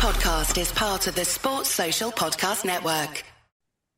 podcast 0.00 0.58
is 0.58 0.72
part 0.72 1.06
of 1.08 1.14
the 1.14 1.26
Sports 1.26 1.68
Social 1.68 2.10
Podcast 2.10 2.64
Network. 2.64 3.22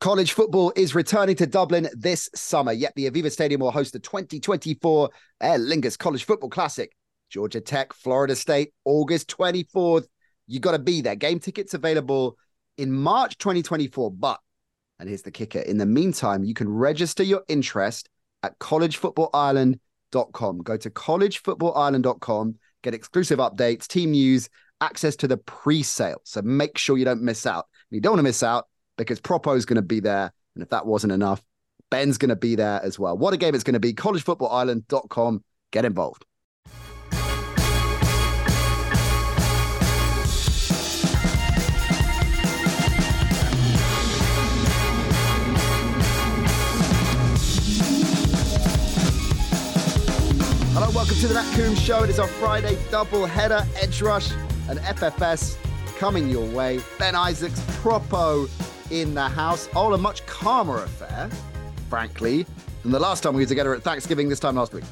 College 0.00 0.33
football 0.33 0.73
is 0.75 0.97
returning 0.97 1.36
to 1.36 1.47
Dublin 1.47 1.89
this 1.92 2.28
summer. 2.34 2.73
Yet 2.73 2.92
the 2.97 3.08
Aviva 3.08 3.31
Stadium 3.31 3.60
will 3.60 3.71
host 3.71 3.92
the 3.92 4.00
2024 4.00 5.10
Aer 5.41 5.58
Lingus 5.60 5.96
College 5.96 6.25
Football 6.25 6.50
Classic. 6.50 6.91
Georgia 7.30 7.60
Tech, 7.60 7.92
Florida 7.92 8.34
State, 8.34 8.73
August 8.84 9.30
24th. 9.30 10.07
You 10.48 10.59
got 10.59 10.73
to 10.73 10.80
be 10.80 11.02
there. 11.02 11.14
Game 11.14 11.38
tickets 11.38 11.73
available 11.73 12.37
in 12.77 12.91
March 12.91 13.39
2024. 13.39 14.11
But, 14.11 14.41
and 14.98 15.09
here's 15.09 15.23
the 15.23 15.30
kicker 15.30 15.61
in 15.61 15.79
the 15.79 15.87
meantime, 15.87 16.43
you 16.43 16.55
can 16.55 16.69
register 16.69 17.23
your 17.23 17.45
interest 17.46 18.09
at 18.43 18.59
collegefootballireland.com. 18.59 20.62
Go 20.64 20.77
to 20.77 20.91
collegefootballireland.com, 20.91 22.57
get 22.82 22.93
exclusive 22.93 23.39
updates, 23.39 23.87
team 23.87 24.11
news, 24.11 24.48
access 24.82 25.14
to 25.16 25.28
the 25.28 25.38
pre 25.38 25.82
sale. 25.82 26.20
So 26.24 26.42
make 26.42 26.76
sure 26.76 26.98
you 26.98 27.04
don't 27.04 27.23
miss 27.23 27.46
out. 27.46 27.66
You 27.90 28.00
don't 28.00 28.12
want 28.12 28.18
to 28.18 28.24
miss 28.24 28.42
out 28.42 28.66
because 28.98 29.20
Propo 29.20 29.56
is 29.56 29.64
going 29.64 29.77
to 29.77 29.82
be 29.82 30.00
there. 30.00 30.32
And 30.54 30.62
if 30.62 30.68
that 30.70 30.84
wasn't 30.84 31.12
enough, 31.12 31.42
Ben's 31.90 32.18
going 32.18 32.30
to 32.30 32.36
be 32.36 32.56
there 32.56 32.80
as 32.82 32.98
well. 32.98 33.16
What 33.16 33.32
a 33.32 33.37
game 33.37 33.54
it's 33.54 33.64
going 33.64 33.74
to 33.74 33.80
be. 33.80 33.95
CollegeFootballIreland.com. 33.95 35.45
Get 35.70 35.84
involved. 35.84 36.26
Hello, 50.74 50.90
welcome 50.90 51.16
to 51.16 51.28
the 51.28 51.34
Nat 51.34 51.54
Coombs 51.54 51.80
Show. 51.80 52.02
It 52.02 52.10
is 52.10 52.18
our 52.18 52.26
Friday 52.26 52.76
double 52.90 53.24
header, 53.26 53.66
Edge 53.80 54.02
Rush 54.02 54.32
and 54.69 54.79
FFS 54.80 55.57
coming 55.98 56.29
your 56.29 56.47
way. 56.51 56.80
Ben 56.98 57.15
Isaacs, 57.15 57.61
Propo 57.83 58.48
in 58.91 59.15
the 59.15 59.29
house. 59.29 59.69
All 59.74 59.95
a 59.95 59.99
much 59.99 60.24
calmer 60.27 60.82
affair, 60.82 61.30
frankly, 61.88 62.46
than 62.82 62.93
the 62.93 63.01
last 63.01 63.23
time 63.23 63.35
we 63.35 63.43
were 63.43 63.49
together 63.49 63.74
at 63.74 63.82
Thanksgiving 63.82 64.29
this 64.29 64.41
time 64.41 64.57
last 64.57 64.73
week. 64.73 64.85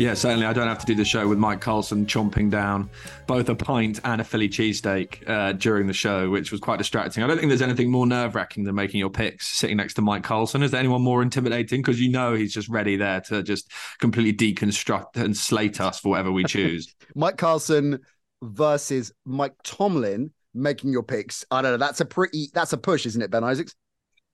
Yeah, 0.00 0.14
certainly. 0.14 0.46
I 0.46 0.54
don't 0.54 0.66
have 0.66 0.78
to 0.78 0.86
do 0.86 0.94
the 0.94 1.04
show 1.04 1.28
with 1.28 1.36
Mike 1.36 1.60
Carlson 1.60 2.06
chomping 2.06 2.48
down 2.50 2.88
both 3.26 3.50
a 3.50 3.54
pint 3.54 4.00
and 4.02 4.18
a 4.18 4.24
Philly 4.24 4.48
cheesesteak 4.48 5.28
uh, 5.28 5.52
during 5.52 5.86
the 5.86 5.92
show, 5.92 6.30
which 6.30 6.50
was 6.50 6.58
quite 6.58 6.78
distracting. 6.78 7.22
I 7.22 7.26
don't 7.26 7.36
think 7.36 7.50
there's 7.50 7.60
anything 7.60 7.90
more 7.90 8.06
nerve 8.06 8.34
wracking 8.34 8.64
than 8.64 8.74
making 8.74 8.98
your 8.98 9.10
picks 9.10 9.46
sitting 9.46 9.76
next 9.76 9.94
to 9.94 10.02
Mike 10.02 10.22
Carlson. 10.22 10.62
Is 10.62 10.70
there 10.70 10.80
anyone 10.80 11.02
more 11.02 11.20
intimidating? 11.20 11.82
Because 11.82 12.00
you 12.00 12.08
know 12.08 12.32
he's 12.32 12.54
just 12.54 12.70
ready 12.70 12.96
there 12.96 13.20
to 13.22 13.42
just 13.42 13.70
completely 13.98 14.32
deconstruct 14.32 15.16
and 15.16 15.36
slate 15.36 15.82
us 15.82 16.00
for 16.00 16.08
whatever 16.08 16.32
we 16.32 16.44
choose. 16.44 16.94
Mike 17.14 17.36
Carlson 17.36 18.00
versus 18.42 19.12
Mike 19.24 19.54
Tomlin 19.62 20.32
making 20.54 20.92
your 20.92 21.02
picks. 21.02 21.44
I 21.50 21.62
don't 21.62 21.72
know. 21.72 21.78
That's 21.78 22.00
a 22.00 22.04
pretty. 22.04 22.48
That's 22.52 22.72
a 22.72 22.78
push, 22.78 23.06
isn't 23.06 23.22
it, 23.22 23.30
Ben 23.30 23.44
Isaacs? 23.44 23.74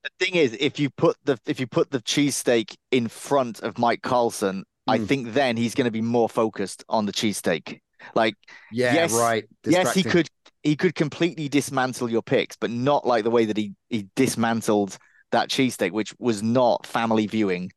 The 0.04 0.24
thing 0.24 0.34
is, 0.36 0.56
if 0.60 0.78
you 0.78 0.90
put 0.90 1.16
the 1.24 1.38
if 1.46 1.60
you 1.60 1.66
put 1.66 1.90
the 1.90 2.00
cheesesteak 2.00 2.76
in 2.90 3.08
front 3.08 3.60
of 3.60 3.78
Mike 3.78 4.02
Carlson, 4.02 4.60
mm. 4.60 4.64
I 4.92 4.98
hmm. 4.98 5.04
think 5.04 5.32
then 5.34 5.56
he's 5.56 5.74
going 5.74 5.86
to 5.86 5.90
be 5.90 6.02
more 6.02 6.28
focused 6.28 6.84
on 6.88 7.06
the 7.06 7.12
cheesesteak. 7.12 7.80
Like, 8.14 8.34
yeah, 8.70 8.94
yes, 8.94 9.12
right. 9.12 9.44
Yes, 9.64 9.94
he 9.94 10.02
could 10.02 10.28
he 10.62 10.76
could 10.76 10.94
completely 10.94 11.48
dismantle 11.48 12.10
your 12.10 12.22
picks, 12.22 12.56
but 12.56 12.70
not 12.70 13.06
like 13.06 13.24
the 13.24 13.30
way 13.30 13.44
that 13.46 13.56
he 13.56 13.74
he 13.88 14.08
dismantled 14.16 14.96
that 15.32 15.48
cheesesteak, 15.48 15.92
which 15.92 16.14
was 16.18 16.42
not 16.42 16.86
family 16.86 17.26
viewing. 17.26 17.72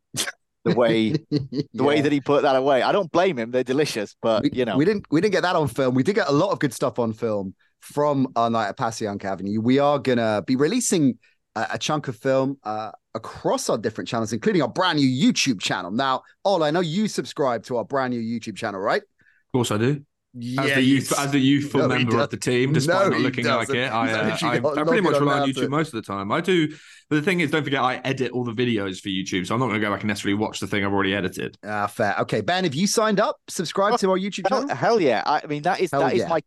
The 0.65 0.75
way 0.75 1.11
the 1.31 1.67
yeah. 1.73 1.83
way 1.83 2.01
that 2.01 2.11
he 2.11 2.21
put 2.21 2.43
that 2.43 2.55
away. 2.55 2.81
I 2.81 2.91
don't 2.91 3.11
blame 3.11 3.37
him. 3.37 3.51
They're 3.51 3.63
delicious, 3.63 4.15
but 4.21 4.43
we, 4.43 4.51
you 4.53 4.65
know, 4.65 4.77
we 4.77 4.85
didn't 4.85 5.05
we 5.11 5.21
didn't 5.21 5.33
get 5.33 5.43
that 5.43 5.55
on 5.55 5.67
film. 5.67 5.95
We 5.95 6.03
did 6.03 6.15
get 6.15 6.27
a 6.27 6.33
lot 6.33 6.51
of 6.51 6.59
good 6.59 6.73
stuff 6.73 6.99
on 6.99 7.13
film 7.13 7.55
from 7.81 8.27
our 8.35 8.49
night 8.49 8.67
at 8.67 8.77
Passyunk 8.77 9.23
Avenue. 9.23 9.61
We 9.61 9.79
are 9.79 9.99
gonna 9.99 10.43
be 10.45 10.55
releasing 10.55 11.17
a, 11.55 11.67
a 11.73 11.77
chunk 11.77 12.07
of 12.07 12.15
film 12.15 12.57
uh, 12.63 12.91
across 13.15 13.69
our 13.69 13.77
different 13.77 14.07
channels, 14.07 14.33
including 14.33 14.61
our 14.61 14.67
brand 14.67 14.99
new 14.99 15.07
YouTube 15.07 15.59
channel. 15.61 15.91
Now, 15.91 16.23
Ol, 16.45 16.63
I 16.63 16.71
know 16.71 16.81
you 16.81 17.07
subscribe 17.07 17.63
to 17.65 17.77
our 17.77 17.85
brand 17.85 18.13
new 18.13 18.21
YouTube 18.21 18.55
channel, 18.55 18.79
right? 18.79 19.01
Of 19.01 19.51
course, 19.53 19.71
I 19.71 19.77
do. 19.77 20.03
Yeah, 20.33 20.61
as 20.61 20.75
the 20.75 20.81
youth, 20.81 21.19
as 21.19 21.33
a 21.33 21.39
youthful 21.39 21.81
no, 21.81 21.87
member 21.87 22.19
of 22.19 22.29
the 22.29 22.37
team, 22.37 22.71
despite 22.71 23.07
no, 23.07 23.17
not 23.17 23.21
looking 23.21 23.45
doesn't. 23.45 23.75
like 23.75 23.87
it, 23.87 23.91
I, 23.91 24.11
uh, 24.13 24.37
I, 24.43 24.81
I 24.81 24.83
pretty 24.83 25.01
much 25.01 25.19
rely 25.19 25.39
on 25.39 25.49
YouTube 25.49 25.61
to... 25.61 25.69
most 25.69 25.87
of 25.87 25.93
the 25.93 26.03
time. 26.03 26.31
I 26.31 26.39
do, 26.39 26.67
but 27.09 27.15
the 27.15 27.21
thing 27.23 27.39
is, 27.39 27.49
don't 27.49 27.63
forget, 27.63 27.81
I 27.81 27.95
edit 27.97 28.31
all 28.31 28.43
the 28.43 28.51
videos 28.51 29.01
for 29.01 29.09
YouTube, 29.09 29.47
so 29.47 29.55
I'm 29.55 29.59
not 29.59 29.67
going 29.67 29.81
to 29.81 29.85
go 29.85 29.91
back 29.91 30.01
and 30.01 30.07
necessarily 30.07 30.35
watch 30.35 30.59
the 30.59 30.67
thing 30.67 30.85
I've 30.85 30.93
already 30.93 31.15
edited. 31.15 31.57
Ah, 31.65 31.87
fair. 31.87 32.15
Okay, 32.19 32.41
Ben, 32.41 32.63
have 32.63 32.75
you 32.75 32.85
signed 32.85 33.19
up? 33.19 33.37
Subscribe 33.47 33.97
to 33.99 34.11
our 34.11 34.19
YouTube 34.19 34.47
channel? 34.49 34.67
Hell, 34.67 34.77
hell 34.77 35.01
yeah! 35.01 35.23
I, 35.25 35.41
I, 35.43 35.47
mean, 35.47 35.63
that 35.63 35.79
is 35.79 35.89
hell 35.91 36.01
that 36.01 36.15
yeah. 36.15 36.25
is 36.25 36.29
my 36.29 36.41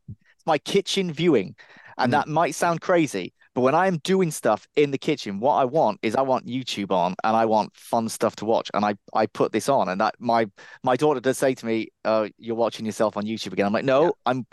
my 0.46 0.58
kitchen 0.58 1.12
viewing, 1.12 1.56
and 1.98 2.10
mm. 2.10 2.16
that 2.16 2.28
might 2.28 2.54
sound 2.54 2.80
crazy, 2.80 3.32
but 3.54 3.60
when 3.60 3.74
I'm 3.74 3.98
doing 3.98 4.30
stuff 4.30 4.66
in 4.76 4.90
the 4.90 4.98
kitchen, 4.98 5.38
what 5.38 5.54
I 5.54 5.64
want 5.64 5.98
is 6.02 6.14
I 6.14 6.22
want 6.22 6.46
YouTube 6.46 6.90
on 6.90 7.14
and 7.22 7.36
I 7.36 7.44
want 7.44 7.76
fun 7.76 8.08
stuff 8.08 8.36
to 8.36 8.44
watch. 8.44 8.70
And 8.72 8.84
I, 8.84 8.94
I 9.12 9.26
put 9.26 9.52
this 9.52 9.68
on 9.68 9.88
and 9.88 10.00
that 10.00 10.14
my 10.18 10.46
my 10.82 10.96
daughter 10.96 11.20
does 11.20 11.38
say 11.38 11.54
to 11.54 11.66
me, 11.66 11.88
uh, 12.04 12.28
you're 12.38 12.56
watching 12.56 12.86
yourself 12.86 13.16
on 13.16 13.24
YouTube 13.24 13.52
again. 13.52 13.66
I'm 13.66 13.72
like, 13.72 13.84
no, 13.84 14.04
yeah. 14.04 14.10
I'm 14.26 14.46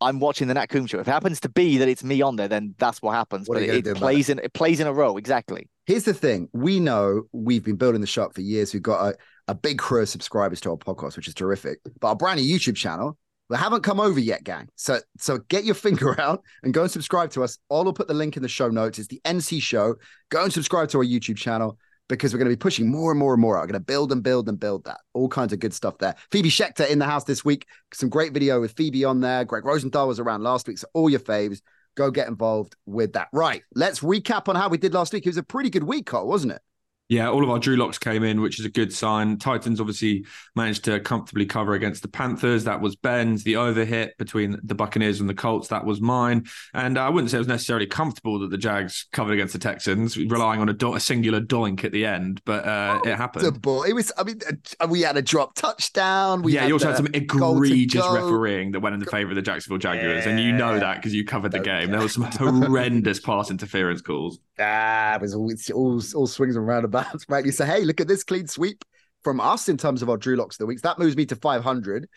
I'm 0.00 0.20
watching 0.20 0.48
the 0.48 0.54
Nat 0.54 0.66
Coombs 0.66 0.90
show. 0.90 1.00
If 1.00 1.08
it 1.08 1.10
happens 1.10 1.40
to 1.40 1.48
be 1.48 1.78
that 1.78 1.88
it's 1.88 2.04
me 2.04 2.22
on 2.22 2.36
there, 2.36 2.48
then 2.48 2.74
that's 2.78 3.02
what 3.02 3.14
happens. 3.14 3.48
What 3.48 3.56
but 3.56 3.62
it, 3.62 3.86
it 3.86 3.96
plays 3.96 4.28
in 4.28 4.38
it 4.38 4.52
plays 4.54 4.80
in 4.80 4.86
a 4.86 4.92
row, 4.92 5.16
exactly. 5.16 5.68
Here's 5.84 6.04
the 6.04 6.14
thing. 6.14 6.48
We 6.52 6.80
know 6.80 7.24
we've 7.32 7.62
been 7.62 7.76
building 7.76 8.00
the 8.00 8.06
shop 8.06 8.34
for 8.34 8.40
years. 8.40 8.72
We've 8.72 8.82
got 8.82 9.14
a, 9.14 9.16
a 9.48 9.54
big 9.54 9.78
crew 9.78 10.02
of 10.02 10.08
subscribers 10.08 10.60
to 10.62 10.70
our 10.70 10.76
podcast, 10.76 11.16
which 11.16 11.28
is 11.28 11.34
terrific. 11.34 11.78
But 12.00 12.08
our 12.08 12.16
brand 12.16 12.40
new 12.40 12.58
YouTube 12.58 12.76
channel 12.76 13.16
we 13.48 13.56
haven't 13.56 13.82
come 13.82 14.00
over 14.00 14.18
yet, 14.18 14.44
gang. 14.44 14.68
So 14.76 15.00
so 15.18 15.38
get 15.48 15.64
your 15.64 15.74
finger 15.86 16.20
out 16.20 16.42
and 16.62 16.74
go 16.74 16.82
and 16.82 16.90
subscribe 16.90 17.30
to 17.32 17.44
us. 17.44 17.58
I'll 17.70 17.92
put 17.92 18.08
the 18.08 18.14
link 18.14 18.36
in 18.36 18.42
the 18.42 18.48
show 18.48 18.68
notes. 18.68 18.98
It's 18.98 19.08
the 19.08 19.20
NC 19.24 19.62
show. 19.62 19.96
Go 20.30 20.44
and 20.44 20.52
subscribe 20.52 20.88
to 20.90 20.98
our 20.98 21.04
YouTube 21.04 21.36
channel 21.36 21.78
because 22.08 22.32
we're 22.32 22.38
going 22.38 22.50
to 22.50 22.56
be 22.56 22.60
pushing 22.60 22.90
more 22.90 23.10
and 23.10 23.18
more 23.18 23.34
and 23.34 23.40
more. 23.40 23.58
I'm 23.58 23.66
going 23.66 23.74
to 23.74 23.80
build 23.80 24.12
and 24.12 24.22
build 24.22 24.48
and 24.48 24.58
build 24.58 24.84
that. 24.84 24.98
All 25.12 25.28
kinds 25.28 25.52
of 25.52 25.58
good 25.58 25.74
stuff 25.74 25.98
there. 25.98 26.14
Phoebe 26.30 26.50
Schechter 26.50 26.88
in 26.88 26.98
the 26.98 27.04
house 27.04 27.24
this 27.24 27.44
week. 27.44 27.66
Some 27.92 28.08
great 28.08 28.32
video 28.32 28.60
with 28.60 28.72
Phoebe 28.72 29.04
on 29.04 29.20
there. 29.20 29.44
Greg 29.44 29.64
Rosenthal 29.64 30.08
was 30.08 30.20
around 30.20 30.42
last 30.42 30.68
week. 30.68 30.78
So 30.78 30.86
all 30.94 31.10
your 31.10 31.20
faves, 31.20 31.60
go 31.96 32.10
get 32.10 32.28
involved 32.28 32.76
with 32.86 33.14
that. 33.14 33.28
Right. 33.32 33.62
Let's 33.74 34.00
recap 34.00 34.48
on 34.48 34.56
how 34.56 34.68
we 34.68 34.78
did 34.78 34.94
last 34.94 35.12
week. 35.12 35.26
It 35.26 35.30
was 35.30 35.36
a 35.36 35.42
pretty 35.42 35.70
good 35.70 35.84
week, 35.84 36.06
Carl, 36.06 36.28
wasn't 36.28 36.52
it? 36.52 36.62
Yeah, 37.08 37.30
all 37.30 37.44
of 37.44 37.50
our 37.50 37.58
Drew 37.58 37.76
locks 37.76 37.98
came 37.98 38.24
in, 38.24 38.40
which 38.40 38.58
is 38.58 38.64
a 38.64 38.70
good 38.70 38.92
sign. 38.92 39.38
Titans 39.38 39.80
obviously 39.80 40.24
managed 40.56 40.84
to 40.84 40.98
comfortably 40.98 41.46
cover 41.46 41.74
against 41.74 42.02
the 42.02 42.08
Panthers. 42.08 42.64
That 42.64 42.80
was 42.80 42.96
Ben's. 42.96 43.44
The 43.44 43.54
overhit 43.54 44.16
between 44.18 44.58
the 44.62 44.74
Buccaneers 44.74 45.20
and 45.20 45.28
the 45.28 45.34
Colts, 45.34 45.68
that 45.68 45.84
was 45.84 46.00
mine. 46.00 46.46
And 46.74 46.98
I 46.98 47.08
wouldn't 47.08 47.30
say 47.30 47.36
it 47.36 47.40
was 47.40 47.48
necessarily 47.48 47.86
comfortable 47.86 48.40
that 48.40 48.50
the 48.50 48.58
Jags 48.58 49.06
covered 49.12 49.34
against 49.34 49.52
the 49.52 49.60
Texans, 49.60 50.16
relying 50.16 50.60
on 50.60 50.68
a, 50.68 50.72
do- 50.72 50.94
a 50.94 51.00
singular 51.00 51.40
doink 51.40 51.84
at 51.84 51.92
the 51.92 52.04
end, 52.04 52.42
but 52.44 52.66
uh, 52.66 53.00
oh, 53.04 53.08
it 53.08 53.16
happened. 53.16 53.44
It 53.64 53.92
was, 53.92 54.10
I 54.18 54.24
mean, 54.24 54.40
uh, 54.80 54.86
we 54.88 55.02
had 55.02 55.16
a 55.16 55.22
drop 55.22 55.54
touchdown. 55.54 56.42
We 56.42 56.54
yeah, 56.54 56.66
you 56.66 56.72
also 56.72 56.88
had 56.88 56.96
some 56.96 57.08
egregious 57.14 58.04
refereeing 58.04 58.72
that 58.72 58.80
went 58.80 58.94
in 58.94 59.00
the 59.00 59.06
favor 59.06 59.30
of 59.30 59.36
the 59.36 59.42
Jacksonville 59.42 59.78
Jaguars. 59.78 60.24
Yeah. 60.24 60.30
And 60.30 60.40
you 60.40 60.52
know 60.52 60.78
that 60.78 60.96
because 60.96 61.14
you 61.14 61.24
covered 61.24 61.52
the 61.52 61.60
game. 61.60 61.90
There 61.90 62.00
was 62.00 62.14
some 62.14 62.24
horrendous 62.32 63.20
pass 63.20 63.50
interference 63.50 64.02
calls. 64.02 64.40
Ah, 64.58 65.16
it 65.16 65.20
was 65.20 65.34
all, 65.34 65.52
all, 65.74 66.00
all 66.14 66.26
swings 66.26 66.56
and 66.56 66.66
roundabouts, 66.66 66.95
right? 67.28 67.44
You 67.44 67.52
say, 67.52 67.66
hey, 67.66 67.84
look 67.84 68.00
at 68.00 68.08
this 68.08 68.24
clean 68.24 68.46
sweep 68.46 68.84
from 69.22 69.40
us 69.40 69.68
in 69.68 69.76
terms 69.76 70.02
of 70.02 70.10
our 70.10 70.16
Drew 70.16 70.36
locks 70.36 70.56
of 70.56 70.60
the 70.60 70.66
weeks. 70.66 70.82
That 70.82 70.98
moves 70.98 71.16
me 71.16 71.26
to 71.26 71.36
500. 71.36 72.08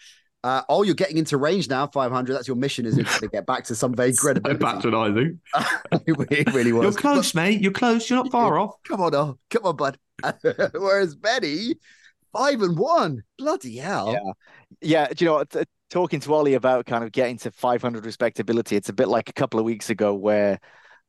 Uh, 0.41 0.61
oh, 0.69 0.83
you're 0.83 0.95
getting 0.95 1.17
into 1.17 1.37
range 1.37 1.67
now, 1.67 1.85
500. 1.87 2.33
That's 2.33 2.47
your 2.47 2.55
mission, 2.55 2.85
is 2.85 2.97
it? 2.97 3.07
to 3.07 3.27
get 3.27 3.45
back 3.45 3.65
to 3.65 3.75
some 3.75 3.93
vague 3.93 4.15
credibility. 4.17 4.63
patronizing. 4.63 5.39
it 5.91 6.53
really 6.53 6.71
was. 6.71 6.83
You're 6.83 6.93
close, 6.93 7.33
but, 7.33 7.41
mate. 7.41 7.61
You're 7.61 7.73
close. 7.73 8.09
You're 8.09 8.23
not 8.23 8.31
far 8.31 8.57
off. 8.57 8.75
Come 8.87 9.01
on, 9.01 9.13
oh, 9.15 9.37
come 9.49 9.65
on, 9.65 9.75
bud. 9.75 9.97
Whereas 10.73 11.15
Benny, 11.15 11.75
five 12.31 12.61
and 12.61 12.77
one. 12.77 13.23
Bloody 13.37 13.77
hell. 13.77 14.13
Yeah. 14.13 14.31
Yeah. 14.81 15.07
Do 15.07 15.25
you 15.25 15.31
know 15.31 15.35
what? 15.37 15.67
Talking 15.89 16.19
to 16.19 16.33
Ollie 16.33 16.53
about 16.53 16.85
kind 16.85 17.03
of 17.03 17.11
getting 17.11 17.37
to 17.39 17.51
500 17.51 18.05
respectability, 18.05 18.75
it's 18.75 18.89
a 18.89 18.93
bit 18.93 19.07
like 19.07 19.27
a 19.29 19.33
couple 19.33 19.59
of 19.59 19.65
weeks 19.65 19.89
ago 19.89 20.13
where 20.13 20.59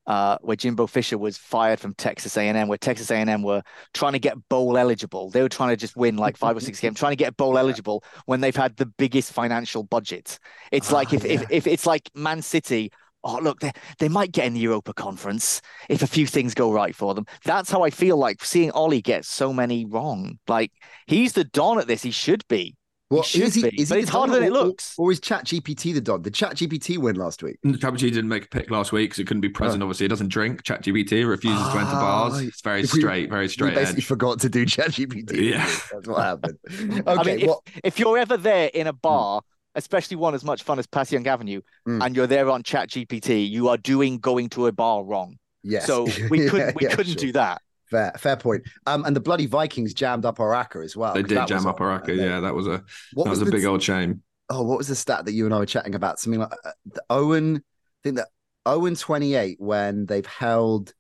uh, 0.07 0.39
where 0.41 0.57
Jimbo 0.57 0.87
Fisher 0.87 1.19
was 1.19 1.37
fired 1.37 1.79
from 1.79 1.95
Texas 1.95 2.37
A&M, 2.37 2.69
where 2.69 2.79
Texas 2.79 3.11
A&M 3.11 3.43
were 3.43 3.63
trying 3.95 4.13
to 4.15 4.19
get 4.19 4.37
bowl 4.49 4.77
eligible. 4.77 5.31
They 5.31 5.43
were 5.43 5.49
trying 5.49 5.71
to 5.71 5.77
just 5.77 5.97
win 5.97 6.17
like 6.17 6.37
five 6.37 6.57
or 6.57 6.61
six 6.61 6.81
games, 6.81 6.99
trying 6.99 7.13
to 7.13 7.17
get 7.17 7.37
bowl 7.37 7.59
eligible 7.59 8.03
when 8.27 8.41
they've 8.41 8.57
had 8.57 8.77
the 8.77 8.87
biggest 8.87 9.33
financial 9.33 9.83
budget. 9.83 10.39
It's 10.73 10.91
oh, 10.91 10.95
like 10.95 11.13
if, 11.13 11.25
yeah. 11.25 11.33
if 11.33 11.51
if 11.51 11.67
it's 11.67 11.87
like 11.87 12.11
Man 12.15 12.43
City. 12.43 12.91
Oh, 13.23 13.39
look, 13.39 13.61
they, 13.61 13.71
they 13.99 14.09
might 14.09 14.33
get 14.33 14.47
in 14.47 14.55
the 14.55 14.61
Europa 14.61 14.95
Conference 14.95 15.61
if 15.91 16.01
a 16.01 16.07
few 16.07 16.27
things 16.27 16.55
go 16.55 16.73
right 16.73 16.97
for 16.97 17.15
them. 17.15 17.27
That's 17.45 17.71
how 17.71 17.83
I 17.83 17.91
feel 17.91 18.17
like 18.17 18.43
seeing 18.43 18.71
Ollie 18.71 19.03
get 19.03 19.27
so 19.27 19.53
many 19.53 19.85
wrong. 19.85 20.39
Like 20.49 20.73
he's 21.07 21.35
the 21.35 21.45
Don 21.45 21.79
at 21.79 21.87
this. 21.87 22.03
He 22.03 22.13
should 22.13 22.49
be. 22.49 22.77
Well, 23.11 23.23
he 23.23 23.43
is 23.43 23.55
he, 23.57 23.69
be, 23.69 23.83
is 23.83 23.89
but 23.89 23.99
it's 23.99 24.09
harder 24.09 24.35
than 24.35 24.45
it 24.45 24.53
looks. 24.53 24.95
Or, 24.97 25.09
or 25.09 25.13
is 25.13 25.19
Chat 25.19 25.45
GPT 25.45 25.93
the 25.93 26.01
dog? 26.01 26.23
Did 26.23 26.33
Chat 26.33 26.55
GPT 26.55 26.97
win 26.97 27.17
last 27.17 27.43
week? 27.43 27.59
Chat 27.65 27.95
GPT 27.95 27.99
didn't 28.13 28.29
make 28.29 28.45
a 28.45 28.49
pick 28.49 28.71
last 28.71 28.93
week 28.93 29.11
because 29.11 29.19
it 29.19 29.27
couldn't 29.27 29.41
be 29.41 29.49
present. 29.49 29.83
Oh. 29.83 29.87
Obviously, 29.87 30.07
it 30.07 30.11
doesn't 30.11 30.29
drink. 30.29 30.63
Chat 30.63 30.85
GPT 30.85 31.29
refuses 31.29 31.59
oh, 31.61 31.73
to 31.73 31.79
enter 31.81 31.91
bars. 31.91 32.35
Ah, 32.37 32.39
it's 32.39 32.61
very 32.61 32.87
straight, 32.87 33.29
very 33.29 33.49
straight. 33.49 33.71
We 33.71 33.75
basically 33.75 34.03
edge. 34.03 34.07
forgot 34.07 34.39
to 34.41 34.49
do 34.49 34.65
Chat 34.67 34.93
GPT. 34.93 35.51
Yeah, 35.51 35.67
that's 35.93 36.07
what 36.07 36.23
happened. 36.23 36.59
Okay, 36.71 37.03
I 37.07 37.23
mean, 37.25 37.47
well, 37.49 37.63
if, 37.67 37.81
if, 37.85 37.99
you're 37.99 38.17
ever 38.17 38.37
there 38.37 38.71
in 38.73 38.87
a 38.87 38.93
bar 38.93 39.43
especially 39.77 40.17
one 40.17 40.35
as 40.35 40.45
much 40.45 40.63
fun 40.65 40.79
as 40.79 40.87
Passyunk 40.87 41.27
Avenue, 41.27 41.61
mm. 41.87 42.05
and 42.05 42.17
you're 42.17 42.27
there 42.27 42.51
on 42.51 42.63
Chat 42.63 42.91
GPT, 42.91 43.49
you 43.49 43.69
are 43.69 43.77
doing 43.77 44.19
going 44.19 44.49
to 44.51 44.67
a 44.67 44.73
bar 44.73 45.05
wrong. 45.05 45.39
Yes. 45.63 45.87
So 45.87 46.05
we 46.31 46.49
couldn't 46.49 46.69
yeah, 46.69 46.73
we 46.75 46.83
yeah, 46.85 46.95
couldn't 46.95 47.19
sure. 47.19 47.27
do 47.29 47.33
that. 47.33 47.63
Fair, 47.91 48.13
fair 48.19 48.37
point. 48.37 48.63
Um, 48.87 49.05
and 49.05 49.17
the 49.17 49.21
bloody 49.21 49.47
Vikings 49.47 49.95
jammed 49.95 50.25
up 50.25 50.39
our 50.41 50.51
acca 50.51 50.85
as 50.85 50.97
well. 50.97 51.15
They 51.15 51.23
did 51.23 51.47
jam 51.47 51.67
up 51.67 51.81
our 51.81 52.01
acca. 52.01 52.17
Yeah, 52.17 52.41
that 52.41 52.55
was 52.55 52.67
a 52.67 52.71
that 52.71 52.85
was, 53.15 53.41
was 53.41 53.49
a 53.49 53.51
big 53.51 53.65
old 53.65 53.83
shame. 53.83 54.23
Oh, 54.49 54.63
what 54.63 54.79
was 54.79 54.89
the 54.89 54.97
stat 54.97 55.25
that 55.25 55.33
you 55.33 55.45
and 55.45 55.55
I 55.55 55.59
were 55.59 55.67
chatting 55.67 55.95
about? 55.95 56.21
Something 56.21 56.41
like 56.41 56.53
uh, 56.65 56.71
the 56.87 57.03
Owen. 57.11 57.57
I 57.57 58.01
think 58.05 58.17
that 58.17 58.29
Owen 58.65 58.95
twenty 58.95 59.35
eight 59.35 59.57
when 59.61 60.07
they've 60.07 60.27
held 60.27 60.95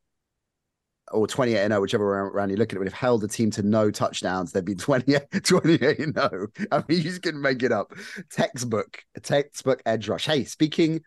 or 1.13 1.27
28 1.27 1.59
and 1.59 1.73
0, 1.73 1.81
whichever 1.81 2.31
round 2.33 2.53
you 2.53 2.57
look 2.57 2.71
at 2.71 2.77
it, 2.77 2.79
would 2.79 2.87
have 2.87 2.95
held 2.95 3.21
the 3.21 3.27
team 3.27 3.51
to 3.51 3.65
no 3.65 3.91
touchdowns, 3.91 4.53
they'd 4.53 4.65
be 4.65 4.75
28, 4.77 5.23
28 5.43 5.99
and 5.99 6.15
0. 6.15 6.47
I 6.71 6.85
mean, 6.87 6.99
you 6.99 7.03
just 7.03 7.23
couldn't 7.23 7.41
make 7.41 7.65
it 7.65 7.73
up. 7.73 7.93
Textbook, 8.31 9.03
textbook 9.21 9.83
edge 9.85 10.09
rush. 10.09 10.25
Hey, 10.25 10.45
speaking 10.45 11.01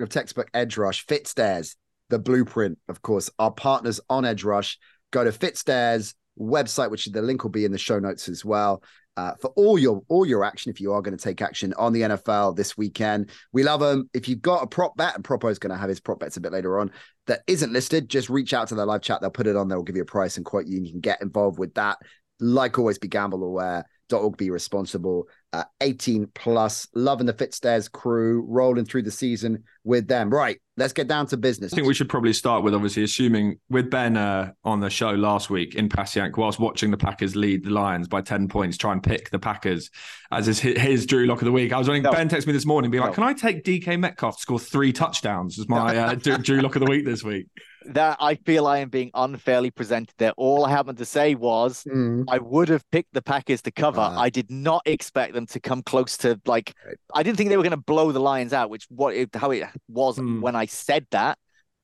of 0.00 0.08
textbook 0.08 0.48
edge 0.54 0.78
rush, 0.78 1.06
Fitzdares, 1.06 1.76
the 2.10 2.18
blueprint, 2.18 2.78
of 2.88 3.00
course, 3.02 3.30
our 3.38 3.52
partners 3.52 4.00
on 4.10 4.24
Edge 4.24 4.44
Rush. 4.44 4.78
Go 5.10 5.24
to 5.24 5.30
Fitzdares 5.30 6.14
website, 6.38 6.90
which 6.90 7.06
the 7.06 7.22
link 7.22 7.42
will 7.42 7.50
be 7.50 7.64
in 7.64 7.72
the 7.72 7.78
show 7.78 7.98
notes 7.98 8.28
as 8.28 8.44
well. 8.44 8.82
Uh, 9.16 9.34
for 9.40 9.48
all 9.56 9.78
your 9.78 10.02
all 10.08 10.24
your 10.24 10.44
action, 10.44 10.70
if 10.70 10.80
you 10.80 10.92
are 10.92 11.02
going 11.02 11.16
to 11.16 11.22
take 11.22 11.42
action 11.42 11.74
on 11.76 11.92
the 11.92 12.02
NFL 12.02 12.56
this 12.56 12.76
weekend, 12.76 13.30
we 13.52 13.62
love 13.62 13.80
them. 13.80 14.08
If 14.14 14.28
you've 14.28 14.40
got 14.40 14.62
a 14.62 14.66
prop 14.66 14.96
bet, 14.96 15.14
and 15.14 15.24
Propo 15.24 15.50
is 15.50 15.58
going 15.58 15.72
to 15.72 15.76
have 15.76 15.88
his 15.88 16.00
prop 16.00 16.20
bets 16.20 16.36
a 16.36 16.40
bit 16.40 16.52
later 16.52 16.78
on 16.78 16.90
that 17.26 17.42
isn't 17.46 17.72
listed, 17.72 18.08
just 18.08 18.30
reach 18.30 18.54
out 18.54 18.68
to 18.68 18.74
their 18.74 18.86
live 18.86 19.02
chat. 19.02 19.20
They'll 19.20 19.30
put 19.30 19.46
it 19.46 19.56
on. 19.56 19.68
They'll 19.68 19.82
give 19.82 19.96
you 19.96 20.02
a 20.02 20.06
price 20.06 20.36
and 20.36 20.46
quote 20.46 20.66
you, 20.66 20.78
and 20.78 20.86
you 20.86 20.92
can 20.92 21.00
get 21.00 21.20
involved 21.20 21.58
with 21.58 21.74
that. 21.74 21.98
Like 22.38 22.78
always, 22.78 22.98
be 22.98 23.08
gamble 23.08 23.42
aware. 23.42 23.84
Org 24.16 24.36
be 24.36 24.50
responsible. 24.50 25.28
Uh, 25.52 25.64
18 25.80 26.28
plus, 26.34 26.86
loving 26.94 27.26
the 27.26 27.32
Fitzdares 27.32 27.90
crew, 27.90 28.44
rolling 28.48 28.84
through 28.84 29.02
the 29.02 29.10
season 29.10 29.64
with 29.82 30.06
them. 30.06 30.30
Right, 30.30 30.60
let's 30.76 30.92
get 30.92 31.08
down 31.08 31.26
to 31.26 31.36
business. 31.36 31.72
I 31.72 31.76
think 31.76 31.88
we 31.88 31.94
should 31.94 32.08
probably 32.08 32.32
start 32.32 32.62
with 32.62 32.74
obviously 32.74 33.02
assuming 33.02 33.58
with 33.68 33.90
Ben 33.90 34.16
uh, 34.16 34.52
on 34.64 34.80
the 34.80 34.90
show 34.90 35.10
last 35.10 35.50
week 35.50 35.74
in 35.74 35.88
Passyunk, 35.88 36.36
whilst 36.36 36.60
watching 36.60 36.90
the 36.90 36.96
Packers 36.96 37.34
lead 37.34 37.64
the 37.64 37.70
Lions 37.70 38.06
by 38.06 38.20
10 38.20 38.48
points, 38.48 38.76
try 38.76 38.92
and 38.92 39.02
pick 39.02 39.30
the 39.30 39.38
Packers 39.38 39.90
as 40.30 40.46
his, 40.46 40.60
his 40.60 41.06
Drew 41.06 41.26
Lock 41.26 41.40
of 41.42 41.46
the 41.46 41.52
week. 41.52 41.72
I 41.72 41.78
was 41.78 41.88
wondering, 41.88 42.04
no. 42.04 42.12
Ben 42.12 42.28
texted 42.28 42.46
me 42.46 42.52
this 42.52 42.66
morning, 42.66 42.90
be 42.90 43.00
like, 43.00 43.10
no. 43.10 43.14
can 43.14 43.24
I 43.24 43.32
take 43.32 43.64
DK 43.64 43.98
Metcalf 43.98 44.36
to 44.36 44.42
score 44.42 44.60
three 44.60 44.92
touchdowns 44.92 45.58
as 45.58 45.68
my 45.68 45.96
uh, 45.96 46.14
Drew 46.14 46.60
Lock 46.60 46.76
of 46.76 46.80
the 46.80 46.90
week 46.90 47.04
this 47.04 47.24
week? 47.24 47.46
that 47.86 48.16
I 48.20 48.34
feel 48.34 48.66
I 48.66 48.78
am 48.78 48.88
being 48.88 49.10
unfairly 49.14 49.70
presented 49.70 50.14
there. 50.18 50.32
All 50.36 50.64
I 50.64 50.70
happened 50.70 50.98
to 50.98 51.04
say 51.04 51.34
was 51.34 51.84
mm. 51.84 52.24
I 52.28 52.38
would 52.38 52.68
have 52.68 52.88
picked 52.90 53.14
the 53.14 53.22
Packers 53.22 53.62
to 53.62 53.70
cover. 53.70 54.00
Uh, 54.00 54.18
I 54.18 54.30
did 54.30 54.50
not 54.50 54.82
expect 54.86 55.34
them 55.34 55.46
to 55.46 55.60
come 55.60 55.82
close 55.82 56.16
to 56.18 56.40
like. 56.46 56.74
I 57.14 57.22
didn't 57.22 57.38
think 57.38 57.50
they 57.50 57.56
were 57.56 57.62
going 57.62 57.70
to 57.70 57.76
blow 57.76 58.12
the 58.12 58.20
Lions 58.20 58.52
out, 58.52 58.70
which 58.70 58.86
what 58.88 59.14
it, 59.14 59.34
how 59.34 59.50
it 59.50 59.64
was 59.88 60.18
mm. 60.18 60.40
when 60.40 60.56
I 60.56 60.66
said 60.66 61.06
that. 61.10 61.38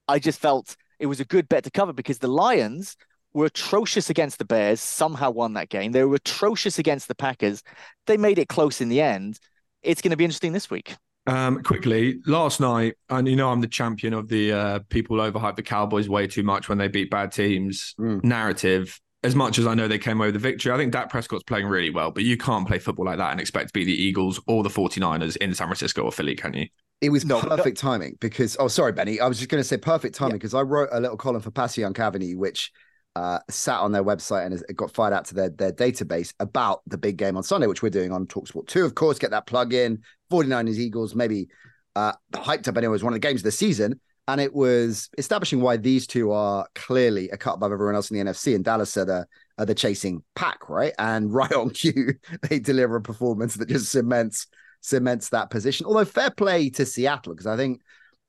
I 0.09 0.19
just 0.19 0.39
felt 0.39 0.77
it 0.99 1.07
was 1.07 1.21
a 1.21 1.25
good 1.25 1.49
bet 1.49 1.65
to 1.65 1.71
cover 1.71 1.93
because 1.93 2.19
the 2.19 2.29
Lions 2.29 2.97
were 3.33 3.47
atrocious 3.47 4.09
against 4.11 4.39
the 4.39 4.45
Bears. 4.45 4.81
Somehow 4.81 5.31
won 5.31 5.55
that 5.55 5.69
game. 5.69 5.93
They 5.93 6.05
were 6.05 6.17
atrocious 6.17 6.79
against 6.79 7.09
the 7.09 7.15
Packers. 7.15 7.63
They 8.07 8.17
made 8.17 8.39
it 8.39 8.49
close 8.49 8.81
in 8.81 8.89
the 8.89 9.01
end. 9.01 9.39
It's 9.83 10.03
going 10.03 10.11
to 10.11 10.17
be 10.17 10.25
interesting 10.25 10.53
this 10.53 10.71
week. 10.71 10.97
Um, 11.29 11.63
quickly, 11.63 12.21
last 12.27 12.61
night, 12.61 12.95
and 13.11 13.27
you 13.27 13.35
know 13.35 13.51
I'm 13.51 13.61
the 13.61 13.67
champion 13.67 14.15
of 14.15 14.29
the 14.29 14.53
uh, 14.53 14.79
people 14.91 15.17
overhype 15.17 15.57
the 15.57 15.63
Cowboys 15.63 16.09
way 16.09 16.29
too 16.29 16.45
much 16.45 16.69
when 16.69 16.79
they 16.79 16.87
beat 16.87 17.11
bad 17.11 17.33
teams 17.33 17.95
mm. 17.99 18.23
narrative. 18.23 19.01
As 19.25 19.35
much 19.35 19.59
as 19.59 19.67
I 19.67 19.75
know 19.75 19.89
they 19.89 19.99
came 19.99 20.19
away 20.19 20.29
with 20.29 20.35
the 20.35 20.41
victory, 20.41 20.71
I 20.71 20.77
think 20.77 20.93
Dak 20.93 21.11
Prescott's 21.11 21.43
playing 21.43 21.67
really 21.67 21.91
well, 21.91 22.13
but 22.13 22.23
you 22.23 22.37
can't 22.37 22.67
play 22.67 22.79
football 22.79 23.07
like 23.07 23.19
that 23.19 23.33
and 23.33 23.41
expect 23.41 23.69
to 23.69 23.73
beat 23.73 23.87
the 23.87 24.01
Eagles 24.01 24.41
or 24.47 24.63
the 24.63 24.69
49ers 24.69 25.37
in 25.39 25.53
San 25.53 25.67
Francisco 25.67 26.03
or 26.03 26.13
Philly, 26.13 26.37
can 26.37 26.55
you? 26.55 26.67
It 27.01 27.11
was 27.11 27.25
no, 27.25 27.41
perfect 27.41 27.83
no. 27.83 27.91
timing 27.91 28.17
because, 28.21 28.57
oh, 28.61 28.69
sorry, 28.69 28.93
Benny. 28.93 29.19
I 29.19 29.27
was 29.27 29.39
just 29.39 29.51
going 29.51 29.61
to 29.61 29.69
say 29.69 29.79
perfect 29.79 30.15
timing 30.15 30.37
because 30.37 30.53
yeah. 30.53 30.61
I 30.61 30.63
wrote 30.63 30.91
a 30.93 31.01
little 31.01 31.17
column 31.17 31.43
for 31.43 31.51
Passyunk 31.51 31.99
Avenue, 31.99 32.39
which 32.39 32.71
uh, 33.17 33.41
sat 33.49 33.81
on 33.81 33.93
their 33.93 34.05
website 34.05 34.47
and 34.47 34.55
it 34.55 34.77
got 34.77 34.91
fired 34.91 35.13
out 35.13 35.25
to 35.25 35.35
their, 35.35 35.49
their 35.49 35.73
database 35.73 36.33
about 36.39 36.83
the 36.87 36.99
big 36.99 37.17
game 37.17 37.37
on 37.37 37.43
Sunday, 37.43 37.67
which 37.67 37.83
we're 37.83 37.91
doing 37.91 38.13
on 38.13 38.27
Talksport 38.27 38.67
2. 38.69 38.85
Of 38.85 38.95
course, 38.95 39.19
get 39.19 39.31
that 39.31 39.47
plug 39.47 39.73
in. 39.73 40.03
49ers 40.31 40.77
Eagles, 40.77 41.15
maybe 41.15 41.49
uh, 41.95 42.13
hyped 42.33 42.69
up 42.69 42.77
anyway, 42.77 42.93
was 42.93 43.03
one 43.03 43.13
of 43.13 43.21
the 43.21 43.27
games 43.27 43.41
of 43.41 43.45
the 43.45 43.53
season. 43.53 44.01
And 44.29 44.41
it 44.41 44.53
was 44.53 45.09
establishing 45.19 45.61
why 45.61 45.77
these 45.77 46.07
two 46.07 46.33
are 46.33 46.67
clearly 46.75 47.31
a 47.31 47.37
cut 47.37 47.55
above 47.55 47.71
everyone 47.71 47.95
else 47.95 48.11
in 48.11 48.19
the 48.19 48.25
NFC. 48.25 48.57
And 48.57 48.65
Dallas 48.65 48.97
are 48.97 49.05
the, 49.05 49.27
are 49.57 49.67
the 49.67 49.75
chasing 49.75 50.25
pack, 50.35 50.69
right? 50.69 50.93
And 50.99 51.33
right 51.35 51.53
on 51.53 51.71
cue, 51.71 52.15
they 52.49 52.59
deliver 52.59 52.97
a 52.97 53.03
performance 53.03 53.55
that 53.55 53.69
just 53.69 53.91
cements 53.91 54.49
cements 54.83 55.31
that 55.31 55.51
position. 55.51 55.87
Although 55.87 56.05
fair 56.05 56.31
play 56.31 56.71
to 56.71 56.87
Seattle, 56.87 57.35
because 57.35 57.47
I 57.47 57.57
think 57.57 57.81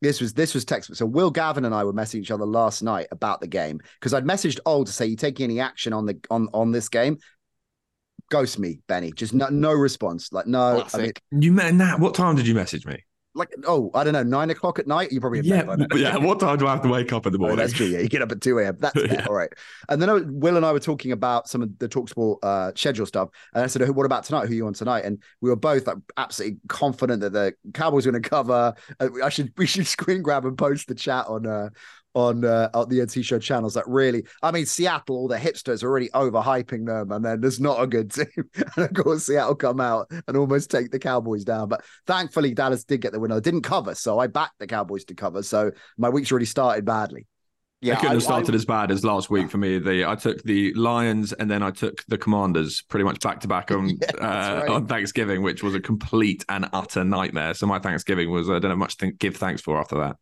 this 0.02 0.22
was 0.22 0.34
this 0.34 0.54
was 0.54 0.66
textbook. 0.66 0.98
So 0.98 1.06
Will 1.06 1.32
Gavin 1.32 1.66
and 1.66 1.74
I 1.74 1.84
were 1.84 1.94
messaging 1.94 2.22
each 2.22 2.32
other 2.32 2.46
last 2.46 2.84
night 2.84 3.08
about 3.12 3.42
the 3.42 3.48
game 3.48 3.80
because 4.00 4.14
I'd 4.14 4.26
messaged 4.26 4.60
Old 4.66 4.88
to 4.88 4.94
say 4.94 5.06
you 5.06 5.16
taking 5.16 5.46
any 5.46 5.60
action 5.60 5.94
on 5.94 6.06
the 6.06 6.20
on 6.30 6.50
on 6.54 6.72
this 6.72 6.90
game. 6.90 7.18
Ghost 8.30 8.60
me, 8.60 8.80
Benny. 8.88 9.12
Just 9.12 9.34
no 9.34 9.48
no 9.50 9.74
response. 9.74 10.32
Like 10.34 10.48
no. 10.48 10.86
I 10.94 10.98
mean, 10.98 11.12
you 11.32 11.52
met 11.52 11.74
Nat. 11.74 12.00
What 12.00 12.14
time 12.14 12.36
did 12.36 12.48
you 12.48 12.56
message 12.56 12.86
me? 12.86 13.04
like 13.38 13.54
oh 13.68 13.92
I 13.94 14.04
don't 14.04 14.14
know 14.14 14.24
nine 14.24 14.50
o'clock 14.50 14.80
at 14.80 14.88
night. 14.88 15.12
You 15.12 15.22
probably 15.22 15.42
yeah 15.42 15.64
yeah. 15.94 16.18
What 16.18 16.40
time 16.40 16.58
do 16.58 16.68
I 16.68 16.72
have 16.72 16.82
to 16.82 16.90
wake 16.90 17.14
up 17.14 17.26
in 17.26 17.32
the 17.32 17.40
morning? 17.40 17.60
Oh, 17.60 17.62
that's 17.62 17.74
true. 17.74 17.86
Yeah, 17.86 18.00
you 18.00 18.10
get 18.10 18.22
up 18.22 18.32
at 18.32 18.42
two 18.42 18.60
a.m. 18.60 18.76
That's 18.80 18.96
yeah. 19.12 19.26
all 19.28 19.36
right. 19.36 19.50
And 19.90 20.02
then 20.02 20.10
I, 20.10 20.22
Will 20.26 20.58
and 20.58 20.66
I 20.66 20.72
were 20.72 20.80
talking 20.80 21.12
about 21.12 21.48
some 21.48 21.62
of 21.62 21.78
the 21.78 21.88
Talksport 21.88 22.38
uh, 22.44 22.72
schedule 22.76 23.06
stuff, 23.06 23.30
and 23.54 23.64
I 23.64 23.68
said, 23.68 23.88
"What 23.90 24.06
about 24.06 24.24
tonight? 24.24 24.48
Who 24.48 24.54
are 24.54 24.56
you 24.56 24.68
on 24.68 24.74
tonight?" 24.74 25.06
And 25.06 25.22
we 25.42 25.50
were 25.50 25.56
both 25.56 25.88
like 25.88 25.98
absolutely 26.18 26.60
confident 26.68 27.22
that 27.22 27.34
the 27.34 27.54
Cowboys 27.74 28.06
were 28.06 28.12
going 28.12 28.24
to 28.24 28.30
cover. 28.30 28.74
Uh, 29.00 29.10
I 29.24 29.30
should 29.30 29.54
we 29.58 29.68
should 29.68 29.88
screen 29.88 30.22
grab 30.22 30.46
and 30.46 30.58
post 30.58 30.88
the 30.88 30.96
chat 30.96 31.28
on 31.28 31.46
uh, 31.46 31.70
on 32.18 32.44
uh, 32.44 32.68
on 32.74 32.90
the 32.90 32.98
NC 32.98 33.24
Show 33.24 33.38
channels 33.38 33.76
that 33.76 33.88
really, 33.88 34.26
I 34.42 34.52
mean, 34.52 34.66
Seattle, 34.66 35.16
all 35.16 35.28
the 35.28 35.38
hipsters 35.38 35.84
are 35.84 35.88
already 35.88 36.10
overhyping 36.10 36.88
them, 36.88 37.12
and 37.12 37.24
then 37.24 37.42
there's 37.42 37.60
not 37.60 37.82
a 37.82 37.86
good 37.86 38.12
team. 38.14 38.50
and 38.56 38.86
of 38.86 38.94
course, 38.94 39.28
Seattle 39.28 39.54
come 39.54 39.80
out 39.80 40.12
and 40.28 40.36
almost 40.36 40.72
take 40.72 40.90
the 40.90 40.98
Cowboys 40.98 41.46
down. 41.46 41.70
But 41.70 41.84
thankfully, 42.08 42.56
Dallas 42.56 42.84
did 42.84 43.02
get 43.02 43.12
the 43.12 43.20
winner. 43.20 43.40
Didn't 43.40 43.62
cover, 43.62 43.94
so 43.94 44.18
I 44.18 44.26
backed 44.26 44.58
the 44.58 44.66
Cowboys 44.66 45.06
to 45.06 45.14
cover. 45.14 45.44
So 45.44 45.72
my 45.98 46.10
week's 46.10 46.32
already 46.32 46.48
started 46.48 46.86
badly. 46.86 47.28
Yeah, 47.82 47.94
it 47.94 47.98
couldn't 47.98 48.10
I, 48.10 48.14
have 48.16 48.24
started 48.24 48.56
I, 48.56 48.56
as 48.56 48.66
bad 48.66 48.90
as 48.90 49.06
last 49.06 49.30
week 49.30 49.52
for 49.52 49.60
me. 49.60 49.78
The 49.78 50.06
I 50.06 50.16
took 50.16 50.42
the 50.42 50.74
Lions 50.74 51.34
and 51.34 51.52
then 51.52 51.62
I 51.62 51.70
took 51.70 52.04
the 52.08 52.18
Commanders 52.18 52.82
pretty 52.82 53.04
much 53.04 53.20
back 53.20 53.42
to 53.42 53.48
back 53.48 53.70
on 53.70 53.90
yeah, 54.02 54.08
uh, 54.20 54.60
right. 54.62 54.70
on 54.70 54.88
Thanksgiving, 54.88 55.44
which 55.44 55.62
was 55.62 55.76
a 55.76 55.80
complete 55.80 56.44
and 56.50 56.68
utter 56.74 57.04
nightmare. 57.04 57.54
So 57.54 57.68
my 57.68 57.78
Thanksgiving 57.78 58.32
was 58.32 58.50
I 58.50 58.58
don't 58.58 58.72
have 58.72 58.80
much 58.80 58.98
to 58.98 59.12
give 59.12 59.38
thanks 59.38 59.62
for 59.62 59.80
after 59.80 60.00
that 60.00 60.16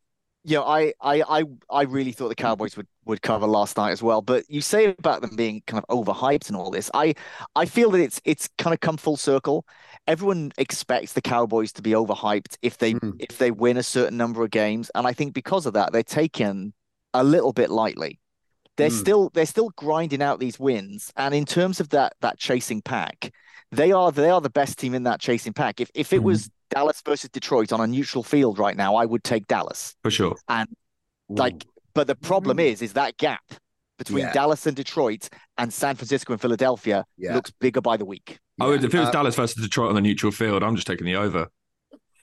you 0.45 0.57
know, 0.57 0.63
I, 0.63 0.93
I, 1.01 1.23
I, 1.27 1.43
I 1.71 1.81
really 1.83 2.11
thought 2.11 2.29
the 2.29 2.35
Cowboys 2.35 2.77
would, 2.77 2.85
would 3.05 3.23
cover 3.23 3.47
last 3.47 3.77
night 3.77 3.89
as 3.89 4.03
well. 4.03 4.21
But 4.21 4.45
you 4.47 4.61
say 4.61 4.85
about 4.85 5.21
them 5.21 5.35
being 5.35 5.63
kind 5.65 5.83
of 5.83 6.05
overhyped 6.05 6.49
and 6.49 6.55
all 6.55 6.69
this. 6.69 6.91
I, 6.93 7.15
I 7.55 7.65
feel 7.65 7.89
that 7.91 7.99
it's 7.99 8.21
it's 8.25 8.47
kind 8.59 8.73
of 8.73 8.79
come 8.79 8.97
full 8.97 9.17
circle. 9.17 9.65
Everyone 10.05 10.51
expects 10.59 11.13
the 11.13 11.21
Cowboys 11.21 11.71
to 11.73 11.81
be 11.81 11.91
overhyped 11.91 12.57
if 12.61 12.77
they 12.77 12.93
mm. 12.93 13.13
if 13.19 13.39
they 13.39 13.49
win 13.49 13.77
a 13.77 13.83
certain 13.83 14.17
number 14.17 14.43
of 14.43 14.51
games, 14.51 14.91
and 14.93 15.07
I 15.07 15.13
think 15.13 15.33
because 15.33 15.65
of 15.65 15.73
that, 15.73 15.91
they're 15.91 16.03
taken 16.03 16.73
a 17.15 17.23
little 17.23 17.51
bit 17.51 17.71
lightly. 17.71 18.19
They're 18.77 18.89
mm. 18.89 18.99
still 18.99 19.31
they're 19.33 19.47
still 19.47 19.71
grinding 19.75 20.21
out 20.21 20.39
these 20.39 20.59
wins, 20.59 21.11
and 21.17 21.33
in 21.33 21.45
terms 21.45 21.79
of 21.79 21.89
that 21.89 22.13
that 22.21 22.37
chasing 22.37 22.83
pack, 22.83 23.33
they 23.71 23.91
are 23.91 24.11
they 24.11 24.29
are 24.29 24.41
the 24.41 24.49
best 24.51 24.77
team 24.77 24.93
in 24.93 25.03
that 25.03 25.19
chasing 25.19 25.53
pack. 25.53 25.81
If 25.81 25.89
if 25.95 26.13
it 26.13 26.21
mm. 26.21 26.25
was 26.25 26.51
Dallas 26.69 27.01
versus 27.05 27.29
Detroit 27.29 27.71
on 27.71 27.81
a 27.81 27.87
neutral 27.87 28.23
field 28.23 28.59
right 28.59 28.75
now, 28.75 28.95
I 28.95 29.05
would 29.05 29.23
take 29.23 29.47
Dallas 29.47 29.95
for 30.03 30.11
sure. 30.11 30.35
And 30.47 30.67
Ooh. 31.31 31.35
like, 31.35 31.65
but 31.93 32.07
the 32.07 32.15
problem 32.15 32.59
is, 32.59 32.81
is 32.81 32.93
that 32.93 33.17
gap 33.17 33.43
between 33.97 34.25
yeah. 34.25 34.33
Dallas 34.33 34.65
and 34.65 34.75
Detroit 34.75 35.29
and 35.57 35.73
San 35.73 35.95
Francisco 35.95 36.33
and 36.33 36.41
Philadelphia 36.41 37.05
yeah. 37.17 37.33
looks 37.33 37.51
bigger 37.51 37.81
by 37.81 37.97
the 37.97 38.05
week. 38.05 38.39
Oh, 38.59 38.71
yeah. 38.71 38.77
if 38.77 38.93
it 38.93 38.99
was 38.99 39.09
uh, 39.09 39.11
Dallas 39.11 39.35
versus 39.35 39.61
Detroit 39.61 39.89
on 39.89 39.95
the 39.95 40.01
neutral 40.01 40.31
field, 40.31 40.63
I'm 40.63 40.75
just 40.75 40.87
taking 40.87 41.05
the 41.05 41.15
over. 41.15 41.47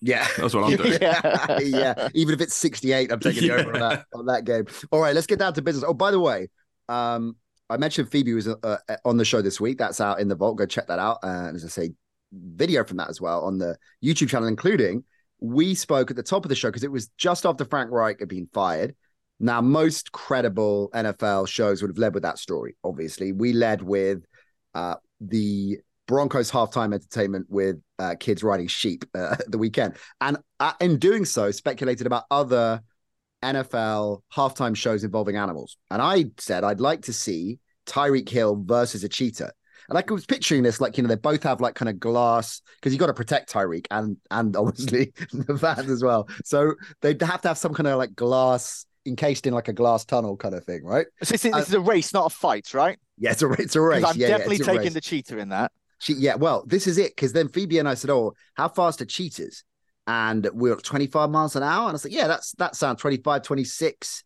Yeah, 0.00 0.26
that's 0.36 0.52
what 0.52 0.64
I'm 0.64 0.76
doing. 0.76 0.98
yeah. 1.00 1.58
yeah, 1.60 2.08
even 2.14 2.34
if 2.34 2.40
it's 2.40 2.54
68, 2.56 3.12
I'm 3.12 3.20
taking 3.20 3.48
the 3.48 3.54
over 3.54 3.74
on 3.74 3.80
that 3.80 4.04
on 4.12 4.26
that 4.26 4.44
game. 4.44 4.66
All 4.90 5.00
right, 5.00 5.14
let's 5.14 5.28
get 5.28 5.38
down 5.38 5.54
to 5.54 5.62
business. 5.62 5.84
Oh, 5.86 5.94
by 5.94 6.10
the 6.10 6.18
way, 6.18 6.48
um, 6.88 7.36
I 7.70 7.76
mentioned 7.76 8.10
Phoebe 8.10 8.34
was 8.34 8.48
uh, 8.48 8.56
uh, 8.62 8.96
on 9.04 9.16
the 9.16 9.24
show 9.24 9.40
this 9.42 9.60
week. 9.60 9.78
That's 9.78 10.00
out 10.00 10.18
in 10.18 10.26
the 10.26 10.34
vault. 10.34 10.58
Go 10.58 10.66
check 10.66 10.88
that 10.88 10.98
out. 10.98 11.18
And 11.22 11.56
as 11.56 11.64
I 11.64 11.68
say, 11.68 11.92
video 12.32 12.84
from 12.84 12.96
that 12.98 13.08
as 13.08 13.20
well 13.20 13.44
on 13.44 13.58
the 13.58 13.76
YouTube 14.02 14.28
channel, 14.28 14.48
including 14.48 15.04
we 15.40 15.74
spoke 15.74 16.10
at 16.10 16.16
the 16.16 16.22
top 16.22 16.44
of 16.44 16.48
the 16.48 16.54
show 16.54 16.68
because 16.68 16.84
it 16.84 16.92
was 16.92 17.08
just 17.18 17.44
after 17.44 17.64
Frank 17.64 17.90
Reich 17.90 18.20
had 18.20 18.28
been 18.28 18.48
fired. 18.52 18.94
Now, 19.40 19.60
most 19.60 20.12
credible 20.12 20.88
NFL 20.94 21.48
shows 21.48 21.82
would 21.82 21.90
have 21.90 21.98
led 21.98 22.14
with 22.14 22.22
that 22.22 22.38
story. 22.38 22.76
Obviously, 22.84 23.32
we 23.32 23.52
led 23.52 23.82
with 23.82 24.24
uh, 24.72 24.94
the 25.20 25.78
Broncos 26.06 26.50
halftime 26.50 26.94
entertainment 26.94 27.46
with 27.48 27.76
uh, 27.98 28.14
kids 28.20 28.44
riding 28.44 28.68
sheep 28.68 29.04
uh, 29.14 29.36
the 29.48 29.58
weekend, 29.58 29.96
and 30.20 30.38
uh, 30.60 30.74
in 30.80 30.98
doing 30.98 31.24
so, 31.24 31.50
speculated 31.50 32.06
about 32.06 32.24
other 32.30 32.82
NFL 33.42 34.22
halftime 34.32 34.76
shows 34.76 35.02
involving 35.02 35.36
animals. 35.36 35.76
And 35.90 36.00
I 36.00 36.26
said 36.38 36.62
I'd 36.62 36.80
like 36.80 37.02
to 37.02 37.12
see 37.12 37.58
Tyreek 37.86 38.28
Hill 38.28 38.62
versus 38.64 39.02
a 39.02 39.08
cheetah. 39.08 39.52
And 39.96 40.04
I 40.08 40.12
was 40.12 40.26
picturing 40.26 40.62
this 40.62 40.80
like, 40.80 40.96
you 40.96 41.02
know, 41.02 41.08
they 41.08 41.16
both 41.16 41.42
have 41.42 41.60
like 41.60 41.74
kind 41.74 41.88
of 41.88 42.00
glass 42.00 42.62
because 42.76 42.92
you 42.92 42.98
got 42.98 43.06
to 43.06 43.14
protect 43.14 43.52
Tyreek 43.52 43.86
and 43.90 44.16
and 44.30 44.56
obviously 44.56 45.12
the 45.32 45.58
fans 45.58 45.90
as 45.90 46.02
well. 46.02 46.28
So 46.44 46.74
they'd 47.00 47.20
have 47.22 47.42
to 47.42 47.48
have 47.48 47.58
some 47.58 47.74
kind 47.74 47.86
of 47.86 47.98
like 47.98 48.14
glass 48.14 48.86
encased 49.04 49.46
in 49.46 49.54
like 49.54 49.68
a 49.68 49.72
glass 49.72 50.04
tunnel 50.04 50.36
kind 50.36 50.54
of 50.54 50.64
thing, 50.64 50.84
right? 50.84 51.06
So 51.22 51.32
this, 51.32 51.44
is 51.44 51.74
uh, 51.74 51.78
a 51.78 51.80
race, 51.80 52.12
not 52.12 52.26
a 52.26 52.34
fight, 52.34 52.72
right? 52.74 52.98
Yeah, 53.18 53.32
it's 53.32 53.42
a 53.42 53.50
it's 53.52 53.76
a 53.76 53.80
race. 53.80 54.04
I'm 54.04 54.16
yeah, 54.16 54.28
definitely 54.28 54.58
yeah, 54.58 54.64
taking 54.64 54.92
the 54.92 55.00
cheetah 55.00 55.38
in 55.38 55.50
that. 55.50 55.72
She, 55.98 56.14
yeah, 56.14 56.34
well, 56.34 56.64
this 56.66 56.86
is 56.86 56.98
it 56.98 57.14
because 57.14 57.32
then 57.32 57.48
Phoebe 57.48 57.78
and 57.78 57.88
I 57.88 57.94
said, 57.94 58.10
"Oh, 58.10 58.34
how 58.54 58.68
fast 58.68 59.00
are 59.02 59.06
cheetahs?" 59.06 59.64
And 60.06 60.48
we 60.52 60.70
are 60.70 60.76
at 60.76 60.82
25 60.82 61.30
miles 61.30 61.54
an 61.54 61.62
hour, 61.62 61.88
and 61.88 61.94
I 61.94 61.98
said, 61.98 62.12
"Yeah, 62.12 62.26
that's 62.26 62.52
that 62.52 62.74
sounds 62.74 63.00
25, 63.00 63.42
26." 63.42 64.24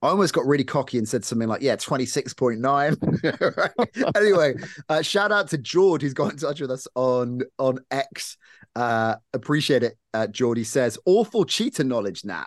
I 0.00 0.08
almost 0.08 0.32
got 0.32 0.46
really 0.46 0.64
cocky 0.64 0.98
and 0.98 1.08
said 1.08 1.24
something 1.24 1.48
like, 1.48 1.62
"Yeah, 1.62 1.76
26.9." 1.76 3.56
right? 3.56 4.16
Anyway, 4.16 4.54
uh, 4.88 5.02
shout 5.02 5.32
out 5.32 5.48
to 5.48 5.58
George 5.58 6.02
who's 6.02 6.14
got 6.14 6.32
in 6.32 6.38
touch 6.38 6.60
with 6.60 6.70
us 6.70 6.86
on 6.94 7.42
on 7.58 7.80
X. 7.90 8.36
Uh, 8.76 9.16
appreciate 9.32 9.82
it, 9.82 9.98
uh, 10.14 10.28
Geordie 10.28 10.64
says, 10.64 10.98
"Awful 11.04 11.44
cheetah 11.44 11.84
knowledge, 11.84 12.24
Nat. 12.24 12.46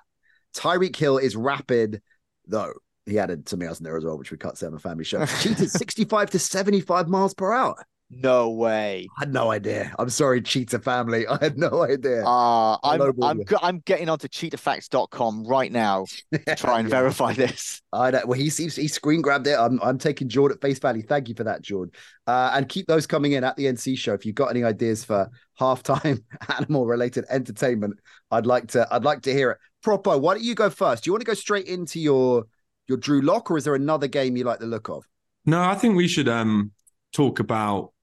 Tyreek 0.56 0.96
Hill 0.96 1.18
is 1.18 1.36
rapid, 1.36 2.02
though." 2.48 2.74
He 3.06 3.20
added 3.20 3.50
something 3.50 3.68
else 3.68 3.80
in 3.80 3.84
there 3.84 3.98
as 3.98 4.06
well, 4.06 4.18
which 4.18 4.32
we 4.32 4.38
cut 4.38 4.62
on 4.64 4.74
a 4.74 4.80
family 4.80 5.04
show. 5.04 5.26
Cheetah's 5.42 5.74
65 5.74 6.30
to 6.32 6.40
75 6.40 7.10
miles 7.10 7.34
per 7.34 7.52
hour. 7.52 7.76
No 8.14 8.50
way. 8.50 9.08
I 9.18 9.22
had 9.22 9.34
no 9.34 9.52
idea. 9.52 9.96
I'm 9.98 10.10
sorry, 10.10 10.42
Cheetah 10.42 10.80
family. 10.80 11.26
I 11.30 11.38
had 11.42 11.58
no 11.58 11.84
idea. 11.84 12.26
Uh, 12.26 12.74
I'm 12.84 13.02
I'm 13.02 13.12
Bournemouth. 13.14 13.48
go- 13.48 13.58
I'm 13.62 13.80
getting 13.80 14.10
onto 14.10 14.28
cheetahfacts.com 14.28 15.46
right 15.46 15.72
now 15.72 16.06
to 16.34 16.56
try 16.56 16.80
and 16.80 16.90
Yeah. 16.90 17.00
verify 17.00 17.34
this. 17.34 17.82
I 17.94 18.12
know. 18.12 18.22
Well, 18.26 18.38
he 18.38 18.50
seems 18.50 18.76
he 18.76 18.90
screen 18.90 19.22
grabbed 19.22 19.48
it. 19.48 19.58
I'm 19.58 19.80
I'm 19.82 19.98
taking 19.98 20.28
Jord 20.28 20.52
at 20.52 20.60
face 20.62 20.78
value. 20.80 21.02
Thank 21.04 21.30
you 21.30 21.36
for 21.36 21.46
that, 21.46 21.62
Jord. 21.62 21.96
Uh, 22.28 22.52
and 22.54 22.68
keep 22.68 22.86
those 22.88 23.08
coming 23.08 23.32
in 23.32 23.44
at 23.46 23.56
the 23.56 23.66
NC 23.66 23.98
show. 23.98 24.14
If 24.14 24.26
you've 24.26 24.36
got 24.36 24.48
any 24.48 24.64
ideas 24.64 25.06
for 25.06 25.30
halftime 25.60 26.22
animal 26.58 26.86
related 26.86 27.26
entertainment, 27.30 28.00
I'd 28.30 28.46
like 28.46 28.68
to 28.70 28.88
I'd 28.94 29.06
like 29.06 29.22
to 29.22 29.34
hear 29.34 29.52
it. 29.52 29.58
Propo, 29.86 30.20
why 30.20 30.34
don't 30.36 30.44
you 30.44 30.54
go 30.54 30.70
first? 30.70 31.04
Do 31.04 31.08
you 31.08 31.14
want 31.14 31.22
to 31.22 31.26
go 31.28 31.34
straight 31.34 31.66
into 31.68 32.00
your 32.00 32.44
your 32.88 32.98
Drew 32.98 33.22
Lock, 33.22 33.50
or 33.52 33.58
is 33.58 33.64
there 33.64 33.76
another 33.76 34.08
game 34.08 34.36
you 34.36 34.44
like 34.44 34.60
the 34.60 34.66
look 34.68 34.90
of? 34.90 35.06
No, 35.46 35.62
I 35.62 35.76
think 35.76 35.96
we 35.96 36.08
should 36.10 36.28
um 36.28 36.72
talk 37.14 37.40
about 37.40 37.94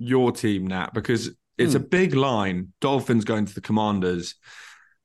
your 0.00 0.32
team, 0.32 0.66
Nat, 0.66 0.92
because 0.94 1.30
it's 1.58 1.74
Hmm. 1.74 1.76
a 1.76 1.84
big 1.84 2.14
line. 2.14 2.72
Dolphins 2.80 3.24
going 3.24 3.44
to 3.46 3.54
the 3.54 3.60
Commanders. 3.60 4.34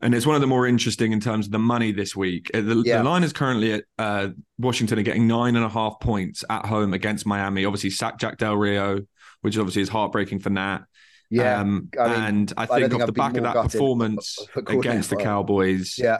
And 0.02 0.14
it's 0.16 0.26
one 0.26 0.36
of 0.36 0.42
the 0.42 0.48
more 0.48 0.66
interesting 0.68 1.12
in 1.12 1.20
terms 1.20 1.46
of 1.48 1.52
the 1.52 1.60
money 1.60 1.92
this 1.92 2.16
week. 2.16 2.50
Uh, 2.54 2.62
The, 2.62 2.76
Yeah. 2.86 2.98
the 3.00 3.04
line 3.04 3.24
is 3.24 3.34
currently 3.34 3.74
at 3.74 3.84
uh, 3.98 4.30
Washington 4.58 4.98
are 5.00 5.04
getting 5.04 5.28
nine 5.28 5.56
and 5.56 5.66
a 5.66 5.70
half 5.70 6.00
points 6.00 6.44
at 6.50 6.66
home 6.66 6.94
against 6.94 7.26
Miami. 7.26 7.66
Obviously, 7.66 7.90
sack 7.90 8.18
Jack 8.20 8.38
Del 8.38 8.56
Rio, 8.56 9.00
which 9.42 9.56
is 9.56 9.60
obviously 9.60 9.82
is 9.82 9.90
heartbreaking 9.90 10.40
for 10.40 10.50
Nat. 10.50 10.80
Yeah, 11.30 11.60
Um, 11.60 11.90
I 12.00 12.08
mean, 12.08 12.24
and 12.24 12.54
I 12.56 12.66
think 12.68 12.94
off 12.94 13.02
I'd 13.02 13.08
the 13.08 13.12
back 13.14 13.36
of 13.36 13.44
that 13.44 13.56
performance 13.56 14.38
against 14.56 15.10
the. 15.10 15.16
Cowboys, 15.16 15.96
yeah, 15.98 16.20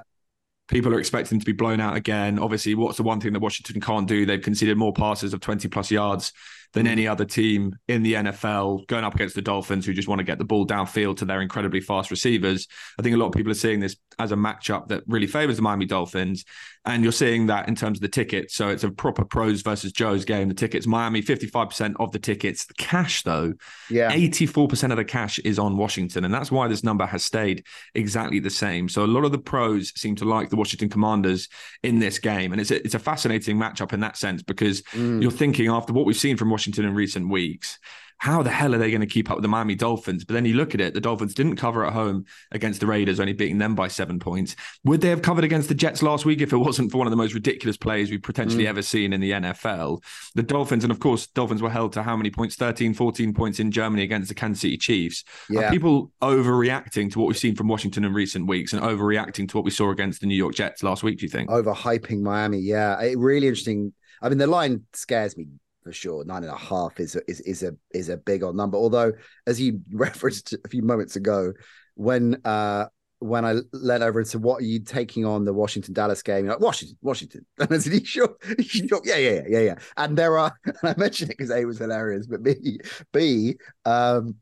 people 0.68 0.94
are 0.94 1.00
expecting 1.00 1.40
to 1.40 1.46
be 1.46 1.52
blown 1.52 1.80
out 1.80 1.96
again. 1.96 2.40
Obviously, 2.40 2.74
what's 2.76 2.98
the 2.98 3.04
one 3.04 3.20
thing 3.22 3.34
that 3.34 3.40
Washington 3.40 3.80
can't 3.82 4.08
do? 4.08 4.26
They've 4.26 4.42
conceded 4.42 4.78
more 4.78 4.94
passes 4.94 5.34
of 5.34 5.42
20 5.42 5.68
plus 5.68 5.92
yards 5.92 6.34
than 6.76 6.86
any 6.86 7.08
other 7.08 7.26
team 7.26 7.76
in 7.88 8.04
the 8.04 8.14
NFL, 8.14 8.86
going 8.86 9.04
up 9.04 9.16
against 9.16 9.34
the 9.34 9.42
Dolphins, 9.42 9.86
who 9.86 9.94
just 9.94 10.08
want 10.08 10.20
to 10.20 10.24
get 10.24 10.38
the 10.38 10.46
ball 10.46 10.68
downfield 10.68 11.18
to 11.18 11.26
their 11.26 11.42
incredibly 11.42 11.80
fast 11.82 12.12
receivers. 12.12 12.68
I 13.00 13.02
think 13.02 13.16
a 13.16 13.18
lot 13.18 13.28
of 13.28 13.34
people 13.34 13.52
are 13.52 13.56
seeing 13.56 13.80
this 13.80 13.96
as 14.20 14.32
a 14.32 14.36
matchup 14.36 14.88
that 14.90 15.04
really 15.08 15.28
favors 15.28 15.56
the 15.56 15.62
Miami 15.64 15.86
Dolphins. 15.86 16.46
And 16.88 17.02
you're 17.02 17.12
seeing 17.12 17.48
that 17.48 17.68
in 17.68 17.74
terms 17.74 17.98
of 17.98 18.02
the 18.04 18.08
tickets. 18.08 18.54
So 18.54 18.70
it's 18.70 18.84
a 18.84 18.92
proper 18.92 19.26
pros 19.26 19.64
versus 19.64 19.92
Joe's 19.92 20.24
game. 20.24 20.50
The 20.50 20.54
tickets, 20.54 20.86
Miami, 20.86 21.24
55% 21.24 21.96
of 22.00 22.12
the 22.12 22.20
tickets. 22.20 22.66
The 22.68 22.76
cash, 22.76 23.24
though, 23.24 23.54
yeah. 23.90 24.12
84% 24.12 24.92
of 24.92 24.98
the 24.98 25.04
cash 25.06 25.40
is 25.40 25.58
on 25.58 25.78
Washington, 25.78 26.26
and 26.26 26.34
that's 26.34 26.52
why 26.52 26.68
this 26.68 26.84
number 26.84 27.06
has 27.08 27.26
stayed 27.26 27.66
exactly 27.96 28.40
the 28.40 28.52
same. 28.52 28.88
So 28.88 29.04
a 29.04 29.08
lot 29.08 29.26
of 29.26 29.32
the 29.32 29.40
pros 29.40 29.94
seem 30.00 30.16
to 30.18 30.26
like 30.26 30.50
the 30.52 30.56
Washington 30.58 30.90
Commanders 30.90 31.50
in 31.82 31.98
this 32.00 32.20
game, 32.20 32.52
and 32.52 32.62
it's 32.62 32.70
a, 32.70 32.84
it's 32.86 32.94
a 32.96 33.00
fascinating 33.00 33.58
matchup 33.58 33.92
in 33.94 34.02
that 34.02 34.18
sense 34.18 34.44
because 34.44 34.76
Mm. 34.96 35.22
you're 35.22 35.32
thinking 35.32 35.68
after 35.70 35.94
what 35.94 36.06
we've 36.06 36.16
seen 36.16 36.38
from 36.38 36.50
Washington 36.50 36.65
in 36.68 36.94
recent 36.94 37.30
weeks. 37.30 37.78
How 38.18 38.42
the 38.42 38.50
hell 38.50 38.74
are 38.74 38.78
they 38.78 38.92
going 38.92 39.02
to 39.02 39.08
keep 39.08 39.30
up 39.30 39.36
with 39.36 39.42
the 39.42 39.50
Miami 39.50 39.76
Dolphins? 39.76 40.24
But 40.24 40.36
then 40.36 40.46
you 40.46 40.54
look 40.54 40.74
at 40.74 40.80
it, 40.80 40.94
the 40.94 41.02
Dolphins 41.02 41.34
didn't 41.34 41.58
cover 41.58 41.86
at 41.86 41.92
home 41.92 42.26
against 42.54 42.80
the 42.80 42.88
Raiders, 42.88 43.20
only 43.20 43.34
beating 43.34 43.58
them 43.58 43.76
by 43.76 43.90
seven 43.90 44.20
points. 44.20 44.56
Would 44.86 45.02
they 45.02 45.10
have 45.10 45.22
covered 45.22 45.44
against 45.44 45.68
the 45.68 45.76
Jets 45.76 46.02
last 46.02 46.24
week 46.26 46.40
if 46.40 46.54
it 46.54 46.58
wasn't 46.58 46.92
for 46.94 46.98
one 46.98 47.08
of 47.08 47.12
the 47.12 47.18
most 47.18 47.34
ridiculous 47.34 47.76
plays 47.76 48.10
we've 48.10 48.22
potentially 48.24 48.64
Mm. 48.64 48.70
ever 48.70 48.82
seen 48.82 49.12
in 49.12 49.20
the 49.20 49.32
NFL? 49.34 50.02
The 50.34 50.44
Dolphins, 50.44 50.86
and 50.86 50.92
of 50.92 51.00
course, 51.02 51.28
Dolphins 51.28 51.62
were 51.62 51.70
held 51.70 51.92
to 51.94 52.04
how 52.04 52.16
many 52.16 52.32
points? 52.32 52.56
13, 52.56 52.94
14 52.94 53.34
points 53.34 53.60
in 53.60 53.70
Germany 53.70 54.04
against 54.04 54.30
the 54.30 54.36
Kansas 54.36 54.62
City 54.62 54.78
Chiefs. 54.78 55.26
Are 55.56 55.70
people 55.70 56.14
overreacting 56.22 57.12
to 57.12 57.20
what 57.20 57.28
we've 57.28 57.38
seen 57.38 57.56
from 57.56 57.68
Washington 57.68 58.06
in 58.06 58.14
recent 58.14 58.48
weeks 58.48 58.72
and 58.72 58.82
overreacting 58.82 59.50
to 59.50 59.58
what 59.58 59.66
we 59.66 59.72
saw 59.72 59.92
against 59.92 60.22
the 60.22 60.28
New 60.28 60.36
York 60.38 60.56
Jets 60.56 60.84
last 60.84 61.04
week, 61.04 61.20
do 61.20 61.26
you 61.26 61.30
think? 61.30 61.50
overhyping 61.50 62.22
Miami. 62.22 62.60
Yeah, 62.60 63.00
it 63.02 63.18
really 63.18 63.48
interesting. 63.50 63.92
I 64.22 64.30
mean, 64.30 64.38
the 64.38 64.48
line 64.48 64.84
scares 64.94 65.36
me 65.36 65.48
for 65.86 65.94
sure. 65.94 66.26
Nine 66.26 66.44
and 66.44 66.52
a 66.52 66.58
half 66.58 67.00
is 67.00 67.16
a, 67.16 67.22
is 67.30 67.40
is 67.42 67.64
a 67.64 67.76
is 67.94 68.10
a 68.10 68.18
big 68.18 68.44
old 68.44 68.58
number. 68.58 68.76
Although, 68.76 69.14
as 69.46 69.62
you 69.62 69.80
referenced 69.94 70.54
a 70.54 70.68
few 70.68 70.82
moments 70.82 71.16
ago, 71.16 71.54
when 71.94 72.42
uh 72.44 72.88
when 73.20 73.46
I 73.46 73.56
led 73.72 74.02
over 74.02 74.20
into 74.20 74.40
what 74.40 74.62
are 74.62 74.66
you 74.66 74.80
taking 74.80 75.26
on 75.26 75.46
the 75.46 75.54
Washington 75.54 75.94
Dallas 75.94 76.22
game, 76.22 76.46
you're 76.46 76.56
like 76.56 76.62
Washington, 76.62 76.98
Washington, 77.02 77.46
and 77.60 77.72
I 77.72 77.78
said, 77.78 77.94
"You 77.94 78.04
sure? 78.04 78.36
You 78.58 78.64
sure? 78.64 79.02
Yeah, 79.06 79.18
yeah, 79.18 79.42
yeah, 79.48 79.60
yeah." 79.60 79.76
And 79.96 80.18
there 80.18 80.38
are, 80.38 80.52
and 80.66 80.76
I 80.84 80.96
mentioned 80.98 81.32
it 81.32 81.38
because 81.38 81.52
A 81.52 81.64
was 81.66 81.78
hilarious, 81.78 82.26
but 82.28 82.44
B, 82.44 82.80
B, 83.14 83.56
um, 83.86 84.36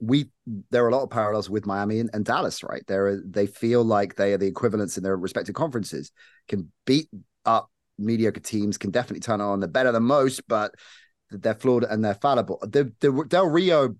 we 0.00 0.30
there 0.70 0.84
are 0.84 0.88
a 0.88 0.94
lot 0.94 1.04
of 1.04 1.10
parallels 1.10 1.50
with 1.50 1.66
Miami 1.66 2.00
and, 2.00 2.10
and 2.14 2.24
Dallas, 2.24 2.64
right? 2.64 2.84
There 2.86 3.20
they 3.22 3.46
feel 3.46 3.84
like 3.84 4.16
they 4.16 4.32
are 4.32 4.38
the 4.38 4.46
equivalents 4.46 4.96
in 4.96 5.04
their 5.04 5.16
respective 5.16 5.54
conferences, 5.54 6.10
can 6.48 6.72
beat 6.86 7.10
up 7.44 7.70
mediocre 7.98 8.40
teams, 8.40 8.78
can 8.78 8.90
definitely 8.90 9.20
turn 9.20 9.40
on. 9.40 9.60
They're 9.60 9.68
better 9.68 9.92
than 9.92 10.02
most, 10.04 10.46
but 10.48 10.74
they're 11.30 11.54
flawed 11.54 11.84
and 11.84 12.04
they're 12.04 12.14
fallible. 12.14 12.58
The 12.62 12.92
the 13.00 13.24
Del 13.28 13.48
Rio 13.48 13.96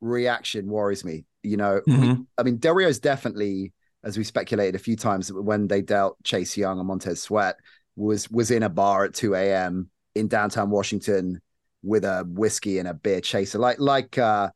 reaction 0.00 0.66
worries 0.68 1.04
me. 1.04 1.24
You 1.42 1.56
know, 1.56 1.80
we- 1.86 1.92
Mhm. 1.92 2.26
I 2.36 2.42
mean, 2.42 2.58
Del 2.58 2.74
Rio's 2.74 2.98
definitely, 2.98 3.72
as 4.04 4.16
we 4.16 4.24
speculated 4.24 4.74
a 4.74 4.78
few 4.82 4.96
times 4.96 5.32
when 5.32 5.66
they 5.68 5.82
dealt 5.82 6.22
Chase 6.24 6.56
Young 6.56 6.78
and 6.78 6.86
Montez 6.88 7.22
Sweat, 7.22 7.56
was 7.96 8.30
was 8.30 8.50
in 8.50 8.62
a 8.62 8.68
bar 8.68 9.04
at 9.04 9.14
2 9.14 9.34
a.m. 9.34 9.90
in 10.14 10.28
downtown 10.28 10.70
Washington 10.70 11.40
with 11.82 12.04
a 12.04 12.24
whiskey 12.28 12.78
and 12.78 12.86
a 12.88 12.94
beer 12.94 13.20
chaser, 13.20 13.58
like 13.58 13.80
like 13.80 14.16
uh 14.18 14.50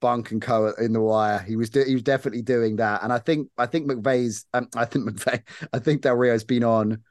Bunk 0.00 0.32
and 0.32 0.42
Co 0.42 0.72
in 0.78 0.92
the 0.92 1.00
wire. 1.00 1.38
He 1.40 1.56
was 1.56 1.70
do- 1.70 1.84
he 1.84 1.94
was 1.94 2.02
definitely 2.02 2.42
doing 2.42 2.76
that. 2.76 3.02
And 3.02 3.12
I 3.12 3.18
think 3.18 3.48
I 3.58 3.66
think 3.66 3.90
McVeigh's 3.90 4.46
um, 4.52 4.68
I 4.76 4.84
think 4.84 5.04
McVeigh, 5.08 5.42
I 5.72 5.78
think 5.80 6.02
Del 6.02 6.14
Rio's 6.14 6.44
been 6.44 6.62
on 6.64 7.02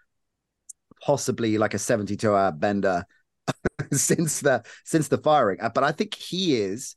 possibly 1.03 1.57
like 1.57 1.73
a 1.73 1.79
72 1.79 2.33
hour 2.33 2.51
bender 2.51 3.05
since 3.91 4.41
the 4.41 4.63
since 4.83 5.07
the 5.07 5.17
firing. 5.17 5.59
Uh, 5.61 5.69
But 5.69 5.83
I 5.83 5.91
think 5.91 6.15
he 6.15 6.55
is 6.55 6.95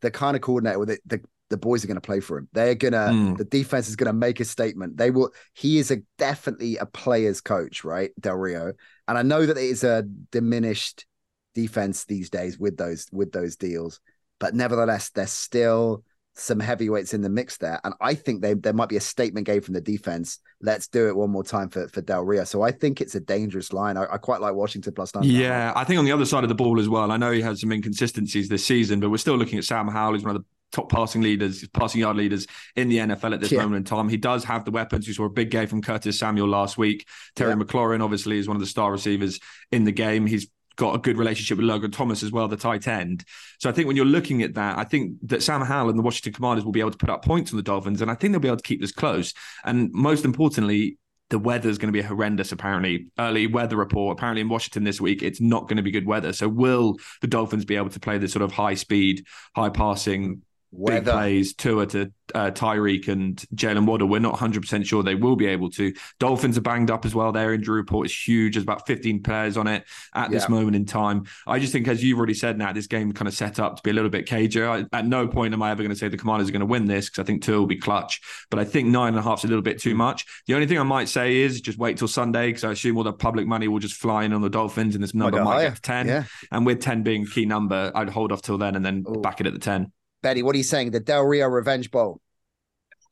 the 0.00 0.10
kind 0.10 0.36
of 0.36 0.42
coordinator 0.42 0.78
with 0.78 0.90
it. 0.90 1.00
The, 1.06 1.20
the 1.50 1.56
boys 1.56 1.84
are 1.84 1.86
going 1.86 1.96
to 1.96 2.00
play 2.00 2.20
for 2.20 2.38
him. 2.38 2.48
They're 2.52 2.74
gonna. 2.74 3.10
Mm. 3.10 3.36
The 3.36 3.44
defense 3.44 3.88
is 3.88 3.96
going 3.96 4.08
to 4.08 4.12
make 4.12 4.40
a 4.40 4.44
statement. 4.44 4.96
They 4.96 5.10
will. 5.10 5.30
He 5.52 5.78
is 5.78 5.90
a 5.90 6.02
definitely 6.18 6.76
a 6.78 6.86
player's 6.86 7.40
coach, 7.40 7.84
right, 7.84 8.10
Del 8.18 8.36
Rio. 8.36 8.72
And 9.06 9.18
I 9.18 9.22
know 9.22 9.44
that 9.46 9.56
it 9.56 9.64
is 9.64 9.84
a 9.84 10.02
diminished 10.32 11.06
defense 11.54 12.04
these 12.04 12.30
days 12.30 12.58
with 12.58 12.76
those 12.76 13.06
with 13.12 13.30
those 13.30 13.56
deals, 13.56 14.00
but 14.40 14.54
nevertheless, 14.54 15.10
they're 15.10 15.26
still 15.26 16.02
some 16.36 16.58
heavyweights 16.58 17.14
in 17.14 17.20
the 17.22 17.28
mix 17.28 17.56
there. 17.58 17.80
And 17.84 17.94
I 18.00 18.14
think 18.14 18.42
they 18.42 18.54
there 18.54 18.72
might 18.72 18.88
be 18.88 18.96
a 18.96 19.00
statement 19.00 19.46
game 19.46 19.60
from 19.60 19.74
the 19.74 19.80
defense. 19.80 20.38
Let's 20.60 20.88
do 20.88 21.08
it 21.08 21.16
one 21.16 21.30
more 21.30 21.44
time 21.44 21.68
for 21.68 21.88
for 21.88 22.00
Del 22.00 22.22
Rio. 22.22 22.44
So 22.44 22.62
I 22.62 22.72
think 22.72 23.00
it's 23.00 23.14
a 23.14 23.20
dangerous 23.20 23.72
line. 23.72 23.96
I, 23.96 24.04
I 24.12 24.16
quite 24.18 24.40
like 24.40 24.54
Washington 24.54 24.92
plus 24.94 25.14
nine. 25.14 25.24
Yeah, 25.24 25.72
I 25.76 25.84
think 25.84 25.98
on 25.98 26.04
the 26.04 26.12
other 26.12 26.24
side 26.24 26.42
of 26.44 26.48
the 26.48 26.54
ball 26.54 26.80
as 26.80 26.88
well. 26.88 27.10
I 27.12 27.16
know 27.16 27.30
he 27.30 27.40
has 27.42 27.60
some 27.60 27.70
inconsistencies 27.72 28.48
this 28.48 28.64
season, 28.64 29.00
but 29.00 29.10
we're 29.10 29.16
still 29.18 29.36
looking 29.36 29.58
at 29.58 29.64
Sam 29.64 29.88
Howell, 29.88 30.12
who's 30.14 30.24
one 30.24 30.34
of 30.36 30.42
the 30.42 30.46
top 30.72 30.90
passing 30.90 31.22
leaders, 31.22 31.66
passing 31.68 32.00
yard 32.00 32.16
leaders 32.16 32.48
in 32.74 32.88
the 32.88 32.98
NFL 32.98 33.32
at 33.32 33.40
this 33.40 33.52
Yeah. 33.52 33.62
moment 33.62 33.76
in 33.76 33.84
time. 33.84 34.08
He 34.08 34.16
does 34.16 34.42
have 34.42 34.64
the 34.64 34.72
weapons. 34.72 35.06
We 35.06 35.12
saw 35.14 35.26
a 35.26 35.30
big 35.30 35.50
game 35.50 35.68
from 35.68 35.82
Curtis 35.82 36.18
Samuel 36.18 36.48
last 36.48 36.76
week. 36.76 37.06
Terry 37.36 37.50
Yeah. 37.50 37.56
McLaurin, 37.56 38.02
obviously, 38.02 38.38
is 38.38 38.48
one 38.48 38.56
of 38.56 38.60
the 38.60 38.66
star 38.66 38.90
receivers 38.90 39.38
in 39.70 39.84
the 39.84 39.92
game. 39.92 40.26
He's 40.26 40.48
got 40.76 40.94
a 40.94 40.98
good 40.98 41.16
relationship 41.16 41.58
with 41.58 41.66
Logan 41.66 41.90
Thomas 41.90 42.22
as 42.22 42.32
well, 42.32 42.48
the 42.48 42.56
tight 42.56 42.88
end. 42.88 43.24
So 43.58 43.68
I 43.68 43.72
think 43.72 43.86
when 43.86 43.96
you're 43.96 44.04
looking 44.04 44.42
at 44.42 44.54
that, 44.54 44.78
I 44.78 44.84
think 44.84 45.16
that 45.22 45.42
Sam 45.42 45.60
Howell 45.60 45.90
and 45.90 45.98
the 45.98 46.02
Washington 46.02 46.32
Commanders 46.32 46.64
will 46.64 46.72
be 46.72 46.80
able 46.80 46.90
to 46.90 46.98
put 46.98 47.10
up 47.10 47.24
points 47.24 47.52
on 47.52 47.56
the 47.56 47.62
Dolphins, 47.62 48.00
and 48.02 48.10
I 48.10 48.14
think 48.14 48.32
they'll 48.32 48.40
be 48.40 48.48
able 48.48 48.58
to 48.58 48.62
keep 48.62 48.80
this 48.80 48.92
close. 48.92 49.34
And 49.64 49.90
most 49.92 50.24
importantly, 50.24 50.98
the 51.30 51.38
weather 51.38 51.68
is 51.68 51.78
going 51.78 51.92
to 51.92 51.98
be 51.98 52.06
horrendous, 52.06 52.52
apparently. 52.52 53.06
Early 53.18 53.46
weather 53.46 53.76
report. 53.76 54.18
Apparently, 54.18 54.42
in 54.42 54.48
Washington 54.48 54.84
this 54.84 55.00
week, 55.00 55.22
it's 55.22 55.40
not 55.40 55.68
going 55.68 55.78
to 55.78 55.82
be 55.82 55.90
good 55.90 56.06
weather. 56.06 56.32
So, 56.32 56.48
will 56.48 56.96
the 57.22 57.26
Dolphins 57.26 57.64
be 57.64 57.76
able 57.76 57.90
to 57.90 58.00
play 58.00 58.18
this 58.18 58.32
sort 58.32 58.42
of 58.42 58.52
high 58.52 58.74
speed, 58.74 59.24
high 59.56 59.70
passing 59.70 60.42
big 60.86 61.04
plays, 61.04 61.54
Tua 61.54 61.86
to 61.88 62.12
uh, 62.34 62.50
Tyreek 62.50 63.08
and 63.08 63.36
Jalen 63.54 63.86
Waddle. 63.86 64.08
We're 64.08 64.20
not 64.20 64.36
100% 64.36 64.86
sure 64.86 65.02
they 65.02 65.14
will 65.14 65.36
be 65.36 65.46
able 65.46 65.70
to. 65.70 65.92
Dolphins 66.18 66.56
are 66.56 66.62
banged 66.62 66.90
up 66.90 67.04
as 67.04 67.14
well. 67.14 67.32
Their 67.32 67.52
injury 67.52 67.76
report 67.76 68.06
is 68.06 68.16
huge. 68.16 68.54
There's 68.54 68.62
about 68.62 68.86
15 68.86 69.22
players 69.22 69.56
on 69.56 69.66
it 69.66 69.84
at 70.14 70.30
this 70.30 70.44
yeah. 70.44 70.54
moment 70.54 70.76
in 70.76 70.84
time. 70.86 71.24
I 71.46 71.58
just 71.58 71.72
think, 71.72 71.88
as 71.88 72.02
you've 72.02 72.18
already 72.18 72.34
said, 72.34 72.58
now 72.58 72.72
this 72.72 72.86
game 72.86 73.12
kind 73.12 73.28
of 73.28 73.34
set 73.34 73.58
up 73.60 73.76
to 73.76 73.82
be 73.82 73.90
a 73.90 73.92
little 73.92 74.10
bit 74.10 74.26
cager. 74.26 74.86
I, 74.92 74.96
at 74.96 75.06
no 75.06 75.28
point 75.28 75.54
am 75.54 75.62
I 75.62 75.70
ever 75.70 75.82
going 75.82 75.92
to 75.92 75.98
say 75.98 76.08
the 76.08 76.16
Commanders 76.16 76.48
are 76.48 76.52
going 76.52 76.60
to 76.60 76.66
win 76.66 76.86
this 76.86 77.08
because 77.08 77.22
I 77.22 77.26
think 77.26 77.42
Tua 77.42 77.58
will 77.58 77.66
be 77.66 77.76
clutch. 77.76 78.20
But 78.50 78.58
I 78.58 78.64
think 78.64 78.88
nine 78.88 79.08
and 79.08 79.18
a 79.18 79.22
half 79.22 79.40
is 79.40 79.44
a 79.44 79.48
little 79.48 79.62
bit 79.62 79.80
too 79.80 79.94
much. 79.94 80.24
The 80.46 80.54
only 80.54 80.66
thing 80.66 80.78
I 80.78 80.84
might 80.84 81.08
say 81.08 81.36
is 81.36 81.60
just 81.60 81.78
wait 81.78 81.98
till 81.98 82.08
Sunday 82.08 82.48
because 82.48 82.64
I 82.64 82.72
assume 82.72 82.96
all 82.96 83.04
the 83.04 83.12
public 83.12 83.46
money 83.46 83.68
will 83.68 83.80
just 83.80 83.94
fly 83.94 84.24
in 84.24 84.32
on 84.32 84.40
the 84.40 84.50
Dolphins 84.50 84.94
and 84.94 85.04
this 85.04 85.14
number 85.14 85.42
might, 85.42 85.56
might 85.56 85.62
get 85.62 85.74
to 85.76 85.82
10. 85.82 86.08
Yeah. 86.08 86.24
And 86.50 86.66
with 86.66 86.80
10 86.80 87.02
being 87.02 87.26
key 87.26 87.46
number, 87.46 87.92
I'd 87.94 88.08
hold 88.08 88.32
off 88.32 88.42
till 88.42 88.58
then 88.58 88.76
and 88.76 88.84
then 88.84 89.04
Ooh. 89.08 89.20
back 89.20 89.40
it 89.40 89.46
at 89.46 89.52
the 89.52 89.58
10. 89.58 89.92
Benny, 90.24 90.42
what 90.42 90.54
are 90.54 90.58
you 90.58 90.64
saying? 90.64 90.90
The 90.90 91.00
Del 91.00 91.22
Rio 91.22 91.46
Revenge 91.48 91.90
Bowl. 91.90 92.18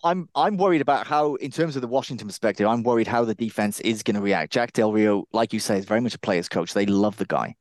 I'm 0.03 0.31
I'm 0.35 0.57
worried 0.57 0.81
about 0.81 1.07
how, 1.07 1.35
in 1.35 1.51
terms 1.51 1.77
of 1.77 1.83
the 1.83 1.87
Washington 1.89 2.27
perspective, 2.27 2.67
I'm 2.67 2.83
worried 2.83 3.07
how 3.07 3.27
the 3.27 3.35
defense 3.35 3.81
is 3.81 4.03
going 4.03 4.17
to 4.17 4.23
react. 4.23 4.51
Jack 4.51 4.73
Del 4.73 4.91
Rio, 4.91 5.27
like 5.31 5.53
you 5.53 5.61
say, 5.61 5.77
is 5.77 5.85
very 5.85 6.01
much 6.01 6.15
a 6.15 6.19
player's 6.19 6.49
coach. 6.49 6.73
They 6.73 6.87
love 6.87 7.19
the 7.19 7.27
guy. 7.27 7.55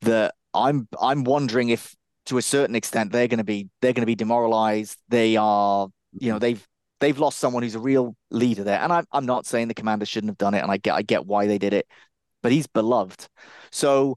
The 0.00 0.32
I'm 0.54 0.88
I'm 0.98 1.22
wondering 1.22 1.68
if, 1.68 1.94
to 2.26 2.38
a 2.38 2.42
certain 2.42 2.74
extent, 2.74 3.12
they're 3.12 3.28
going 3.28 3.38
to 3.38 3.44
be 3.44 3.68
they're 3.82 3.92
going 3.92 4.02
to 4.02 4.06
be 4.06 4.14
demoralized. 4.14 4.96
They 5.10 5.36
are, 5.36 5.88
you 6.18 6.32
know, 6.32 6.38
they've 6.38 6.66
they've 7.00 7.18
lost 7.18 7.38
someone 7.38 7.62
who's 7.62 7.74
a 7.74 7.80
real 7.80 8.16
leader 8.30 8.64
there. 8.64 8.80
And 8.80 8.90
I'm 8.90 9.04
I'm 9.12 9.26
not 9.26 9.44
saying 9.44 9.68
the 9.68 9.74
commander 9.74 10.06
shouldn't 10.06 10.30
have 10.30 10.38
done 10.38 10.54
it, 10.54 10.62
and 10.62 10.72
I 10.72 10.78
get 10.78 10.94
I 10.94 11.02
get 11.02 11.26
why 11.26 11.46
they 11.46 11.58
did 11.58 11.74
it, 11.74 11.86
but 12.42 12.52
he's 12.52 12.66
beloved. 12.66 13.28
So 13.70 14.16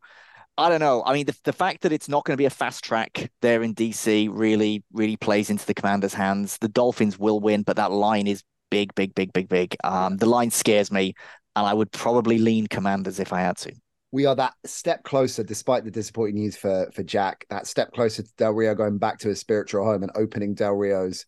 I 0.58 0.70
don't 0.70 0.80
know. 0.80 1.04
I 1.06 1.14
mean, 1.14 1.28
the, 1.28 1.38
the 1.44 1.54
fact 1.54 1.82
that 1.82 1.92
it's 1.92 2.10
not 2.10 2.26
going 2.26 2.34
to 2.34 2.42
be 2.42 2.46
a 2.46 2.50
fast 2.50 2.84
track 2.84 3.32
there 3.42 3.62
in 3.62 3.76
DC 3.76 4.28
really, 4.32 4.84
really 4.92 5.16
plays 5.16 5.52
into 5.52 5.66
the 5.66 5.76
commander's 5.76 6.16
hands. 6.16 6.58
The 6.58 6.68
Dolphins 6.68 7.20
will 7.20 7.40
win, 7.40 7.62
but 7.62 7.76
that 7.76 7.92
line 7.92 8.26
is 8.26 8.44
big, 8.72 8.94
big, 8.96 9.14
big, 9.14 9.32
big, 9.34 9.48
big. 9.48 9.76
Um, 9.84 10.18
the 10.18 10.26
line 10.26 10.50
scares 10.50 10.92
me, 10.92 11.14
and 11.56 11.68
I 11.68 11.74
would 11.74 11.92
probably 11.92 12.40
lean 12.40 12.66
commanders 12.68 13.20
if 13.20 13.32
I 13.32 13.42
had 13.42 13.58
to. 13.58 13.74
We 14.12 14.26
are 14.26 14.36
that 14.36 14.54
step 14.66 15.04
closer, 15.04 15.44
despite 15.44 15.84
the 15.84 15.92
disappointing 15.92 16.36
news 16.36 16.58
for 16.58 16.90
for 16.94 17.04
Jack. 17.04 17.46
That 17.50 17.68
step 17.68 17.92
closer 17.92 18.24
to 18.24 18.30
Del 18.38 18.54
Rio 18.54 18.74
going 18.74 18.98
back 18.98 19.20
to 19.20 19.28
his 19.28 19.40
spiritual 19.40 19.86
home 19.86 20.02
and 20.02 20.12
opening 20.16 20.56
Del 20.56 20.74
Rio's 20.74 21.26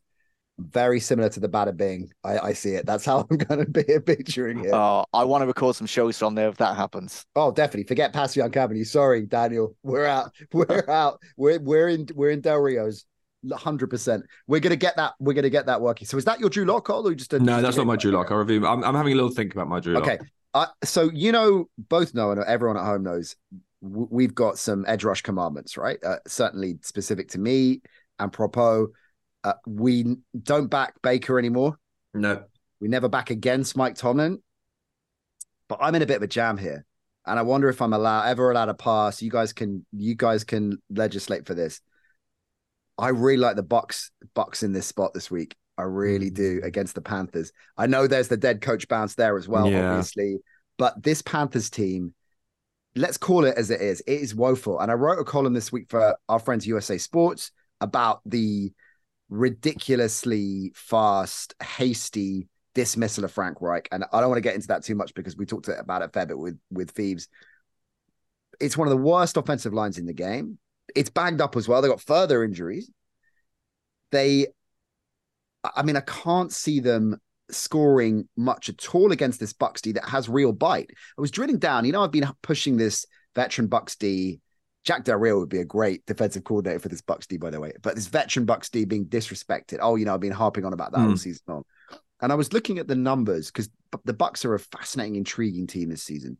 very 0.59 0.99
similar 0.99 1.29
to 1.29 1.39
the 1.39 1.49
Bada 1.49 1.75
Bing. 1.75 2.11
I, 2.23 2.39
I 2.39 2.53
see 2.53 2.71
it. 2.71 2.85
That's 2.85 3.05
how 3.05 3.19
I'm 3.31 3.37
going 3.37 3.65
to 3.65 3.71
be 3.71 3.83
picturing 3.99 4.65
it. 4.65 4.71
Oh, 4.71 5.05
I 5.13 5.23
want 5.23 5.41
to 5.41 5.47
record 5.47 5.75
some 5.75 5.87
shows 5.87 6.17
from 6.17 6.35
there 6.35 6.49
if 6.49 6.57
that 6.57 6.75
happens. 6.75 7.25
Oh, 7.35 7.51
definitely. 7.51 7.85
Forget 7.85 8.13
Passyunk 8.13 8.55
Avenue. 8.55 8.83
Sorry, 8.83 9.25
Daniel. 9.25 9.75
We're 9.83 10.05
out. 10.05 10.31
We're 10.53 10.89
out. 10.89 11.21
We're 11.37 11.59
we're 11.59 11.87
in 11.89 12.07
we're 12.15 12.31
in 12.31 12.41
Del 12.41 12.57
Rio's. 12.59 13.05
Hundred 13.53 13.89
percent. 13.89 14.25
We're 14.47 14.59
gonna 14.59 14.75
get 14.75 14.97
that. 14.97 15.13
We're 15.19 15.33
gonna 15.33 15.49
get 15.49 15.67
that 15.67 15.79
working. 15.79 16.05
So 16.05 16.17
is 16.17 16.25
that 16.25 16.41
your 16.41 16.49
Drew 16.49 16.65
Lock 16.65 16.89
or 16.89 17.13
just 17.13 17.31
a, 17.31 17.39
no? 17.39 17.61
That's 17.61 17.77
not 17.77 17.87
my 17.87 17.95
Drew 17.95 18.11
Lock. 18.11 18.31
I 18.31 18.35
review. 18.35 18.67
I'm, 18.67 18.83
I'm 18.83 18.95
having 18.95 19.13
a 19.13 19.15
little 19.15 19.31
think 19.31 19.53
about 19.53 19.69
my 19.69 19.79
Drew 19.79 19.95
okay. 19.95 20.17
Lock. 20.17 20.27
Uh, 20.53 20.65
so 20.83 21.09
you 21.13 21.31
know, 21.31 21.69
both 21.77 22.13
know, 22.13 22.31
and 22.31 22.43
everyone 22.43 22.75
at 22.75 22.83
home 22.83 23.03
knows, 23.03 23.37
we've 23.81 24.35
got 24.35 24.57
some 24.57 24.83
edge 24.89 25.05
rush 25.05 25.21
commandments, 25.21 25.77
right? 25.77 26.03
Uh, 26.03 26.17
certainly 26.27 26.79
specific 26.81 27.29
to 27.29 27.39
me 27.39 27.81
and 28.19 28.31
Propo 28.31 28.87
uh, 29.43 29.53
we 29.65 30.17
don't 30.41 30.67
back 30.67 30.93
Baker 31.01 31.39
anymore. 31.39 31.77
No. 32.13 32.43
We 32.79 32.87
never 32.87 33.09
back 33.09 33.29
against 33.29 33.77
Mike 33.77 33.95
Tomlin. 33.95 34.41
But 35.67 35.79
I'm 35.81 35.95
in 35.95 36.01
a 36.01 36.05
bit 36.05 36.17
of 36.17 36.23
a 36.23 36.27
jam 36.27 36.57
here. 36.57 36.85
And 37.25 37.37
I 37.37 37.43
wonder 37.43 37.69
if 37.69 37.81
I'm 37.81 37.93
allowed 37.93 38.27
ever 38.27 38.49
allowed 38.49 38.69
a 38.69 38.73
pass. 38.73 39.21
You 39.21 39.29
guys 39.29 39.53
can 39.53 39.85
you 39.91 40.15
guys 40.15 40.43
can 40.43 40.81
legislate 40.89 41.45
for 41.45 41.53
this. 41.53 41.81
I 42.97 43.09
really 43.09 43.37
like 43.37 43.55
the 43.55 43.63
Bucs 43.63 44.09
Bucs 44.35 44.63
in 44.63 44.73
this 44.73 44.87
spot 44.87 45.13
this 45.13 45.29
week. 45.29 45.55
I 45.77 45.83
really 45.83 46.29
do 46.29 46.59
mm. 46.59 46.65
against 46.65 46.95
the 46.95 47.01
Panthers. 47.01 47.51
I 47.77 47.87
know 47.87 48.07
there's 48.07 48.27
the 48.27 48.37
dead 48.37 48.61
coach 48.61 48.87
bounce 48.87 49.15
there 49.15 49.37
as 49.37 49.47
well, 49.47 49.69
yeah. 49.69 49.91
obviously. 49.91 50.39
But 50.77 51.01
this 51.01 51.21
Panthers 51.21 51.69
team, 51.69 52.13
let's 52.95 53.17
call 53.17 53.45
it 53.45 53.55
as 53.57 53.69
it 53.69 53.81
is. 53.81 54.01
It 54.01 54.21
is 54.21 54.35
woeful. 54.35 54.79
And 54.79 54.91
I 54.91 54.95
wrote 54.95 55.19
a 55.19 55.23
column 55.23 55.53
this 55.53 55.71
week 55.71 55.89
for 55.89 56.17
our 56.27 56.39
friends 56.39 56.67
USA 56.67 56.97
Sports 56.97 57.51
about 57.79 58.21
the 58.25 58.73
ridiculously 59.29 60.71
fast, 60.75 61.53
hasty 61.61 62.47
dismissal 62.73 63.25
of 63.25 63.31
Frank 63.31 63.61
Reich. 63.61 63.87
And 63.91 64.05
I 64.11 64.19
don't 64.19 64.29
want 64.29 64.37
to 64.37 64.47
get 64.47 64.55
into 64.55 64.67
that 64.67 64.83
too 64.83 64.95
much 64.95 65.13
because 65.13 65.37
we 65.37 65.45
talked 65.45 65.67
about 65.67 66.01
it 66.01 66.05
a 66.05 66.09
fair 66.09 66.25
bit 66.25 66.37
with 66.37 66.59
with 66.71 66.91
Thieves. 66.91 67.27
It's 68.59 68.77
one 68.77 68.87
of 68.87 68.91
the 68.91 68.97
worst 68.97 69.37
offensive 69.37 69.73
lines 69.73 69.97
in 69.97 70.05
the 70.05 70.13
game. 70.13 70.57
It's 70.95 71.09
banged 71.09 71.41
up 71.41 71.55
as 71.55 71.67
well. 71.67 71.81
They 71.81 71.87
got 71.87 72.01
further 72.01 72.43
injuries. 72.43 72.89
They, 74.11 74.47
I 75.75 75.83
mean, 75.83 75.95
I 75.95 76.01
can't 76.01 76.51
see 76.51 76.79
them 76.79 77.17
scoring 77.51 78.27
much 78.35 78.69
at 78.69 78.93
all 78.93 79.11
against 79.11 79.39
this 79.39 79.53
Bucs 79.53 79.81
D 79.81 79.91
that 79.93 80.09
has 80.09 80.27
real 80.27 80.51
bite. 80.51 80.89
I 81.17 81.21
was 81.21 81.31
drilling 81.31 81.59
down. 81.59 81.85
You 81.85 81.91
know, 81.91 82.03
I've 82.03 82.11
been 82.11 82.27
pushing 82.41 82.77
this 82.77 83.05
veteran 83.35 83.69
Bucs 83.69 83.97
D 83.97 84.39
Jack 84.89 85.03
Del 85.03 85.17
Rio 85.17 85.37
would 85.37 85.49
be 85.49 85.59
a 85.59 85.65
great 85.65 86.03
defensive 86.07 86.43
coordinator 86.43 86.79
for 86.79 86.89
this 86.89 87.03
Bucs 87.03 87.27
D, 87.27 87.37
by 87.37 87.51
the 87.51 87.59
way. 87.59 87.71
But 87.83 87.93
this 87.93 88.07
veteran 88.07 88.47
Bucs 88.47 88.71
D 88.71 88.85
being 88.85 89.05
disrespected. 89.05 89.77
Oh, 89.79 89.97
you 89.97 90.03
know, 90.03 90.15
I've 90.15 90.19
been 90.19 90.31
harping 90.31 90.65
on 90.65 90.73
about 90.73 90.93
that 90.93 90.97
mm. 90.97 91.11
all 91.11 91.15
season 91.15 91.43
long. 91.45 91.63
And 92.23 92.31
I 92.31 92.35
was 92.35 92.53
looking 92.53 92.79
at 92.79 92.87
the 92.87 92.95
numbers 92.95 93.51
because 93.51 93.69
the 94.03 94.15
Bucs 94.15 94.45
are 94.45 94.55
a 94.55 94.59
fascinating, 94.59 95.15
intriguing 95.15 95.67
team 95.67 95.89
this 95.89 96.01
season. 96.01 96.39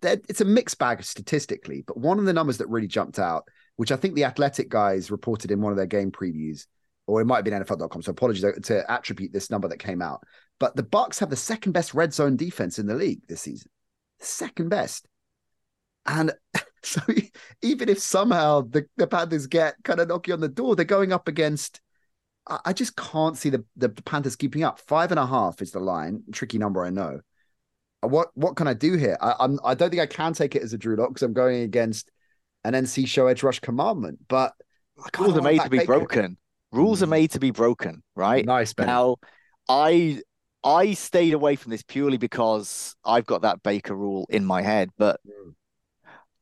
They're, 0.00 0.18
it's 0.30 0.40
a 0.40 0.46
mixed 0.46 0.78
bag 0.78 1.04
statistically, 1.04 1.84
but 1.86 1.98
one 1.98 2.18
of 2.18 2.24
the 2.24 2.32
numbers 2.32 2.56
that 2.56 2.70
really 2.70 2.86
jumped 2.86 3.18
out, 3.18 3.46
which 3.76 3.92
I 3.92 3.96
think 3.96 4.14
the 4.14 4.24
Athletic 4.24 4.70
guys 4.70 5.10
reported 5.10 5.50
in 5.50 5.60
one 5.60 5.74
of 5.74 5.76
their 5.76 5.84
game 5.84 6.10
previews, 6.10 6.64
or 7.06 7.20
it 7.20 7.26
might 7.26 7.36
have 7.36 7.44
been 7.44 7.62
NFL.com. 7.62 8.00
So 8.00 8.12
apologies 8.12 8.46
to 8.62 8.90
attribute 8.90 9.34
this 9.34 9.50
number 9.50 9.68
that 9.68 9.76
came 9.76 10.00
out. 10.00 10.22
But 10.58 10.74
the 10.74 10.84
Bucs 10.84 11.18
have 11.18 11.28
the 11.28 11.36
second 11.36 11.72
best 11.72 11.92
red 11.92 12.14
zone 12.14 12.36
defense 12.38 12.78
in 12.78 12.86
the 12.86 12.94
league 12.94 13.20
this 13.28 13.42
season. 13.42 13.70
Second 14.20 14.70
best. 14.70 15.06
And 16.06 16.32
So 16.86 17.00
even 17.62 17.88
if 17.88 18.00
somehow 18.00 18.62
the, 18.62 18.86
the 18.96 19.06
Panthers 19.06 19.46
get 19.46 19.76
kind 19.84 20.00
of 20.00 20.08
knocking 20.08 20.34
on 20.34 20.40
the 20.40 20.48
door, 20.48 20.74
they're 20.74 20.84
going 20.84 21.12
up 21.12 21.28
against. 21.28 21.80
I, 22.48 22.58
I 22.66 22.72
just 22.72 22.96
can't 22.96 23.36
see 23.36 23.50
the, 23.50 23.64
the 23.76 23.88
Panthers 23.88 24.36
keeping 24.36 24.64
up. 24.64 24.80
Five 24.80 25.12
and 25.12 25.20
a 25.20 25.26
half 25.26 25.62
is 25.62 25.70
the 25.70 25.80
line. 25.80 26.24
Tricky 26.32 26.58
number, 26.58 26.84
I 26.84 26.90
know. 26.90 27.20
Uh, 28.02 28.08
what 28.08 28.30
what 28.34 28.56
can 28.56 28.66
I 28.66 28.74
do 28.74 28.96
here? 28.96 29.16
I, 29.20 29.34
I'm 29.38 29.60
I 29.64 29.74
don't 29.74 29.90
think 29.90 30.02
I 30.02 30.06
can 30.06 30.32
take 30.32 30.56
it 30.56 30.62
as 30.62 30.72
a 30.72 30.78
Drew 30.78 30.96
Lock 30.96 31.10
because 31.10 31.22
I'm 31.22 31.32
going 31.32 31.62
against 31.62 32.10
an 32.64 32.74
NC 32.74 33.06
show 33.06 33.28
edge 33.28 33.44
rush 33.44 33.60
commandment. 33.60 34.18
But 34.26 34.52
rules 35.18 35.36
are 35.36 35.42
made 35.42 35.60
to 35.60 35.70
be 35.70 35.84
broken. 35.84 36.36
Rules 36.72 36.98
mm. 36.98 37.04
are 37.04 37.08
made 37.08 37.30
to 37.32 37.38
be 37.38 37.52
broken, 37.52 38.02
right? 38.16 38.44
Nice. 38.44 38.72
Ben. 38.72 38.88
Now, 38.88 39.16
I 39.68 40.20
I 40.64 40.94
stayed 40.94 41.34
away 41.34 41.54
from 41.54 41.70
this 41.70 41.84
purely 41.84 42.16
because 42.16 42.96
I've 43.04 43.26
got 43.26 43.42
that 43.42 43.62
Baker 43.62 43.94
rule 43.94 44.26
in 44.30 44.44
my 44.44 44.62
head, 44.62 44.90
but. 44.98 45.20
Mm 45.24 45.54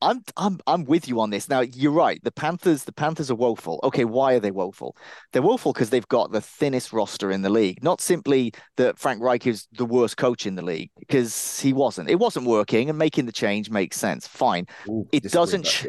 I'm 0.02 0.22
I'm 0.36 0.58
I'm 0.66 0.84
with 0.84 1.08
you 1.08 1.20
on 1.20 1.30
this. 1.30 1.48
Now 1.48 1.60
you're 1.60 1.92
right. 1.92 2.22
The 2.22 2.32
Panthers 2.32 2.84
the 2.84 2.92
Panthers 2.92 3.30
are 3.30 3.34
woeful. 3.34 3.80
Okay, 3.82 4.04
why 4.04 4.34
are 4.34 4.40
they 4.40 4.50
woeful? 4.50 4.96
They're 5.32 5.42
woeful 5.42 5.72
because 5.72 5.90
they've 5.90 6.08
got 6.08 6.32
the 6.32 6.40
thinnest 6.40 6.92
roster 6.92 7.30
in 7.30 7.42
the 7.42 7.50
league. 7.50 7.82
Not 7.82 8.00
simply 8.00 8.52
that 8.76 8.98
Frank 8.98 9.22
Reich 9.22 9.46
is 9.46 9.66
the 9.72 9.84
worst 9.84 10.16
coach 10.16 10.46
in 10.46 10.54
the 10.54 10.64
league 10.64 10.90
because 10.98 11.60
he 11.60 11.72
wasn't. 11.72 12.08
It 12.08 12.18
wasn't 12.18 12.46
working, 12.46 12.88
and 12.88 12.98
making 12.98 13.26
the 13.26 13.32
change 13.32 13.70
makes 13.70 13.98
sense. 13.98 14.26
Fine. 14.26 14.66
Ooh, 14.88 15.06
it 15.12 15.24
doesn't 15.24 15.64
ch- 15.64 15.86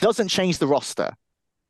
doesn't 0.00 0.28
change 0.28 0.58
the 0.58 0.66
roster. 0.66 1.12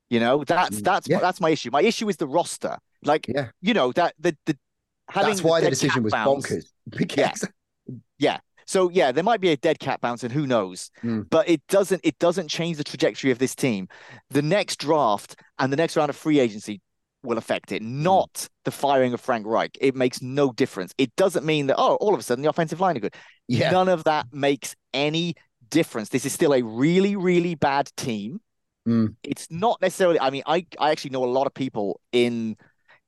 You 0.09 0.20
know 0.20 0.44
that's 0.44 0.81
mm, 0.81 0.85
that's 0.85 1.09
yeah. 1.09 1.18
that's 1.18 1.40
my 1.40 1.50
issue. 1.50 1.70
My 1.70 1.83
issue 1.83 2.09
is 2.09 2.16
the 2.16 2.29
roster. 2.29 2.79
Like 3.02 3.26
yeah. 3.29 3.48
you 3.61 3.74
know 3.74 3.92
that 3.92 4.14
the 4.20 4.37
the 4.46 4.57
having 5.11 5.31
that's 5.31 5.42
why 5.42 5.61
the, 5.61 5.66
the 5.66 5.70
decision 5.70 6.02
was 6.02 6.12
bonkers. 6.12 6.66
Because 6.88 7.48
yeah. 7.88 7.94
yeah. 8.18 8.38
So 8.66 8.90
yeah, 8.90 9.12
there 9.12 9.24
might 9.24 9.40
be 9.40 9.50
a 9.50 9.57
dead 9.57 9.79
cat 9.79 10.00
bounce, 10.00 10.24
and 10.24 10.33
who 10.33 10.46
knows? 10.46 10.90
Mm. 11.02 11.29
But 11.31 11.48
it 11.48 11.62
doesn't 11.68 12.00
it 12.05 12.18
doesn't 12.18 12.48
change 12.48 12.76
the 12.76 12.85
trajectory 12.85 13.31
of 13.31 13.38
this 13.38 13.55
team. 13.55 13.88
The 14.31 14.42
next 14.42 14.76
draft 14.76 15.37
and 15.59 15.72
the 15.72 15.76
next 15.76 15.96
round 15.96 16.11
of 16.11 16.16
free 16.16 16.40
agency 16.40 16.81
will 17.22 17.38
affect 17.38 17.72
it, 17.72 17.83
hmm. 17.83 18.02
not 18.02 18.33
mm. 18.35 18.48
the 18.64 18.70
firing 18.70 19.12
of 19.12 19.20
Frank 19.20 19.46
Reich. 19.46 19.76
It 19.81 19.96
makes 19.96 20.22
no 20.22 20.52
difference. 20.52 20.94
It 20.98 21.14
doesn't 21.16 21.44
mean 21.44 21.66
that 21.68 21.76
oh, 21.79 21.96
all 21.96 22.14
of 22.14 22.20
a 22.20 22.22
sudden 22.22 22.42
the 22.42 22.50
offensive 22.50 22.81
line 22.81 22.96
are 22.96 23.00
good. 23.00 23.14
Yeah. 23.48 23.70
None 23.70 23.88
of 23.88 24.05
that 24.05 24.26
makes 24.33 24.74
any 24.92 25.35
difference. 25.70 26.09
This 26.09 26.24
is 26.24 26.33
still 26.33 26.52
a 26.52 26.62
really, 26.62 27.16
really 27.16 27.55
bad 27.55 27.90
team. 27.96 28.40
Mm. 28.87 29.16
It's 29.22 29.48
not 29.50 29.81
necessarily. 29.81 30.20
I 30.20 30.31
mean, 30.31 30.42
I 30.46 30.66
I 30.79 30.90
actually 30.90 31.11
know 31.11 31.24
a 31.24 31.26
lot 31.26 31.46
of 31.46 31.55
people 31.55 32.00
in 32.12 32.57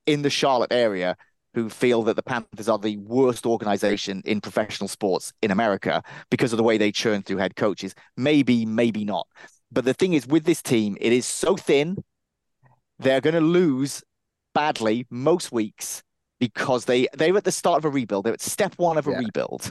in 0.07 0.23
the 0.23 0.31
Charlotte 0.31 0.73
area 0.73 1.17
who 1.59 1.69
feel 1.69 2.03
that 2.05 2.17
the 2.17 2.23
Panthers 2.23 2.69
are 2.69 2.79
the 2.79 2.97
worst 2.99 3.45
organization 3.45 4.23
in 4.25 4.41
professional 4.41 4.89
sports 4.89 5.33
in 5.43 5.51
America 5.51 6.03
because 6.31 6.53
of 6.53 6.57
the 6.57 6.63
way 6.63 6.79
they 6.79 6.93
churn 6.93 7.23
through 7.23 7.39
head 7.39 7.57
coaches. 7.57 7.95
Maybe, 8.17 8.65
maybe 8.65 9.05
not. 9.05 9.27
But 9.73 9.85
the 9.85 9.95
thing 9.95 10.13
is, 10.13 10.27
with 10.27 10.45
this 10.45 10.63
team, 10.63 10.97
it 11.01 11.13
is 11.13 11.27
so 11.27 11.57
thin. 11.57 12.03
They're 12.99 13.21
going 13.21 13.35
to 13.35 13.41
lose 13.41 14.03
badly 14.55 15.07
most 15.11 15.53
weeks 15.53 16.03
because 16.41 16.85
they 16.85 17.09
they're 17.15 17.37
at 17.37 17.45
the 17.45 17.53
start 17.53 17.79
of 17.79 17.85
a 17.85 17.91
rebuild. 17.91 18.25
They're 18.25 18.33
at 18.33 18.41
step 18.41 18.75
one 18.77 18.97
of 18.97 19.07
a 19.07 19.11
yeah. 19.11 19.19
rebuild. 19.19 19.71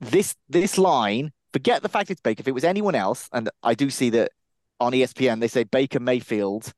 This 0.00 0.34
this 0.48 0.78
line, 0.78 1.32
forget 1.52 1.82
the 1.82 1.88
fact 1.88 2.10
it's 2.10 2.20
Baker. 2.20 2.40
If 2.40 2.48
it 2.48 2.54
was 2.54 2.64
anyone 2.64 2.94
else, 2.94 3.28
and 3.32 3.50
I 3.62 3.74
do 3.74 3.90
see 3.90 4.10
that 4.10 4.30
on 4.80 4.92
ESPN 4.92 5.40
they 5.40 5.48
say 5.48 5.64
Baker 5.64 6.00
Mayfield 6.00 6.72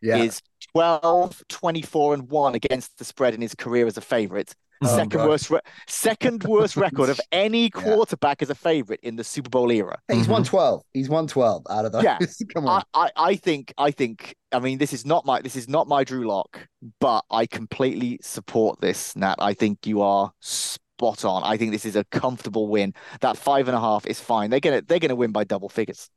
yeah. 0.00 0.16
is 0.16 0.40
12, 0.74 1.42
24, 1.48 2.14
and 2.14 2.30
1 2.30 2.54
against 2.54 2.98
the 2.98 3.04
spread 3.04 3.34
in 3.34 3.40
his 3.40 3.54
career 3.54 3.86
as 3.86 3.96
a 3.96 4.00
favorite. 4.00 4.54
Oh, 4.84 4.88
second 4.88 5.10
God. 5.10 5.28
worst, 5.28 5.50
re- 5.50 5.60
second 5.86 6.42
worst 6.44 6.76
record 6.76 7.08
of 7.08 7.20
any 7.32 7.70
quarterback 7.70 8.42
as 8.42 8.50
a 8.50 8.54
favorite 8.54 9.00
in 9.02 9.16
the 9.16 9.22
Super 9.22 9.48
Bowl 9.48 9.70
era. 9.70 9.98
Hey, 10.08 10.16
he's 10.16 10.24
mm-hmm. 10.24 10.32
won 10.32 10.44
12. 10.44 10.82
He's 10.92 11.08
won 11.08 11.26
12 11.28 11.66
out 11.70 11.84
of 11.84 11.92
those. 11.92 12.02
Yeah. 12.02 12.18
Come 12.54 12.66
on. 12.66 12.82
I, 12.92 13.04
I, 13.04 13.10
I 13.16 13.34
think, 13.36 13.72
I 13.78 13.90
think, 13.92 14.34
I 14.50 14.58
mean, 14.58 14.78
this 14.78 14.92
is 14.92 15.06
not 15.06 15.24
my, 15.24 15.40
this 15.40 15.56
is 15.56 15.68
not 15.68 15.86
my 15.86 16.02
Drew 16.02 16.26
Lock, 16.26 16.66
but 17.00 17.24
I 17.30 17.46
completely 17.46 18.18
support 18.22 18.80
this, 18.80 19.14
Nat. 19.14 19.36
I 19.38 19.54
think 19.54 19.86
you 19.86 20.02
are 20.02 20.32
spot 20.40 21.24
on. 21.24 21.42
I 21.44 21.56
think 21.56 21.70
this 21.70 21.84
is 21.84 21.94
a 21.94 22.04
comfortable 22.04 22.68
win. 22.68 22.94
That 23.20 23.36
five 23.36 23.68
and 23.68 23.76
a 23.76 23.80
half 23.80 24.06
is 24.06 24.18
fine. 24.18 24.50
They're 24.50 24.60
gonna, 24.60 24.82
they're 24.82 24.98
gonna 24.98 25.14
win 25.14 25.32
by 25.32 25.44
double 25.44 25.68
figures. 25.68 26.08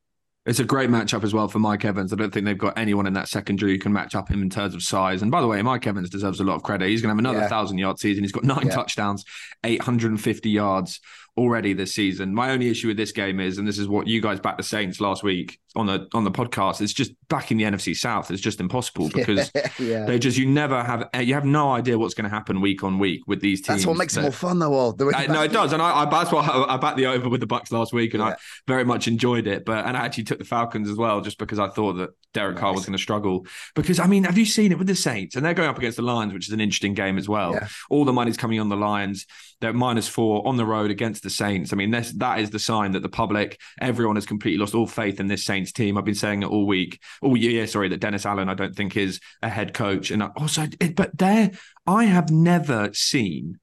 It's 0.45 0.59
a 0.59 0.63
great 0.63 0.91
matchup 0.91 1.23
as 1.23 1.33
well 1.33 1.47
for 1.47 1.57
Mike 1.57 1.85
Evans. 1.85 2.13
I 2.13 2.17
don't 2.17 2.31
think 2.31 2.45
they've 2.45 2.55
got 2.57 2.77
anyone 2.77 3.07
in 3.07 3.13
that 3.13 3.27
secondary 3.27 3.71
who 3.71 3.79
can 3.79 3.91
match 3.91 4.13
up 4.13 4.29
him 4.29 4.43
in 4.43 4.49
terms 4.49 4.75
of 4.75 4.83
size. 4.83 5.23
And 5.23 5.31
by 5.31 5.41
the 5.41 5.47
way, 5.47 5.59
Mike 5.63 5.87
Evans 5.87 6.09
deserves 6.11 6.39
a 6.39 6.43
lot 6.43 6.53
of 6.55 6.61
credit. 6.61 6.87
He's 6.87 7.01
going 7.01 7.09
to 7.09 7.13
have 7.13 7.19
another 7.19 7.45
Yeah. 7.45 7.49
thousand 7.49 7.79
yard 7.79 7.97
season. 7.97 8.23
He's 8.23 8.31
got 8.31 8.43
nine 8.43 8.67
Yeah. 8.67 8.75
touchdowns, 8.75 9.25
850 9.63 10.51
yards 10.51 10.99
already 11.37 11.73
this 11.73 11.93
season. 11.93 12.33
My 12.33 12.51
only 12.51 12.69
issue 12.69 12.87
with 12.87 12.97
this 12.97 13.11
game 13.11 13.39
is, 13.39 13.57
and 13.57 13.67
this 13.67 13.77
is 13.77 13.87
what 13.87 14.07
you 14.07 14.21
guys 14.21 14.39
backed 14.39 14.57
the 14.57 14.63
Saints 14.63 15.01
last 15.01 15.23
week 15.23 15.59
on 15.75 15.85
the 15.85 16.07
on 16.13 16.23
the 16.23 16.31
podcast, 16.31 16.81
it's 16.81 16.93
just 16.93 17.11
back 17.27 17.51
in 17.51 17.57
the 17.57 17.65
NFC 17.65 17.95
South. 17.95 18.31
It's 18.31 18.41
just 18.41 18.59
impossible 18.59 19.09
because 19.13 19.51
yeah. 19.79 20.05
they 20.05 20.17
just 20.17 20.37
you 20.37 20.45
never 20.45 20.81
have 20.83 21.09
you 21.21 21.33
have 21.33 21.45
no 21.45 21.71
idea 21.71 21.97
what's 21.97 22.13
going 22.13 22.29
to 22.29 22.29
happen 22.29 22.61
week 22.61 22.83
on 22.83 22.99
week 22.99 23.21
with 23.27 23.41
these 23.41 23.59
teams. 23.59 23.79
That's 23.79 23.85
what 23.85 23.97
makes 23.97 24.15
it 24.15 24.21
more 24.21 24.31
fun, 24.31 24.59
though. 24.59 24.73
All 24.73 24.93
the 24.93 25.05
way 25.05 25.13
I, 25.15 25.27
no, 25.27 25.43
it 25.43 25.51
does, 25.51 25.73
and 25.73 25.81
I, 25.81 26.03
I 26.03 26.05
that's 26.09 26.31
why 26.31 26.45
I, 26.45 26.75
I 26.75 26.77
backed 26.77 26.97
the 26.97 27.07
over 27.07 27.29
with 27.29 27.41
the 27.41 27.47
Bucs 27.47 27.71
last 27.71 27.93
week, 27.93 28.13
and 28.13 28.23
Yeah. 28.23 28.29
I 28.29 28.35
very 28.67 28.85
much 28.85 29.07
enjoyed 29.07 29.47
it. 29.47 29.65
But 29.65 29.85
and 29.85 29.97
I 29.97 30.05
actually 30.05 30.23
took 30.23 30.39
the 30.39 30.45
Falcons 30.45 30.89
as 30.89 30.97
well, 30.97 31.21
just 31.21 31.37
because 31.37 31.59
I 31.59 31.67
thought 31.67 31.93
that 31.93 32.11
Derek 32.33 32.57
Carr 32.57 32.73
was 32.73 32.85
going 32.85 32.97
to 32.97 33.01
struggle. 33.01 33.45
Because 33.75 33.99
I 33.99 34.07
mean, 34.07 34.23
have 34.23 34.37
you 34.37 34.45
seen 34.45 34.71
it 34.71 34.77
with 34.77 34.87
the 34.87 34.95
Saints? 34.95 35.35
And 35.35 35.45
they're 35.45 35.53
going 35.53 35.69
up 35.69 35.77
against 35.77 35.97
the 35.97 36.03
Lions, 36.03 36.33
which 36.33 36.47
is 36.47 36.53
an 36.53 36.61
interesting 36.61 36.93
game 36.93 37.17
as 37.17 37.27
well. 37.27 37.53
Yeah. 37.53 37.67
All 37.89 38.05
the 38.05 38.13
money's 38.13 38.37
coming 38.37 38.59
on 38.59 38.69
the 38.69 38.77
Lions. 38.77 39.25
They're 39.61 39.73
minus 39.73 40.07
four 40.07 40.47
on 40.47 40.57
the 40.57 40.65
road 40.65 40.91
against 40.91 41.23
the 41.23 41.29
Saints. 41.29 41.73
I 41.73 41.75
mean, 41.75 41.91
that's, 41.91 42.11
that 42.13 42.39
is 42.39 42.49
the 42.49 42.59
sign 42.59 42.91
that 42.91 43.01
the 43.01 43.09
public, 43.09 43.59
everyone 43.79 44.15
has 44.15 44.25
completely 44.25 44.59
lost 44.59 44.75
all 44.75 44.87
faith 44.87 45.19
in 45.19 45.27
this 45.27 45.45
Saints 45.45 45.71
team. 45.71 45.97
I've 45.97 46.05
been 46.05 46.15
saying 46.15 46.43
it 46.43 46.49
all 46.49 46.67
week, 46.67 47.01
all 47.21 47.37
year. 47.37 47.65
Sorry, 47.67 47.89
that 47.89 47.99
Dennis 47.99 48.25
Allen, 48.25 48.49
I 48.49 48.53
don't 48.53 48.75
think 48.75 48.97
is 48.97 49.19
a 49.41 49.49
head 49.49 49.73
coach, 49.73 50.11
and 50.11 50.23
also, 50.23 50.67
but 50.95 51.17
there, 51.17 51.51
I 51.87 52.05
have 52.05 52.29
never 52.31 52.91
seen 52.93 53.59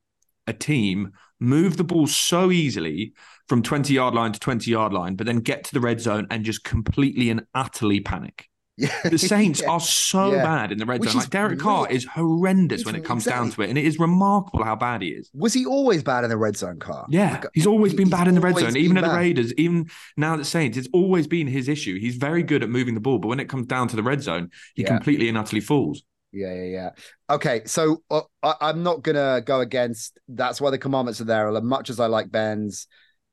a 0.47 0.53
team 0.53 1.13
move 1.41 1.77
the 1.77 1.85
ball 1.85 2.07
so 2.07 2.51
easily 2.51 3.13
from 3.49 3.63
20 3.63 3.93
yard 3.93 4.15
line 4.15 4.33
to 4.33 4.41
20 4.41 4.71
yard 4.71 4.93
line, 4.93 5.17
but 5.17 5.27
then 5.27 5.39
get 5.39 5.65
to 5.65 5.75
the 5.75 5.81
red 5.81 6.01
zone 6.01 6.27
and 6.31 6.45
just 6.45 6.65
completely 6.65 7.31
and 7.31 7.45
utterly 7.55 8.01
panic. 8.01 8.49
Yeah. 8.83 9.09
The 9.09 9.19
Saints 9.19 9.61
Yeah. 9.63 9.71
are 9.71 9.81
so 9.81 10.33
Yeah. 10.33 10.43
bad 10.43 10.73
in 10.73 10.79
the 10.79 10.87
red 10.87 11.01
Which 11.01 11.11
zone. 11.11 11.21
Like 11.21 11.31
Derek 11.31 11.59
Carr 11.59 11.87
real. 11.87 11.97
is 11.97 12.05
horrendous 12.05 12.81
It's 12.81 12.87
when 12.87 12.95
it 12.97 13.05
comes 13.05 13.25
down 13.25 13.51
to 13.53 13.63
it, 13.63 13.69
and 13.71 13.79
it 13.79 13.85
is 13.85 13.99
remarkable 13.99 14.65
how 14.65 14.77
bad 14.77 15.03
he 15.03 15.09
is. 15.09 15.31
Was 15.35 15.53
he 15.55 15.65
always 15.65 16.03
bad 16.03 16.25
in 16.25 16.31
the 16.31 16.37
red 16.37 16.57
zone 16.57 16.79
car? 16.79 17.07
Yeah, 17.09 17.33
Like, 17.33 17.47
he's 17.55 17.67
always 17.67 17.95
been 17.95 18.11
bad 18.11 18.29
in 18.29 18.35
the 18.35 18.41
red 18.41 18.57
zone, 18.59 18.77
even 18.77 18.99
at 18.99 19.05
the. 19.05 19.17
Raiders, 19.17 19.53
even 19.55 19.89
now 20.17 20.35
at 20.35 20.39
the 20.39 20.45
Saints. 20.45 20.77
It's 20.77 20.89
always 20.93 21.27
been 21.27 21.47
his 21.47 21.69
issue. 21.69 21.99
He's 21.99 22.17
very 22.17 22.43
good 22.43 22.63
at 22.63 22.69
moving 22.69 22.95
the 22.95 23.01
ball, 23.01 23.19
but 23.19 23.29
when 23.29 23.41
it 23.41 23.49
comes 23.49 23.67
down 23.67 23.89
to 23.89 23.97
the 23.97 24.03
red 24.03 24.23
zone, 24.23 24.51
he 24.75 24.85
completely 24.85 25.29
and 25.29 25.39
utterly 25.39 25.61
falls. 25.61 26.03
Yeah, 26.33 26.55
yeah, 26.55 26.65
yeah. 26.65 26.91
Okay, 27.29 27.63
so 27.67 28.03
uh, 28.11 28.23
I, 28.43 28.55
I'm 28.63 28.83
not 28.83 29.03
gonna 29.03 29.43
go 29.45 29.61
against. 29.61 30.19
That's 30.29 30.61
why 30.63 30.71
the 30.71 30.79
commandments 30.79 31.21
are 31.21 31.25
there. 31.25 31.55
As 31.55 31.63
much 31.63 31.91
as 31.91 32.01
I 32.01 32.07
like 32.07 32.31
Ben's 32.31 32.87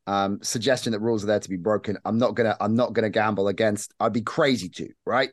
um, 0.10 0.40
suggestion 0.42 0.94
that 0.94 1.00
rules 1.00 1.24
are 1.24 1.28
there 1.28 1.40
to 1.40 1.50
be 1.50 1.58
broken, 1.58 1.98
I'm 2.04 2.18
not 2.18 2.36
gonna. 2.36 2.58
I'm 2.60 2.76
not 2.76 2.94
gonna 2.94 3.10
gamble 3.10 3.48
against. 3.48 3.94
I'd 4.00 4.14
be 4.14 4.22
crazy 4.22 4.70
to. 4.70 4.90
Right? 5.06 5.30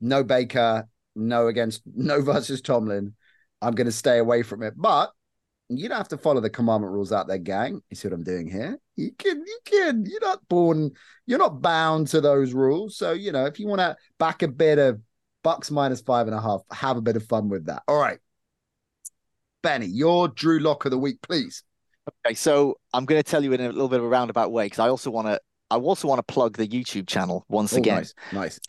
No 0.00 0.24
Baker. 0.24 0.88
No 1.14 1.48
against. 1.48 1.82
No 1.94 2.22
versus 2.22 2.62
Tomlin. 2.62 3.14
I'm 3.60 3.74
gonna 3.74 3.92
stay 3.92 4.18
away 4.18 4.42
from 4.42 4.62
it. 4.62 4.74
But 4.76 5.10
you 5.68 5.88
don't 5.88 5.98
have 5.98 6.08
to 6.08 6.18
follow 6.18 6.40
the 6.40 6.48
commandment 6.48 6.92
rules 6.92 7.12
out 7.12 7.26
there, 7.26 7.38
gang. 7.38 7.82
You 7.90 7.96
see 7.96 8.08
what 8.08 8.14
I'm 8.14 8.24
doing 8.24 8.48
here? 8.48 8.78
You 8.96 9.12
can. 9.18 9.44
You 9.46 9.58
can. 9.64 10.06
You're 10.06 10.20
not 10.20 10.48
born. 10.48 10.92
You're 11.26 11.38
not 11.38 11.60
bound 11.60 12.06
to 12.08 12.20
those 12.22 12.54
rules. 12.54 12.96
So 12.96 13.12
you 13.12 13.32
know, 13.32 13.44
if 13.44 13.60
you 13.60 13.66
want 13.66 13.80
to 13.80 13.96
back 14.18 14.42
a 14.42 14.48
bit 14.48 14.78
of 14.78 15.00
Bucs 15.44 15.70
minus 15.70 16.00
five 16.00 16.26
and 16.26 16.34
a 16.34 16.40
half. 16.40 16.62
Have 16.72 16.96
a 16.96 17.02
bit 17.02 17.14
of 17.16 17.24
fun 17.24 17.48
with 17.48 17.66
that. 17.66 17.82
All 17.86 18.00
right. 18.00 18.18
Benny, 19.62 19.86
your 19.86 20.26
Drew 20.28 20.58
Lock 20.58 20.84
of 20.86 20.90
the 20.90 20.98
week, 20.98 21.22
please. 21.22 21.62
Okay, 22.24 22.34
so 22.34 22.76
I'm 22.92 23.04
going 23.04 23.18
to 23.18 23.28
tell 23.28 23.42
you 23.42 23.52
in 23.52 23.60
a 23.60 23.66
little 23.66 23.88
bit 23.88 23.98
of 23.98 24.04
a 24.04 24.08
roundabout 24.08 24.52
way 24.52 24.66
because 24.66 24.78
I 24.78 24.88
also 24.88 25.10
want 25.10 25.26
to 25.28 25.40
I 25.70 25.76
also 25.76 26.06
want 26.06 26.18
to 26.26 26.32
plug 26.32 26.56
the 26.56 26.66
YouTube 26.68 27.08
channel 27.08 27.44
once 27.48 27.74
Oh, 27.74 27.78
again. 27.78 27.96
nice, 27.96 28.14
nice. 28.32 28.60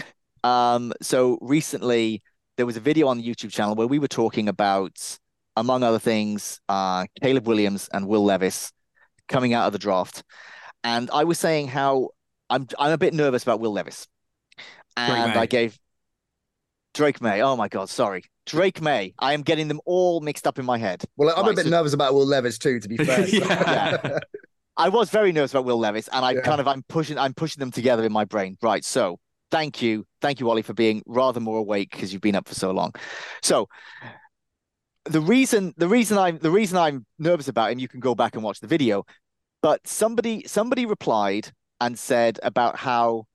Um, 0.43 0.93
so 1.01 1.37
recently 1.41 2.23
there 2.55 2.65
was 2.65 2.75
a 2.77 2.79
video 2.79 3.07
on 3.07 3.17
the 3.17 3.23
YouTube 3.23 3.51
channel 3.51 3.75
where 3.75 3.85
we 3.85 3.99
were 3.99 4.07
talking 4.07 4.49
about, 4.49 5.19
among 5.55 5.83
other 5.83 5.99
things, 5.99 6.59
uh, 6.69 7.05
Caleb 7.21 7.45
Williams 7.47 7.87
and 7.93 8.07
Will 8.07 8.23
Levis 8.23 8.71
coming 9.27 9.53
out 9.53 9.67
of 9.67 9.73
the 9.73 9.79
draft, 9.79 10.23
and 10.83 11.09
I 11.11 11.25
was 11.25 11.37
saying 11.37 11.67
how 11.67 12.09
I'm 12.49 12.65
I'm 12.79 12.91
a 12.93 12.97
bit 12.97 13.13
nervous 13.13 13.43
about 13.43 13.59
Will 13.59 13.73
Levis, 13.73 14.07
and 14.95 15.33
I 15.37 15.45
gave 15.45 15.77
Drake 16.95 17.21
Maye. 17.21 17.41
Oh 17.41 17.55
my 17.55 17.67
God, 17.67 17.89
sorry, 17.89 18.23
Drake 18.47 18.81
Maye. 18.81 19.13
I 19.19 19.33
am 19.33 19.41
getting 19.43 19.67
them 19.67 19.79
all 19.85 20.19
mixed 20.21 20.47
up 20.47 20.57
in 20.57 20.65
my 20.65 20.77
head. 20.77 21.03
Well, 21.17 21.33
I'm 21.37 21.47
a 21.47 21.53
bit 21.53 21.65
so- 21.65 21.69
nervous 21.69 21.93
about 21.93 22.13
Will 22.13 22.25
Levis 22.25 22.57
too, 22.57 22.79
to 22.79 22.87
be 22.87 22.97
fair. 23.05 23.27
Yeah. 23.27 24.19
I 24.77 24.89
was 24.89 25.09
very 25.09 25.31
nervous 25.31 25.51
about 25.51 25.65
Will 25.65 25.79
Levis, 25.79 26.07
and 26.09 26.23
I 26.25 26.31
Yeah. 26.31 26.41
kind 26.41 26.59
of 26.61 26.67
I'm 26.67 26.83
pushing 26.87 27.17
I'm 27.17 27.33
pushing 27.33 27.59
them 27.59 27.71
together 27.71 28.03
in 28.05 28.11
my 28.11 28.25
brain. 28.25 28.57
Right. 28.61 28.83
So 28.85 29.19
thank 29.51 29.81
you, 29.81 30.05
thank 30.21 30.39
you, 30.39 30.49
Ollie, 30.49 30.61
for 30.61 30.73
being 30.73 31.01
rather 31.05 31.39
more 31.39 31.57
awake 31.59 31.91
because 31.91 32.11
you've 32.13 32.21
been 32.21 32.35
up 32.35 32.47
for 32.47 32.55
so 32.55 32.71
long. 32.71 32.93
So 33.41 33.67
the 35.05 35.21
reason 35.21 35.73
the 35.77 35.87
reason 35.87 36.17
I'm 36.17 36.37
the 36.37 36.51
reason 36.51 36.77
I'm 36.77 37.05
nervous 37.17 37.47
about 37.47 37.71
him, 37.71 37.79
you 37.79 37.87
can 37.87 37.99
go 37.99 38.13
back 38.15 38.35
and 38.35 38.43
watch 38.43 38.59
the 38.59 38.67
video, 38.67 39.03
but 39.61 39.87
somebody 39.87 40.43
somebody 40.47 40.85
replied 40.85 41.49
and 41.81 41.97
said 41.97 42.39
about 42.43 42.75
how 42.77 43.25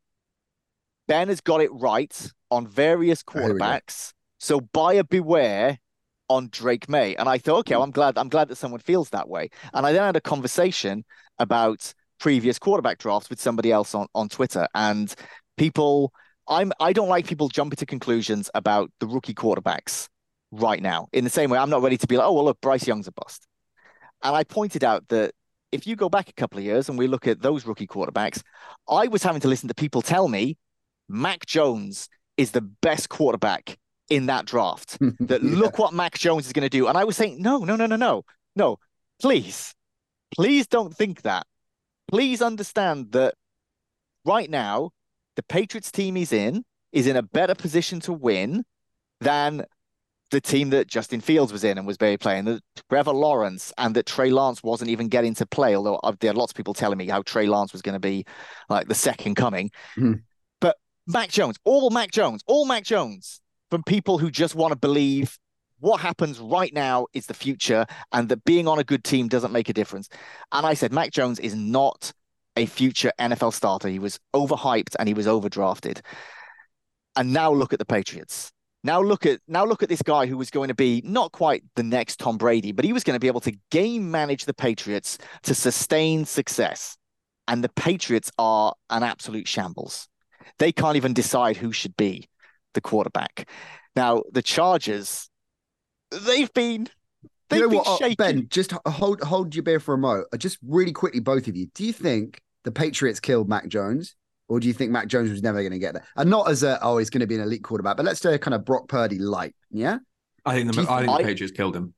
Ben 1.08 1.28
has 1.28 1.40
got 1.40 1.60
it 1.60 1.70
right 1.72 2.30
on 2.50 2.66
various 2.66 3.24
here 3.32 3.42
we 3.42 3.48
go. 3.48 3.54
quarterbacks. 3.54 4.12
So 4.42 4.60
buyer 4.60 5.04
beware 5.04 5.78
on 6.28 6.48
Drake 6.50 6.88
Maye. 6.88 7.14
And 7.14 7.28
I 7.28 7.38
thought, 7.38 7.60
okay, 7.60 7.76
well, 7.76 7.84
I'm 7.84 7.92
glad 7.92 8.18
I'm 8.18 8.28
glad 8.28 8.48
that 8.48 8.56
someone 8.56 8.80
feels 8.80 9.10
that 9.10 9.28
way. 9.28 9.50
And 9.72 9.86
I 9.86 9.92
then 9.92 10.02
had 10.02 10.16
a 10.16 10.20
conversation 10.20 11.04
about 11.38 11.94
previous 12.18 12.58
quarterback 12.58 12.98
drafts 12.98 13.30
with 13.30 13.40
somebody 13.40 13.70
else 13.70 13.94
on, 13.94 14.08
on 14.16 14.28
Twitter. 14.28 14.66
And 14.74 15.14
people 15.56 16.12
I'm 16.48 16.72
I 16.80 16.92
don't 16.92 17.08
like 17.08 17.24
people 17.28 17.50
jumping 17.50 17.76
to 17.76 17.86
conclusions 17.86 18.50
about 18.52 18.90
the 18.98 19.06
rookie 19.06 19.32
quarterbacks 19.32 20.08
right 20.50 20.82
now. 20.82 21.06
In 21.12 21.22
the 21.22 21.30
same 21.30 21.48
way, 21.48 21.58
I'm 21.58 21.70
not 21.70 21.82
ready 21.82 21.96
to 21.98 22.06
be 22.08 22.16
like, 22.16 22.26
oh 22.26 22.32
well 22.32 22.46
look, 22.46 22.60
Bryce 22.60 22.84
Young's 22.84 23.06
a 23.06 23.12
bust. 23.12 23.46
And 24.24 24.34
I 24.34 24.42
pointed 24.42 24.82
out 24.82 25.06
that 25.10 25.34
if 25.70 25.86
you 25.86 25.94
go 25.94 26.08
back 26.08 26.28
a 26.28 26.34
couple 26.34 26.58
of 26.58 26.64
years 26.64 26.88
and 26.88 26.98
we 26.98 27.06
look 27.06 27.28
at 27.28 27.42
those 27.42 27.64
rookie 27.64 27.86
quarterbacks, 27.86 28.42
I 28.88 29.06
was 29.06 29.22
having 29.22 29.40
to 29.42 29.48
listen 29.48 29.68
to 29.68 29.74
people 29.74 30.02
tell 30.02 30.26
me 30.26 30.58
Mac 31.08 31.46
Jones 31.46 32.08
is 32.36 32.50
the 32.50 32.60
best 32.60 33.08
quarterback 33.08 33.78
in 34.12 34.26
that 34.26 34.44
draft. 34.44 34.98
That 35.20 35.42
Yeah. 35.42 35.56
look 35.56 35.78
what 35.78 35.92
Mac 35.94 36.18
Jones 36.18 36.46
is 36.46 36.52
going 36.52 36.64
to 36.64 36.68
do. 36.68 36.86
And 36.88 36.96
I 36.98 37.04
was 37.04 37.16
saying, 37.16 37.40
no, 37.40 37.58
no, 37.58 37.76
no, 37.76 37.86
no, 37.86 37.96
no, 37.96 38.24
no, 38.56 38.78
please, 39.20 39.74
please 40.34 40.66
don't 40.66 40.94
think 40.94 41.22
that. 41.22 41.46
Please 42.08 42.42
understand 42.42 43.12
that 43.12 43.34
right 44.24 44.50
now, 44.50 44.90
the 45.36 45.42
Patriots 45.42 45.90
team 45.90 46.14
he's 46.16 46.32
in 46.32 46.64
is 46.92 47.06
in 47.06 47.16
a 47.16 47.22
better 47.22 47.54
position 47.54 48.00
to 48.00 48.12
win 48.12 48.64
than 49.20 49.64
the 50.30 50.40
team 50.40 50.70
that 50.70 50.86
Justin 50.88 51.20
Fields 51.20 51.52
was 51.52 51.62
in 51.64 51.78
and 51.78 51.86
was 51.86 51.96
barely 51.98 52.16
playing, 52.16 52.44
that 52.46 52.62
Trevor 52.90 53.12
Lawrence 53.12 53.72
and 53.78 53.94
that 53.96 54.06
Trey 54.06 54.30
Lance 54.30 54.62
wasn't 54.62 54.90
even 54.90 55.08
getting 55.08 55.34
to 55.34 55.46
play. 55.46 55.76
Although 55.76 56.00
I've, 56.02 56.18
there 56.20 56.30
are 56.30 56.34
lots 56.34 56.52
of 56.52 56.56
people 56.56 56.74
telling 56.74 56.98
me 56.98 57.06
how 57.06 57.22
Trey 57.22 57.46
Lance 57.46 57.72
was 57.72 57.82
going 57.82 57.94
to 57.94 58.00
be 58.00 58.24
like 58.68 58.88
the 58.88 58.94
second 58.94 59.34
coming. 59.36 59.70
Mhm. 59.96 60.22
But 60.60 60.76
Mac 61.06 61.28
Jones, 61.30 61.56
all 61.64 61.90
Mac 61.90 62.10
Jones, 62.10 62.42
all 62.46 62.64
Mac 62.64 62.82
Jones 62.84 63.41
from 63.72 63.82
people 63.82 64.18
who 64.18 64.30
just 64.30 64.54
want 64.54 64.70
to 64.70 64.78
believe 64.78 65.38
what 65.80 65.98
happens 65.98 66.38
right 66.38 66.74
now 66.74 67.06
is 67.14 67.24
the 67.24 67.32
future 67.32 67.86
and 68.12 68.28
that 68.28 68.44
being 68.44 68.68
on 68.68 68.78
a 68.78 68.84
good 68.84 69.02
team 69.02 69.28
doesn't 69.28 69.50
make 69.50 69.70
a 69.70 69.72
difference. 69.72 70.10
And 70.52 70.66
I 70.66 70.74
said, 70.74 70.92
Mac 70.92 71.10
Jones 71.10 71.40
is 71.40 71.54
not 71.54 72.12
a 72.54 72.66
future 72.66 73.10
NFL 73.18 73.54
starter. 73.54 73.88
He 73.88 73.98
was 73.98 74.20
overhyped 74.34 74.94
and 74.98 75.08
he 75.08 75.14
was 75.14 75.26
overdrafted. 75.26 76.02
And 77.16 77.32
now 77.32 77.50
look 77.50 77.72
at 77.72 77.78
the 77.78 77.86
Patriots. 77.86 78.52
Now 78.84 79.00
look 79.00 79.24
at 79.24 79.40
now 79.48 79.64
look 79.64 79.82
at 79.82 79.88
this 79.88 80.02
guy 80.02 80.26
who 80.26 80.36
was 80.36 80.50
going 80.50 80.68
to 80.68 80.74
be 80.74 81.00
not 81.02 81.32
quite 81.32 81.64
the 81.74 81.82
next 81.82 82.18
Tom 82.18 82.36
Brady, 82.36 82.72
but 82.72 82.84
he 82.84 82.92
was 82.92 83.04
going 83.04 83.16
to 83.16 83.20
be 83.20 83.26
able 83.26 83.40
to 83.40 83.56
game 83.70 84.10
manage 84.10 84.44
the 84.44 84.52
Patriots 84.52 85.16
to 85.44 85.54
sustain 85.54 86.26
success. 86.26 86.98
And 87.48 87.64
the 87.64 87.70
Patriots 87.70 88.30
are 88.38 88.74
an 88.90 89.02
absolute 89.02 89.48
shambles. 89.48 90.08
They 90.58 90.72
can't 90.72 90.96
even 90.96 91.14
decide 91.14 91.56
who 91.56 91.72
should 91.72 91.96
be 91.96 92.28
the 92.74 92.80
quarterback. 92.80 93.48
Now 93.96 94.22
the 94.32 94.42
Chargers, 94.42 95.28
they've 96.10 96.52
been 96.52 96.88
they've 97.48 97.58
you 97.60 97.64
know 97.66 97.68
been 97.70 97.78
what, 97.78 97.86
uh, 97.88 97.96
shaking. 97.98 98.16
Ben? 98.16 98.46
Just 98.50 98.72
hold 98.86 99.20
hold 99.22 99.54
your 99.54 99.62
beer 99.62 99.80
for 99.80 99.94
a 99.94 99.98
mo. 99.98 100.24
Uh, 100.32 100.36
Just 100.36 100.58
really 100.66 100.92
quickly, 100.92 101.20
both 101.20 101.48
of 101.48 101.56
you. 101.56 101.66
Do 101.74 101.84
you 101.84 101.92
think 101.92 102.40
the 102.64 102.72
Patriots 102.72 103.20
killed 103.20 103.48
Mac 103.48 103.68
Jones, 103.68 104.14
Or 104.48 104.60
do 104.60 104.68
you 104.68 104.74
think 104.74 104.90
Mac 104.92 105.08
Jones 105.08 105.30
was 105.30 105.42
never 105.42 105.60
going 105.60 105.72
to 105.72 105.78
get 105.78 105.94
there? 105.94 106.04
And 106.16 106.30
not 106.30 106.48
as 106.50 106.62
a 106.62 106.78
oh, 106.82 106.98
he's 106.98 107.10
going 107.10 107.20
to 107.20 107.26
be 107.26 107.34
an 107.34 107.40
elite 107.42 107.64
quarterback, 107.64 107.96
but 107.96 108.06
let's 108.06 108.20
do 108.20 108.30
a 108.30 108.38
kind 108.38 108.54
of 108.54 108.64
Brock 108.64 108.88
Purdy 108.88 109.18
light. 109.18 109.54
Yeah, 109.70 109.98
I 110.44 110.54
think 110.54 110.72
the 110.72 110.82
I 110.82 110.84
think 110.84 111.06
think- 111.08 111.18
the 111.18 111.24
Patriots 111.24 111.56
killed 111.56 111.76
him. 111.76 111.94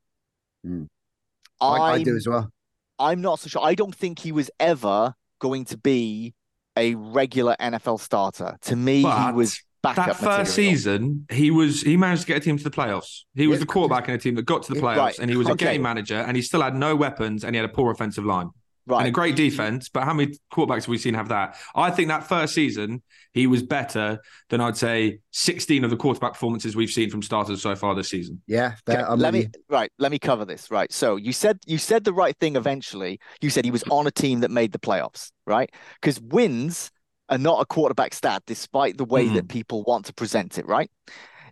I, 1.60 1.66
I 1.66 1.90
I'm- 1.92 2.02
do 2.02 2.16
as 2.16 2.26
well. 2.26 2.50
I'm 2.98 3.20
not 3.20 3.40
so 3.40 3.48
sure. 3.48 3.62
I 3.64 3.74
don't 3.74 3.94
think 3.94 4.20
he 4.20 4.30
was 4.30 4.50
ever 4.60 5.14
going 5.40 5.64
to 5.66 5.76
be 5.76 6.32
a 6.76 6.94
regular 6.94 7.56
NFL 7.60 7.98
starter. 8.00 8.56
To 8.62 8.76
me, 8.76 8.98
he 8.98 9.32
was 9.32 9.50
backup 9.52 9.64
That 9.84 10.16
first 10.16 10.20
material. 10.22 10.44
season, 10.46 11.26
he 11.30 11.50
was 11.50 11.82
he 11.82 11.96
managed 11.96 12.22
to 12.22 12.26
get 12.28 12.36
a 12.38 12.40
team 12.40 12.56
to 12.58 12.64
the 12.64 12.70
playoffs. 12.70 13.20
He 13.34 13.46
was 13.46 13.56
Yeah. 13.58 13.60
the 13.60 13.66
quarterback 13.66 14.08
in 14.08 14.14
a 14.14 14.18
team 14.18 14.34
that 14.36 14.42
got 14.46 14.62
to 14.64 14.74
the 14.74 14.80
playoffs, 14.80 14.96
right. 14.96 15.18
and 15.18 15.30
he 15.30 15.36
was 15.36 15.48
a 15.48 15.52
Okay. 15.52 15.72
game 15.74 15.82
manager, 15.82 16.16
and 16.16 16.36
he 16.36 16.42
still 16.42 16.62
had 16.62 16.74
no 16.74 16.96
weapons, 16.96 17.44
and 17.44 17.54
he 17.54 17.60
had 17.60 17.68
a 17.68 17.72
poor 17.72 17.90
offensive 17.92 18.24
line 18.24 18.50
Right. 18.86 18.98
and 19.00 19.08
a 19.08 19.10
great 19.10 19.34
defense. 19.36 19.88
But 19.88 20.04
how 20.04 20.12
many 20.12 20.34
quarterbacks 20.52 20.82
have 20.82 20.88
we 20.88 20.98
seen 20.98 21.14
have 21.14 21.28
that? 21.30 21.56
I 21.74 21.90
think 21.90 22.08
that 22.08 22.26
first 22.28 22.54
season 22.54 23.02
he 23.32 23.46
was 23.46 23.62
better 23.62 24.20
than 24.50 24.60
I'd 24.60 24.76
say 24.76 25.18
16 25.32 25.82
of 25.84 25.90
the 25.90 25.96
quarterback 25.96 26.34
performances 26.34 26.76
we've 26.76 26.90
seen 26.90 27.10
from 27.10 27.20
starters 27.22 27.60
so 27.62 27.74
far 27.74 27.94
this 27.94 28.08
season. 28.10 28.42
Yeah, 28.46 28.74
Okay, 28.88 29.00
I'm 29.02 29.18
let 29.18 29.32
with 29.32 29.46
me 29.46 29.50
right. 29.68 29.90
Let 29.98 30.12
me 30.12 30.18
cover 30.18 30.44
this. 30.44 30.70
Right. 30.70 30.92
So 30.92 31.16
you 31.16 31.32
said 31.32 31.58
you 31.66 31.78
said 31.78 32.04
the 32.04 32.12
right 32.12 32.36
thing. 32.38 32.54
Eventually, 32.56 33.18
you 33.40 33.50
said 33.50 33.64
he 33.64 33.70
was 33.72 33.82
on 33.90 34.06
a 34.06 34.10
team 34.12 34.40
that 34.40 34.50
made 34.50 34.70
the 34.72 34.78
playoffs. 34.78 35.30
Right. 35.46 35.70
Because 36.00 36.20
wins 36.20 36.90
are 37.28 37.38
not 37.38 37.60
a 37.60 37.66
quarterback 37.66 38.14
stat, 38.14 38.42
despite 38.46 38.96
the 38.96 39.04
way 39.04 39.28
that 39.28 39.42
hmm. 39.42 39.46
people 39.46 39.82
want 39.84 40.06
to 40.06 40.14
present 40.14 40.58
it. 40.58 40.66
Right. 40.66 40.90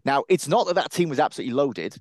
Now, 0.05 0.25
it's 0.29 0.49
not 0.49 0.67
that 0.67 0.75
that 0.75 0.93
team 0.93 1.09
was 1.09 1.21
absolutely 1.21 1.55
loaded, 1.55 1.97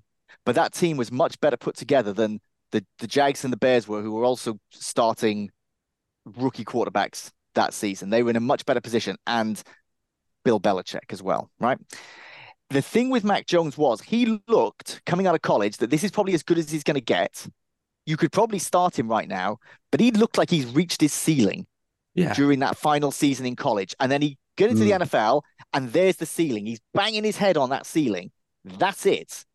but 0.45 0.55
that 0.55 0.73
team 0.73 0.97
was 0.97 1.11
much 1.11 1.39
better 1.39 1.57
put 1.57 1.75
together 1.75 2.13
than 2.13 2.39
the 2.71 2.85
the 2.99 3.07
Jags 3.07 3.43
and 3.43 3.53
the 3.53 3.57
Bears 3.57 3.87
were, 3.87 4.01
who 4.01 4.13
were 4.13 4.25
also 4.25 4.57
starting 4.71 5.51
rookie 6.25 6.65
quarterbacks 6.65 7.31
that 7.55 7.73
season. 7.73 8.09
They 8.09 8.23
were 8.23 8.29
in 8.29 8.35
a 8.35 8.41
much 8.41 8.65
better 8.65 8.81
position, 8.81 9.17
and 9.27 9.61
Bill 10.43 10.59
Belichick 10.59 11.11
as 11.11 11.21
well. 11.21 11.49
Right 11.59 11.77
the 12.71 12.81
thing 12.81 13.09
with 13.09 13.23
Mac 13.23 13.45
Jones 13.45 13.77
was 13.77 14.01
he 14.01 14.39
looked 14.47 15.01
coming 15.05 15.27
out 15.27 15.35
of 15.35 15.41
college 15.41 15.77
that 15.77 15.89
this 15.89 16.03
is 16.03 16.11
probably 16.11 16.33
as 16.33 16.43
good 16.43 16.57
as 16.57 16.71
he's 16.71 16.83
going 16.83 16.95
to 16.95 17.01
get. 17.01 17.45
You 18.05 18.17
could 18.17 18.31
probably 18.31 18.59
start 18.59 18.97
him 18.97 19.07
right 19.07 19.27
now, 19.27 19.57
but 19.91 19.99
he 19.99 20.11
looked 20.11 20.37
like 20.37 20.49
he's 20.49 20.65
reached 20.65 21.01
his 21.01 21.13
ceiling 21.13 21.67
Yeah. 22.13 22.33
during 22.33 22.59
that 22.59 22.77
final 22.77 23.11
season 23.11 23.45
in 23.45 23.55
college. 23.55 23.95
And 23.99 24.11
then 24.11 24.21
he 24.21 24.37
get 24.57 24.69
into 24.69 24.83
the 24.83 24.91
hmm. 24.91 25.03
NFL 25.03 25.43
and 25.73 25.91
there's 25.93 26.17
the 26.17 26.25
ceiling. 26.25 26.65
He's 26.65 26.81
banging 26.93 27.23
his 27.23 27.37
head 27.37 27.57
on 27.57 27.69
that 27.69 27.85
ceiling. 27.85 28.31
That's 28.65 29.05
it. 29.05 29.45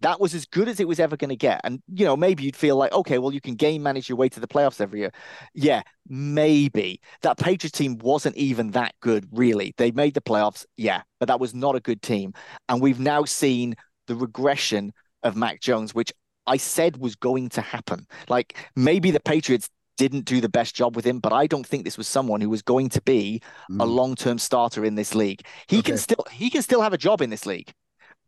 That 0.00 0.20
was 0.20 0.34
as 0.34 0.46
good 0.46 0.68
as 0.68 0.80
it 0.80 0.88
was 0.88 0.98
ever 0.98 1.16
going 1.16 1.30
to 1.30 1.36
get. 1.36 1.60
And, 1.62 1.80
you 1.86 2.04
know, 2.04 2.16
maybe 2.16 2.42
you'd 2.42 2.56
feel 2.56 2.76
like, 2.76 2.92
okay, 2.92 3.18
well, 3.18 3.32
you 3.32 3.40
can 3.40 3.54
game 3.54 3.84
manage 3.84 4.08
your 4.08 4.18
way 4.18 4.28
to 4.30 4.40
the 4.40 4.48
playoffs 4.48 4.80
every 4.80 4.98
year. 4.98 5.12
Yeah, 5.54 5.82
maybe. 6.08 7.00
That 7.22 7.38
Patriots 7.38 7.78
team 7.78 7.98
wasn't 7.98 8.36
even 8.36 8.72
that 8.72 8.94
good, 9.00 9.28
really. 9.30 9.74
They 9.76 9.92
made 9.92 10.14
the 10.14 10.20
playoffs, 10.20 10.66
yeah, 10.76 11.02
but 11.20 11.26
that 11.26 11.38
was 11.38 11.54
not 11.54 11.76
a 11.76 11.80
good 11.80 12.02
team. 12.02 12.34
And 12.68 12.82
we've 12.82 12.98
now 12.98 13.24
seen 13.24 13.76
the 14.08 14.16
regression 14.16 14.92
of 15.22 15.36
Mac 15.36 15.60
Jones, 15.60 15.94
which 15.94 16.12
I 16.46 16.56
said 16.56 16.96
was 16.96 17.14
going 17.14 17.48
to 17.50 17.60
happen. 17.60 18.06
Like 18.28 18.58
maybe 18.74 19.10
the 19.10 19.20
Patriots 19.20 19.68
didn't 20.02 20.24
do 20.24 20.40
the 20.40 20.48
best 20.48 20.74
job 20.74 20.96
with 20.96 21.04
him, 21.06 21.18
but 21.20 21.32
I 21.32 21.46
don't 21.46 21.66
think 21.66 21.84
this 21.84 21.96
was 21.98 22.08
someone 22.08 22.40
who 22.40 22.50
was 22.50 22.62
going 22.62 22.88
to 22.90 23.00
be 23.02 23.40
a 23.70 23.72
Mm. 23.84 23.94
long-term 23.94 24.38
starter 24.38 24.84
in 24.84 24.94
this 24.96 25.14
league. 25.14 25.42
He 25.68 25.80
can 25.82 25.96
still 25.96 26.24
he 26.30 26.50
can 26.50 26.62
still 26.62 26.82
have 26.82 26.92
a 26.92 26.98
job 26.98 27.20
in 27.22 27.30
this 27.30 27.46
league, 27.46 27.72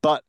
but 0.02 0.22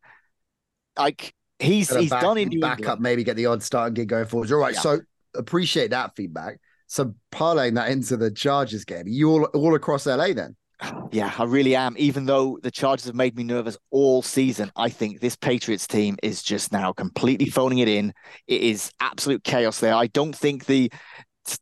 like 0.98 1.34
he's 1.60 1.96
he's 1.96 2.10
back, 2.10 2.22
done 2.22 2.38
in 2.38 2.50
New 2.50 2.60
back 2.62 2.80
England. 2.80 2.94
up, 2.94 3.00
maybe 3.00 3.24
get 3.24 3.36
the 3.36 3.46
odd 3.46 3.62
starting 3.64 3.94
gig 3.94 4.10
going 4.10 4.26
forwards. 4.26 4.52
All 4.52 4.60
right, 4.60 4.74
Yeah. 4.74 4.80
so 4.82 5.00
appreciate 5.36 5.92
that 5.92 6.16
feedback. 6.16 6.60
So 6.88 7.14
parlaying 7.32 7.76
that 7.76 7.90
into 7.90 8.18
the 8.18 8.32
Chargers 8.32 8.86
game, 8.86 9.04
you 9.08 9.30
all 9.30 9.46
all 9.46 9.76
across 9.76 10.06
LA 10.08 10.34
then? 10.34 10.56
Yeah, 11.12 11.32
I 11.40 11.44
really 11.46 11.76
am. 11.76 11.96
Even 11.98 12.26
though 12.26 12.60
the 12.62 12.70
Chargers 12.72 13.06
have 13.06 13.16
made 13.16 13.38
me 13.38 13.44
nervous 13.44 13.78
all 13.92 14.22
season, 14.22 14.72
I 14.76 14.90
think 14.90 15.22
this 15.22 15.36
Patriots 15.38 15.88
team 15.88 16.18
is 16.22 16.44
just 16.44 16.74
now 16.74 16.92
completely 16.92 17.50
phoning 17.50 17.78
it 17.80 17.88
in. 17.88 18.14
It 18.48 18.62
is 18.62 18.92
absolute 19.00 19.44
chaos 19.46 19.80
there. 19.80 19.94
I 19.96 20.08
don't 20.08 20.36
think 20.36 20.66
the 20.66 20.92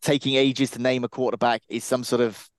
taking 0.01 0.35
ages 0.35 0.71
to 0.71 0.79
name 0.81 1.03
a 1.03 1.09
quarterback 1.09 1.61
is 1.69 1.83
some 1.83 2.03
sort 2.03 2.21
of 2.21 2.49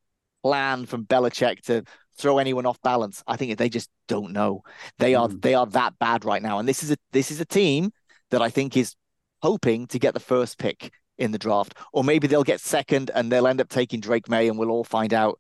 plan 0.43 0.87
from 0.87 1.05
Belichick 1.07 1.61
to 1.63 1.83
throw 2.17 2.39
anyone 2.39 2.67
off 2.67 2.81
balance. 2.83 3.23
I 3.27 3.37
think 3.37 3.57
they 3.59 3.69
just 3.69 3.91
don't 4.09 4.33
know. 4.33 4.63
They 4.99 5.15
are 5.15 5.29
Mm. 5.29 5.43
they 5.43 5.55
are 5.55 5.67
that 5.67 5.99
bad 5.99 6.25
right 6.25 6.43
now. 6.43 6.59
And 6.59 6.69
this 6.69 6.83
is 6.83 6.91
a 6.91 6.97
this 7.13 7.31
is 7.31 7.41
a 7.41 7.45
team 7.45 7.93
that 8.31 8.43
I 8.43 8.51
think 8.51 8.77
is 8.77 8.95
hoping 9.43 9.87
to 9.89 9.99
get 9.99 10.15
the 10.15 10.21
first 10.21 10.59
pick 10.59 10.93
in 11.19 11.31
the 11.33 11.39
draft. 11.39 11.75
Or 11.93 12.03
maybe 12.05 12.27
they'll 12.27 12.45
get 12.45 12.61
second 12.61 13.11
and 13.15 13.31
they'll 13.31 13.47
end 13.47 13.61
up 13.61 13.69
taking 13.69 14.01
Drake 14.01 14.29
Maye 14.29 14.49
and 14.49 14.59
we'll 14.59 14.71
all 14.71 14.85
find 14.85 15.13
out 15.15 15.39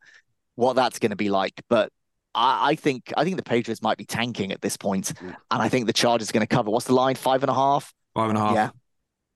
what 0.54 0.74
that's 0.76 0.98
going 0.98 1.10
to 1.10 1.16
be 1.16 1.28
like. 1.30 1.54
But 1.68 1.90
I, 2.34 2.70
I 2.70 2.74
think 2.76 3.12
I 3.16 3.24
think 3.24 3.36
the 3.36 3.42
Patriots 3.42 3.82
might 3.82 3.98
be 3.98 4.04
tanking 4.06 4.52
at 4.52 4.60
this 4.60 4.76
point, 4.76 5.12
Yeah. 5.22 5.34
and 5.50 5.62
I 5.62 5.68
think 5.68 5.86
the 5.86 5.92
Chargers 5.92 6.30
are 6.30 6.32
going 6.32 6.46
to 6.46 6.54
cover. 6.56 6.70
What's 6.70 6.86
the 6.86 6.94
line? 6.94 7.14
Five 7.14 7.42
and 7.42 7.50
a 7.50 7.54
half. 7.54 7.92
Five 8.14 8.28
and 8.30 8.38
a 8.38 8.40
half. 8.40 8.54
Yeah, 8.54 8.70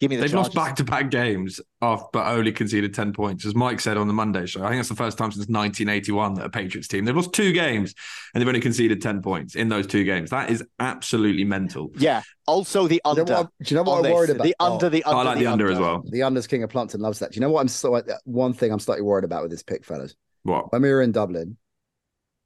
give 0.00 0.11
me 0.11 0.16
the 0.16 0.22
They've 0.22 0.30
Chargers. 0.30 0.54
lost 0.54 0.66
back 0.66 0.76
to 0.76 0.84
back 0.84 1.11
games 1.11 1.61
off, 1.82 2.12
but 2.12 2.26
only 2.26 2.52
conceded 2.52 2.94
10 2.94 3.12
points. 3.12 3.44
As 3.44 3.54
Mike 3.54 3.80
said 3.80 3.96
on 3.96 4.06
the 4.06 4.12
Monday 4.14 4.46
show, 4.46 4.62
I 4.62 4.68
think 4.68 4.78
that's 4.78 4.88
the 4.88 4.94
first 4.94 5.18
time 5.18 5.30
since 5.32 5.46
1981 5.48 6.34
that 6.34 6.44
a 6.46 6.50
Patriots 6.50 6.87
team, 6.88 7.04
they've 7.04 7.16
lost 7.16 7.32
two 7.32 7.52
games 7.52 7.94
and 8.34 8.40
they've 8.40 8.48
only 8.48 8.61
conceded 8.61 9.02
10 9.02 9.22
points 9.22 9.54
in 9.56 9.68
those 9.68 9.87
two 9.87 10.04
games. 10.04 10.30
That 10.30 10.50
is 10.50 10.62
absolutely 10.78 11.44
mental. 11.44 11.90
Yeah. 11.98 12.22
Also 12.46 12.87
the 12.87 13.00
Do 13.04 13.11
you 13.11 13.11
under. 13.11 13.24
know 13.24 13.38
what, 13.40 13.50
do 13.62 13.74
you 13.74 13.76
know 13.76 13.82
what 13.90 14.04
I'm 14.06 14.12
worried 14.12 14.30
about? 14.30 14.44
The 14.44 14.54
Oh, 14.61 14.74
under. 14.74 14.88
The 14.88 15.04
under. 15.04 15.18
I 15.18 15.22
like 15.24 15.38
the 15.38 15.46
under 15.46 15.70
as 15.70 15.78
well. 15.78 16.02
the 16.08 16.22
under's 16.22 16.46
king 16.46 16.62
of 16.62 16.70
Plumpton 16.70 17.00
loves 17.00 17.18
that. 17.18 17.32
Do 17.32 17.37
you 17.37 17.40
know 17.40 17.50
what 17.50 17.61
I'm 17.62 17.68
so 17.68 18.00
one 18.24 18.52
thing 18.52 18.72
I'm 18.72 18.78
slightly 18.80 19.02
worried 19.02 19.24
about 19.24 19.42
with 19.42 19.50
this 19.50 19.62
pick, 19.62 19.84
fellas? 19.84 20.14
What? 20.44 20.72
When 20.72 20.82
we 20.82 20.90
were 20.90 21.02
in 21.02 21.12
Dublin 21.12 21.56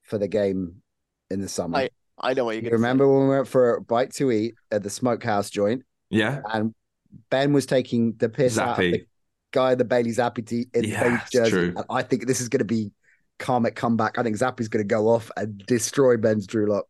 for 0.02 0.18
the 0.18 0.28
game 0.28 0.76
in 1.30 1.40
the 1.40 1.48
summer, 1.48 1.78
I- 1.78 1.90
I 2.18 2.34
know 2.34 2.44
what 2.44 2.52
you're 2.52 2.60
going 2.62 2.70
to 2.72 2.76
remember 2.76 3.08
when 3.08 3.28
we 3.28 3.34
went 3.36 3.48
for 3.48 3.76
a 3.76 3.80
bite 3.80 4.12
to 4.14 4.30
eat 4.30 4.54
at 4.70 4.82
the 4.82 4.90
smokehouse 4.90 5.50
joint, 5.50 5.82
Yeah. 6.10 6.40
and 6.52 6.74
Ben 7.30 7.52
was 7.52 7.66
taking 7.66 8.14
the 8.18 8.28
piss 8.28 8.58
out 8.58 8.70
of 8.70 8.76
the 8.78 8.92
Zappe. 9.00 9.06
guy, 9.52 9.74
the 9.74 9.84
Bailey 9.84 10.10
Zappe 10.10 10.46
t- 10.46 10.66
in 10.74 10.84
Yeah, 10.84 11.02
Bailey's 11.02 11.20
it's 11.22 11.30
jersey. 11.30 11.50
true. 11.50 11.72
And 11.76 11.84
I 11.90 12.02
think 12.02 12.26
this 12.26 12.40
is 12.40 12.48
going 12.48 12.58
to 12.60 12.64
be 12.64 12.92
karmic 13.38 13.74
comeback. 13.74 14.18
I 14.18 14.22
think 14.22 14.36
Zappe's 14.36 14.68
going 14.68 14.84
to 14.86 14.88
go 14.88 15.08
off 15.08 15.30
and 15.36 15.58
destroy 15.66 16.16
Ben's 16.16 16.46
Drew 16.46 16.66
Lock. 16.70 16.86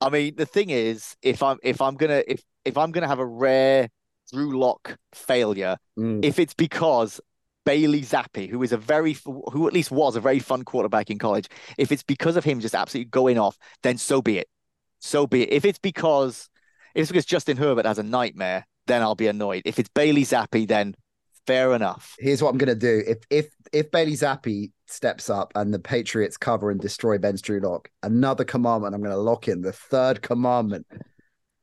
I 0.00 0.10
mean, 0.10 0.36
the 0.36 0.46
thing 0.46 0.70
is, 0.70 1.16
if 1.22 1.42
I'm 1.42 1.58
if 1.62 1.80
I'm 1.80 1.94
gonna 1.96 2.22
if 2.26 2.42
if 2.64 2.76
I'm 2.76 2.90
gonna 2.92 3.06
have 3.08 3.20
a 3.20 3.26
rare 3.26 3.88
Drew 4.32 4.58
Lock 4.58 4.98
failure, 5.14 5.76
Mm. 5.98 6.24
if 6.24 6.38
it's 6.38 6.52
because 6.54 7.20
Bailey 7.64 8.02
Zappe, 8.02 8.50
who 8.50 8.62
is 8.62 8.72
a 8.72 8.76
very 8.76 9.16
who 9.24 9.66
at 9.66 9.72
least 9.72 9.90
was 9.90 10.16
a 10.16 10.20
very 10.20 10.40
fun 10.40 10.62
quarterback 10.64 11.08
in 11.10 11.18
college, 11.18 11.48
if 11.78 11.90
it's 11.92 12.02
because 12.02 12.36
of 12.36 12.44
him 12.44 12.60
just 12.60 12.74
absolutely 12.74 13.08
going 13.10 13.38
off, 13.38 13.56
then 13.82 13.96
so 13.96 14.20
be 14.20 14.36
it. 14.38 14.48
So 14.98 15.26
be 15.26 15.42
it. 15.44 15.52
If 15.52 15.64
it's 15.64 15.78
because 15.78 16.50
if 16.94 17.02
it's 17.02 17.10
because 17.10 17.24
Justin 17.24 17.56
Herbert 17.56 17.86
has 17.86 17.98
a 17.98 18.02
nightmare, 18.02 18.66
then 18.86 19.02
I'll 19.02 19.14
be 19.14 19.26
annoyed. 19.26 19.62
If 19.64 19.78
it's 19.78 19.88
Bailey 19.88 20.22
Zappe, 20.22 20.66
then 20.66 20.94
fair 21.46 21.74
enough. 21.74 22.14
Here's 22.18 22.42
what 22.42 22.50
I'm 22.50 22.58
going 22.58 22.68
to 22.68 22.74
do. 22.74 23.02
If 23.06 23.18
if 23.30 23.48
if 23.72 23.90
Bailey 23.90 24.12
Zappe 24.12 24.70
steps 24.86 25.28
up 25.30 25.52
and 25.56 25.72
the 25.72 25.78
Patriots 25.78 26.36
cover 26.36 26.70
and 26.70 26.80
destroy 26.80 27.18
Ben's 27.18 27.42
Drew 27.42 27.60
Lock, 27.60 27.90
another 28.02 28.44
commandment 28.44 28.94
I'm 28.94 29.02
going 29.02 29.14
to 29.14 29.20
lock 29.20 29.48
in. 29.48 29.62
The 29.62 29.72
third 29.72 30.22
commandment 30.22 30.86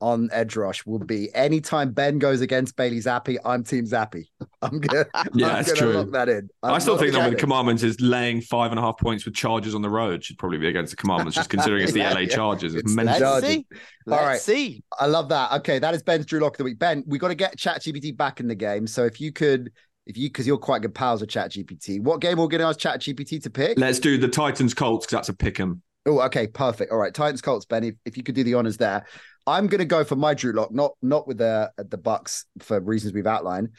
on 0.02 0.28
Edge 0.32 0.56
Rush 0.56 0.84
will 0.84 0.98
be 0.98 1.34
anytime 1.34 1.92
Ben 1.92 2.18
goes 2.18 2.40
against 2.42 2.76
Bailey 2.76 2.98
Zappe, 2.98 3.36
I'm 3.44 3.62
Team 3.64 3.84
Zappe. 3.86 4.24
I'm 4.62 4.80
gonna, 4.80 5.06
Yeah, 5.32 5.46
I'm 5.48 5.54
that's 5.54 5.72
gonna 5.72 5.92
true. 5.92 5.98
lock 6.00 6.10
that 6.10 6.28
in. 6.28 6.50
i 6.62 6.70
I'm 6.72 6.80
still 6.80 6.98
think 6.98 7.12
the 7.12 7.18
locking 7.18 7.30
one 7.32 7.34
it. 7.34 7.38
commandment 7.38 7.82
is 7.84 8.00
laying 8.00 8.40
five 8.40 8.72
and 8.72 8.78
a 8.78 8.82
half 8.82 8.98
points 8.98 9.24
with 9.24 9.34
charges 9.34 9.74
on 9.74 9.80
the 9.82 9.88
road 9.88 10.22
should 10.24 10.36
probably 10.38 10.58
be 10.58 10.68
against 10.68 10.90
the 10.90 10.96
commandments, 10.96 11.36
just 11.36 11.48
considering 11.48 11.84
it's 11.84 11.92
the 11.92 12.00
Yeah, 12.02 12.12
LA 12.12 12.20
yeah. 12.20 12.26
Chargers. 12.34 12.74
It's 12.74 12.82
It's 12.84 12.94
mental. 12.94 13.12
Let's 13.12 13.20
Chargers. 13.22 13.48
see. 13.50 13.66
Let's 14.06 14.22
right. 14.24 14.40
see. 14.40 14.84
I 14.98 15.06
love 15.06 15.28
that. 15.30 15.52
Okay, 15.60 15.78
that 15.78 15.94
is 15.94 16.02
Ben's 16.02 16.26
Drew 16.26 16.40
Lock 16.40 16.54
of 16.54 16.58
the 16.58 16.64
week. 16.64 16.78
Ben, 16.78 17.04
we 17.06 17.18
got 17.18 17.28
to 17.28 17.34
get 17.36 17.56
ChatGPT 17.56 18.16
back 18.16 18.40
in 18.40 18.48
the 18.48 18.54
game. 18.56 18.86
So 18.88 19.04
if 19.04 19.20
you 19.20 19.32
could, 19.32 19.70
if 20.06 20.16
you, 20.18 20.28
because 20.28 20.46
you're 20.48 20.58
quite 20.58 20.82
good 20.82 20.94
pals 20.96 21.20
with 21.20 21.30
ChatGPT, 21.30 22.00
what 22.02 22.20
game 22.20 22.38
we're 22.38 22.48
going 22.48 22.60
to 22.60 22.66
ask 22.66 22.80
ChatGPT 22.80 23.40
to 23.44 23.50
pick? 23.50 23.78
Let's 23.78 24.00
do 24.00 24.18
the 24.18 24.26
Titans 24.28 24.74
Colts 24.74 25.06
because 25.06 25.16
that's 25.18 25.28
a 25.28 25.34
pick 25.34 25.60
'em. 25.60 25.80
Oh, 26.04 26.20
okay, 26.22 26.48
perfect. 26.48 26.90
All 26.90 26.98
right, 26.98 27.14
Titans 27.14 27.40
Colts, 27.40 27.64
Ben. 27.64 27.84
If, 27.84 27.94
if 28.04 28.16
you 28.16 28.24
could 28.24 28.34
do 28.34 28.42
the 28.42 28.54
honors 28.54 28.76
there, 28.76 29.06
I'm 29.46 29.66
going 29.66 29.80
to 29.80 29.84
go 29.84 30.04
for 30.04 30.16
my 30.16 30.34
Drew 30.34 30.52
Lock, 30.52 30.72
not 30.72 30.92
not 31.02 31.26
with 31.26 31.38
the 31.38 31.72
the 31.76 31.98
Bucks 31.98 32.46
for 32.60 32.80
reasons 32.80 33.12
we've 33.12 33.26
outlined. 33.26 33.70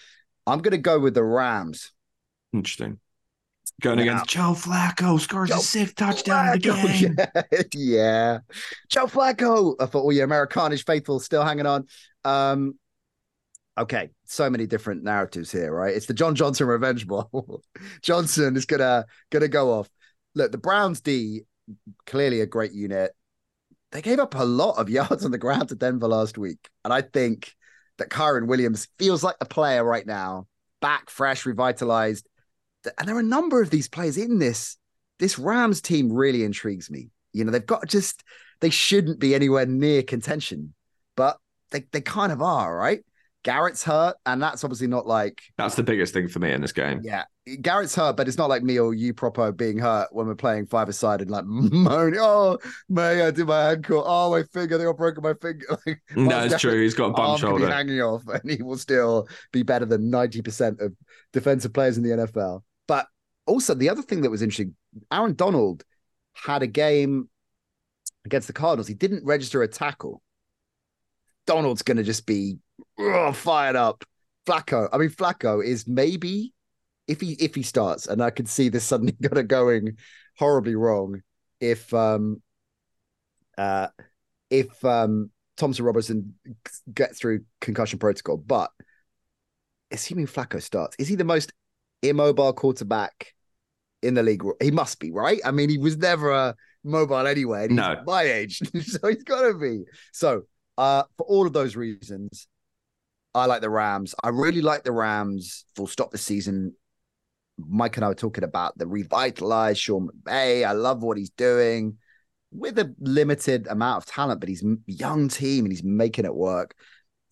I'm 0.45 0.59
going 0.61 0.71
to 0.71 0.77
go 0.77 0.99
with 0.99 1.13
the 1.13 1.23
Rams. 1.23 1.91
Interesting. 2.53 2.99
Going 3.81 3.99
against 3.99 4.27
Joe 4.27 4.53
Flacco 4.55 5.19
scores 5.19 5.49
Joe 5.49 5.55
a 5.55 5.59
sixth 5.59 5.95
touchdown 5.95 6.47
of 6.47 6.53
the 6.53 6.59
game. 6.59 7.15
Flacco, 7.15 7.33
Yeah. 7.51 7.63
yeah. 7.73 8.39
Joe 8.89 9.07
Flacco. 9.07 9.75
I 9.79 9.85
thought 9.85 10.01
all 10.03 10.11
your 10.11 10.27
Americanish 10.27 10.85
faithful 10.85 11.19
still 11.19 11.43
hanging 11.43 11.65
on. 11.65 11.87
Um, 12.23 12.77
okay, 13.77 14.09
so 14.25 14.49
many 14.49 14.67
different 14.67 15.03
narratives 15.03 15.51
here, 15.51 15.73
right? 15.73 15.95
It's 15.95 16.05
the 16.05 16.13
John 16.13 16.35
Johnson 16.35 16.67
revenge 16.67 17.07
ball. 17.07 17.61
Johnson 18.01 18.55
is 18.55 18.65
gonna 18.65 19.05
gonna 19.31 19.47
go 19.47 19.71
off. 19.71 19.89
Look, 20.35 20.51
the 20.51 20.57
Browns 20.57 21.01
D 21.01 21.43
clearly 22.05 22.41
a 22.41 22.45
great 22.45 22.73
unit. 22.73 23.11
They 23.93 24.01
gave 24.01 24.19
up 24.19 24.35
a 24.35 24.43
lot 24.43 24.77
of 24.77 24.89
yards 24.89 25.23
on 25.23 25.31
the 25.31 25.37
ground 25.37 25.69
to 25.69 25.75
Denver 25.75 26.07
last 26.07 26.37
week, 26.37 26.69
and 26.83 26.93
I 26.93 27.01
think 27.01 27.53
that 27.99 28.09
Kyren 28.09 28.47
Williams 28.47 28.87
feels 28.97 29.23
like 29.23 29.35
a 29.39 29.45
player 29.45 29.83
right 29.83 30.05
now, 30.05 30.47
back, 30.81 31.09
fresh, 31.09 31.45
revitalized. 31.45 32.27
And 32.97 33.07
there 33.07 33.15
are 33.15 33.19
a 33.19 33.23
number 33.23 33.61
of 33.61 33.69
these 33.69 33.87
players 33.87 34.17
in 34.17 34.39
this 34.39 34.77
this 35.19 35.39
Rams 35.39 35.79
team 35.79 36.11
really 36.11 36.43
intrigues 36.43 36.89
me. 36.89 37.09
You 37.31 37.45
know, 37.45 37.51
they've 37.51 37.65
got 37.65 37.87
just 37.87 38.23
they 38.59 38.69
shouldn't 38.69 39.19
be 39.19 39.35
anywhere 39.35 39.65
near 39.65 40.03
contention, 40.03 40.73
but 41.15 41.37
they 41.71 41.85
they 41.91 42.01
kind 42.01 42.31
of 42.31 42.41
are, 42.41 42.75
right? 42.75 43.01
Garrett's 43.43 43.83
hurt, 43.83 44.15
and 44.25 44.41
that's 44.41 44.63
obviously 44.63 44.87
not 44.87 45.05
like 45.05 45.41
that's 45.57 45.75
the 45.75 45.83
biggest 45.83 46.13
thing 46.13 46.27
for 46.27 46.39
me 46.39 46.51
in 46.51 46.61
this 46.61 46.71
game. 46.71 47.01
Yeah, 47.03 47.25
Garrett's 47.61 47.95
hurt, 47.95 48.15
but 48.15 48.27
it's 48.27 48.37
not 48.37 48.49
like 48.49 48.63
me 48.63 48.79
or 48.79 48.93
you 48.93 49.13
proper 49.13 49.51
being 49.51 49.77
hurt 49.77 50.07
when 50.11 50.27
we're 50.27 50.35
playing 50.35 50.65
five 50.65 50.87
aside 50.87 51.21
and 51.21 51.29
like 51.29 51.43
moaning. 51.47 52.19
Oh, 52.21 52.57
May, 52.87 53.21
I 53.21 53.31
did 53.31 53.47
my 53.47 53.71
ankle. 53.71 54.03
Oh, 54.05 54.31
my 54.31 54.43
finger. 54.43 54.77
They 54.77 54.85
got 54.85 54.97
broken 54.97 55.23
my 55.23 55.33
finger. 55.33 55.65
Like, 55.85 56.01
no, 56.15 56.43
it's 56.45 56.61
true. 56.61 56.81
He's 56.81 56.93
got 56.93 57.07
a 57.07 57.13
bum 57.13 57.37
shoulder 57.37 57.65
He's 57.65 57.73
hanging 57.73 57.99
off, 58.01 58.25
and 58.27 58.49
he 58.49 58.63
will 58.63 58.77
still 58.77 59.27
be 59.51 59.63
better 59.63 59.85
than 59.85 60.09
ninety 60.09 60.41
percent 60.41 60.79
of 60.79 60.93
defensive 61.33 61.73
players 61.73 61.97
in 61.97 62.03
the 62.03 62.09
NFL. 62.11 62.61
But 62.87 63.07
also, 63.45 63.73
the 63.73 63.89
other 63.89 64.01
thing 64.01 64.21
that 64.21 64.29
was 64.29 64.41
interesting, 64.41 64.75
Aaron 65.11 65.35
Donald 65.35 65.83
had 66.33 66.63
a 66.63 66.67
game 66.67 67.29
against 68.25 68.47
the 68.47 68.53
Cardinals. 68.53 68.87
He 68.87 68.93
didn't 68.93 69.25
register 69.25 69.61
a 69.61 69.67
tackle. 69.67 70.21
Donald's 71.45 71.81
going 71.81 71.97
to 71.97 72.03
just 72.03 72.25
be 72.25 72.57
fired 73.33 73.75
up. 73.75 74.05
Flacco. 74.45 74.87
I 74.91 74.97
mean, 74.97 75.09
Flacco 75.09 75.63
is 75.63 75.87
maybe 75.87 76.52
if 77.07 77.21
he 77.21 77.33
if 77.33 77.55
he 77.55 77.63
starts, 77.63 78.07
and 78.07 78.21
I 78.21 78.29
can 78.29 78.45
see 78.45 78.69
this 78.69 78.83
suddenly 78.83 79.15
gonna 79.21 79.43
going 79.43 79.97
horribly 80.37 80.75
wrong 80.75 81.21
if 81.59 81.93
um 81.93 82.41
uh 83.57 83.87
if 84.49 84.83
um 84.85 85.29
Thompson-Robinson 85.57 86.33
gets 86.93 87.19
through 87.19 87.45
concussion 87.61 87.99
protocol, 87.99 88.37
but 88.37 88.71
assuming 89.91 90.25
Flacco 90.25 90.61
starts, 90.61 90.95
is 90.97 91.07
he 91.07 91.15
the 91.15 91.23
most 91.23 91.53
immobile 92.01 92.53
quarterback 92.53 93.33
in 94.01 94.15
the 94.15 94.23
league? 94.23 94.43
He 94.61 94.71
must 94.71 94.99
be, 94.99 95.11
right? 95.11 95.39
I 95.45 95.51
mean, 95.51 95.69
he 95.69 95.77
was 95.77 95.97
never 95.97 96.31
a 96.31 96.55
mobile 96.83 97.27
anyway. 97.27 97.67
no, 97.67 98.01
my 98.05 98.23
age, 98.23 98.57
so 98.81 99.07
he's 99.07 99.23
got 99.23 99.41
to 99.43 99.53
be. 99.53 99.83
So, 100.11 100.43
uh, 100.77 101.03
for 101.17 101.25
all 101.27 101.45
of 101.45 101.53
those 101.53 101.75
reasons, 101.75 102.47
I 103.35 103.45
like 103.45 103.61
the 103.61 103.69
Rams. 103.69 104.15
I 104.23 104.29
really 104.29 104.61
like 104.61 104.83
the 104.83 104.91
Rams. 104.91 105.65
Full 105.75 105.87
stop 105.87 106.11
the 106.11 106.17
season. 106.17 106.75
Mike 107.67 107.97
and 107.97 108.05
I 108.05 108.09
were 108.09 108.15
talking 108.15 108.43
about 108.43 108.77
the 108.77 108.87
revitalized 108.87 109.79
Sean 109.79 110.09
McVay. 110.09 110.65
I 110.65 110.71
love 110.73 111.03
what 111.03 111.17
he's 111.17 111.29
doing 111.31 111.97
with 112.51 112.77
a 112.77 112.93
limited 112.99 113.67
amount 113.67 114.03
of 114.03 114.05
talent, 114.05 114.39
but 114.39 114.49
he's 114.49 114.63
young 114.85 115.27
team 115.27 115.65
and 115.65 115.71
he's 115.71 115.83
making 115.83 116.25
it 116.25 116.35
work. 116.35 116.75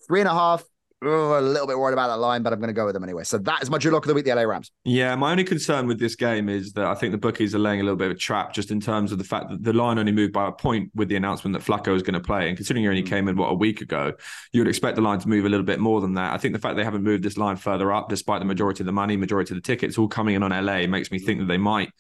Three 0.08 0.20
and 0.20 0.30
a 0.30 0.34
half 0.34 0.64
oh, 1.04 1.40
a 1.40 1.42
little 1.42 1.68
bit 1.68 1.78
worried 1.78 1.94
about 1.94 2.08
that 2.08 2.20
line, 2.20 2.44
but 2.44 2.54
I'm 2.54 2.60
going 2.60 2.70
to 2.70 2.74
go 2.74 2.86
with 2.86 2.94
them 2.94 3.04
anyway. 3.04 3.24
So 3.24 3.38
that 3.40 3.64
is 3.64 3.70
my 3.70 3.78
Drew 3.78 3.92
Lock 3.92 4.06
of 4.06 4.08
the 4.08 4.14
week, 4.14 4.26
the 4.26 4.36
LA 4.36 4.44
Rams. 4.44 4.72
Yeah, 4.84 5.16
my 5.16 5.32
only 5.32 5.44
concern 5.44 5.88
with 5.88 6.00
this 6.00 6.16
game 6.16 6.50
is 6.50 6.74
that 6.74 6.86
I 6.86 6.96
think 6.96 7.12
the 7.12 7.18
bookies 7.18 7.56
are 7.56 7.60
laying 7.60 7.80
a 7.80 7.84
little 7.84 7.98
bit 7.98 8.12
of 8.12 8.18
a 8.18 8.20
trap 8.20 8.54
just 8.54 8.72
in 8.72 8.80
terms 8.80 9.12
of 9.12 9.18
the 9.18 9.24
fact 9.24 9.50
that 9.50 9.64
the 9.64 9.74
line 9.74 9.98
only 9.98 10.12
moved 10.12 10.34
by 10.34 10.48
a 10.48 10.52
point 10.52 10.92
with 10.94 11.10
the 11.10 11.16
announcement 11.16 11.54
that 11.54 11.64
Flacco 11.64 11.96
is 11.96 12.04
going 12.04 12.14
to 12.14 12.20
play. 12.20 12.48
And 12.48 12.58
considering 12.58 12.84
he 12.84 12.90
only 12.90 13.02
hmm. 13.02 13.08
came 13.08 13.28
in, 13.28 13.36
what, 13.36 13.48
a 13.48 13.56
week 13.56 13.82
ago, 13.82 14.14
you 14.54 14.62
would 14.62 14.68
expect 14.68 14.96
the 14.96 15.02
line 15.02 15.20
to 15.20 15.30
move 15.30 15.46
a 15.46 15.50
little 15.50 15.66
bit 15.66 15.80
more 15.80 16.02
than 16.02 16.14
that. 16.16 16.34
I 16.34 16.38
think 16.38 16.54
the 16.54 16.60
fact 16.60 16.76
they 16.76 16.84
haven't 16.84 17.04
moved 17.04 17.24
this 17.24 17.38
line 17.38 17.56
further 17.56 17.92
up, 17.92 18.10
despite 18.10 18.40
the 18.40 18.46
majority 18.46 18.84
of 18.84 18.86
the 18.86 18.92
money, 18.92 19.18
majority 19.18 19.54
of 19.54 19.62
the 19.62 19.66
tickets 19.66 19.98
all 19.98 20.08
coming 20.08 20.36
in 20.36 20.44
on 20.44 20.52
LA, 20.52 20.88
makes 20.88 21.12
me 21.12 21.20
think 21.20 21.40
that 21.40 21.46
they 21.46 21.58
might 21.58 21.92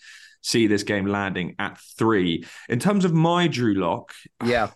see 0.41 0.67
this 0.67 0.83
game 0.83 1.05
landing 1.05 1.55
at 1.59 1.79
three. 1.97 2.45
In 2.69 2.79
terms 2.79 3.05
of 3.05 3.13
my 3.13 3.47
Drew 3.47 3.75
Lock, 3.75 4.13
yeah, 4.43 4.69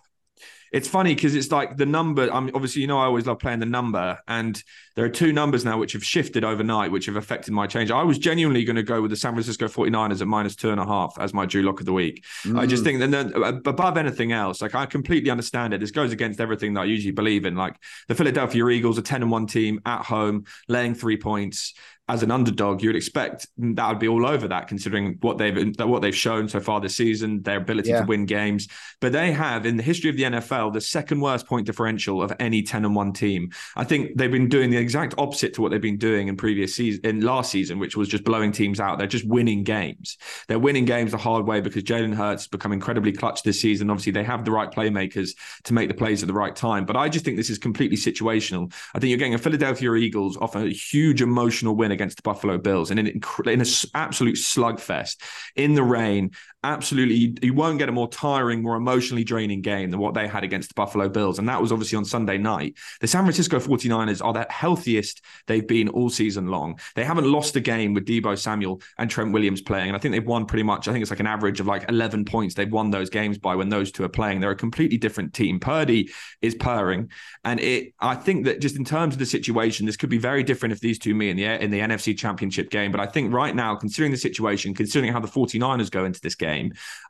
it's 0.72 0.88
funny 0.88 1.14
because 1.14 1.34
it's 1.34 1.50
like 1.50 1.76
the 1.76 1.86
number. 1.86 2.28
I'm 2.32 2.50
obviously, 2.54 2.82
you 2.82 2.88
know, 2.88 2.98
I 2.98 3.04
always 3.04 3.26
love 3.26 3.38
playing 3.38 3.60
the 3.60 3.66
number, 3.66 4.18
and 4.26 4.62
there 4.94 5.04
are 5.04 5.10
two 5.10 5.32
numbers 5.32 5.64
now 5.64 5.78
which 5.78 5.92
have 5.92 6.04
shifted 6.04 6.44
overnight, 6.44 6.90
which 6.90 7.06
have 7.06 7.16
affected 7.16 7.52
my 7.52 7.66
change. 7.66 7.90
I 7.90 8.02
was 8.02 8.18
genuinely 8.18 8.64
going 8.64 8.76
to 8.76 8.82
go 8.82 9.00
with 9.02 9.10
the 9.10 9.16
San 9.16 9.32
Francisco 9.32 9.66
49ers 9.66 10.20
at 10.20 10.26
minus 10.26 10.56
two 10.56 10.70
and 10.70 10.80
a 10.80 10.86
half 10.86 11.16
as 11.20 11.32
my 11.34 11.46
Drew 11.46 11.62
Lock 11.62 11.80
of 11.80 11.86
the 11.86 11.92
week. 11.92 12.24
Mm. 12.44 12.58
I 12.58 12.66
just 12.66 12.82
mm. 12.82 12.86
think 12.86 12.98
that 13.00 13.10
then, 13.10 13.34
uh, 13.34 13.60
above 13.64 13.96
anything 13.96 14.32
else, 14.32 14.60
like 14.60 14.74
I 14.74 14.86
completely 14.86 15.30
understand 15.30 15.74
it. 15.74 15.80
This 15.80 15.90
goes 15.90 16.12
against 16.12 16.40
everything 16.40 16.74
that 16.74 16.82
I 16.82 16.84
usually 16.84 17.12
believe 17.12 17.44
in. 17.44 17.56
Like 17.56 17.76
the 18.08 18.14
Philadelphia 18.14 18.66
Eagles, 18.68 18.98
a 18.98 19.02
10 19.02 19.22
and 19.22 19.30
1 19.30 19.46
team 19.46 19.80
at 19.84 20.04
home, 20.04 20.44
laying 20.68 20.94
three 20.94 21.16
points 21.16 21.74
as 22.08 22.22
an 22.22 22.30
underdog, 22.30 22.82
you 22.82 22.88
would 22.88 22.96
expect 22.96 23.48
that 23.58 23.88
would 23.88 23.98
be 23.98 24.06
all 24.06 24.26
over 24.26 24.46
that, 24.48 24.68
considering 24.68 25.18
what 25.22 25.38
they've 25.38 25.74
what 25.80 26.02
they've 26.02 26.16
shown 26.16 26.48
so 26.48 26.60
far 26.60 26.80
this 26.80 26.96
season, 26.96 27.42
their 27.42 27.56
ability 27.56 27.90
yeah. 27.90 28.00
to 28.00 28.06
win 28.06 28.26
games. 28.26 28.68
But 29.00 29.12
they 29.12 29.32
have, 29.32 29.66
in 29.66 29.76
the 29.76 29.82
history 29.82 30.10
of 30.10 30.16
the 30.16 30.22
NFL, 30.22 30.72
the 30.72 30.80
second 30.80 31.20
worst 31.20 31.46
point 31.46 31.66
differential 31.66 32.22
of 32.22 32.32
any 32.38 32.62
ten 32.62 32.84
and 32.84 32.94
one 32.94 33.12
team. 33.12 33.50
I 33.74 33.82
think 33.82 34.16
they've 34.16 34.30
been 34.30 34.48
doing 34.48 34.70
the 34.70 34.76
exact 34.76 35.14
opposite 35.18 35.54
to 35.54 35.62
what 35.62 35.72
they've 35.72 35.80
been 35.80 35.98
doing 35.98 36.28
in 36.28 36.36
previous 36.36 36.76
season, 36.76 37.00
in 37.04 37.20
last 37.22 37.50
season, 37.50 37.80
which 37.80 37.96
was 37.96 38.08
just 38.08 38.22
blowing 38.22 38.52
teams 38.52 38.78
out. 38.78 38.98
They're 38.98 39.08
just 39.08 39.26
winning 39.26 39.64
games. 39.64 40.16
They're 40.46 40.60
winning 40.60 40.84
games 40.84 41.10
the 41.10 41.18
hard 41.18 41.44
way 41.44 41.60
because 41.60 41.82
Jalen 41.82 42.14
Hurts 42.14 42.44
has 42.44 42.48
become 42.48 42.72
incredibly 42.72 43.12
clutch 43.12 43.42
this 43.42 43.60
season. 43.60 43.90
Obviously, 43.90 44.12
they 44.12 44.24
have 44.24 44.44
the 44.44 44.52
right 44.52 44.70
playmakers 44.70 45.30
to 45.64 45.74
make 45.74 45.88
the 45.88 45.94
plays 45.94 46.22
at 46.22 46.28
the 46.28 46.34
right 46.34 46.54
time. 46.54 46.84
But 46.84 46.96
I 46.96 47.08
just 47.08 47.24
think 47.24 47.36
this 47.36 47.50
is 47.50 47.58
completely 47.58 47.96
situational. 47.96 48.72
I 48.94 49.00
think 49.00 49.10
you're 49.10 49.18
getting 49.18 49.34
a 49.34 49.38
Philadelphia 49.38 49.92
Eagles 49.94 50.36
off 50.36 50.54
a 50.54 50.68
huge 50.68 51.20
emotional 51.20 51.74
win 51.74 51.95
against 51.96 52.16
the 52.16 52.22
Buffalo 52.22 52.58
Bills 52.58 52.90
in 52.90 52.98
an 52.98 53.06
in 53.08 53.60
an 53.60 53.66
absolute 53.94 54.36
slugfest 54.36 55.16
in 55.56 55.74
the 55.74 55.82
rain. 55.82 56.30
Absolutely, 56.64 57.36
you, 57.42 57.54
won't 57.54 57.78
get 57.78 57.88
a 57.88 57.92
more 57.92 58.08
tiring, 58.08 58.60
more 58.60 58.74
emotionally 58.74 59.22
draining 59.22 59.60
game 59.60 59.90
than 59.90 60.00
what 60.00 60.14
they 60.14 60.26
had 60.26 60.42
against 60.42 60.70
the 60.70 60.74
Buffalo 60.74 61.08
Bills. 61.08 61.38
And 61.38 61.48
that 61.48 61.62
was 61.62 61.70
obviously 61.70 61.96
on 61.96 62.04
Sunday 62.04 62.38
night. 62.38 62.76
The 63.00 63.06
San 63.06 63.22
Francisco 63.22 63.60
49ers 63.60 64.24
are 64.24 64.32
the 64.32 64.46
healthiest 64.50 65.22
they've 65.46 65.66
been 65.66 65.88
all 65.88 66.10
season 66.10 66.48
long. 66.48 66.80
They 66.96 67.04
haven't 67.04 67.30
lost 67.30 67.54
a 67.54 67.60
game 67.60 67.94
with 67.94 68.04
Deebo 68.04 68.36
Samuel 68.36 68.80
and 68.98 69.08
Trent 69.08 69.32
Williams 69.32 69.60
playing. 69.60 69.88
And 69.88 69.96
I 69.96 70.00
think 70.00 70.12
they've 70.12 70.26
won 70.26 70.44
pretty 70.44 70.64
much, 70.64 70.88
I 70.88 70.92
think 70.92 71.02
it's 71.02 71.10
like 71.10 71.20
an 71.20 71.28
average 71.28 71.60
of 71.60 71.66
like 71.66 71.88
11 71.88 72.24
points 72.24 72.56
they've 72.56 72.72
won 72.72 72.90
those 72.90 73.10
games 73.10 73.38
by 73.38 73.54
when 73.54 73.68
those 73.68 73.92
two 73.92 74.02
are 74.02 74.08
playing. 74.08 74.40
They're 74.40 74.50
a 74.50 74.56
completely 74.56 74.98
different 74.98 75.34
team. 75.34 75.60
Purdy 75.60 76.10
is 76.42 76.56
purring. 76.56 77.10
And 77.44 77.60
it, 77.60 77.92
I 78.00 78.16
think 78.16 78.44
that 78.46 78.60
just 78.60 78.74
in 78.74 78.84
terms 78.84 79.14
of 79.14 79.20
the 79.20 79.26
situation, 79.26 79.86
this 79.86 79.96
could 79.96 80.10
be 80.10 80.18
very 80.18 80.42
different 80.42 80.72
if 80.72 80.80
these 80.80 80.98
two 80.98 81.14
meet 81.14 81.30
in 81.30 81.36
the, 81.36 81.62
in 81.62 81.70
the 81.70 81.78
NFC 81.78 82.18
championship 82.18 82.70
game. 82.70 82.90
But 82.90 83.00
I 83.00 83.06
think 83.06 83.32
right 83.32 83.54
now, 83.54 83.76
considering 83.76 84.10
the 84.10 84.18
situation, 84.18 84.74
considering 84.74 85.12
how 85.12 85.20
the 85.20 85.28
49ers 85.28 85.92
go 85.92 86.04
into 86.04 86.20
this 86.20 86.34
game, 86.34 86.45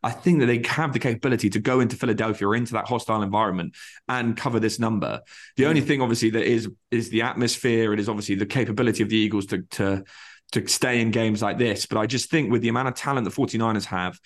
I 0.02 0.10
think 0.10 0.40
that 0.40 0.46
they 0.46 0.62
have 0.66 0.92
the 0.92 0.98
capability 0.98 1.50
to 1.50 1.60
go 1.60 1.80
into 1.80 1.96
Philadelphia 1.96 2.48
or 2.48 2.54
into 2.54 2.72
that 2.74 2.86
hostile 2.86 3.22
environment 3.22 3.74
and 4.08 4.36
cover 4.36 4.60
this 4.60 4.78
number. 4.78 5.20
The 5.56 5.64
mm. 5.64 5.68
only 5.68 5.80
thing, 5.80 6.02
obviously, 6.02 6.30
that 6.30 6.44
is 6.44 6.68
is 6.90 7.10
the 7.10 7.22
atmosphere. 7.22 7.92
It 7.92 8.00
is 8.00 8.08
obviously 8.08 8.34
the 8.34 8.46
capability 8.46 9.02
of 9.02 9.08
the 9.08 9.16
Eagles 9.16 9.46
to 9.46 9.62
to 9.62 10.04
to 10.52 10.66
stay 10.68 11.00
in 11.00 11.10
games 11.10 11.42
like 11.42 11.58
this. 11.58 11.86
But 11.86 11.98
I 11.98 12.06
just 12.06 12.30
think 12.30 12.50
with 12.50 12.62
the 12.62 12.68
amount 12.68 12.88
of 12.88 12.94
talent 12.94 13.24
the 13.24 13.30
49ers 13.30 13.84
have, 13.86 14.18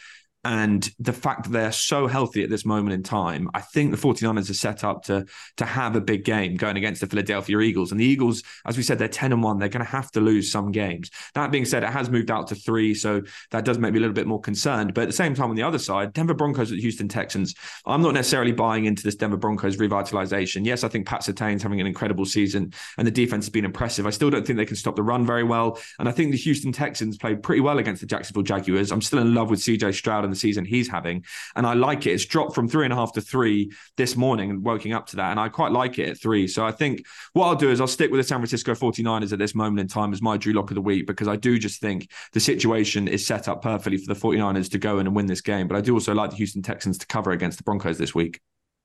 and 0.42 0.88
the 0.98 1.12
fact 1.12 1.44
that 1.44 1.50
they're 1.50 1.72
so 1.72 2.06
healthy 2.06 2.42
at 2.42 2.48
this 2.48 2.64
moment 2.64 2.94
in 2.94 3.02
time, 3.02 3.50
I 3.52 3.60
think 3.60 3.90
the 3.90 3.96
49ers 3.98 4.48
are 4.48 4.54
set 4.54 4.84
up 4.84 5.04
to 5.04 5.26
to 5.58 5.64
have 5.66 5.96
a 5.96 6.00
big 6.00 6.24
game 6.24 6.56
going 6.56 6.78
against 6.78 7.02
the 7.02 7.06
Philadelphia 7.06 7.58
Eagles. 7.60 7.90
And 7.90 8.00
the 8.00 8.06
Eagles, 8.06 8.42
as 8.66 8.76
we 8.76 8.82
said, 8.82 8.98
they're 8.98 9.08
10 9.08 9.32
and 9.32 9.42
1. 9.42 9.58
They're 9.58 9.68
going 9.68 9.84
to 9.84 9.90
have 9.90 10.10
to 10.12 10.20
lose 10.20 10.50
some 10.50 10.72
games. 10.72 11.10
That 11.34 11.50
being 11.50 11.66
said, 11.66 11.84
it 11.84 11.90
has 11.90 12.08
moved 12.08 12.30
out 12.30 12.48
to 12.48 12.54
three. 12.54 12.94
So 12.94 13.22
that 13.50 13.66
does 13.66 13.78
make 13.78 13.92
me 13.92 13.98
a 13.98 14.00
little 14.00 14.14
bit 14.14 14.26
more 14.26 14.40
concerned. 14.40 14.94
But 14.94 15.02
at 15.02 15.08
the 15.08 15.12
same 15.12 15.34
time, 15.34 15.50
on 15.50 15.56
the 15.56 15.62
other 15.62 15.78
side, 15.78 16.14
Denver 16.14 16.34
Broncos 16.34 16.72
at 16.72 16.78
Houston 16.78 17.08
Texans, 17.08 17.54
I'm 17.84 18.00
not 18.00 18.14
necessarily 18.14 18.52
buying 18.52 18.86
into 18.86 19.02
this 19.02 19.16
Denver 19.16 19.36
Broncos 19.36 19.76
revitalization. 19.76 20.64
Yes, 20.64 20.84
I 20.84 20.88
think 20.88 21.06
Pat 21.06 21.22
Surtain's 21.22 21.62
having 21.62 21.80
an 21.80 21.86
incredible 21.86 22.24
season 22.24 22.72
and 22.96 23.06
the 23.06 23.12
defense 23.12 23.44
has 23.44 23.50
been 23.50 23.66
impressive. 23.66 24.06
I 24.06 24.10
still 24.10 24.30
don't 24.30 24.46
think 24.46 24.56
they 24.56 24.64
can 24.64 24.76
stop 24.76 24.96
the 24.96 25.02
run 25.02 25.26
very 25.26 25.44
well. 25.44 25.78
And 25.98 26.08
I 26.08 26.12
think 26.12 26.30
the 26.30 26.38
Houston 26.38 26.72
Texans 26.72 27.18
played 27.18 27.42
pretty 27.42 27.60
well 27.60 27.78
against 27.78 28.00
the 28.00 28.06
Jacksonville 28.06 28.42
Jaguars. 28.42 28.90
I'm 28.90 29.02
still 29.02 29.18
in 29.18 29.34
love 29.34 29.50
with 29.50 29.60
CJ 29.60 29.94
Stroud 29.94 30.29
the 30.30 30.36
season 30.36 30.64
he's 30.64 30.88
having. 30.88 31.24
And 31.56 31.66
I 31.66 31.74
like 31.74 32.06
it. 32.06 32.12
It's 32.12 32.24
dropped 32.24 32.54
from 32.54 32.68
three 32.68 32.84
and 32.84 32.92
a 32.92 32.96
half 32.96 33.12
to 33.14 33.20
three 33.20 33.70
this 33.96 34.16
morning 34.16 34.50
and 34.50 34.64
woking 34.64 34.92
up 34.92 35.06
to 35.08 35.16
that. 35.16 35.30
And 35.30 35.40
I 35.40 35.48
quite 35.48 35.72
like 35.72 35.98
it 35.98 36.08
at 36.10 36.20
three. 36.20 36.46
So 36.48 36.64
I 36.64 36.72
think 36.72 37.04
what 37.32 37.46
I'll 37.46 37.56
do 37.56 37.70
is 37.70 37.80
I'll 37.80 37.86
stick 37.86 38.10
with 38.10 38.20
the 38.20 38.24
San 38.24 38.38
Francisco 38.38 38.74
49ers 38.74 39.32
at 39.32 39.38
this 39.38 39.54
moment 39.54 39.80
in 39.80 39.88
time 39.88 40.12
as 40.12 40.22
my 40.22 40.36
Drew 40.36 40.52
Lock 40.52 40.70
of 40.70 40.74
the 40.74 40.80
week 40.80 41.06
because 41.06 41.28
I 41.28 41.36
do 41.36 41.58
just 41.58 41.80
think 41.80 42.10
the 42.32 42.40
situation 42.40 43.08
is 43.08 43.26
set 43.26 43.48
up 43.48 43.62
perfectly 43.62 43.98
for 43.98 44.12
the 44.12 44.20
49ers 44.20 44.70
to 44.70 44.78
go 44.78 44.98
in 44.98 45.06
and 45.06 45.14
win 45.14 45.26
this 45.26 45.40
game. 45.40 45.68
But 45.68 45.76
I 45.76 45.80
do 45.80 45.94
also 45.94 46.14
like 46.14 46.30
the 46.30 46.36
Houston 46.36 46.62
Texans 46.62 46.98
to 46.98 47.06
cover 47.06 47.32
against 47.32 47.58
the 47.58 47.64
Broncos 47.64 47.98
this 47.98 48.14
week. 48.14 48.40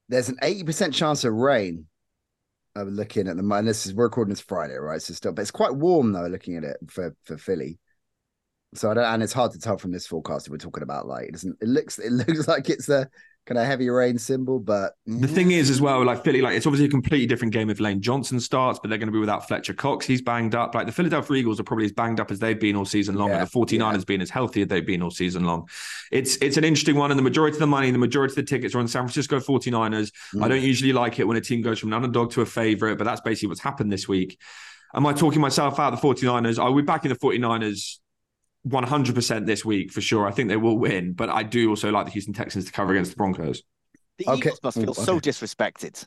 There's 0.09 0.29
an 0.29 0.37
80% 0.41 0.93
chance 0.93 1.23
of 1.23 1.33
rain. 1.33 1.87
I'm 2.75 2.89
looking 2.89 3.27
at 3.27 3.37
the 3.37 3.53
and 3.53 3.67
this 3.67 3.85
is 3.85 3.93
we're 3.93 4.05
recording 4.05 4.31
this 4.31 4.41
Friday, 4.41 4.75
right? 4.75 5.01
So 5.01 5.13
still, 5.13 5.31
but 5.31 5.43
it's 5.43 5.51
quite 5.51 5.73
warm 5.73 6.11
though, 6.11 6.27
looking 6.27 6.57
at 6.57 6.65
it 6.65 6.77
for 6.87 7.15
for 7.23 7.37
Philly. 7.37 7.79
So 8.73 8.91
I 8.91 8.93
don't, 8.93 9.05
and 9.05 9.23
it's 9.23 9.33
hard 9.33 9.51
to 9.53 9.59
tell 9.59 9.77
from 9.77 9.91
this 9.91 10.07
forecast 10.07 10.47
if 10.47 10.51
we're 10.51 10.57
talking 10.57 10.83
about 10.83 11.07
like 11.07 11.27
it 11.27 11.31
doesn't. 11.31 11.57
It 11.61 11.67
looks 11.67 11.99
it 11.99 12.11
looks 12.27 12.47
like 12.47 12.69
it's 12.69 12.89
a 12.89 13.09
kind 13.45 13.59
of 13.59 13.65
heavy 13.65 13.89
rain 13.89 14.17
symbol, 14.17 14.59
but 14.59 14.93
the 15.05 15.27
thing 15.27 15.51
is 15.51 15.69
as 15.69 15.79
well, 15.79 16.03
like 16.03 16.23
Philly, 16.23 16.41
like 16.41 16.57
it's 16.57 16.65
obviously 16.65 16.87
a 16.87 16.89
completely 16.89 17.27
different 17.27 17.53
game 17.53 17.69
if 17.69 17.79
Lane 17.79 18.01
Johnson 18.01 18.39
starts, 18.39 18.79
but 18.79 18.89
they're 18.89 18.97
going 18.97 19.07
to 19.07 19.13
be 19.13 19.19
without 19.19 19.47
Fletcher 19.47 19.73
Cox. 19.73 20.05
He's 20.05 20.21
banged 20.21 20.55
up. 20.55 20.73
Like 20.73 20.87
the 20.87 20.91
Philadelphia 20.91 21.37
Eagles 21.37 21.59
are 21.59 21.63
probably 21.63 21.85
as 21.85 21.91
banged 21.91 22.19
up 22.19 22.31
as 22.31 22.39
they've 22.39 22.59
been 22.59 22.75
all 22.75 22.85
season 22.85 23.15
long, 23.15 23.29
yeah, 23.29 23.39
and 23.39 23.47
the 23.47 23.51
49ers 23.51 23.79
yeah. 23.79 24.03
been 24.07 24.21
as 24.21 24.29
healthy 24.29 24.63
as 24.63 24.67
they've 24.67 24.85
been 24.85 25.01
all 25.01 25.11
season 25.11 25.45
long. 25.45 25.69
It's 26.11 26.37
it's 26.37 26.57
an 26.57 26.63
interesting 26.63 26.95
one, 26.95 27.11
and 27.11 27.19
the 27.19 27.23
majority 27.23 27.55
of 27.55 27.59
the 27.59 27.67
money, 27.67 27.91
the 27.91 27.97
majority 27.97 28.31
of 28.31 28.35
the 28.35 28.43
tickets 28.43 28.73
are 28.73 28.79
on 28.79 28.87
San 28.87 29.03
Francisco 29.03 29.39
49ers. 29.39 30.11
Mm. 30.33 30.43
I 30.43 30.47
don't 30.47 30.63
usually 30.63 30.93
like 30.93 31.19
it 31.19 31.25
when 31.25 31.37
a 31.37 31.41
team 31.41 31.61
goes 31.61 31.79
from 31.79 31.89
an 31.89 31.93
underdog 31.93 32.31
to 32.31 32.41
a 32.41 32.45
favorite, 32.45 32.97
but 32.97 33.03
that's 33.03 33.21
basically 33.21 33.49
what's 33.49 33.61
happened 33.61 33.91
this 33.91 34.07
week. 34.07 34.39
Am 34.95 35.05
I 35.05 35.13
talking 35.13 35.41
myself 35.41 35.79
out 35.79 35.91
the 35.91 35.97
49ers? 35.97 36.57
Are 36.57 36.71
we 36.71 36.81
back 36.81 37.05
in 37.05 37.09
the 37.09 37.17
49ers 37.17 37.99
100% 38.67 39.45
this 39.45 39.63
week 39.63 39.91
for 39.91 40.01
sure. 40.01 40.27
I 40.27 40.31
think 40.31 40.49
they 40.49 40.57
will 40.57 40.77
win, 40.77 41.13
but 41.13 41.29
I 41.29 41.43
do 41.43 41.69
also 41.69 41.91
like 41.91 42.05
the 42.05 42.11
Houston 42.11 42.33
Texans 42.33 42.65
to 42.65 42.71
cover 42.71 42.93
against 42.93 43.11
the 43.11 43.17
Broncos. 43.17 43.61
The 44.17 44.27
okay. 44.27 44.37
Eagles 44.37 44.59
must 44.63 44.77
feel 44.77 44.89
okay. 44.91 45.03
so 45.03 45.19
disrespected. 45.19 46.05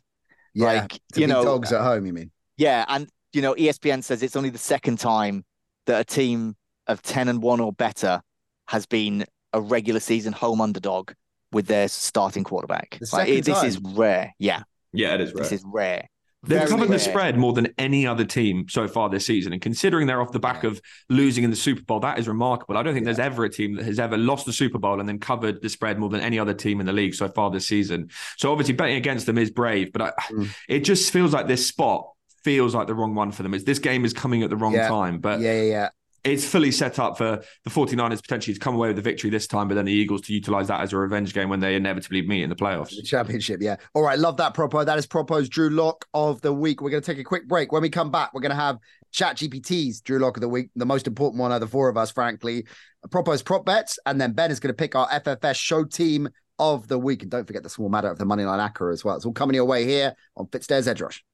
Yeah, 0.54 0.64
like 0.64 1.00
you 1.14 1.26
know, 1.26 1.44
dogs 1.44 1.72
at 1.72 1.82
home. 1.82 2.06
You 2.06 2.12
mean? 2.12 2.30
Yeah, 2.56 2.84
and 2.88 3.08
you 3.32 3.42
know, 3.42 3.54
ESPN 3.54 4.02
says 4.02 4.22
it's 4.22 4.34
only 4.34 4.50
the 4.50 4.58
second 4.58 4.98
time 4.98 5.44
that 5.86 6.00
a 6.00 6.04
team 6.04 6.56
of 6.86 7.02
ten 7.02 7.28
and 7.28 7.42
one 7.42 7.60
or 7.60 7.72
better 7.72 8.22
has 8.66 8.86
been 8.86 9.24
a 9.52 9.60
regular 9.60 10.00
season 10.00 10.32
home 10.32 10.60
underdog 10.60 11.12
with 11.52 11.66
their 11.66 11.88
starting 11.88 12.44
quarterback. 12.44 12.98
Like, 13.12 13.28
it, 13.28 13.44
this 13.44 13.62
is 13.62 13.78
rare. 13.78 14.34
Yeah. 14.38 14.62
Yeah, 14.92 15.14
it 15.14 15.20
is 15.20 15.32
rare. 15.32 15.42
This 15.42 15.52
is 15.52 15.64
rare. 15.66 16.08
They've 16.44 16.58
Very 16.58 16.70
covered 16.70 16.88
rare. 16.88 16.98
the 16.98 17.04
spread 17.04 17.36
more 17.36 17.52
than 17.52 17.74
any 17.78 18.06
other 18.06 18.24
team 18.24 18.66
so 18.68 18.86
far 18.86 19.08
this 19.08 19.26
season. 19.26 19.52
And 19.52 19.60
considering 19.60 20.06
they're 20.06 20.22
off 20.22 20.30
the 20.30 20.38
back 20.38 20.62
of 20.62 20.80
losing 21.08 21.42
in 21.42 21.50
the 21.50 21.56
Super 21.56 21.82
Bowl, 21.82 21.98
that 22.00 22.18
is 22.18 22.28
remarkable. 22.28 22.76
I 22.76 22.84
don't 22.84 22.94
think 22.94 23.04
there's 23.04 23.18
ever 23.18 23.44
a 23.44 23.50
team 23.50 23.74
that 23.74 23.84
has 23.84 23.98
ever 23.98 24.16
lost 24.16 24.46
the 24.46 24.52
Super 24.52 24.78
Bowl 24.78 25.00
and 25.00 25.08
then 25.08 25.18
covered 25.18 25.60
the 25.60 25.68
spread 25.68 25.98
more 25.98 26.08
than 26.08 26.20
any 26.20 26.38
other 26.38 26.54
team 26.54 26.78
in 26.78 26.86
the 26.86 26.92
league 26.92 27.14
so 27.14 27.28
far 27.28 27.50
this 27.50 27.66
season. 27.66 28.10
So 28.36 28.52
obviously 28.52 28.74
betting 28.74 28.96
against 28.96 29.26
them 29.26 29.36
is 29.36 29.50
brave, 29.50 29.92
but 29.92 30.02
I, 30.02 30.12
mm. 30.30 30.48
it 30.68 30.80
just 30.80 31.12
feels 31.12 31.32
like 31.32 31.48
this 31.48 31.66
spot 31.66 32.08
feels 32.44 32.72
like 32.72 32.86
the 32.86 32.94
wrong 32.94 33.16
one 33.16 33.32
for 33.32 33.42
them. 33.42 33.52
It's 33.52 33.64
this 33.64 33.80
game 33.80 34.04
is 34.04 34.12
coming 34.12 34.44
at 34.44 34.50
the 34.50 34.56
wrong 34.56 34.74
yeah. 34.74 34.86
time. 34.86 35.18
But 35.18 35.40
yeah, 35.40 35.54
yeah, 35.54 35.62
yeah 35.62 35.88
it's 36.24 36.44
fully 36.44 36.70
set 36.70 36.98
up 36.98 37.16
for 37.16 37.42
the 37.64 37.70
49ers 37.70 38.20
potentially 38.20 38.54
to 38.54 38.60
come 38.60 38.74
away 38.74 38.88
with 38.88 38.96
the 38.96 39.02
victory 39.02 39.30
this 39.30 39.46
time, 39.46 39.68
but 39.68 39.74
then 39.74 39.84
the 39.84 39.92
Eagles 39.92 40.22
to 40.22 40.32
utilize 40.32 40.68
that 40.68 40.80
as 40.80 40.92
a 40.92 40.96
revenge 40.96 41.32
game 41.32 41.48
when 41.48 41.60
they 41.60 41.76
inevitably 41.76 42.22
meet 42.26 42.42
in 42.42 42.50
the 42.50 42.56
playoffs. 42.56 42.94
The 42.94 43.02
championship, 43.02 43.60
yeah. 43.62 43.76
All 43.94 44.02
right, 44.02 44.18
love 44.18 44.36
that 44.38 44.54
propo. 44.54 44.84
That 44.84 44.98
is 44.98 45.06
Propo's 45.06 45.48
Drew 45.48 45.70
Lock 45.70 46.06
of 46.14 46.40
the 46.40 46.52
week. 46.52 46.80
We're 46.80 46.90
going 46.90 47.02
to 47.02 47.06
take 47.12 47.20
a 47.20 47.24
quick 47.24 47.46
break. 47.46 47.72
When 47.72 47.82
we 47.82 47.88
come 47.88 48.10
back, 48.10 48.34
we're 48.34 48.40
going 48.40 48.50
to 48.50 48.56
have 48.56 48.78
Chat 49.12 49.36
GPT's 49.36 50.00
Drew 50.00 50.18
Lock 50.18 50.36
of 50.36 50.40
the 50.40 50.48
week, 50.48 50.70
the 50.76 50.86
most 50.86 51.06
important 51.06 51.40
one 51.40 51.52
of 51.52 51.60
the 51.60 51.66
four 51.66 51.88
of 51.88 51.96
us, 51.96 52.10
frankly. 52.10 52.66
Propo's 53.10 53.42
prop 53.42 53.64
bets, 53.64 53.98
and 54.04 54.20
then 54.20 54.32
Ben 54.32 54.50
is 54.50 54.60
going 54.60 54.72
to 54.72 54.76
pick 54.76 54.94
our 54.94 55.08
FFS 55.08 55.56
show 55.56 55.84
team 55.84 56.28
of 56.58 56.88
the 56.88 56.98
week. 56.98 57.22
And 57.22 57.30
don't 57.30 57.46
forget 57.46 57.62
the 57.62 57.70
small 57.70 57.88
matter 57.88 58.10
of 58.10 58.18
the 58.18 58.24
Moneyline 58.24 58.58
Acca 58.58 58.92
as 58.92 59.04
well. 59.04 59.16
It's 59.16 59.24
all 59.24 59.32
coming 59.32 59.54
your 59.54 59.64
way 59.64 59.84
here 59.84 60.14
on 60.36 60.46
Fitzdares 60.46 60.88
Edge 60.88 61.00
Rush. 61.00 61.24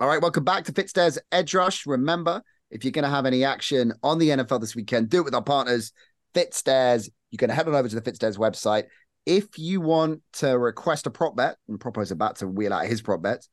All 0.00 0.08
right, 0.08 0.20
welcome 0.20 0.44
back 0.44 0.64
to 0.64 0.72
Fitzdares 0.72 1.18
Edge 1.30 1.54
Rush. 1.54 1.86
Remember, 1.86 2.42
if 2.70 2.84
you're 2.84 2.92
going 2.92 3.04
to 3.04 3.10
have 3.10 3.26
any 3.26 3.44
action 3.44 3.92
on 4.02 4.18
the 4.18 4.30
NFL 4.30 4.60
this 4.60 4.76
weekend, 4.76 5.08
do 5.08 5.18
it 5.18 5.24
with 5.24 5.34
our 5.34 5.42
partners, 5.42 5.92
Fitzdares. 6.34 7.08
You 7.30 7.38
can 7.38 7.50
head 7.50 7.68
on 7.68 7.74
over 7.74 7.88
to 7.88 7.98
the 7.98 8.10
Fitzdares 8.10 8.38
website. 8.38 8.84
If 9.26 9.58
you 9.58 9.80
want 9.80 10.22
to 10.34 10.58
request 10.58 11.06
a 11.06 11.10
prop 11.10 11.36
bet, 11.36 11.56
and 11.68 11.78
Propo's 11.78 12.10
about 12.10 12.36
to 12.36 12.48
wheel 12.48 12.72
out 12.72 12.86
his 12.86 13.02
prop 13.02 13.22
bets, 13.22 13.48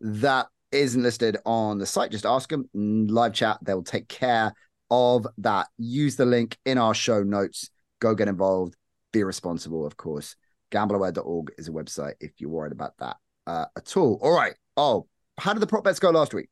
that 0.00 0.46
isn't 0.70 1.02
listed 1.02 1.36
on 1.46 1.78
the 1.78 1.86
site, 1.86 2.10
just 2.10 2.26
ask 2.26 2.50
them 2.50 2.68
live 2.74 3.32
chat. 3.32 3.58
They'll 3.62 3.82
take 3.82 4.08
care 4.08 4.52
of 4.90 5.26
that. 5.38 5.68
Use 5.78 6.16
the 6.16 6.26
link 6.26 6.58
in 6.64 6.78
our 6.78 6.94
show 6.94 7.22
notes. 7.22 7.70
Go 8.00 8.14
get 8.14 8.28
involved. 8.28 8.76
Be 9.12 9.24
responsible, 9.24 9.86
of 9.86 9.96
course. 9.96 10.36
Gambleaware.org 10.70 11.52
is 11.56 11.68
a 11.68 11.72
website 11.72 12.14
if 12.20 12.32
you're 12.38 12.50
worried 12.50 12.72
about 12.72 12.92
that 12.98 13.16
uh, 13.46 13.66
at 13.76 13.96
all. 13.96 14.18
All 14.22 14.34
right. 14.34 14.54
Oh, 14.76 15.06
how 15.38 15.54
did 15.54 15.60
the 15.60 15.66
prop 15.66 15.84
bets 15.84 15.98
go 15.98 16.10
last 16.10 16.34
week? 16.34 16.50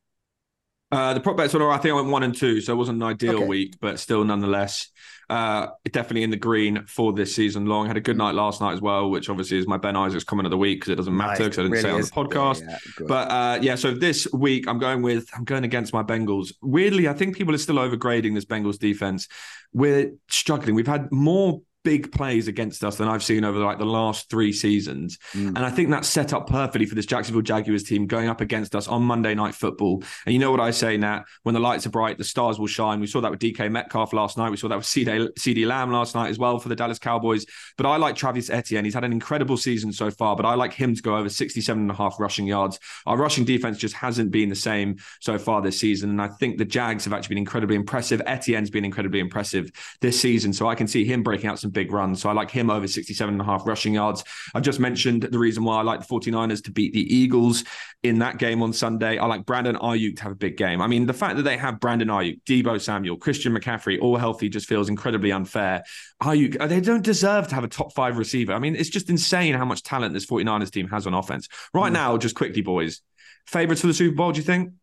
Uh, 0.89 1.13
the 1.13 1.19
prop 1.19 1.35
bets 1.35 1.53
were, 1.53 1.69
I 1.69 1.77
think 1.77 1.93
I 1.93 1.95
went 1.95 2.07
one 2.07 2.23
and 2.23 2.35
two, 2.35 2.61
so 2.61 2.73
it 2.73 2.77
wasn't 2.77 2.97
an 2.97 3.03
ideal 3.03 3.37
okay. 3.37 3.45
week, 3.45 3.75
but 3.81 3.99
still, 3.99 4.23
nonetheless, 4.23 4.89
uh, 5.29 5.67
definitely 5.91 6.23
in 6.23 6.29
the 6.29 6.37
green 6.37 6.85
for 6.87 7.11
this 7.11 7.35
season 7.35 7.65
long. 7.65 7.87
Had 7.87 7.97
a 7.97 8.01
good 8.01 8.15
night 8.15 8.35
last 8.35 8.61
night 8.61 8.71
as 8.71 8.81
well, 8.81 9.09
which 9.09 9.29
obviously 9.29 9.57
is 9.57 9.67
my 9.67 9.75
Ben 9.75 9.97
Isaacs 9.97 10.23
comment 10.23 10.45
of 10.45 10.51
the 10.51 10.57
week 10.57 10.79
because 10.79 10.93
it 10.93 10.95
doesn't 10.95 11.15
matter 11.15 11.43
because 11.43 11.57
nice. 11.57 11.59
I 11.59 11.61
didn't 11.63 11.71
really 11.71 11.81
say 11.81 11.89
it 11.89 11.93
on 11.93 12.01
the 12.01 12.35
podcast. 12.35 12.61
Yeah, 12.61 13.05
but 13.05 13.29
uh, 13.29 13.59
yeah, 13.61 13.75
so 13.75 13.91
this 13.91 14.27
week 14.31 14.67
I'm 14.67 14.79
going 14.79 15.01
with 15.01 15.29
I'm 15.35 15.43
going 15.43 15.65
against 15.65 15.91
my 15.91 16.03
Bengals. 16.03 16.53
Weirdly, 16.61 17.09
I 17.09 17.13
think 17.13 17.35
people 17.35 17.53
are 17.53 17.57
still 17.57 17.75
overgrading 17.75 18.35
this 18.35 18.45
Bengals 18.45 18.79
defense. 18.79 19.27
We're 19.73 20.13
struggling. 20.29 20.75
We've 20.75 20.87
had 20.87 21.11
more 21.11 21.61
big 21.87 22.11
plays 22.11 22.49
against 22.49 22.83
us 22.83 22.97
than 22.97 23.07
I've 23.07 23.23
seen 23.23 23.45
over 23.45 23.59
like 23.59 23.79
the 23.79 23.85
last 23.85 24.29
three 24.29 24.51
seasons. 24.51 25.17
Mm. 25.31 25.55
And 25.55 25.59
I 25.59 25.69
think 25.69 25.89
that's 25.89 26.09
set 26.09 26.33
up 26.33 26.45
perfectly 26.45 26.85
for 26.85 26.95
this 26.95 27.05
Jacksonville 27.05 27.41
Jaguars 27.41 27.83
team 27.83 28.07
going 28.07 28.27
up 28.27 28.41
against 28.41 28.75
us 28.75 28.89
on 28.89 29.03
Monday 29.03 29.33
Night 29.33 29.55
Football. 29.55 30.03
And 30.25 30.33
you 30.33 30.39
know 30.39 30.51
what 30.51 30.59
I 30.59 30.71
say, 30.71 30.97
Nat? 30.97 31.23
When 31.43 31.53
the 31.53 31.61
lights 31.61 31.85
are 31.85 31.89
bright, 31.89 32.17
the 32.17 32.25
stars 32.25 32.59
will 32.59 32.67
shine. 32.67 32.99
We 32.99 33.07
saw 33.07 33.21
that 33.21 33.31
with 33.31 33.39
DK 33.39 33.71
Metcalf 33.71 34.11
last 34.11 34.37
night. 34.37 34.49
We 34.49 34.57
saw 34.57 34.67
that 34.67 34.75
with 34.75 34.85
CeeDee 34.85 35.65
Lamb 35.65 35.89
last 35.89 36.13
night 36.13 36.29
as 36.29 36.37
well 36.37 36.59
for 36.59 36.67
the 36.67 36.75
Dallas 36.75 36.99
Cowboys. 36.99 37.45
But 37.77 37.85
I 37.85 37.95
like 37.95 38.17
Travis 38.17 38.49
Etienne. 38.49 38.83
He's 38.83 38.93
had 38.93 39.05
an 39.05 39.13
incredible 39.13 39.55
season 39.55 39.93
so 39.93 40.11
far, 40.11 40.35
but 40.35 40.45
I 40.45 40.55
like 40.55 40.73
him 40.73 40.93
to 40.93 41.01
go 41.01 41.15
over 41.15 41.29
67 41.29 41.81
and 41.81 41.89
a 41.89 41.93
half 41.93 42.19
rushing 42.19 42.47
yards. 42.47 42.79
Our 43.05 43.15
rushing 43.15 43.45
defense 43.45 43.77
just 43.77 43.95
hasn't 43.95 44.31
been 44.31 44.49
the 44.49 44.55
same 44.55 44.97
so 45.21 45.37
far 45.37 45.61
this 45.61 45.79
season. 45.79 46.09
And 46.09 46.21
I 46.21 46.27
think 46.27 46.57
the 46.57 46.65
Jags 46.65 47.05
have 47.05 47.13
actually 47.13 47.35
been 47.35 47.37
incredibly 47.37 47.77
impressive. 47.77 48.21
Etienne's 48.25 48.69
been 48.69 48.83
incredibly 48.83 49.21
impressive 49.21 49.71
this 50.01 50.19
season. 50.19 50.51
So 50.51 50.67
I 50.67 50.75
can 50.75 50.87
see 50.87 51.05
him 51.05 51.23
breaking 51.23 51.49
out 51.49 51.59
some 51.59 51.71
big 51.77 51.91
runs. 51.91 52.23
So 52.23 52.27
I 52.27 52.33
like 52.33 52.49
him 52.49 52.71
over 52.71 52.87
67 52.87 53.31
and 53.31 53.39
a 53.39 53.43
half 53.43 53.67
rushing 53.67 53.93
yards. 53.93 54.23
I 54.55 54.59
just 54.61 54.79
mentioned 54.79 55.21
the 55.21 55.37
reason 55.37 55.63
why 55.63 55.77
I 55.77 55.83
like 55.83 55.99
the 55.99 56.07
49ers 56.07 56.63
to 56.63 56.71
beat 56.71 56.91
the 56.91 57.15
Eagles 57.15 57.63
in 58.01 58.17
that 58.17 58.39
game 58.39 58.63
on 58.63 58.73
Sunday. 58.73 59.19
I 59.19 59.27
like 59.27 59.45
Brandon 59.45 59.75
Aiyuk 59.75 60.15
to 60.15 60.23
have 60.23 60.31
a 60.31 60.35
big 60.35 60.57
game. 60.57 60.81
I 60.81 60.87
mean, 60.87 61.05
the 61.05 61.13
fact 61.13 61.35
that 61.35 61.43
they 61.43 61.55
have 61.55 61.79
Brandon 61.79 62.07
Aiyuk, 62.07 62.41
Deebo 62.45 62.81
Samuel, 62.81 63.17
Christian 63.17 63.55
McCaffrey, 63.55 64.01
all 64.01 64.17
healthy 64.17 64.49
just 64.49 64.67
feels 64.67 64.89
incredibly 64.89 65.31
unfair. 65.31 65.83
Aiyuk, 66.23 66.57
uh, 66.59 66.65
they 66.65 66.81
don't 66.81 67.03
deserve 67.03 67.47
to 67.49 67.53
have 67.53 67.63
a 67.63 67.67
top 67.67 67.93
five 67.93 68.17
receiver. 68.17 68.53
I 68.53 68.59
mean, 68.59 68.75
it's 68.75 68.89
just 68.89 69.11
insane 69.11 69.53
how 69.53 69.65
much 69.65 69.83
talent 69.83 70.15
this 70.15 70.25
49ers 70.25 70.71
team 70.71 70.87
has 70.87 71.05
on 71.05 71.13
offense. 71.13 71.47
Right 71.75 71.91
mm. 71.91 71.93
now, 71.93 72.17
just 72.17 72.33
quickly, 72.33 72.63
boys, 72.63 73.01
favorites 73.45 73.81
for 73.81 73.87
the 73.87 73.93
Super 73.93 74.15
Bowl, 74.15 74.31
do 74.31 74.39
you 74.39 74.43
think? 74.43 74.73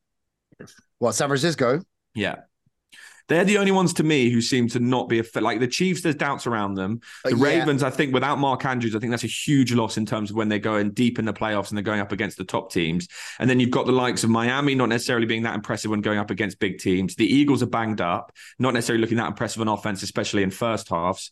What, 1.01 1.17
San 1.17 1.27
Francisco? 1.27 1.81
Yeah. 2.15 2.37
They're 3.29 3.45
the 3.45 3.59
only 3.59 3.73
ones 3.73 3.95
to 3.95 4.03
me 4.03 4.31
who 4.31 4.41
seem 4.41 4.69
to 4.69 4.81
not 4.81 5.09
be 5.09 5.19
a 5.19 5.23
fit. 5.23 5.43
Like 5.43 5.61
the 5.61 5.69
Chiefs, 5.69 6.03
there's 6.03 6.15
doubts 6.15 6.47
around 6.47 6.75
them. 6.75 7.01
Uh, 7.25 7.31
the 7.31 7.37
yeah. 7.37 7.45
Ravens, 7.45 7.83
I 7.83 7.91
think, 7.91 8.13
without 8.13 8.39
Mark 8.39 8.65
Andrews, 8.65 8.95
I 8.95 8.99
think 8.99 9.11
that's 9.11 9.25
a 9.25 9.29
huge 9.29 9.73
loss 9.73 9.97
in 9.97 10.05
terms 10.07 10.31
of 10.31 10.37
when 10.37 10.49
they're 10.49 10.59
going 10.59 10.91
deep 10.91 11.19
in 11.19 11.25
the 11.25 11.33
playoffs 11.33 11.69
and 11.69 11.79
they're 11.79 11.83
going 11.83 12.01
up 12.01 12.13
against 12.13 12.37
the 12.37 12.45
top 12.45 12.71
teams. 12.71 13.09
And 13.39 13.49
then 13.49 13.61
you've 13.61 13.71
got 13.71 13.87
the 13.87 13.93
likes 13.93 14.25
of 14.25 14.31
Miami, 14.31 14.75
not 14.75 14.89
necessarily 14.89 15.27
being 15.27 15.43
that 15.45 15.55
impressive 15.55 15.91
when 15.91 16.01
going 16.01 16.19
up 16.19 16.31
against 16.31 16.59
big 16.59 16.79
teams. 16.79 17.15
The 17.15 17.27
Eagles 17.27 17.63
are 17.63 17.67
banged 17.67 18.01
up, 18.01 18.33
not 18.59 18.75
necessarily 18.75 19.01
looking 19.01 19.19
that 19.19 19.29
impressive 19.29 19.61
on 19.61 19.69
offense, 19.69 20.03
especially 20.03 20.43
in 20.43 20.51
first 20.51 20.89
halves 20.89 21.31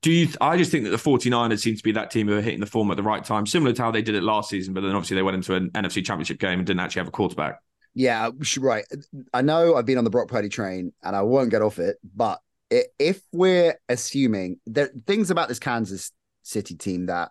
do 0.00 0.10
you 0.10 0.28
I 0.40 0.56
just 0.56 0.70
think 0.70 0.84
that 0.84 0.90
the 0.90 0.96
49ers 0.96 1.60
seem 1.60 1.76
to 1.76 1.82
be 1.82 1.92
that 1.92 2.10
team 2.10 2.28
who 2.28 2.36
are 2.36 2.42
hitting 2.42 2.60
the 2.60 2.66
form 2.66 2.90
at 2.90 2.96
the 2.96 3.02
right 3.02 3.24
time, 3.24 3.46
similar 3.46 3.72
to 3.72 3.82
how 3.82 3.90
they 3.90 4.02
did 4.02 4.14
it 4.14 4.22
last 4.22 4.50
season, 4.50 4.74
but 4.74 4.82
then 4.82 4.90
obviously 4.90 5.14
they 5.14 5.22
went 5.22 5.36
into 5.36 5.54
an 5.54 5.70
NFC 5.70 6.04
championship 6.04 6.38
game 6.38 6.58
and 6.58 6.66
didn't 6.66 6.80
actually 6.80 7.00
have 7.00 7.08
a 7.08 7.12
quarterback. 7.12 7.60
Yeah, 7.98 8.28
right. 8.58 8.84
I 9.32 9.40
know 9.40 9.74
I've 9.74 9.86
been 9.86 9.96
on 9.96 10.04
the 10.04 10.10
Brock 10.10 10.28
Purdy 10.28 10.50
train 10.50 10.92
and 11.02 11.16
I 11.16 11.22
won't 11.22 11.50
get 11.50 11.62
off 11.62 11.78
it, 11.78 11.96
but 12.14 12.40
if 12.70 13.22
we're 13.32 13.74
assuming 13.88 14.60
there 14.66 14.90
things 15.06 15.30
about 15.30 15.48
this 15.48 15.58
Kansas 15.58 16.12
City 16.42 16.74
team 16.74 17.06
that 17.06 17.30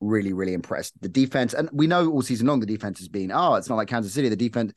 really, 0.00 0.34
really 0.34 0.52
impressed 0.52 1.00
the 1.00 1.08
defense, 1.08 1.54
and 1.54 1.70
we 1.72 1.86
know 1.86 2.10
all 2.10 2.20
season 2.20 2.46
long 2.46 2.60
the 2.60 2.66
defense 2.66 2.98
has 2.98 3.08
been, 3.08 3.32
oh, 3.32 3.54
it's 3.54 3.70
not 3.70 3.76
like 3.76 3.88
Kansas 3.88 4.12
City, 4.12 4.28
the 4.28 4.36
defense, 4.36 4.74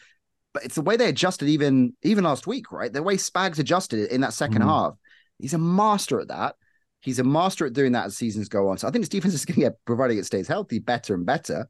but 0.54 0.64
it's 0.64 0.76
the 0.76 0.82
way 0.82 0.96
they 0.96 1.10
adjusted 1.10 1.50
even 1.50 1.94
even 2.04 2.24
last 2.24 2.48
week, 2.48 2.72
right? 2.72 2.94
The 2.94 3.04
way 3.04 3.18
Spags 3.18 3.60
adjusted 3.60 4.00
it 4.00 4.12
in 4.12 4.22
that 4.22 4.32
2nd 4.32 4.60
mm 4.60 4.64
half. 4.64 4.94
He's 5.38 5.54
a 5.54 5.58
master 5.58 6.22
at 6.22 6.30
that. 6.30 6.56
He's 7.02 7.20
a 7.20 7.26
master 7.26 7.66
at 7.66 7.74
doing 7.74 7.92
that 7.92 8.06
as 8.06 8.16
seasons 8.16 8.48
go 8.48 8.70
on. 8.70 8.78
So 8.78 8.88
I 8.88 8.92
think 8.92 9.02
his 9.02 9.10
defense 9.10 9.34
is 9.34 9.44
going 9.44 9.56
to 9.56 9.62
get, 9.62 9.84
providing 9.84 10.18
it 10.18 10.26
stays 10.26 10.48
healthy, 10.48 10.80
better 10.80 11.14
and 11.14 11.26
better. 11.26 11.68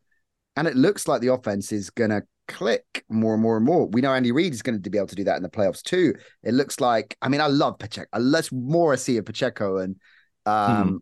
And 0.55 0.67
it 0.67 0.75
looks 0.75 1.07
like 1.07 1.21
the 1.21 1.33
offense 1.33 1.71
is 1.71 1.89
going 1.89 2.11
to 2.11 2.21
click 2.53 3.03
more 3.09 3.33
and 3.33 3.41
more 3.41 3.57
and 3.57 3.65
more. 3.65 3.87
We 3.87 4.01
know 4.01 4.13
Andy 4.13 4.31
Reid 4.31 4.53
is 4.53 4.61
going 4.61 4.81
to 4.81 4.89
be 4.89 4.97
able 4.97 5.07
to 5.07 5.15
do 5.15 5.23
that 5.25 5.37
in 5.37 5.43
the 5.43 5.49
playoffs 5.49 5.81
too. 5.81 6.13
It 6.43 6.53
looks 6.53 6.79
like, 6.79 7.17
I 7.21 7.27
mean, 7.27 7.41
I 7.41 7.47
love 7.47 7.79
Pacheco. 7.79 8.07
Let's 8.17 8.51
more 8.51 8.93
I 8.93 8.95
see 8.95 9.17
of 9.17 9.25
Pacheco 9.25 9.77
and 9.77 9.95
um, 10.45 10.87
hmm. 10.87 10.97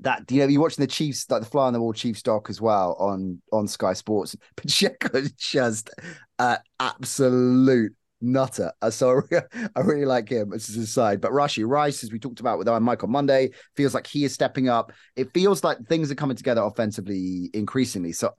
that, 0.00 0.30
you 0.30 0.40
know, 0.40 0.46
you're 0.46 0.62
watching 0.62 0.82
the 0.82 0.90
Chiefs, 0.90 1.28
like 1.28 1.42
the 1.42 1.48
fly 1.48 1.66
on 1.66 1.72
the 1.72 1.80
wall 1.80 1.92
Chiefs 1.92 2.22
doc 2.22 2.48
as 2.48 2.60
well 2.60 2.96
on, 2.98 3.42
on 3.52 3.66
Sky 3.66 3.92
Sports. 3.92 4.36
Pacheco 4.56 5.18
is 5.18 5.32
just 5.32 5.90
uh, 6.38 6.58
absolute 6.78 7.92
nutter. 8.20 8.70
Uh, 8.80 8.90
so 8.90 9.22
I 9.76 9.80
really 9.80 10.06
like 10.06 10.28
him 10.28 10.52
as 10.52 10.68
a 10.68 10.86
side. 10.86 11.20
But 11.20 11.32
Rashee 11.32 11.68
Rice, 11.68 12.04
as 12.04 12.12
we 12.12 12.20
talked 12.20 12.40
about 12.40 12.58
with 12.58 12.68
our 12.68 12.78
Mike 12.78 13.02
on 13.02 13.10
Monday, 13.10 13.50
feels 13.74 13.92
like 13.92 14.06
he 14.06 14.24
is 14.24 14.32
stepping 14.32 14.68
up. 14.68 14.92
It 15.16 15.32
feels 15.34 15.64
like 15.64 15.78
things 15.88 16.12
are 16.12 16.16
coming 16.16 16.36
together 16.36 16.62
offensively 16.62 17.50
increasingly. 17.52 18.12
So 18.12 18.32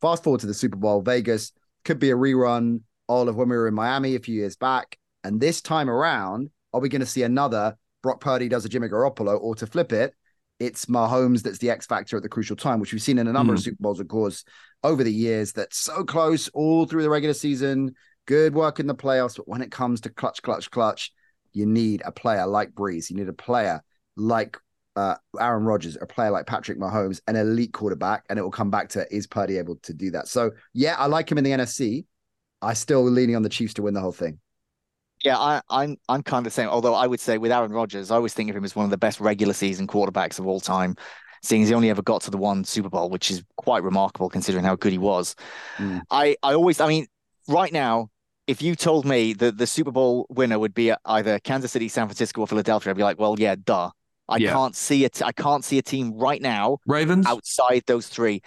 Fast 0.00 0.24
forward 0.24 0.40
to 0.40 0.46
the 0.46 0.54
Super 0.54 0.76
Bowl, 0.76 1.02
Vegas 1.02 1.52
could 1.84 1.98
be 1.98 2.10
a 2.10 2.16
rerun 2.16 2.80
all 3.06 3.28
of 3.28 3.36
when 3.36 3.48
we 3.48 3.56
were 3.56 3.68
in 3.68 3.74
Miami 3.74 4.14
a 4.14 4.20
few 4.20 4.34
years 4.34 4.56
back. 4.56 4.96
And 5.24 5.40
this 5.40 5.60
time 5.60 5.90
around, 5.90 6.50
are 6.72 6.80
we 6.80 6.88
going 6.88 7.00
to 7.00 7.06
see 7.06 7.22
another 7.22 7.76
Brock 8.02 8.20
Purdy 8.20 8.48
does 8.48 8.64
a 8.64 8.68
Jimmy 8.68 8.88
Garoppolo, 8.88 9.38
or 9.40 9.54
to 9.56 9.66
flip 9.66 9.92
it, 9.92 10.14
it's 10.58 10.86
Mahomes 10.86 11.42
that's 11.42 11.58
the 11.58 11.70
X 11.70 11.86
factor 11.86 12.16
at 12.16 12.22
the 12.22 12.28
crucial 12.28 12.56
time, 12.56 12.80
which 12.80 12.92
we've 12.92 13.02
seen 13.02 13.18
in 13.18 13.26
a 13.26 13.32
number 13.32 13.52
mm. 13.52 13.56
of 13.56 13.62
Super 13.62 13.78
Bowls, 13.80 14.00
of 14.00 14.08
course, 14.08 14.44
over 14.84 15.02
the 15.02 15.12
years. 15.12 15.52
That's 15.52 15.78
so 15.78 16.04
close 16.04 16.48
all 16.48 16.86
through 16.86 17.02
the 17.02 17.10
regular 17.10 17.34
season. 17.34 17.94
Good 18.26 18.54
work 18.54 18.78
in 18.78 18.86
the 18.86 18.94
playoffs, 18.94 19.36
but 19.36 19.48
when 19.48 19.62
it 19.62 19.70
comes 19.70 20.02
to 20.02 20.10
clutch, 20.10 20.42
clutch, 20.42 20.70
clutch, 20.70 21.12
you 21.52 21.66
need 21.66 22.02
a 22.04 22.12
player 22.12 22.46
like 22.46 22.72
Brees. 22.72 23.10
You 23.10 23.16
need 23.16 23.28
a 23.28 23.34
player 23.34 23.82
like 24.16 24.58
uh, 24.96 25.14
Aaron 25.38 25.64
Rodgers, 25.64 25.96
a 26.00 26.06
player 26.06 26.30
like 26.30 26.46
Patrick 26.46 26.78
Mahomes, 26.78 27.20
an 27.28 27.36
elite 27.36 27.72
quarterback, 27.72 28.24
and 28.28 28.38
it 28.38 28.42
will 28.42 28.50
come 28.50 28.70
back 28.70 28.88
to 28.90 29.14
is 29.14 29.26
Purdy 29.26 29.58
able 29.58 29.76
to 29.76 29.94
do 29.94 30.10
that? 30.12 30.28
So 30.28 30.50
yeah, 30.74 30.96
I 30.98 31.06
like 31.06 31.30
him 31.30 31.38
in 31.38 31.44
the 31.44 31.50
NFC. 31.50 32.04
I 32.62 32.74
still 32.74 33.02
leaning 33.02 33.36
on 33.36 33.42
the 33.42 33.48
Chiefs 33.48 33.74
to 33.74 33.82
win 33.82 33.94
the 33.94 34.00
whole 34.00 34.12
thing. 34.12 34.38
Yeah, 35.24 35.38
I, 35.38 35.60
I'm 35.68 35.96
I'm 36.08 36.22
kind 36.22 36.38
of 36.38 36.44
the 36.44 36.54
same. 36.54 36.68
Although 36.68 36.94
I 36.94 37.06
would 37.06 37.20
say 37.20 37.38
with 37.38 37.52
Aaron 37.52 37.72
Rodgers, 37.72 38.10
I 38.10 38.16
always 38.16 38.34
think 38.34 38.50
of 38.50 38.56
him 38.56 38.64
as 38.64 38.74
one 38.74 38.84
of 38.84 38.90
the 38.90 38.98
best 38.98 39.20
regular 39.20 39.52
season 39.52 39.86
quarterbacks 39.86 40.38
of 40.38 40.46
all 40.46 40.60
time, 40.60 40.96
seeing 41.42 41.62
as 41.62 41.68
he 41.68 41.74
only 41.74 41.90
ever 41.90 42.02
got 42.02 42.22
to 42.22 42.30
the 42.30 42.38
one 42.38 42.64
Super 42.64 42.88
Bowl, 42.88 43.10
which 43.10 43.30
is 43.30 43.42
quite 43.56 43.82
remarkable 43.82 44.30
considering 44.30 44.64
how 44.64 44.76
good 44.76 44.92
he 44.92 44.98
was. 44.98 45.36
Mm. 45.76 46.00
I 46.10 46.36
I 46.42 46.54
always, 46.54 46.80
I 46.80 46.88
mean, 46.88 47.06
right 47.48 47.72
now, 47.72 48.08
if 48.46 48.62
you 48.62 48.74
told 48.74 49.04
me 49.04 49.34
that 49.34 49.58
the 49.58 49.66
Super 49.66 49.92
Bowl 49.92 50.26
winner 50.30 50.58
would 50.58 50.74
be 50.74 50.92
either 51.04 51.38
Kansas 51.38 51.70
City, 51.70 51.88
San 51.88 52.06
Francisco, 52.06 52.40
or 52.40 52.46
Philadelphia, 52.46 52.90
I'd 52.90 52.96
be 52.96 53.02
like, 53.02 53.18
well, 53.18 53.38
yeah, 53.38 53.56
duh. 53.62 53.90
I 54.30 54.36
yeah. 54.38 54.52
can't 54.52 54.74
see 54.74 55.04
it. 55.04 55.20
I 55.22 55.32
can't 55.32 55.64
see 55.64 55.78
a 55.78 55.82
team 55.82 56.16
right 56.16 56.40
now. 56.40 56.78
Ravens 56.86 57.26
outside 57.26 57.82
those 57.86 58.08
three. 58.08 58.42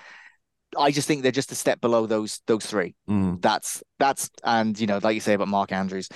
I 0.77 0.89
just 0.91 1.07
think 1.07 1.21
they're 1.21 1.31
just 1.31 1.51
a 1.51 1.55
step 1.55 1.81
below 1.81 2.07
those 2.07 2.41
those 2.47 2.65
three. 2.65 2.95
Mm. 3.07 3.41
That's 3.41 3.83
that's 3.99 4.29
and 4.43 4.79
you 4.79 4.87
know, 4.87 4.99
like 5.03 5.13
you 5.13 5.21
say 5.21 5.33
about 5.33 5.49
Mark 5.49 5.71
Andrews. 5.71 6.09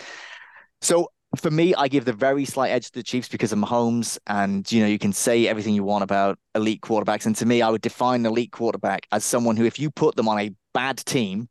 So 0.81 1.09
for 1.35 1.51
me, 1.51 1.75
I 1.75 1.87
give 1.87 2.05
the 2.05 2.13
very 2.13 2.45
slight 2.45 2.69
edge 2.69 2.87
to 2.87 2.93
the 2.93 3.03
Chiefs 3.03 3.27
because 3.27 3.51
of 3.51 3.59
Mahomes, 3.59 4.17
and 4.27 4.69
you 4.71 4.81
know, 4.81 4.87
you 4.87 4.97
can 4.97 5.13
say 5.13 5.47
everything 5.47 5.73
you 5.73 5.83
want 5.83 6.03
about 6.03 6.39
elite 6.55 6.81
quarterbacks. 6.81 7.25
And 7.25 7.35
to 7.35 7.45
me, 7.45 7.61
I 7.61 7.69
would 7.69 7.81
define 7.81 8.21
an 8.21 8.27
elite 8.27 8.51
quarterback 8.51 9.05
as 9.11 9.25
someone 9.25 9.57
who, 9.57 9.65
if 9.65 9.79
you 9.79 9.91
put 9.91 10.15
them 10.15 10.27
on 10.27 10.39
a 10.39 10.51
bad 10.73 10.97
team, 10.97 11.49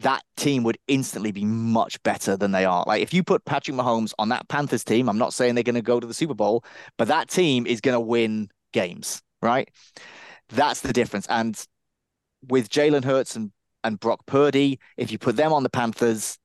that 0.00 0.22
team 0.36 0.62
would 0.62 0.78
instantly 0.88 1.32
be 1.32 1.44
much 1.44 2.02
better 2.02 2.36
than 2.36 2.52
they 2.52 2.64
are. 2.64 2.84
Like 2.86 3.02
if 3.02 3.14
you 3.14 3.22
put 3.22 3.44
Patrick 3.44 3.76
Mahomes 3.76 4.12
on 4.18 4.28
that 4.28 4.48
Panthers 4.48 4.84
team, 4.84 5.08
I'm 5.08 5.18
not 5.18 5.32
saying 5.32 5.54
they're 5.54 5.64
going 5.64 5.74
to 5.74 5.82
go 5.82 6.00
to 6.00 6.06
the 6.06 6.14
Super 6.14 6.34
Bowl, 6.34 6.64
but 6.98 7.08
that 7.08 7.28
team 7.28 7.66
is 7.66 7.80
going 7.80 7.94
to 7.94 8.00
win 8.00 8.50
games, 8.72 9.22
right? 9.40 9.70
That's 10.50 10.80
the 10.82 10.92
difference. 10.92 11.26
And 11.28 11.58
with 12.48 12.68
Jalen 12.68 13.04
Hurts 13.04 13.36
and, 13.36 13.52
and 13.84 13.98
Brock 13.98 14.26
Purdy, 14.26 14.78
if 14.96 15.10
you 15.10 15.18
put 15.18 15.36
them 15.36 15.52
on 15.52 15.62
the 15.62 15.70
Panthers, 15.70 16.38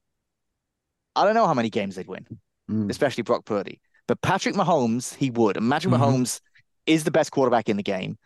I 1.16 1.26
don't 1.26 1.36
know 1.36 1.48
how 1.48 1.54
many 1.54 1.70
games 1.70 1.96
they'd 1.96 2.08
win, 2.08 2.26
mm. 2.70 2.90
especially 2.90 3.24
Brock 3.24 3.44
Purdy. 3.46 3.82
But 4.08 4.22
Patrick 4.22 4.56
Mahomes, 4.56 5.14
he 5.16 5.30
would. 5.30 5.58
And 5.58 5.70
Patrick 5.70 5.94
mm-hmm. 5.94 6.04
Mahomes 6.04 6.40
is 6.86 7.04
the 7.04 7.12
best 7.12 7.32
quarterback 7.32 7.70
in 7.70 7.78
the 7.78 7.84
game. 7.84 8.18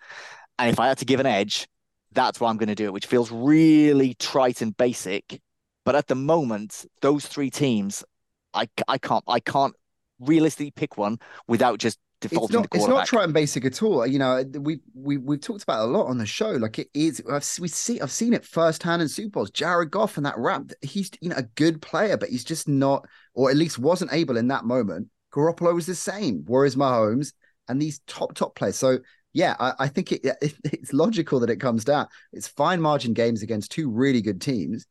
And 0.58 0.70
if 0.70 0.80
I 0.80 0.88
had 0.88 1.00
to 1.00 1.06
give 1.06 1.20
an 1.20 1.26
edge, 1.26 1.68
that's 2.16 2.40
why 2.40 2.50
I'm 2.50 2.58
going 2.58 2.70
to 2.70 2.76
do 2.76 2.86
it, 2.86 2.94
which 2.94 3.06
feels 3.06 3.32
really 3.32 4.16
trite 4.16 4.62
and 4.62 4.76
basic. 4.76 5.42
But 5.84 5.96
at 5.96 6.08
the 6.08 6.16
moment, 6.16 6.86
those 7.02 7.28
three 7.28 7.52
teams, 7.52 8.04
I, 8.54 8.68
I 8.88 8.98
can't 8.98 9.24
I 9.28 9.40
can't 9.40 9.76
realistically 10.20 10.72
pick 10.72 10.98
one 10.98 11.20
without 11.48 11.78
just 11.78 12.00
defaulting 12.22 12.62
it's 12.62 12.74
not, 12.74 12.76
It's 12.76 12.88
not 12.88 13.06
trite 13.06 13.26
and 13.26 13.34
basic 13.34 13.66
at 13.66 13.84
all. 13.84 14.08
You 14.08 14.20
know, 14.20 14.44
we 14.60 14.80
we 14.94 15.18
we've 15.18 15.42
talked 15.42 15.64
about 15.64 15.82
a 15.82 15.92
lot 15.92 16.08
on 16.08 16.18
the 16.18 16.26
show. 16.26 16.52
Like 16.52 16.80
it 16.80 16.88
is, 16.94 17.22
I've 17.32 17.48
we 17.60 17.68
see 17.68 18.02
I've 18.02 18.12
seen 18.12 18.34
it 18.34 18.46
firsthand 18.46 19.02
in 19.02 19.10
Super 19.10 19.30
Bowls. 19.30 19.52
Jared 19.52 19.92
Goff 19.92 20.18
and 20.18 20.26
that 20.26 20.38
rap, 20.38 20.72
he's 20.82 21.12
you 21.22 21.30
know 21.30 21.38
a 21.38 21.44
good 21.44 21.82
player, 21.82 22.18
but 22.18 22.30
he's 22.30 22.44
just 22.44 22.68
not, 22.68 23.06
or 23.34 23.50
at 23.50 23.58
least 23.58 23.78
wasn't 23.78 24.14
able 24.14 24.38
in 24.38 24.48
that 24.48 24.66
moment. 24.66 25.10
Garoppolo 25.34 25.76
was 25.76 25.86
the 25.86 25.96
same. 25.96 26.44
Whereas 26.48 26.76
Mahomes 26.76 27.34
and 27.68 27.82
these 27.82 28.00
top 28.08 28.34
top 28.34 28.56
players. 28.56 28.78
So 28.78 29.00
yeah, 29.36 29.58
I, 29.60 29.74
I 29.80 29.88
think 29.90 30.14
it, 30.14 30.26
it, 30.42 30.56
it's 30.64 30.94
logical 30.94 31.42
that 31.42 31.50
it 31.50 31.58
comes 31.58 31.84
down. 31.84 32.08
It's 32.32 32.48
fine 32.48 32.82
margin 32.82 33.14
games 33.14 33.44
against 33.44 33.70
two 33.70 33.92
really 33.92 34.22
good 34.22 34.42
teams. 34.42 34.88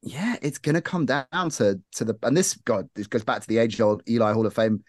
Yeah, 0.00 0.36
it's 0.40 0.58
going 0.58 0.76
to 0.76 0.80
come 0.80 1.06
down 1.06 1.50
to 1.50 1.80
to 1.96 2.04
the 2.04 2.16
and 2.22 2.36
this 2.36 2.54
God 2.54 2.88
this 2.94 3.06
goes 3.06 3.24
back 3.24 3.40
to 3.42 3.48
the 3.48 3.58
age 3.58 3.80
old 3.80 4.02
Eli 4.08 4.32
Hall 4.32 4.46
of 4.46 4.54
Fame 4.54 4.82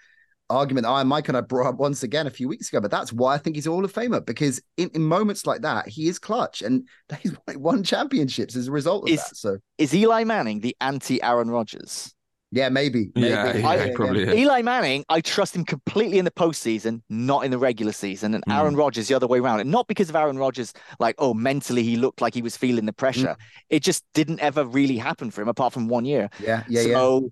argument 0.49 0.86
that 0.86 0.91
I 0.91 1.01
and 1.01 1.10
Mike 1.10 1.28
and 1.30 1.38
I 1.38 1.41
brought 1.41 1.68
up 1.68 1.76
once 1.76 2.04
again 2.04 2.28
a 2.28 2.32
few 2.32 2.47
weeks 2.47 2.70
ago. 2.70 2.80
But 2.80 2.91
that's 2.91 3.12
why 3.12 3.34
I 3.34 3.38
think 3.39 3.56
he's 3.56 3.68
a 3.68 3.72
Hall 3.72 3.86
of 3.86 3.93
Famer 3.93 4.24
because 4.24 4.62
in, 4.78 4.89
in 4.93 5.04
moments 5.04 5.47
like 5.47 5.62
that 5.62 5.88
he 5.88 6.08
is 6.08 6.20
clutch 6.20 6.62
and 6.62 6.88
he's 7.22 7.36
won 7.56 7.84
championships 7.84 8.56
as 8.56 8.68
a 8.68 8.72
result 8.72 9.10
of 9.10 9.14
is, 9.14 9.24
that. 9.24 9.36
So 9.36 9.58
is 9.80 9.95
Eli 9.95 10.24
Manning 10.26 10.60
the 10.60 10.76
anti 10.80 11.22
Aaron 11.24 11.49
Rodgers? 11.49 12.14
Yeah, 12.54 12.70
maybe. 12.70 13.10
maybe. 13.16 13.30
Yeah, 13.30 13.58
yeah, 13.58 13.68
I, 13.68 13.91
probably. 13.95 14.26
Yeah. 14.26 14.34
Eli 14.34 14.62
Manning, 14.62 15.04
I 15.10 15.22
trust 15.22 15.56
him 15.56 15.66
completely 15.66 16.20
in 16.20 16.26
the 16.26 16.32
postseason, 16.32 17.01
not 17.10 17.45
in 17.45 17.49
the 17.49 17.58
regular 17.58 17.91
season. 17.91 18.36
And 18.36 18.43
mm. 18.45 18.56
Aaron 18.56 18.76
Rodgers 18.76 19.08
the 19.08 19.16
other 19.16 19.26
way 19.26 19.39
around. 19.39 19.60
And 19.60 19.72
not 19.72 19.88
because 19.88 20.08
of 20.08 20.16
Aaron 20.16 20.38
Rodgers, 20.38 20.72
like, 20.99 21.16
oh, 21.18 21.34
mentally 21.34 21.82
he 21.82 21.95
looked 21.95 22.22
like 22.22 22.36
he 22.36 22.43
was 22.43 22.56
feeling 22.56 22.86
the 22.86 22.93
pressure. 22.93 23.30
Mm. 23.30 23.38
It 23.72 23.80
just 23.82 24.06
didn't 24.14 24.39
ever 24.39 24.66
really 24.66 24.97
happen 24.97 25.32
for 25.32 25.41
him 25.41 25.47
apart 25.47 25.74
from 25.74 25.88
one 25.88 26.06
year. 26.06 26.30
Yeah, 26.39 26.64
yeah, 26.70 26.84
so, 26.84 27.22
yeah. 27.22 27.30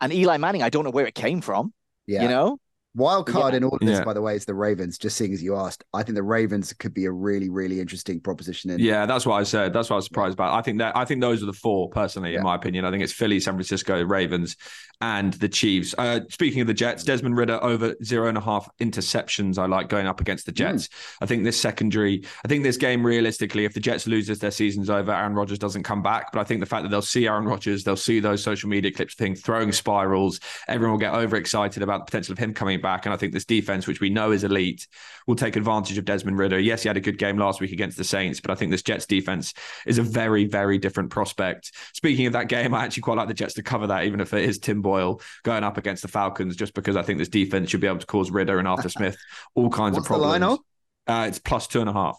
And 0.00 0.12
Eli 0.12 0.38
Manning, 0.38 0.64
I 0.64 0.70
don't 0.70 0.82
know 0.82 0.90
where 0.90 1.06
it 1.06 1.14
came 1.14 1.40
from. 1.40 1.72
Yeah. 2.08 2.22
You 2.22 2.28
know? 2.28 2.58
Wild 2.96 3.26
card 3.26 3.52
yeah. 3.52 3.56
in 3.58 3.64
all 3.64 3.74
of 3.74 3.80
this, 3.80 3.98
yeah. 3.98 4.04
by 4.04 4.12
the 4.12 4.22
way, 4.22 4.36
is 4.36 4.44
the 4.44 4.54
Ravens. 4.54 4.98
Just 4.98 5.16
seeing 5.16 5.32
as 5.32 5.42
you 5.42 5.56
asked, 5.56 5.84
I 5.92 6.04
think 6.04 6.14
the 6.14 6.22
Ravens 6.22 6.72
could 6.72 6.94
be 6.94 7.06
a 7.06 7.10
really, 7.10 7.50
really 7.50 7.80
interesting 7.80 8.20
proposition. 8.20 8.70
In 8.70 8.78
yeah, 8.78 9.04
that's 9.04 9.26
what 9.26 9.34
I 9.34 9.42
said. 9.42 9.72
That's 9.72 9.90
what 9.90 9.96
I 9.96 9.98
was 9.98 10.04
surprised 10.04 10.34
about. 10.34 10.56
I 10.56 10.62
think 10.62 10.78
that 10.78 10.96
I 10.96 11.04
think 11.04 11.20
those 11.20 11.42
are 11.42 11.46
the 11.46 11.52
four 11.52 11.88
personally, 11.90 12.32
yeah. 12.32 12.38
in 12.38 12.44
my 12.44 12.54
opinion. 12.54 12.84
I 12.84 12.92
think 12.92 13.02
it's 13.02 13.12
Philly, 13.12 13.40
San 13.40 13.54
Francisco, 13.54 14.00
Ravens, 14.04 14.56
and 15.00 15.32
the 15.34 15.48
Chiefs. 15.48 15.94
Uh, 15.98 16.20
speaking 16.30 16.60
of 16.60 16.68
the 16.68 16.74
Jets, 16.74 17.02
Desmond 17.02 17.36
Ridder 17.36 17.62
over 17.62 17.96
zero 18.04 18.28
and 18.28 18.38
a 18.38 18.40
half 18.40 18.68
interceptions. 18.80 19.58
I 19.58 19.66
like 19.66 19.88
going 19.88 20.06
up 20.06 20.20
against 20.20 20.46
the 20.46 20.52
hmm. 20.52 20.56
Jets. 20.56 20.86
Mm. 20.86 21.16
I 21.22 21.26
think 21.26 21.44
this 21.44 21.60
secondary. 21.60 22.24
I 22.44 22.48
think 22.48 22.62
this 22.62 22.76
game 22.76 23.04
realistically, 23.04 23.64
if 23.64 23.74
the 23.74 23.80
Jets 23.80 24.06
loses, 24.06 24.38
their 24.38 24.52
season's 24.52 24.88
over. 24.88 25.12
Aaron 25.12 25.34
Rodgers 25.34 25.58
doesn't 25.58 25.82
come 25.82 26.02
back. 26.02 26.30
But 26.32 26.40
I 26.40 26.44
think 26.44 26.60
the 26.60 26.66
fact 26.66 26.84
that 26.84 26.90
they'll 26.90 27.02
see 27.02 27.26
Aaron 27.26 27.44
Rodgers, 27.44 27.82
they'll 27.82 27.96
see 27.96 28.20
those 28.20 28.42
social 28.42 28.68
media 28.68 28.92
clips, 28.92 29.14
thing 29.14 29.34
throwing 29.34 29.72
spirals. 29.72 30.38
Everyone 30.68 30.92
will 30.92 31.00
get 31.00 31.12
overexcited 31.12 31.82
about 31.82 32.00
the 32.00 32.04
potential 32.04 32.32
of 32.32 32.38
him 32.38 32.54
coming 32.54 32.80
back, 32.84 33.04
and 33.04 33.12
I 33.12 33.16
think 33.16 33.32
this 33.32 33.44
defense 33.44 33.88
which 33.88 34.00
we 34.00 34.10
know 34.10 34.30
is 34.30 34.44
elite, 34.44 34.86
will 35.26 35.34
take 35.34 35.56
advantage 35.56 35.98
of 35.98 36.04
Desmond 36.04 36.38
Ridder. 36.38 36.60
Yes, 36.60 36.82
he 36.82 36.88
had 36.88 36.96
a 36.96 37.00
good 37.00 37.18
game 37.18 37.36
last 37.36 37.60
week 37.60 37.72
against 37.72 37.96
the 37.96 38.04
Saints, 38.04 38.40
but 38.40 38.52
I 38.52 38.54
think 38.54 38.70
this 38.70 38.82
Jets 38.82 39.06
defense 39.06 39.54
is 39.86 39.98
a 39.98 40.02
very, 40.02 40.44
very 40.44 40.78
different 40.78 41.10
prospect. 41.10 41.72
Speaking 41.94 42.26
of 42.26 42.34
that 42.34 42.48
game, 42.48 42.74
I 42.74 42.84
actually 42.84 43.02
quite 43.02 43.16
like 43.16 43.28
the 43.28 43.34
Jets 43.34 43.54
to 43.54 43.62
cover 43.62 43.88
that, 43.88 44.04
even 44.04 44.20
if 44.20 44.32
it 44.32 44.44
is 44.44 44.60
Tim 44.60 44.82
Boyle 44.82 45.20
going 45.42 45.64
up 45.64 45.78
against 45.78 46.02
the 46.02 46.08
Falcons, 46.08 46.54
just 46.54 46.74
because 46.74 46.96
I 46.96 47.02
think 47.02 47.18
this 47.18 47.28
defense 47.28 47.70
should 47.70 47.80
be 47.80 47.88
able 47.88 47.98
to 47.98 48.06
cause 48.06 48.30
Ridder 48.30 48.60
and 48.60 48.68
Arthur 48.68 48.88
Smith 48.90 49.16
all 49.56 49.70
kinds 49.70 49.94
What's 49.94 50.06
of 50.06 50.08
problems. 50.08 50.34
The 50.34 50.46
line 50.46 50.58
uh, 51.06 51.26
it's 51.28 51.38
plus 51.38 51.66
two 51.66 51.80
and 51.80 51.90
a 51.90 51.92
half. 51.92 52.18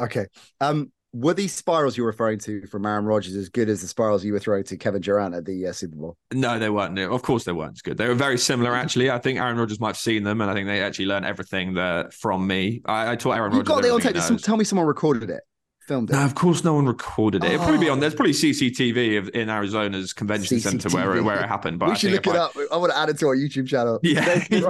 Okay. 0.00 0.26
Um, 0.60 0.92
were 1.12 1.34
these 1.34 1.52
spirals 1.52 1.96
you're 1.96 2.06
referring 2.06 2.38
to 2.38 2.66
from 2.66 2.86
Aaron 2.86 3.04
Rodgers 3.04 3.34
as 3.34 3.48
good 3.48 3.68
as 3.68 3.80
the 3.80 3.88
spirals 3.88 4.24
you 4.24 4.32
were 4.32 4.38
throwing 4.38 4.64
to 4.64 4.76
Kevin 4.76 5.00
Durant 5.00 5.34
at 5.34 5.44
the 5.44 5.66
uh, 5.66 5.72
Super 5.72 5.96
Bowl? 5.96 6.16
No, 6.32 6.58
they 6.58 6.70
weren't. 6.70 6.98
Of 6.98 7.22
course, 7.22 7.44
they 7.44 7.52
weren't 7.52 7.72
as 7.72 7.82
good. 7.82 7.98
They 7.98 8.06
were 8.06 8.14
very 8.14 8.38
similar, 8.38 8.74
actually. 8.74 9.10
I 9.10 9.18
think 9.18 9.38
Aaron 9.38 9.56
Rodgers 9.56 9.80
might 9.80 9.88
have 9.88 9.96
seen 9.96 10.22
them, 10.22 10.40
and 10.40 10.50
I 10.50 10.54
think 10.54 10.68
they 10.68 10.82
actually 10.82 11.06
learned 11.06 11.26
everything 11.26 11.74
that, 11.74 12.12
from 12.14 12.46
me. 12.46 12.82
I, 12.84 13.12
I 13.12 13.16
taught 13.16 13.32
Aaron 13.32 13.52
Rodgers. 13.52 13.58
You 13.58 13.64
got 13.64 13.82
the 13.82 13.92
on 13.92 14.00
tape. 14.00 14.42
Tell 14.42 14.56
me 14.56 14.64
someone 14.64 14.86
recorded 14.86 15.30
it. 15.30 15.40
Filmed 15.88 16.10
it. 16.10 16.12
No, 16.12 16.24
of 16.24 16.36
course, 16.36 16.62
no 16.62 16.74
one 16.74 16.86
recorded 16.86 17.42
it. 17.42 17.48
Oh. 17.48 17.50
It'd 17.50 17.60
probably 17.62 17.78
be 17.78 17.88
on. 17.88 17.98
There's 17.98 18.14
probably 18.14 18.34
CCTV 18.34 19.18
of, 19.18 19.30
in 19.34 19.50
Arizona's 19.50 20.12
convention 20.12 20.58
CCTV. 20.58 20.62
center 20.62 20.88
where 20.90 21.20
where 21.24 21.42
it 21.42 21.48
happened. 21.48 21.80
But 21.80 21.86
we 21.86 21.92
I 21.92 21.96
should 21.96 22.12
look 22.12 22.26
it 22.28 22.36
I... 22.36 22.38
up. 22.38 22.52
I 22.70 22.76
want 22.76 22.92
to 22.92 22.98
add 22.98 23.08
it 23.08 23.18
to 23.18 23.26
our 23.26 23.36
YouTube 23.36 23.66
channel. 23.66 23.98
Yeah, 24.04 24.44
yeah. 24.50 24.60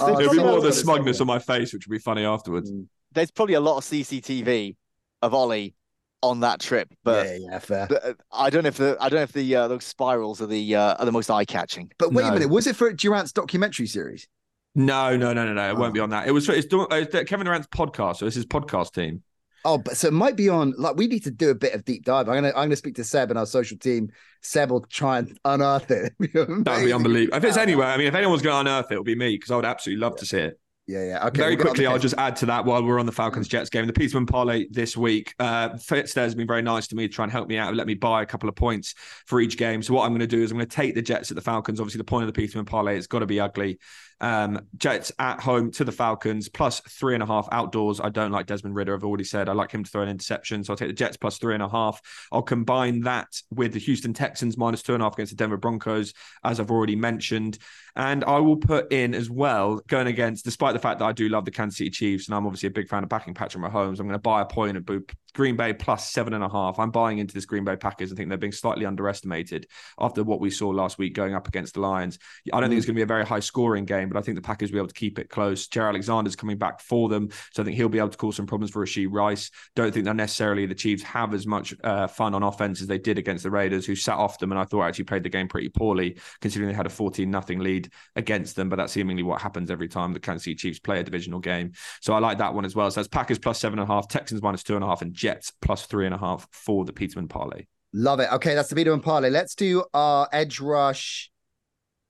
oh, 0.00 0.20
it'd 0.20 0.30
be 0.30 0.38
more 0.38 0.58
of 0.58 0.62
the 0.62 0.72
smugness 0.72 1.20
on 1.20 1.26
my 1.26 1.40
face, 1.40 1.72
which 1.72 1.88
would 1.88 1.92
be 1.92 1.98
funny 1.98 2.24
afterwards. 2.24 2.70
Mm. 2.70 2.86
There's 3.10 3.32
probably 3.32 3.54
a 3.54 3.60
lot 3.60 3.78
of 3.78 3.84
CCTV 3.84 4.76
of 5.22 5.34
Ollie 5.34 5.74
on 6.22 6.40
that 6.40 6.60
trip. 6.60 6.92
But 7.04 7.26
yeah, 7.26 7.36
yeah, 7.50 7.58
fair. 7.58 7.86
The, 7.86 8.16
I 8.32 8.50
don't 8.50 8.62
know 8.62 8.68
if 8.68 8.76
the 8.76 8.96
I 9.00 9.08
don't 9.08 9.18
know 9.18 9.24
if 9.24 9.32
the 9.32 9.54
uh, 9.54 9.68
those 9.68 9.84
spirals 9.84 10.40
are 10.40 10.46
the 10.46 10.76
uh, 10.76 10.94
are 10.94 11.04
the 11.04 11.12
most 11.12 11.30
eye 11.30 11.44
catching. 11.44 11.90
But 11.98 12.12
wait 12.12 12.22
no. 12.22 12.30
a 12.30 12.32
minute, 12.32 12.48
was 12.48 12.66
it 12.66 12.76
for 12.76 12.92
Durant's 12.92 13.32
documentary 13.32 13.86
series? 13.86 14.28
No, 14.74 15.16
no, 15.16 15.32
no, 15.32 15.44
no, 15.44 15.52
no. 15.52 15.68
It 15.68 15.72
oh. 15.72 15.80
won't 15.80 15.94
be 15.94 16.00
on 16.00 16.10
that. 16.10 16.26
It 16.26 16.32
was 16.32 16.46
for 16.46 16.52
it's, 16.52 16.66
it's 16.70 17.30
Kevin 17.30 17.46
Durant's 17.46 17.68
podcast. 17.68 18.18
So 18.18 18.26
it's 18.26 18.36
his 18.36 18.46
podcast 18.46 18.92
team. 18.92 19.22
Oh, 19.64 19.78
but 19.78 19.96
so 19.96 20.08
it 20.08 20.12
might 20.12 20.34
be 20.34 20.48
on. 20.48 20.74
Like, 20.76 20.96
we 20.96 21.06
need 21.06 21.22
to 21.24 21.30
do 21.30 21.50
a 21.50 21.54
bit 21.54 21.74
of 21.74 21.84
deep 21.84 22.04
dive. 22.04 22.28
I'm 22.28 22.34
gonna, 22.34 22.48
I'm 22.48 22.64
gonna 22.64 22.76
speak 22.76 22.96
to 22.96 23.04
Seb 23.04 23.30
and 23.30 23.38
our 23.38 23.46
social 23.46 23.78
team. 23.78 24.10
Seb 24.40 24.70
will 24.70 24.80
try 24.80 25.18
and 25.18 25.38
unearth 25.44 25.90
it. 25.90 26.14
that 26.18 26.48
would 26.48 26.64
be 26.64 26.92
unbelievable. 26.92 27.36
If 27.36 27.44
it's 27.44 27.56
anywhere, 27.56 27.86
I 27.86 27.96
mean, 27.96 28.08
if 28.08 28.14
anyone's 28.14 28.42
gonna 28.42 28.68
unearth 28.68 28.90
it, 28.90 28.94
it'll 28.94 29.04
be 29.04 29.14
me 29.14 29.36
because 29.36 29.50
I 29.50 29.56
would 29.56 29.64
absolutely 29.64 30.00
love 30.00 30.14
yeah. 30.16 30.18
to 30.18 30.26
see 30.26 30.38
it. 30.38 30.60
Yeah, 30.88 31.04
yeah. 31.04 31.26
Okay. 31.28 31.38
Very 31.38 31.56
quickly, 31.56 31.86
I'll 31.86 31.98
just 31.98 32.16
add 32.18 32.34
to 32.36 32.46
that 32.46 32.64
while 32.64 32.82
we're 32.82 32.98
on 32.98 33.06
the 33.06 33.12
Falcons 33.12 33.46
Jets 33.46 33.70
game. 33.70 33.86
The 33.86 33.92
Peterman 33.92 34.26
parlay 34.26 34.66
this 34.68 34.96
week. 34.96 35.32
Uh, 35.38 35.76
Fitz 35.76 36.12
has 36.14 36.34
been 36.34 36.46
very 36.46 36.62
nice 36.62 36.88
to 36.88 36.96
me 36.96 37.06
to 37.06 37.14
try 37.14 37.22
and 37.22 37.30
help 37.30 37.48
me 37.48 37.56
out, 37.56 37.68
and 37.68 37.76
let 37.76 37.86
me 37.86 37.94
buy 37.94 38.22
a 38.22 38.26
couple 38.26 38.48
of 38.48 38.56
points 38.56 38.94
for 39.26 39.40
each 39.40 39.56
game. 39.56 39.80
So 39.82 39.94
what 39.94 40.04
I'm 40.04 40.10
going 40.10 40.20
to 40.20 40.26
do 40.26 40.42
is 40.42 40.50
I'm 40.50 40.58
going 40.58 40.68
to 40.68 40.76
take 40.76 40.96
the 40.96 41.02
Jets 41.02 41.30
at 41.30 41.36
the 41.36 41.40
Falcons. 41.40 41.78
Obviously, 41.78 41.98
the 41.98 42.04
point 42.04 42.24
of 42.24 42.34
the 42.34 42.40
Peterman 42.40 42.64
parlay 42.64 42.96
it's 42.96 43.06
got 43.06 43.20
to 43.20 43.26
be 43.26 43.38
ugly. 43.38 43.78
Um, 44.22 44.68
Jets 44.76 45.10
at 45.18 45.40
home 45.40 45.72
to 45.72 45.84
the 45.84 45.90
Falcons 45.90 46.48
plus 46.48 46.80
three 46.88 47.14
and 47.14 47.22
a 47.22 47.26
half 47.26 47.48
outdoors. 47.50 48.00
I 48.00 48.08
don't 48.08 48.30
like 48.30 48.46
Desmond 48.46 48.76
Ridder. 48.76 48.94
I've 48.94 49.02
already 49.02 49.24
said 49.24 49.48
I 49.48 49.52
like 49.52 49.72
him 49.72 49.82
to 49.82 49.90
throw 49.90 50.02
an 50.02 50.08
interception. 50.08 50.62
So 50.62 50.72
I'll 50.72 50.76
take 50.76 50.88
the 50.88 50.94
Jets 50.94 51.16
plus 51.16 51.38
three 51.38 51.54
and 51.54 51.62
a 51.62 51.68
half. 51.68 52.00
I'll 52.30 52.42
combine 52.42 53.00
that 53.00 53.26
with 53.50 53.72
the 53.72 53.80
Houston 53.80 54.14
Texans 54.14 54.56
minus 54.56 54.82
two 54.82 54.94
and 54.94 55.02
a 55.02 55.06
half 55.06 55.14
against 55.14 55.32
the 55.32 55.36
Denver 55.36 55.56
Broncos, 55.56 56.14
as 56.44 56.60
I've 56.60 56.70
already 56.70 56.94
mentioned. 56.94 57.58
And 57.96 58.22
I 58.24 58.38
will 58.38 58.56
put 58.56 58.92
in 58.92 59.12
as 59.12 59.28
well, 59.28 59.80
going 59.88 60.06
against, 60.06 60.44
despite 60.44 60.72
the 60.72 60.78
fact 60.78 61.00
that 61.00 61.04
I 61.04 61.12
do 61.12 61.28
love 61.28 61.44
the 61.44 61.50
Kansas 61.50 61.78
City 61.78 61.90
Chiefs, 61.90 62.28
and 62.28 62.34
I'm 62.36 62.46
obviously 62.46 62.68
a 62.68 62.70
big 62.70 62.88
fan 62.88 63.02
of 63.02 63.08
backing 63.08 63.34
Patrick 63.34 63.62
Mahomes, 63.62 63.98
I'm 63.98 64.06
going 64.06 64.10
to 64.10 64.18
buy 64.18 64.40
a 64.40 64.46
point 64.46 64.76
at 64.76 64.86
Green 65.34 65.56
Bay 65.56 65.72
plus 65.72 66.10
seven 66.10 66.34
and 66.34 66.44
a 66.44 66.48
half. 66.48 66.78
I'm 66.78 66.90
buying 66.90 67.18
into 67.18 67.34
this 67.34 67.46
Green 67.46 67.64
Bay 67.64 67.76
Packers. 67.76 68.12
I 68.12 68.14
think 68.14 68.28
they're 68.28 68.38
being 68.38 68.52
slightly 68.52 68.86
underestimated 68.86 69.66
after 69.98 70.22
what 70.22 70.40
we 70.40 70.50
saw 70.50 70.68
last 70.68 70.98
week 70.98 71.14
going 71.14 71.34
up 71.34 71.48
against 71.48 71.74
the 71.74 71.80
Lions. 71.80 72.18
I 72.52 72.60
don't 72.60 72.68
mm. 72.68 72.72
think 72.72 72.78
it's 72.78 72.86
going 72.86 72.94
to 72.94 72.98
be 72.98 73.02
a 73.02 73.06
very 73.06 73.24
high 73.24 73.40
scoring 73.40 73.84
game, 73.84 74.08
but 74.08 74.18
I 74.18 74.22
think 74.22 74.36
the 74.36 74.42
Packers 74.42 74.70
will 74.70 74.76
be 74.76 74.80
able 74.80 74.88
to 74.88 74.94
keep 74.94 75.18
it 75.18 75.28
close. 75.28 75.68
Jaire 75.68 75.88
Alexander's 75.88 76.36
coming 76.36 76.58
back 76.58 76.80
for 76.80 77.08
them, 77.08 77.30
so 77.52 77.62
I 77.62 77.64
think 77.64 77.76
he'll 77.76 77.88
be 77.88 77.98
able 77.98 78.10
to 78.10 78.18
cause 78.18 78.36
some 78.36 78.46
problems 78.46 78.72
for 78.72 78.84
Rashee 78.84 79.08
Rice. 79.10 79.50
Don't 79.74 79.92
think 79.92 80.04
that 80.04 80.16
necessarily 80.16 80.66
the 80.66 80.74
Chiefs 80.74 81.02
have 81.02 81.34
as 81.34 81.46
much 81.46 81.74
uh, 81.82 82.06
fun 82.06 82.34
on 82.34 82.42
offense 82.42 82.80
as 82.80 82.86
they 82.86 82.98
did 82.98 83.18
against 83.18 83.44
the 83.44 83.50
Raiders, 83.50 83.86
who 83.86 83.94
sat 83.94 84.16
off 84.16 84.38
them 84.38 84.52
and 84.52 84.60
I 84.60 84.64
thought 84.64 84.84
actually 84.84 85.04
played 85.04 85.22
the 85.22 85.28
game 85.28 85.48
pretty 85.48 85.68
poorly, 85.68 86.18
considering 86.40 86.68
they 86.68 86.76
had 86.76 86.86
a 86.86 86.90
14 86.90 87.30
nothing 87.30 87.60
lead 87.60 87.90
against 88.16 88.56
them. 88.56 88.68
But 88.68 88.76
that's 88.76 88.92
seemingly 88.92 89.22
what 89.22 89.40
happens 89.40 89.70
every 89.70 89.88
time 89.88 90.12
the 90.12 90.20
Kansas 90.20 90.44
City 90.44 90.56
Chiefs 90.56 90.78
play 90.78 91.00
a 91.00 91.02
divisional 91.02 91.40
game. 91.40 91.72
So 92.00 92.14
I 92.14 92.18
like 92.18 92.38
that 92.38 92.54
one 92.54 92.64
as 92.64 92.74
well. 92.74 92.90
So 92.90 93.00
that's 93.00 93.08
Packers 93.08 93.38
plus 93.38 93.58
seven 93.58 93.78
and 93.78 93.88
a 93.88 93.92
half, 93.92 94.08
Texans 94.08 94.42
minus 94.42 94.62
two 94.62 94.74
and 94.74 94.84
a 94.84 94.86
half, 94.86 95.02
and 95.02 95.14
Jets 95.22 95.52
plus 95.62 95.86
three 95.86 96.04
and 96.04 96.14
a 96.14 96.18
half 96.18 96.48
for 96.50 96.84
the 96.84 96.92
Peterman 96.92 97.28
parlay. 97.28 97.66
Love 97.94 98.18
it. 98.18 98.28
Okay, 98.32 98.54
that's 98.56 98.68
the 98.68 98.74
Peterman 98.74 99.00
parlay. 99.00 99.30
Let's 99.30 99.54
do 99.54 99.84
our 99.94 100.28
edge 100.32 100.58
rush 100.58 101.30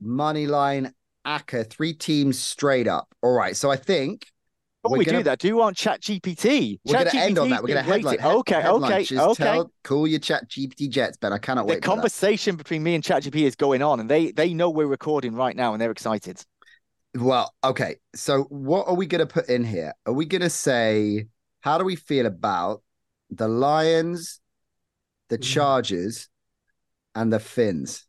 money 0.01 0.47
line 0.47 0.95
ACCA, 1.27 1.69
three 1.69 1.93
teams 1.93 2.39
straight 2.39 2.89
up. 2.89 3.09
All 3.23 3.35
right. 3.35 3.55
So 3.55 3.71
I 3.71 3.77
think 3.77 4.27
before 4.83 4.97
we 4.97 5.05
gonna, 5.05 5.19
do 5.19 5.25
that, 5.25 5.39
do 5.39 5.49
you 5.49 5.57
want 5.57 5.77
Chat 5.77 6.01
GPT? 6.01 6.81
We're 6.85 6.95
going 6.95 7.07
to 7.07 7.17
end 7.19 7.39
on 7.39 7.51
that. 7.51 7.63
We're 7.63 7.69
going 7.69 7.85
to 7.85 7.91
headline. 7.93 8.19
Head, 8.19 8.35
okay, 8.37 8.61
headline. 8.63 8.93
okay, 8.93 9.05
Just 9.05 9.29
okay. 9.29 9.45
Tell, 9.45 9.73
call 9.85 10.07
your 10.07 10.19
Chat 10.19 10.49
GPT 10.49 10.89
Jets, 10.89 11.19
Ben. 11.19 11.35
I 11.35 11.39
cannot 11.39 11.67
the 11.67 11.75
wait. 11.75 11.83
The 11.83 11.87
conversation 11.87 12.57
between 12.57 12.83
me 12.83 12.95
and 12.95 13.05
Chat 13.05 13.25
GPT 13.25 13.43
is 13.43 13.55
going 13.55 13.83
on, 13.83 14.01
and 14.01 14.09
they 14.09 14.33
they 14.33 14.55
know 14.55 14.71
we're 14.71 14.87
recording 14.87 15.35
right 15.35 15.55
now, 15.55 15.75
and 15.75 15.81
they're 15.81 15.93
excited. 15.93 16.43
Well, 17.15 17.55
okay. 17.63 17.97
So 18.15 18.45
what 18.45 18.89
are 18.89 18.95
we 18.95 19.07
going 19.07 19.21
to 19.21 19.27
put 19.27 19.49
in 19.51 19.65
here? 19.65 19.93
Are 20.07 20.15
we 20.15 20.25
going 20.25 20.41
to 20.41 20.51
say 20.51 21.27
how 21.61 21.77
do 21.79 21.85
we 21.85 21.95
feel 21.95 22.27
about 22.27 22.83
the 23.37 23.49
Lions, 23.49 24.41
the 25.29 25.39
mm. 25.39 25.43
Chargers, 25.43 26.29
and 27.15 27.33
the 27.33 27.41
Fins? 27.41 28.07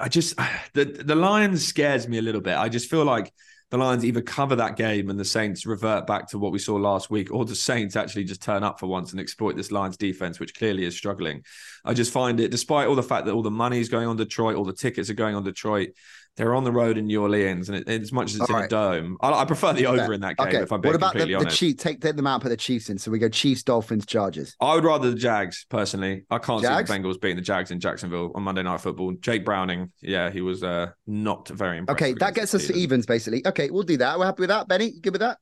I 0.00 0.08
just 0.08 0.36
the 0.72 0.84
the 0.84 1.14
Lions 1.14 1.66
scares 1.66 2.08
me 2.08 2.18
a 2.18 2.22
little 2.22 2.40
bit. 2.40 2.56
I 2.56 2.68
just 2.68 2.90
feel 2.90 3.04
like 3.04 3.32
the 3.70 3.78
Lions 3.78 4.04
either 4.04 4.22
cover 4.22 4.56
that 4.56 4.76
game 4.76 5.10
and 5.10 5.18
the 5.18 5.24
Saints 5.24 5.66
revert 5.66 6.06
back 6.06 6.28
to 6.28 6.38
what 6.38 6.52
we 6.52 6.58
saw 6.58 6.76
last 6.76 7.10
week, 7.10 7.32
or 7.32 7.44
the 7.44 7.54
Saints 7.54 7.96
actually 7.96 8.24
just 8.24 8.42
turn 8.42 8.62
up 8.62 8.78
for 8.78 8.86
once 8.86 9.10
and 9.10 9.20
exploit 9.20 9.56
this 9.56 9.72
Lions 9.72 9.96
defense, 9.96 10.38
which 10.38 10.54
clearly 10.54 10.84
is 10.84 10.96
struggling. 10.96 11.42
I 11.84 11.92
just 11.92 12.12
find 12.12 12.38
it, 12.38 12.50
despite 12.50 12.86
all 12.86 12.94
the 12.94 13.02
fact 13.02 13.26
that 13.26 13.32
all 13.32 13.42
the 13.42 13.50
money 13.50 13.80
is 13.80 13.88
going 13.88 14.06
on 14.06 14.16
Detroit, 14.16 14.56
all 14.56 14.64
the 14.64 14.72
tickets 14.72 15.10
are 15.10 15.14
going 15.14 15.34
on 15.34 15.42
Detroit, 15.42 15.90
they're 16.36 16.54
on 16.54 16.64
the 16.64 16.72
road 16.72 16.98
in 16.98 17.06
New 17.06 17.22
Orleans, 17.22 17.68
and 17.68 17.78
it, 17.78 17.88
as 17.88 18.12
much 18.12 18.30
as 18.30 18.40
it's 18.40 18.50
All 18.50 18.56
in 18.56 18.62
right. 18.62 18.66
a 18.66 18.68
dome, 18.68 19.16
I, 19.20 19.32
I, 19.32 19.44
prefer 19.46 19.72
the 19.72 19.86
over 19.86 20.12
in 20.12 20.20
that 20.20 20.36
game. 20.36 20.48
Okay. 20.48 20.58
If 20.58 20.70
I'm 20.70 20.80
being 20.80 20.90
what 20.90 20.96
about 20.96 21.12
completely 21.12 21.32
the, 21.32 21.40
honest, 21.40 21.58
the 21.58 21.66
Chiefs? 21.66 21.82
Take, 21.82 22.00
take 22.00 22.16
them 22.16 22.26
out, 22.26 22.42
put 22.42 22.50
the 22.50 22.56
Chiefs 22.56 22.90
in. 22.90 22.98
So 22.98 23.10
we 23.10 23.18
go 23.18 23.28
Chiefs, 23.28 23.62
Dolphins, 23.62 24.04
Chargers. 24.04 24.54
I 24.60 24.74
would 24.74 24.84
rather 24.84 25.10
the 25.10 25.16
Jags 25.16 25.64
personally. 25.70 26.24
I 26.30 26.38
can't 26.38 26.62
Jags? 26.62 26.90
see 26.90 26.96
the 26.96 27.02
Bengals 27.02 27.20
beating 27.20 27.36
the 27.36 27.42
Jags 27.42 27.70
in 27.70 27.80
Jacksonville 27.80 28.32
on 28.34 28.42
Monday 28.42 28.62
Night 28.62 28.80
Football. 28.80 29.12
Jake 29.20 29.44
Browning, 29.44 29.90
yeah, 30.02 30.30
he 30.30 30.42
was 30.42 30.62
uh, 30.62 30.90
not 31.06 31.48
very 31.48 31.78
impressive. 31.78 32.02
Okay, 32.02 32.18
that 32.18 32.34
gets 32.34 32.54
us 32.54 32.66
to 32.66 32.74
evens 32.74 33.06
basically. 33.06 33.46
Okay, 33.46 33.70
we'll 33.70 33.82
do 33.82 33.96
that. 33.96 34.18
We're 34.18 34.26
happy 34.26 34.42
with 34.42 34.50
that, 34.50 34.68
Benny. 34.68 34.90
You 34.90 35.00
good 35.00 35.14
with 35.14 35.22
that? 35.22 35.38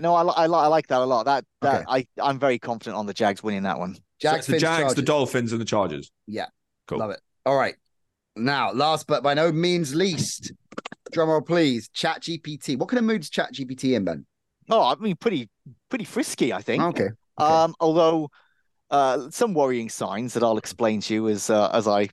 No, 0.00 0.14
I, 0.14 0.22
I, 0.22 0.44
I 0.44 0.66
like 0.66 0.88
that 0.88 1.00
a 1.00 1.04
lot. 1.04 1.24
That 1.26 1.44
that 1.60 1.86
okay. 1.86 2.06
I 2.18 2.22
I'm 2.22 2.38
very 2.38 2.58
confident 2.58 2.96
on 2.96 3.06
the 3.06 3.14
Jags 3.14 3.42
winning 3.42 3.62
that 3.64 3.78
one. 3.78 3.96
Jags, 4.18 4.46
so 4.46 4.52
the 4.52 4.58
Jags, 4.58 4.80
Chargers. 4.80 4.94
the 4.96 5.02
Dolphins, 5.02 5.52
and 5.52 5.60
the 5.60 5.66
Chargers. 5.66 6.10
Yeah, 6.26 6.46
cool. 6.88 6.98
Love 6.98 7.10
it. 7.10 7.20
All 7.44 7.56
right. 7.56 7.74
Now, 8.36 8.72
last 8.72 9.06
but 9.06 9.22
by 9.22 9.34
no 9.34 9.52
means 9.52 9.94
least, 9.94 10.52
drumroll 11.12 11.46
please, 11.46 11.88
Chat 11.90 12.22
GPT. 12.22 12.78
What 12.78 12.88
kind 12.88 12.98
of 12.98 13.04
moods 13.04 13.30
Chat 13.30 13.52
GPT 13.52 13.94
in, 13.94 14.04
Ben? 14.04 14.26
Oh, 14.70 14.82
I 14.82 14.94
mean, 14.96 15.16
pretty 15.16 15.48
pretty 15.88 16.04
frisky, 16.04 16.52
I 16.52 16.62
think. 16.62 16.82
Okay. 16.82 17.04
okay. 17.04 17.14
Um, 17.36 17.74
although 17.80 18.30
uh, 18.90 19.30
some 19.30 19.54
worrying 19.54 19.88
signs 19.88 20.34
that 20.34 20.42
I'll 20.42 20.58
explain 20.58 21.00
to 21.02 21.14
you 21.14 21.28
as 21.28 21.50
uh, 21.50 21.70
as 21.72 21.86
I 21.88 22.08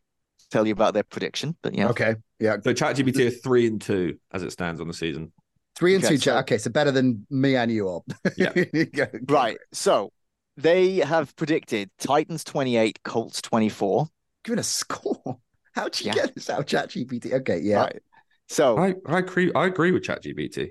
tell 0.49 0.65
you 0.65 0.73
about 0.73 0.93
their 0.93 1.03
prediction. 1.03 1.55
But 1.61 1.75
yeah. 1.75 1.89
Okay. 1.89 2.15
Yeah. 2.39 2.57
So 2.63 2.73
Chat 2.73 2.95
GPT 2.95 3.27
are 3.27 3.31
three 3.31 3.67
and 3.67 3.81
two 3.81 4.17
as 4.31 4.43
it 4.43 4.51
stands 4.51 4.81
on 4.81 4.87
the 4.87 4.93
season. 4.93 5.31
Three 5.75 5.95
and 5.95 6.03
okay, 6.03 6.15
two, 6.15 6.17
so... 6.19 6.23
Chat. 6.23 6.37
Okay, 6.41 6.57
so 6.57 6.69
better 6.69 6.91
than 6.91 7.25
me 7.29 7.55
and 7.55 7.71
you 7.71 7.87
all. 7.87 8.05
Yeah. 8.37 8.53
right. 9.29 9.57
So 9.71 10.11
they 10.57 10.97
have 10.97 11.35
predicted 11.35 11.89
Titans 11.99 12.43
28, 12.43 12.99
Colts 13.03 13.41
24. 13.41 14.07
Give 14.43 14.53
it 14.53 14.59
a 14.59 14.63
score. 14.63 15.39
How'd 15.73 15.99
you 15.99 16.07
yeah. 16.07 16.13
get 16.13 16.35
this 16.35 16.49
out, 16.49 16.59
of 16.59 16.65
ChatGPT? 16.65 17.33
Okay, 17.33 17.59
yeah. 17.59 17.83
Right. 17.83 18.01
So 18.47 18.77
I, 18.77 18.95
I 19.05 19.19
agree. 19.19 19.51
I 19.53 19.67
agree 19.67 19.91
with 19.91 20.03
ChatGPT. 20.03 20.69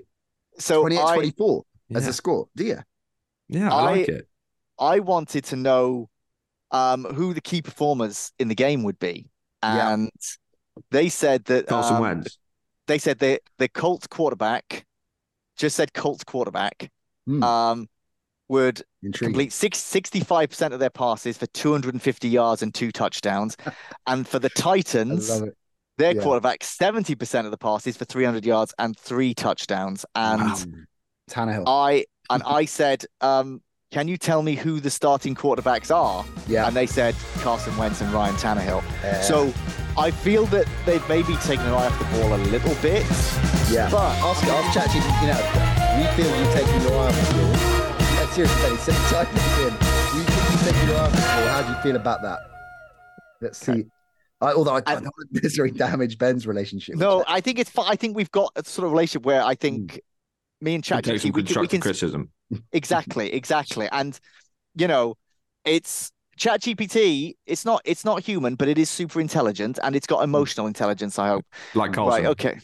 So 0.57 0.81
28, 0.81 1.01
I, 1.01 1.15
24 1.15 1.63
yeah. 1.89 1.97
as 1.97 2.07
a 2.07 2.13
score. 2.13 2.47
Do 2.55 2.65
you? 2.65 2.79
Yeah, 3.47 3.73
I, 3.73 3.77
I, 3.77 3.83
like 3.83 4.09
it. 4.09 4.27
I 4.79 4.99
wanted 4.99 5.45
to 5.45 5.55
know 5.55 6.09
um, 6.71 7.05
who 7.05 7.33
the 7.33 7.41
key 7.41 7.61
performers 7.61 8.31
in 8.37 8.47
the 8.47 8.55
game 8.55 8.83
would 8.83 8.99
be, 8.99 9.29
and 9.63 10.11
yeah. 10.13 10.81
they 10.91 11.09
said 11.09 11.45
that 11.45 11.67
Carson 11.67 11.95
um, 11.95 12.01
Wentz. 12.01 12.37
They 12.87 12.97
said 12.97 13.19
that 13.19 13.41
the 13.57 13.69
Colts 13.69 14.07
quarterback 14.07 14.85
just 15.57 15.75
said 15.75 15.93
Colts 15.93 16.23
quarterback. 16.23 16.89
Mm. 17.27 17.43
Um, 17.43 17.89
would 18.49 18.81
Intriguing. 19.03 19.33
complete 19.33 19.53
six, 19.53 19.79
65% 19.79 20.73
of 20.73 20.79
their 20.79 20.89
passes 20.89 21.37
for 21.37 21.45
250 21.47 22.27
yards 22.27 22.61
and 22.61 22.73
two 22.73 22.91
touchdowns. 22.91 23.55
and 24.07 24.27
for 24.27 24.39
the 24.39 24.49
Titans, 24.49 25.29
their 25.97 26.15
yeah. 26.15 26.21
quarterback, 26.21 26.61
70% 26.61 27.45
of 27.45 27.51
the 27.51 27.57
passes 27.57 27.95
for 27.95 28.05
300 28.05 28.45
yards 28.45 28.73
and 28.79 28.97
three 28.97 29.33
touchdowns. 29.33 30.05
And 30.15 30.41
wow. 30.41 30.57
Tannehill. 31.29 31.63
I 31.67 32.05
and 32.29 32.43
I 32.45 32.65
said, 32.65 33.05
um, 33.21 33.61
can 33.91 34.07
you 34.07 34.17
tell 34.17 34.43
me 34.43 34.55
who 34.55 34.79
the 34.79 34.89
starting 34.89 35.35
quarterbacks 35.35 35.93
are? 35.95 36.25
Yeah. 36.47 36.67
And 36.67 36.75
they 36.75 36.85
said 36.85 37.15
Carson 37.37 37.75
Wentz 37.77 38.01
and 38.01 38.11
Ryan 38.11 38.35
Tannehill. 38.35 38.83
Yeah. 39.03 39.21
So 39.21 39.53
I 39.97 40.11
feel 40.11 40.45
that 40.47 40.67
they've 40.85 41.07
maybe 41.09 41.35
taken 41.37 41.65
an 41.65 41.73
eye 41.73 41.87
off 41.87 41.97
the 41.99 42.05
ball 42.17 42.35
a 42.35 42.37
little 42.37 42.75
bit. 42.81 43.03
Yeah. 43.71 43.89
But 43.91 44.19
Oscar, 44.21 44.51
I'll 44.51 44.73
chat 44.73 44.89
to 44.91 44.97
you, 44.97 45.03
you 45.03 45.27
know, 45.27 45.41
we 45.97 46.23
feel 46.23 46.35
you've 46.39 46.53
taken 46.53 46.81
your 46.81 46.99
eye 46.99 47.07
off 47.07 47.29
the 47.29 47.37
ball 47.37 47.78
seriously, 48.45 48.69
Benny, 48.69 48.77
sit 48.77 48.95
type 49.09 49.29
this 49.31 49.57
in. 49.59 49.65
You 49.65 50.23
think 50.23 50.51
you 50.51 50.57
said 50.57 50.87
you 50.87 50.95
are 50.95 51.09
How 51.09 51.61
do 51.61 51.73
you 51.73 51.81
feel 51.81 51.97
about 51.97 52.21
that? 52.21 52.39
Let's 53.41 53.57
see. 53.57 53.85
I, 54.41 54.53
although 54.53 54.75
I, 54.75 54.81
I 54.85 54.95
don't 54.95 55.03
want 55.03 55.33
to 55.33 55.41
necessarily 55.41 55.73
damage 55.73 56.17
Ben's 56.17 56.47
relationship. 56.47 56.95
No, 56.95 57.25
I 57.27 57.41
think 57.41 57.59
it's. 57.59 57.69
I 57.77 57.97
think 57.97 58.15
we've 58.15 58.31
got 58.31 58.53
a 58.55 58.63
sort 58.63 58.85
of 58.85 58.91
relationship 58.91 59.25
where 59.25 59.43
I 59.43 59.55
think 59.55 59.93
mm. 59.93 59.99
me 60.61 60.75
and 60.75 60.83
Chat 60.83 61.05
we, 61.05 61.13
we, 61.31 61.43
can, 61.43 61.61
we 61.61 61.67
can 61.67 61.81
criticism. 61.81 62.31
Exactly, 62.71 63.31
exactly, 63.31 63.87
and 63.91 64.19
you 64.75 64.87
know, 64.87 65.15
it's 65.65 66.11
Chat 66.37 66.61
GPT. 66.61 67.35
It's 67.45 67.65
not. 67.65 67.81
It's 67.83 68.05
not 68.05 68.23
human, 68.23 68.55
but 68.55 68.69
it 68.69 68.77
is 68.77 68.89
super 68.89 69.19
intelligent, 69.19 69.77
and 69.83 69.93
it's 69.95 70.07
got 70.07 70.23
emotional 70.23 70.65
intelligence. 70.65 71.19
I 71.19 71.27
hope. 71.27 71.45
Like 71.75 71.93
Carlson. 71.93 72.23
Right. 72.23 72.31
Okay. 72.31 72.57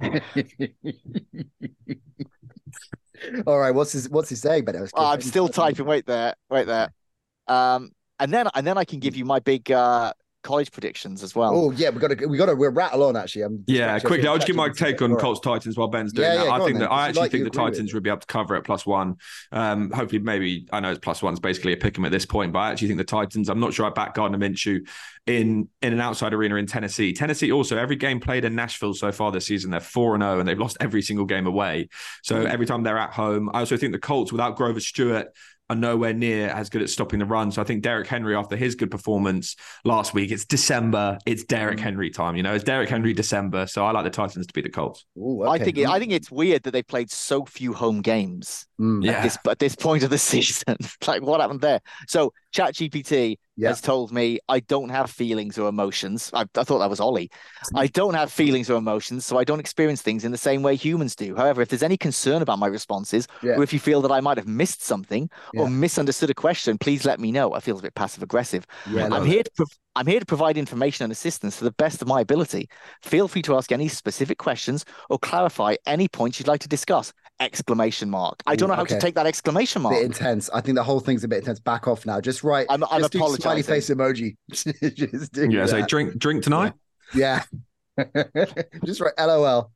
All 3.46 3.58
right, 3.58 3.74
what's 3.74 3.92
his 3.92 4.08
what's 4.08 4.28
he 4.28 4.36
saying? 4.36 4.64
But 4.64 4.76
oh, 4.76 4.88
I'm 4.94 5.20
still 5.20 5.48
typing. 5.48 5.86
Wait 5.86 6.06
there, 6.06 6.34
wait 6.50 6.66
there. 6.66 6.92
Um, 7.48 7.92
and 8.18 8.32
then 8.32 8.48
and 8.54 8.66
then 8.66 8.78
I 8.78 8.84
can 8.84 9.00
give 9.00 9.16
you 9.16 9.24
my 9.24 9.40
big 9.40 9.70
uh 9.70 10.12
college 10.42 10.72
predictions 10.72 11.22
as 11.22 11.34
well. 11.34 11.52
Oh 11.54 11.70
yeah, 11.72 11.90
we 11.90 11.98
got 12.00 12.16
to 12.16 12.26
we 12.26 12.36
got 12.36 12.46
to 12.46 12.54
we're 12.54 12.70
rattle 12.70 13.04
on 13.04 13.16
actually. 13.16 13.42
I'm 13.42 13.64
yeah, 13.66 13.98
quickly. 13.98 14.26
I'll 14.26 14.36
just 14.36 14.46
give 14.46 14.56
my 14.56 14.68
take 14.68 15.00
on 15.02 15.16
Colts 15.16 15.40
Titans 15.40 15.76
while 15.76 15.88
Ben's 15.88 16.12
doing 16.12 16.30
yeah, 16.30 16.44
that. 16.44 16.50
I 16.50 16.64
think 16.64 16.78
that 16.78 16.90
I 16.90 17.08
actually 17.08 17.22
like 17.22 17.30
think 17.30 17.44
the 17.44 17.50
Titans 17.50 17.94
would 17.94 18.02
be 18.02 18.10
able 18.10 18.20
to 18.20 18.26
cover 18.26 18.56
it 18.56 18.62
plus 18.62 18.84
one. 18.84 19.16
Um, 19.52 19.90
hopefully, 19.90 20.20
maybe 20.20 20.66
I 20.72 20.80
know 20.80 20.90
it's 20.90 21.00
plus 21.00 21.22
one's 21.22 21.40
basically 21.40 21.72
a 21.72 21.76
pick 21.76 21.96
'em 21.98 22.04
at 22.04 22.12
this 22.12 22.26
point, 22.26 22.52
but 22.52 22.58
I 22.58 22.70
actually 22.72 22.88
think 22.88 22.98
the 22.98 23.04
Titans. 23.04 23.48
I'm 23.48 23.60
not 23.60 23.72
sure 23.72 23.86
I 23.86 23.90
back 23.90 24.14
Gardner 24.14 24.38
Minshew 24.38 24.86
in 25.26 25.68
in 25.80 25.92
an 25.92 26.00
outside 26.00 26.34
arena 26.34 26.56
in 26.56 26.66
Tennessee. 26.66 27.12
Tennessee 27.12 27.52
also 27.52 27.76
every 27.76 27.96
game 27.96 28.20
played 28.20 28.44
in 28.44 28.54
Nashville 28.54 28.94
so 28.94 29.12
far 29.12 29.30
this 29.30 29.46
season, 29.46 29.70
they're 29.70 29.80
four 29.80 30.14
and 30.14 30.22
zero, 30.22 30.36
oh, 30.36 30.40
and 30.40 30.48
they've 30.48 30.58
lost 30.58 30.76
every 30.80 31.02
single 31.02 31.26
game 31.26 31.46
away. 31.46 31.88
So 32.22 32.42
every 32.42 32.66
time 32.66 32.82
they're 32.82 32.98
at 32.98 33.12
home, 33.12 33.50
I 33.54 33.60
also 33.60 33.76
think 33.76 33.92
the 33.92 33.98
Colts 33.98 34.32
without 34.32 34.56
Grover 34.56 34.80
Stewart 34.80 35.28
are 35.72 35.76
nowhere 35.76 36.12
near 36.12 36.48
as 36.48 36.68
good 36.68 36.82
at 36.82 36.90
stopping 36.90 37.18
the 37.18 37.24
run. 37.24 37.50
So 37.50 37.60
I 37.62 37.64
think 37.64 37.82
Derrick 37.82 38.06
Henry, 38.06 38.34
after 38.36 38.56
his 38.56 38.74
good 38.74 38.90
performance 38.90 39.56
last 39.84 40.14
week, 40.14 40.30
it's 40.30 40.44
December, 40.44 41.18
it's 41.26 41.44
Derrick 41.44 41.78
mm. 41.78 41.82
Henry 41.82 42.10
time. 42.10 42.36
You 42.36 42.42
know, 42.42 42.54
it's 42.54 42.64
Derrick 42.64 42.88
Henry 42.88 43.12
December. 43.12 43.66
So 43.66 43.84
I 43.84 43.90
like 43.90 44.04
the 44.04 44.10
Titans 44.10 44.46
to 44.46 44.52
beat 44.52 44.64
the 44.64 44.70
Colts. 44.70 45.04
Ooh, 45.16 45.42
okay. 45.42 45.50
I 45.50 45.64
think 45.64 45.78
it, 45.78 45.88
I 45.88 45.98
think 45.98 46.12
it's 46.12 46.30
weird 46.30 46.62
that 46.64 46.72
they 46.72 46.82
played 46.82 47.10
so 47.10 47.44
few 47.44 47.72
home 47.72 48.02
games 48.02 48.66
mm. 48.80 48.98
at, 48.98 49.04
yeah. 49.04 49.22
this, 49.22 49.38
at 49.48 49.58
this 49.58 49.74
point 49.74 50.02
of 50.02 50.10
the 50.10 50.18
season. 50.32 50.76
like 51.06 51.22
what 51.22 51.40
happened 51.40 51.60
there? 51.60 51.80
So 52.06 52.32
ChatGPT 52.54 53.38
yeah. 53.56 53.68
has 53.68 53.80
told 53.80 54.12
me 54.12 54.38
I 54.48 54.60
don't 54.60 54.88
have 54.88 55.10
feelings 55.10 55.58
or 55.58 55.68
emotions. 55.68 56.30
I, 56.32 56.42
I, 56.42 56.64
thought 56.64 56.78
that 56.78 56.90
was 56.90 57.00
Ollie. 57.00 57.30
I 57.74 57.86
don't 57.86 58.14
have 58.14 58.32
feelings 58.32 58.70
or 58.70 58.76
emotions, 58.76 59.26
so 59.26 59.38
I 59.38 59.44
don't 59.44 59.60
experience 59.60 60.02
things 60.02 60.24
in 60.24 60.32
the 60.32 60.38
same 60.38 60.62
way 60.62 60.74
humans 60.76 61.14
do. 61.14 61.36
However, 61.36 61.62
if 61.62 61.68
there's 61.68 61.82
any 61.82 61.96
concern 61.96 62.42
about 62.42 62.58
my 62.58 62.66
responses, 62.66 63.26
yeah. 63.42 63.52
or 63.52 63.62
if 63.62 63.72
you 63.72 63.78
feel 63.78 64.00
that 64.02 64.12
I 64.12 64.20
might 64.20 64.38
have 64.38 64.46
missed 64.46 64.82
something 64.82 65.28
yeah. 65.52 65.62
or 65.62 65.70
misunderstood 65.70 66.30
a 66.30 66.34
question, 66.34 66.78
please 66.78 67.04
let 67.04 67.20
me 67.20 67.32
know. 67.32 67.52
I 67.52 67.60
feel 67.60 67.78
a 67.78 67.82
bit 67.82 67.94
passive 67.94 68.22
aggressive. 68.22 68.66
I'm 69.12 69.26
here 69.26 69.42
to 69.42 69.50
pro- 69.54 69.66
I'm 69.94 70.06
here 70.06 70.20
to 70.20 70.26
provide 70.26 70.56
information 70.56 71.04
and 71.04 71.12
assistance 71.12 71.58
to 71.58 71.64
the 71.64 71.72
best 71.72 72.00
of 72.00 72.08
my 72.08 72.22
ability. 72.22 72.70
Feel 73.02 73.28
free 73.28 73.42
to 73.42 73.56
ask 73.56 73.70
any 73.72 73.88
specific 73.88 74.38
questions 74.38 74.86
or 75.10 75.18
clarify 75.18 75.76
any 75.84 76.08
points 76.08 76.38
you'd 76.38 76.48
like 76.48 76.62
to 76.62 76.68
discuss 76.68 77.12
exclamation 77.42 78.08
mark. 78.10 78.42
I 78.46 78.56
don't 78.56 78.68
know 78.68 78.74
how 78.74 78.82
okay. 78.82 78.94
to 78.94 79.00
take 79.00 79.14
that 79.16 79.26
exclamation 79.26 79.82
mark. 79.82 79.94
bit 79.94 80.04
intense. 80.04 80.48
I 80.50 80.60
think 80.60 80.76
the 80.76 80.82
whole 80.82 81.00
thing's 81.00 81.24
a 81.24 81.28
bit 81.28 81.38
intense. 81.38 81.60
Back 81.60 81.88
off 81.88 82.06
now. 82.06 82.20
Just 82.20 82.42
write. 82.42 82.66
I'm- 82.70 82.84
I'm 82.90 83.00
just 83.00 83.12
do 83.12 83.36
smiley 83.36 83.62
face 83.62 83.90
emoji. 83.90 84.36
just 84.50 85.32
do 85.32 85.50
Yeah, 85.50 85.66
say 85.66 85.80
that. 85.80 85.88
drink 85.88 86.18
drink 86.18 86.42
tonight. 86.42 86.72
Yeah. 87.14 87.42
just 88.84 89.00
write 89.00 89.14
LOL. 89.18 89.70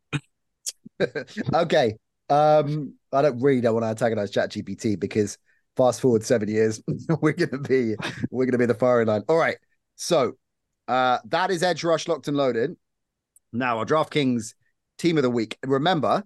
okay. 1.54 1.96
Um, 2.28 2.94
I 3.12 3.22
don't 3.22 3.40
really 3.40 3.60
don't 3.60 3.74
want 3.74 3.84
to 3.84 3.88
antagonize 3.88 4.32
ChatGPT 4.32 4.98
because 4.98 5.38
fast 5.76 6.00
forward 6.00 6.24
seven 6.24 6.48
years, 6.48 6.82
we're 7.20 7.32
gonna 7.32 7.62
be 7.62 7.94
we're 8.30 8.46
gonna 8.46 8.58
be 8.58 8.66
the 8.66 8.74
firing 8.74 9.08
line. 9.08 9.22
All 9.28 9.36
right. 9.36 9.56
So 9.96 10.32
uh 10.88 11.18
that 11.26 11.50
is 11.50 11.62
Edge 11.62 11.84
Rush 11.84 12.08
locked 12.08 12.28
and 12.28 12.36
loaded. 12.36 12.76
Now 13.52 13.78
our 13.78 13.86
DraftKings 13.86 14.54
team 14.98 15.16
of 15.18 15.22
the 15.22 15.30
week. 15.30 15.58
Remember, 15.64 16.24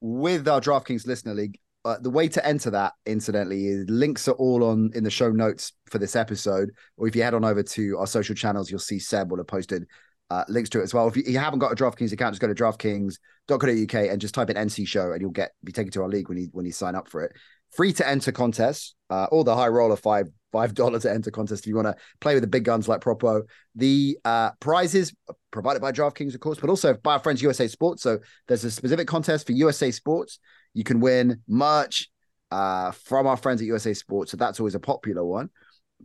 with 0.00 0.46
our 0.48 0.60
DraftKings 0.60 1.06
listener 1.06 1.34
league, 1.34 1.58
uh, 1.84 1.96
the 2.00 2.10
way 2.10 2.28
to 2.28 2.44
enter 2.44 2.70
that, 2.70 2.94
incidentally, 3.06 3.66
is 3.66 3.88
links 3.88 4.26
are 4.26 4.32
all 4.32 4.64
on 4.64 4.90
in 4.94 5.04
the 5.04 5.10
show 5.10 5.30
notes 5.30 5.72
for 5.86 5.98
this 5.98 6.16
episode. 6.16 6.70
Or 6.96 7.06
if 7.06 7.14
you 7.14 7.22
head 7.22 7.34
on 7.34 7.44
over 7.44 7.62
to 7.62 7.98
our 7.98 8.08
social 8.08 8.34
channels, 8.34 8.70
you'll 8.70 8.80
see 8.80 8.98
Seb 8.98 9.30
will 9.30 9.38
have 9.38 9.46
posted 9.46 9.86
uh, 10.30 10.44
links 10.48 10.68
to 10.70 10.80
it 10.80 10.82
as 10.82 10.92
well. 10.92 11.06
If 11.06 11.16
you, 11.16 11.22
you 11.26 11.38
haven't 11.38 11.60
got 11.60 11.72
a 11.72 11.76
DraftKings 11.76 12.12
account, 12.12 12.32
just 12.32 12.40
go 12.40 12.48
to 12.48 12.54
DraftKings.co.uk 12.54 14.10
and 14.10 14.20
just 14.20 14.34
type 14.34 14.50
in 14.50 14.56
NC 14.56 14.86
Show, 14.88 15.12
and 15.12 15.20
you'll 15.20 15.30
get 15.30 15.52
be 15.62 15.72
taken 15.72 15.92
to 15.92 16.02
our 16.02 16.08
league 16.08 16.28
when 16.28 16.38
you 16.38 16.48
when 16.52 16.66
you 16.66 16.72
sign 16.72 16.96
up 16.96 17.08
for 17.08 17.22
it. 17.22 17.32
Free 17.70 17.92
to 17.92 18.08
enter 18.08 18.32
contests, 18.32 18.94
uh, 19.10 19.26
or 19.30 19.44
the 19.44 19.54
high 19.54 19.68
roller 19.68 19.96
five 19.96 20.28
five 20.56 20.72
dollar 20.72 20.98
to 20.98 21.12
enter 21.12 21.30
contest 21.30 21.64
if 21.64 21.66
you 21.66 21.76
want 21.76 21.86
to 21.86 21.96
play 22.20 22.32
with 22.32 22.42
the 22.42 22.46
big 22.46 22.64
guns 22.64 22.88
like 22.88 23.02
Propo. 23.02 23.42
The 23.74 24.18
uh, 24.24 24.52
prizes 24.58 25.14
provided 25.50 25.82
by 25.82 25.92
DraftKings, 25.92 26.34
of 26.34 26.40
course, 26.40 26.58
but 26.58 26.70
also 26.70 26.94
by 26.94 27.14
our 27.14 27.18
friends 27.18 27.42
USA 27.42 27.68
Sports. 27.68 28.02
So 28.02 28.20
there's 28.48 28.64
a 28.64 28.70
specific 28.70 29.06
contest 29.06 29.46
for 29.46 29.52
USA 29.52 29.90
Sports. 29.90 30.38
You 30.72 30.82
can 30.82 31.00
win 31.00 31.42
merch 31.46 32.08
uh, 32.50 32.92
from 32.92 33.26
our 33.26 33.36
friends 33.36 33.60
at 33.60 33.66
USA 33.66 33.92
Sports, 33.92 34.30
so 34.30 34.38
that's 34.38 34.58
always 34.58 34.74
a 34.74 34.80
popular 34.80 35.24
one. 35.24 35.50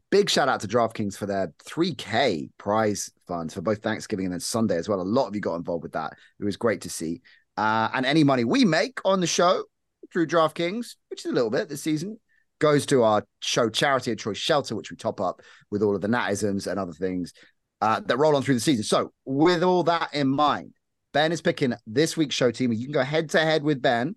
Big 0.09 0.29
shout 0.29 0.49
out 0.49 0.59
to 0.61 0.67
DraftKings 0.67 1.17
for 1.17 1.25
their 1.25 1.53
3K 1.65 2.49
prize 2.57 3.09
funds 3.27 3.53
for 3.53 3.61
both 3.61 3.81
Thanksgiving 3.81 4.25
and 4.25 4.33
then 4.33 4.39
Sunday 4.41 4.77
as 4.77 4.89
well. 4.89 4.99
A 4.99 5.03
lot 5.03 5.27
of 5.27 5.35
you 5.35 5.41
got 5.41 5.55
involved 5.55 5.83
with 5.83 5.93
that. 5.93 6.13
It 6.39 6.43
was 6.45 6.57
great 6.57 6.81
to 6.81 6.89
see. 6.89 7.21
Uh, 7.55 7.89
and 7.93 8.05
any 8.05 8.23
money 8.25 8.43
we 8.43 8.65
make 8.65 8.99
on 9.05 9.21
the 9.21 9.27
show 9.27 9.63
through 10.11 10.27
DraftKings, 10.27 10.95
which 11.09 11.25
is 11.25 11.31
a 11.31 11.33
little 11.33 11.49
bit 11.49 11.69
this 11.69 11.83
season, 11.83 12.19
goes 12.61 12.85
to 12.85 13.03
our 13.03 13.25
show 13.41 13.69
charity 13.69 14.11
of 14.11 14.17
choice 14.17 14.37
shelter, 14.37 14.75
which 14.75 14.89
we 14.89 14.95
top 14.95 15.19
up 15.19 15.41
with 15.69 15.81
all 15.81 15.95
of 15.95 16.01
the 16.01 16.07
natisms 16.07 16.67
and 16.67 16.79
other 16.79 16.93
things 16.93 17.33
uh, 17.81 17.99
that 18.05 18.17
roll 18.17 18.35
on 18.35 18.43
through 18.43 18.53
the 18.53 18.61
season. 18.61 18.83
So, 18.83 19.11
with 19.25 19.63
all 19.63 19.83
that 19.83 20.13
in 20.13 20.27
mind, 20.27 20.71
Ben 21.11 21.33
is 21.33 21.41
picking 21.41 21.73
this 21.85 22.15
week's 22.15 22.35
show 22.35 22.51
team. 22.51 22.71
You 22.71 22.85
can 22.85 22.93
go 22.93 23.03
head 23.03 23.29
to 23.31 23.39
head 23.39 23.63
with 23.63 23.81
Ben 23.81 24.15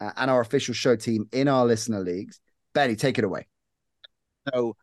uh, 0.00 0.12
and 0.16 0.30
our 0.30 0.40
official 0.40 0.74
show 0.74 0.94
team 0.94 1.28
in 1.32 1.48
our 1.48 1.66
listener 1.66 2.00
leagues. 2.00 2.38
Benny, 2.74 2.94
take 2.94 3.18
it 3.18 3.24
away. 3.24 3.48
So 4.54 4.76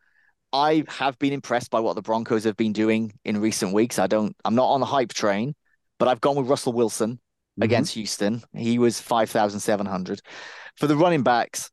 I 0.52 0.84
have 0.88 1.18
been 1.18 1.32
impressed 1.32 1.70
by 1.70 1.80
what 1.80 1.96
the 1.96 2.02
Broncos 2.02 2.44
have 2.44 2.56
been 2.56 2.72
doing 2.74 3.12
in 3.24 3.40
recent 3.40 3.72
weeks. 3.72 3.98
I 3.98 4.06
don't 4.06 4.36
I'm 4.44 4.54
not 4.54 4.66
on 4.68 4.80
the 4.80 4.86
hype 4.86 5.14
train, 5.14 5.54
but 5.98 6.08
I've 6.08 6.20
gone 6.20 6.36
with 6.36 6.48
Russell 6.48 6.74
Wilson 6.74 7.20
Mm-hmm. 7.58 7.64
against 7.64 7.94
Houston. 7.94 8.42
He 8.54 8.78
was 8.78 9.00
5,700. 9.00 10.20
For 10.76 10.86
the 10.86 10.94
running 10.96 11.24
backs, 11.24 11.70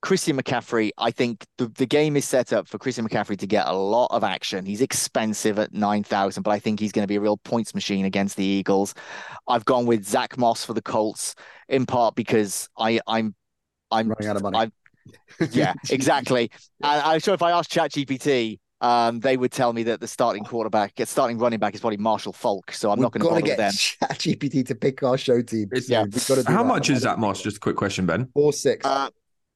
Christian 0.00 0.36
McCaffrey, 0.40 0.90
I 0.96 1.10
think 1.10 1.44
the, 1.58 1.66
the 1.66 1.86
game 1.86 2.16
is 2.16 2.24
set 2.24 2.52
up 2.52 2.68
for 2.68 2.78
Christian 2.78 3.08
McCaffrey 3.08 3.36
to 3.38 3.46
get 3.46 3.66
a 3.66 3.72
lot 3.72 4.08
of 4.12 4.22
action. 4.22 4.64
He's 4.64 4.80
expensive 4.80 5.58
at 5.58 5.72
9,000, 5.74 6.42
but 6.42 6.50
I 6.52 6.58
think 6.60 6.78
he's 6.78 6.92
going 6.92 7.02
to 7.02 7.08
be 7.08 7.16
a 7.16 7.20
real 7.20 7.36
points 7.38 7.74
machine 7.74 8.04
against 8.04 8.36
the 8.36 8.44
Eagles. 8.44 8.94
I've 9.48 9.64
gone 9.64 9.86
with 9.86 10.04
Zach 10.06 10.38
Moss 10.38 10.64
for 10.64 10.72
the 10.72 10.82
Colts, 10.82 11.34
in 11.68 11.84
part 11.86 12.14
because 12.14 12.68
I, 12.78 13.00
I'm 13.06 13.34
I'm 13.90 14.08
Running 14.08 14.28
out 14.28 14.36
of 14.36 14.42
money. 14.42 14.58
I'm 14.58 14.72
yeah, 15.50 15.72
exactly. 15.90 16.50
And 16.82 17.00
I'm 17.02 17.20
sure 17.20 17.34
if 17.34 17.42
I 17.42 17.50
asked 17.52 17.72
ChatGPT, 17.72 18.58
um, 18.80 19.18
they 19.18 19.36
would 19.36 19.50
tell 19.50 19.72
me 19.72 19.82
that 19.84 20.00
the 20.00 20.06
starting 20.06 20.44
quarterback, 20.44 20.92
starting 21.06 21.38
running 21.38 21.58
back 21.58 21.74
is 21.74 21.80
probably 21.80 21.96
Marshall 21.96 22.32
Faulk. 22.34 22.70
So 22.72 22.90
I'm 22.92 23.00
not 23.00 23.10
going 23.12 23.22
to 23.22 23.26
We've 23.34 23.42
bother 23.42 23.56
got 23.56 23.56
to 23.56 23.66
with 23.66 24.00
get 24.00 24.08
them. 24.08 24.36
ChatGPT 24.38 24.66
to 24.68 24.74
pick 24.74 25.02
our 25.02 25.18
show 25.18 25.42
team. 25.42 25.64
It's- 25.72 25.88
Yeah. 25.88 26.02
We've 26.04 26.12
got 26.28 26.34
to 26.36 26.42
do 26.44 26.52
How 26.52 26.62
that. 26.62 26.68
much 26.68 26.90
is 26.90 27.02
that, 27.02 27.18
Moss? 27.18 27.42
Just 27.42 27.56
a 27.56 27.60
quick 27.60 27.76
question, 27.76 28.06
Ben. 28.06 28.28
Four 28.34 28.52
six. 28.52 28.84
Uh, 28.86 29.08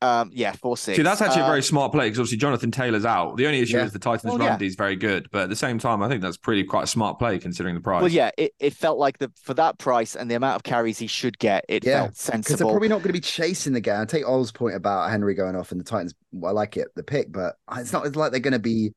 um, 0.02 0.30
yeah, 0.32 0.52
four 0.52 0.76
six. 0.76 0.96
See, 0.96 1.02
that's 1.02 1.20
actually 1.22 1.42
a 1.42 1.44
Uh, 1.44 1.48
very 1.48 1.62
smart 1.62 1.92
play 1.92 2.06
because 2.06 2.18
obviously 2.18 2.38
Jonathan 2.38 2.70
Taylor's 2.70 3.04
out. 3.04 3.36
The 3.36 3.46
only 3.46 3.60
issue 3.60 3.76
Yeah. 3.76 3.84
is 3.84 3.92
the 3.92 3.98
Titans' 3.98 4.24
Well, 4.32 4.38
run 4.38 4.46
yeah. 4.48 4.56
D 4.58 4.66
is 4.66 4.74
very 4.74 4.96
good, 4.96 5.28
but 5.30 5.42
at 5.42 5.48
the 5.48 5.56
same 5.56 5.78
time, 5.78 6.02
I 6.02 6.08
think 6.08 6.20
that's 6.22 6.36
pretty 6.36 6.64
quite 6.64 6.84
a 6.84 6.86
smart 6.86 7.18
play 7.18 7.38
considering 7.38 7.74
the 7.74 7.80
price. 7.80 8.02
Well, 8.02 8.10
yeah, 8.10 8.30
it, 8.36 8.52
it 8.58 8.74
felt 8.74 8.98
like 8.98 9.18
the 9.18 9.30
for 9.42 9.54
that 9.54 9.78
price 9.78 10.16
and 10.16 10.30
the 10.30 10.34
amount 10.34 10.56
of 10.56 10.62
carries 10.64 10.98
he 10.98 11.06
should 11.06 11.38
get, 11.38 11.64
it 11.68 11.84
Yeah, 11.84 12.02
felt 12.02 12.16
sensible. 12.16 12.42
Because 12.42 12.58
they're 12.58 12.66
probably 12.68 12.88
not 12.88 12.96
going 12.98 13.08
to 13.08 13.12
be 13.14 13.20
chasing 13.20 13.72
the 13.72 13.80
game. 13.80 14.00
I 14.00 14.04
take 14.04 14.26
Ol's 14.26 14.52
point 14.52 14.74
about 14.74 15.10
Henry 15.10 15.34
going 15.34 15.56
off 15.56 15.70
and 15.72 15.80
the 15.80 15.84
Titans. 15.84 16.14
Well, 16.32 16.50
I 16.50 16.54
like 16.54 16.76
it, 16.76 16.88
the 16.96 17.02
pick, 17.02 17.30
but 17.32 17.54
it's 17.76 17.92
not 17.92 18.04
it's 18.06 18.16
like 18.16 18.30
they're 18.32 18.40
going 18.40 18.52
to 18.52 18.58
be 18.58 18.92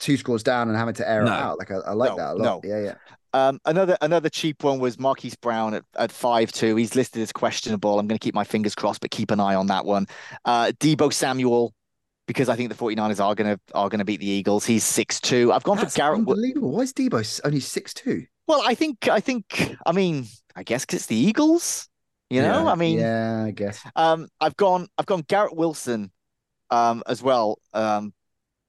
two 0.00 0.16
scores 0.16 0.44
down 0.44 0.68
and 0.68 0.76
having 0.78 0.94
to 0.94 1.10
air 1.10 1.24
No. 1.24 1.32
it 1.32 1.34
out. 1.34 1.58
Like 1.58 1.70
I, 1.72 1.76
I 1.78 1.92
like 1.92 2.10
No, 2.10 2.16
that 2.16 2.30
a 2.30 2.34
lot. 2.34 2.62
no. 2.64 2.68
Yeah, 2.68 2.80
yeah. 2.82 2.94
Um, 3.32 3.60
another 3.66 3.96
another 4.00 4.28
cheap 4.28 4.64
one 4.64 4.78
was 4.78 4.98
Marquise 4.98 5.36
Brown 5.36 5.74
at, 5.74 5.84
at 5.96 6.10
five 6.12 6.50
two. 6.52 6.76
He's 6.76 6.94
listed 6.94 7.22
as 7.22 7.32
questionable. 7.32 7.98
I'm 7.98 8.06
going 8.06 8.18
to 8.18 8.24
keep 8.24 8.34
my 8.34 8.44
fingers 8.44 8.74
crossed, 8.74 9.00
but 9.00 9.10
keep 9.10 9.30
an 9.30 9.40
eye 9.40 9.54
on 9.54 9.66
that 9.66 9.84
one. 9.84 10.06
Uh, 10.44 10.72
Deebo 10.80 11.12
Samuel, 11.12 11.74
because 12.26 12.48
I 12.48 12.56
think 12.56 12.70
the 12.70 12.74
49ers 12.76 13.22
are 13.24 13.34
going 13.34 13.54
to 13.56 13.60
are 13.74 13.88
going 13.88 13.98
to 13.98 14.04
beat 14.04 14.20
the 14.20 14.26
Eagles. 14.28 14.64
He's 14.64 14.84
six 14.84 15.20
two. 15.20 15.52
I've 15.52 15.62
gone 15.64 15.76
That's 15.76 15.94
for 15.94 15.98
Garrett. 15.98 16.18
Unbelievable. 16.20 16.70
Why 16.70 16.82
is 16.82 16.92
Deebo 16.92 17.40
only 17.44 17.60
six 17.60 17.92
two? 17.94 18.24
Well, 18.46 18.62
I 18.66 18.74
think 18.74 19.08
I 19.08 19.20
think 19.20 19.74
I 19.84 19.92
mean 19.92 20.26
I 20.56 20.62
guess 20.62 20.84
'cause 20.84 20.96
it's 21.00 21.06
the 21.06 21.16
Eagles. 21.16 21.88
You 22.30 22.42
know, 22.42 22.64
Yeah. 22.64 22.72
I 22.72 22.74
mean, 22.74 22.98
yeah, 22.98 23.44
I 23.46 23.50
guess. 23.52 23.80
um, 23.96 24.28
I've 24.40 24.56
gone 24.56 24.86
I've 24.98 25.06
gone 25.06 25.22
Garrett 25.28 25.56
Wilson, 25.56 26.10
um, 26.70 27.02
as 27.06 27.22
well. 27.22 27.58
Um, 27.72 28.12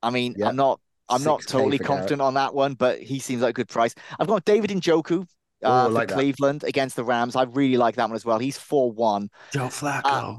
I 0.01 0.09
mean, 0.11 0.35
Yeah. 0.37 0.47
I'm 0.47 0.55
not 0.55 0.79
I'm 1.09 1.23
not 1.23 1.45
totally 1.47 1.77
for 1.77 1.83
Garrett. 1.83 1.99
confident 1.99 2.21
on 2.21 2.33
that 2.35 2.53
one, 2.53 2.75
but 2.75 2.99
he 3.01 3.19
seems 3.19 3.41
like 3.41 3.51
a 3.51 3.53
good 3.53 3.69
price. 3.69 3.93
I've 4.19 4.27
got 4.27 4.45
David 4.45 4.69
Njoku 4.71 5.27
I 5.63 5.67
uh, 5.67 5.89
for 5.89 5.89
like 5.89 6.09
that. 6.09 6.13
Cleveland 6.15 6.63
against 6.63 6.95
the 6.95 7.03
Rams. 7.03 7.35
I 7.35 7.43
really 7.43 7.77
like 7.77 7.95
that 7.95 8.07
one 8.09 8.15
as 8.15 8.25
well. 8.25 8.39
He's 8.39 8.57
four 8.57 8.91
one, 8.91 9.29
Joe 9.51 9.67
Flacco. 9.67 10.03
Uh, 10.03 10.35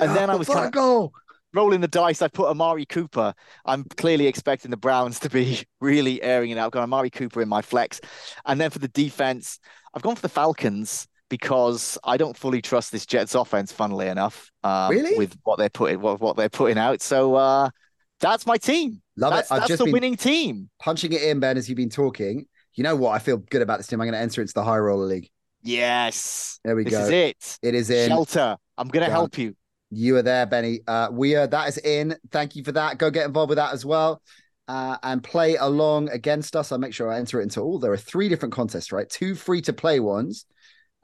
and 0.00 0.14
then 0.16 0.30
I 0.30 0.36
was 0.36 0.48
kind 0.48 0.74
of 0.76 1.10
rolling 1.54 1.80
the 1.80 1.88
dice. 1.88 2.22
I 2.22 2.28
put 2.28 2.48
Amari 2.48 2.86
Cooper. 2.86 3.34
I'm 3.64 3.84
clearly 3.96 4.26
expecting 4.26 4.70
the 4.70 4.76
Browns 4.76 5.18
to 5.20 5.30
be 5.30 5.62
really 5.80 6.22
airing 6.22 6.50
it 6.50 6.58
out. 6.58 6.66
I've 6.66 6.72
got 6.72 6.82
Amari 6.82 7.10
Cooper 7.10 7.40
in 7.42 7.48
my 7.48 7.62
flex, 7.62 8.00
and 8.46 8.60
then 8.60 8.70
for 8.70 8.78
the 8.78 8.88
defense, 8.88 9.58
I've 9.94 10.02
gone 10.02 10.16
for 10.16 10.22
the 10.22 10.28
Falcons 10.28 11.06
because 11.30 11.98
I 12.04 12.16
don't 12.16 12.36
fully 12.36 12.62
trust 12.62 12.90
this 12.92 13.06
Jets 13.06 13.34
offense. 13.34 13.72
Funnily 13.72 14.08
enough, 14.08 14.50
um, 14.64 14.90
Really? 14.90 15.16
with 15.16 15.36
what 15.44 15.58
they're 15.58 15.68
putting 15.70 16.00
what, 16.00 16.20
what 16.20 16.36
they're 16.36 16.48
putting 16.48 16.78
out. 16.78 17.00
So 17.02 17.34
uh, 17.34 17.70
that's 18.20 18.46
my 18.46 18.56
team. 18.56 19.02
Love 19.16 19.32
that's 19.32 19.50
it. 19.50 19.54
I've 19.54 19.68
that's 19.68 19.82
the 19.82 19.90
winning 19.90 20.16
team. 20.16 20.70
punching 20.80 21.12
it 21.12 21.22
in, 21.22 21.40
Ben, 21.40 21.56
as 21.56 21.68
you've 21.68 21.76
been 21.76 21.90
talking. 21.90 22.46
You 22.74 22.84
know 22.84 22.94
what? 22.96 23.10
I 23.10 23.18
feel 23.18 23.38
good 23.38 23.62
about 23.62 23.78
this 23.78 23.88
team. 23.88 24.00
I'm 24.00 24.06
going 24.06 24.12
to 24.14 24.20
enter 24.20 24.40
into 24.40 24.54
the 24.54 24.62
high 24.62 24.78
roller 24.78 25.06
league. 25.06 25.28
Yes, 25.62 26.60
There 26.64 26.76
we 26.76 26.84
go. 26.84 26.90
this 26.90 26.98
go. 26.98 27.04
is 27.04 27.10
it. 27.10 27.58
It 27.62 27.74
is 27.74 27.90
in. 27.90 28.08
Shelter. 28.08 28.56
I'm 28.76 28.88
gonna 28.88 29.06
help 29.10 29.36
you. 29.36 29.54
You 29.90 30.16
are 30.16 30.22
there, 30.22 30.46
Benny. 30.46 30.80
Uh, 30.86 31.08
we 31.10 31.34
are. 31.34 31.46
That 31.46 31.68
is 31.68 31.78
in. 31.78 32.16
Thank 32.30 32.54
you 32.56 32.62
for 32.62 32.72
that. 32.72 32.98
Go 32.98 33.10
get 33.10 33.26
involved 33.26 33.48
with 33.50 33.56
that 33.56 33.72
as 33.72 33.84
well, 33.84 34.22
uh, 34.68 34.96
and 35.02 35.22
play 35.22 35.56
along 35.56 36.10
against 36.10 36.54
us. 36.54 36.70
I'll 36.70 36.78
make 36.78 36.94
sure 36.94 37.10
I 37.12 37.18
enter 37.18 37.40
it 37.40 37.44
into 37.44 37.60
all. 37.60 37.78
There 37.78 37.92
are 37.92 37.96
three 37.96 38.28
different 38.28 38.54
contests, 38.54 38.92
right? 38.92 39.08
Two 39.10 39.34
free 39.34 39.60
to 39.62 39.72
play 39.72 39.98
ones, 39.98 40.46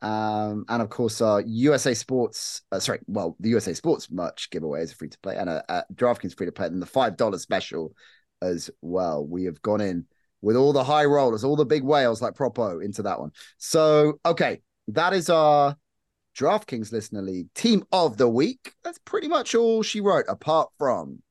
um, 0.02 0.64
and 0.68 0.82
of 0.82 0.90
course, 0.90 1.20
our 1.20 1.40
USA 1.42 1.94
Sports. 1.94 2.62
Uh, 2.70 2.80
sorry, 2.80 3.00
well, 3.06 3.36
the 3.40 3.50
USA 3.50 3.72
Sports 3.74 4.10
merch 4.10 4.50
giveaway 4.50 4.82
is 4.82 4.92
free 4.92 5.08
to 5.08 5.18
play, 5.20 5.36
and 5.36 5.48
a, 5.48 5.64
a 5.68 5.84
DraftKings 5.94 6.36
free 6.36 6.46
to 6.46 6.52
play, 6.52 6.66
and 6.66 6.82
the 6.82 6.86
five 6.86 7.16
dollar 7.16 7.38
special 7.38 7.94
as 8.42 8.70
well. 8.80 9.26
We 9.26 9.44
have 9.44 9.62
gone 9.62 9.80
in 9.80 10.06
with 10.42 10.56
all 10.56 10.72
the 10.72 10.84
high 10.84 11.06
rollers, 11.06 11.44
all 11.44 11.56
the 11.56 11.64
big 11.64 11.82
whales 11.82 12.20
like 12.20 12.34
Propo 12.34 12.84
into 12.84 13.02
that 13.02 13.18
one. 13.18 13.30
So, 13.56 14.20
okay, 14.26 14.60
that 14.88 15.14
is 15.14 15.30
our 15.30 15.76
DraftKings 16.36 16.92
Listener 16.92 17.22
League 17.22 17.52
Team 17.54 17.84
of 17.92 18.16
the 18.16 18.28
Week. 18.28 18.74
That's 18.82 18.98
pretty 19.06 19.28
much 19.28 19.54
all 19.54 19.82
she 19.82 20.00
wrote, 20.00 20.26
apart 20.28 20.68
from 20.78 21.22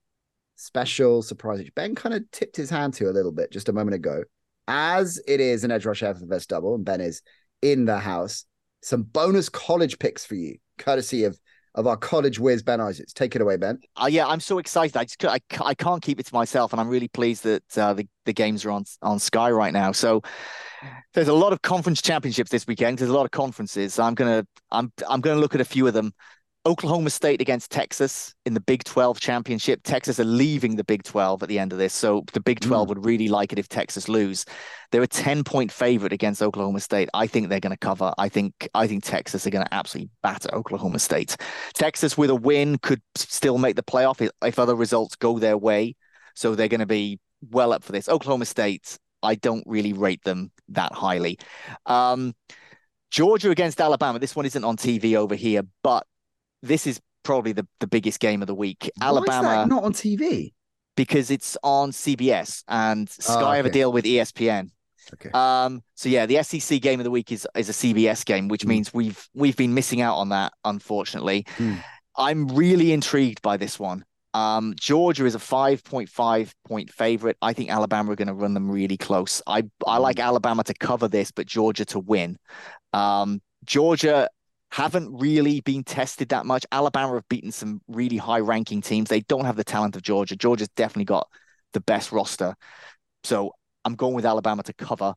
special 0.55 1.21
surprise, 1.21 1.67
Ben 1.75 1.95
kind 1.95 2.15
of 2.15 2.29
tipped 2.31 2.55
his 2.55 2.69
hand 2.69 2.93
to 2.95 3.09
a 3.09 3.11
little 3.11 3.31
bit 3.31 3.51
just 3.51 3.69
a 3.69 3.73
moment 3.73 3.95
ago. 3.95 4.23
As 4.67 5.21
it 5.27 5.39
is 5.39 5.63
an 5.63 5.71
Edge 5.71 5.85
Rush 5.85 6.01
FFS 6.01 6.47
double, 6.47 6.75
and 6.75 6.85
Ben 6.85 7.01
is 7.01 7.21
in 7.61 7.85
the 7.85 7.99
house, 7.99 8.45
some 8.83 9.03
bonus 9.03 9.49
college 9.49 9.99
picks 9.99 10.25
for 10.25 10.35
you, 10.35 10.57
courtesy 10.77 11.23
of 11.23 11.39
of 11.75 11.87
our 11.87 11.97
college 11.97 12.39
whiz, 12.39 12.61
Ben 12.61 12.79
Isaacs. 12.79 13.13
Take 13.13 13.35
it 13.35 13.41
away, 13.41 13.57
Ben. 13.57 13.79
Uh, 13.99 14.05
yeah, 14.05 14.27
I'm 14.27 14.39
so 14.39 14.59
excited. 14.59 14.95
I 14.95 15.05
just 15.05 15.25
I, 15.25 15.39
I 15.65 15.73
can't 15.73 16.03
keep 16.03 16.19
it 16.19 16.25
to 16.27 16.33
myself, 16.33 16.71
and 16.71 16.79
I'm 16.79 16.87
really 16.87 17.07
pleased 17.07 17.43
that 17.43 17.77
uh, 17.77 17.93
the 17.93 18.07
the 18.25 18.33
games 18.33 18.63
are 18.65 18.71
on 18.71 18.85
on 19.01 19.19
Sky 19.19 19.49
right 19.49 19.73
now. 19.73 19.91
So 19.91 20.21
there's 21.13 21.29
a 21.29 21.33
lot 21.33 21.53
of 21.53 21.61
conference 21.61 22.01
championships 22.01 22.51
this 22.51 22.67
weekend. 22.67 22.99
There's 22.99 23.09
a 23.09 23.13
lot 23.13 23.25
of 23.25 23.31
conferences. 23.31 23.97
I'm 23.99 24.13
gonna 24.13 24.45
I'm 24.71 24.91
I'm 25.09 25.21
gonna 25.21 25.39
look 25.39 25.55
at 25.55 25.61
a 25.61 25.65
few 25.65 25.87
of 25.87 25.93
them. 25.93 26.13
Oklahoma 26.65 27.09
State 27.09 27.41
against 27.41 27.71
Texas 27.71 28.33
in 28.45 28.53
the 28.53 28.61
Big 28.61 28.85
12 28.85 29.19
championship. 29.19 29.81
Texas 29.83 30.17
are 30.17 30.25
leaving 30.25 30.77
the 30.77 30.83
Big 30.83 31.03
12 31.03 31.43
at 31.43 31.49
the 31.49 31.59
end 31.59 31.73
of 31.73 31.77
this. 31.77 31.93
So 31.93 32.23
the 32.31 32.39
Big 32.39 32.61
12 32.61 32.85
mm. 32.85 32.89
would 32.89 33.05
really 33.05 33.27
like 33.27 33.51
it 33.51 33.59
if 33.59 33.67
Texas 33.67 34.07
lose. 34.07 34.45
They're 34.91 35.03
a 35.03 35.07
10 35.07 35.43
point 35.43 35.73
favorite 35.73 36.13
against 36.13 36.41
Oklahoma 36.41 36.79
State. 36.79 37.09
I 37.13 37.27
think 37.27 37.49
they're 37.49 37.59
going 37.59 37.71
to 37.71 37.77
cover. 37.77 38.13
I 38.17 38.29
think 38.29 38.69
I 38.73 38.87
think 38.87 39.03
Texas 39.03 39.45
are 39.45 39.49
going 39.49 39.65
to 39.65 39.73
absolutely 39.73 40.09
batter 40.21 40.53
Oklahoma 40.55 40.99
State. 40.99 41.35
Texas 41.73 42.17
with 42.17 42.29
a 42.29 42.35
win 42.35 42.77
could 42.77 43.01
still 43.15 43.57
make 43.57 43.75
the 43.75 43.83
playoff 43.83 44.21
if, 44.21 44.31
if 44.41 44.57
other 44.57 44.75
results 44.75 45.17
go 45.17 45.39
their 45.39 45.57
way. 45.57 45.95
So 46.35 46.55
they're 46.55 46.69
going 46.69 46.79
to 46.79 46.85
be 46.85 47.19
well 47.51 47.73
up 47.73 47.83
for 47.83 47.91
this. 47.91 48.07
Oklahoma 48.07 48.45
State, 48.45 48.97
I 49.21 49.35
don't 49.35 49.63
really 49.67 49.91
rate 49.91 50.23
them 50.23 50.49
that 50.69 50.93
highly. 50.93 51.39
Um, 51.85 52.33
Georgia 53.11 53.51
against 53.51 53.81
Alabama. 53.81 54.17
This 54.17 54.35
one 54.35 54.45
isn't 54.45 54.63
on 54.63 54.77
TV 54.77 55.15
over 55.15 55.35
here, 55.35 55.63
but 55.83 56.07
this 56.63 56.87
is 56.87 56.99
probably 57.21 57.51
the, 57.51 57.67
the 57.79 57.87
biggest 57.87 58.19
game 58.19 58.41
of 58.41 58.47
the 58.47 58.55
week. 58.55 58.89
Why 58.95 59.07
Alabama 59.07 59.65
not 59.67 59.83
on 59.83 59.93
TV 59.93 60.53
because 60.95 61.31
it's 61.31 61.57
on 61.63 61.91
CBS 61.91 62.63
and 62.67 63.09
Sky 63.09 63.33
oh, 63.33 63.47
okay. 63.47 63.57
have 63.57 63.65
a 63.65 63.71
deal 63.71 63.91
with 63.91 64.05
ESPN. 64.05 64.69
Okay. 65.13 65.29
Um. 65.33 65.83
So 65.95 66.09
yeah, 66.09 66.25
the 66.25 66.41
SEC 66.43 66.81
game 66.81 66.99
of 66.99 67.03
the 67.03 67.11
week 67.11 67.31
is 67.31 67.47
is 67.55 67.69
a 67.69 67.73
CBS 67.73 68.25
game, 68.25 68.47
which 68.47 68.63
mm. 68.63 68.69
means 68.69 68.93
we've 68.93 69.27
we've 69.33 69.57
been 69.57 69.73
missing 69.73 70.01
out 70.01 70.15
on 70.15 70.29
that, 70.29 70.53
unfortunately. 70.63 71.45
Mm. 71.57 71.83
I'm 72.15 72.47
really 72.47 72.93
intrigued 72.93 73.41
by 73.41 73.57
this 73.57 73.79
one. 73.79 74.05
Um, 74.35 74.73
Georgia 74.79 75.25
is 75.25 75.35
a 75.35 75.39
5.5 75.39 76.53
point 76.65 76.91
favorite. 76.91 77.37
I 77.41 77.53
think 77.53 77.69
Alabama 77.69 78.11
are 78.11 78.15
going 78.15 78.27
to 78.27 78.33
run 78.33 78.53
them 78.53 78.69
really 78.69 78.97
close. 78.97 79.41
I 79.45 79.63
I 79.85 79.97
like 79.97 80.17
hmm. 80.17 80.23
Alabama 80.23 80.63
to 80.63 80.73
cover 80.73 81.07
this, 81.07 81.31
but 81.31 81.47
Georgia 81.47 81.85
to 81.85 81.99
win. 81.99 82.37
Um, 82.93 83.41
Georgia 83.65 84.29
haven't 84.73 85.15
really 85.15 85.61
been 85.61 85.83
tested 85.83 86.29
that 86.29 86.47
much. 86.47 86.65
Alabama 86.71 87.13
have 87.13 87.29
beaten 87.29 87.51
some 87.51 87.79
really 87.87 88.17
high 88.17 88.39
ranking 88.39 88.81
teams. 88.81 89.07
They 89.07 89.21
don't 89.21 89.45
have 89.45 89.55
the 89.55 89.63
talent 89.63 89.95
of 89.95 90.01
Georgia. 90.01 90.35
Georgia's 90.35 90.69
definitely 90.69 91.05
got 91.05 91.27
the 91.73 91.79
best 91.79 92.11
roster. 92.11 92.55
So 93.23 93.51
I'm 93.85 93.93
going 93.93 94.15
with 94.15 94.25
Alabama 94.25 94.63
to 94.63 94.73
cover. 94.73 95.13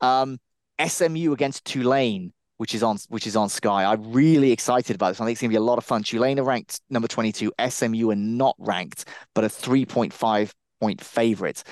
Um, 0.00 0.38
SMU 0.84 1.32
against 1.32 1.64
Tulane, 1.64 2.32
which 2.56 2.74
is 2.74 2.82
on 2.82 2.98
which 3.08 3.28
is 3.28 3.36
on 3.36 3.48
Sky. 3.48 3.84
I'm 3.84 4.12
really 4.12 4.50
excited 4.50 4.96
about 4.96 5.10
this. 5.10 5.20
I 5.20 5.26
think 5.26 5.34
it's 5.34 5.42
gonna 5.42 5.50
be 5.50 5.56
a 5.56 5.60
lot 5.60 5.78
of 5.78 5.84
fun. 5.84 6.02
Tulane 6.02 6.40
are 6.40 6.44
ranked 6.44 6.80
number 6.90 7.06
22. 7.06 7.52
SMU 7.68 8.10
are 8.10 8.16
not 8.16 8.56
ranked, 8.58 9.04
but 9.32 9.44
a 9.44 9.48
3.5 9.48 10.50
point 10.80 11.00
favorite. 11.00 11.62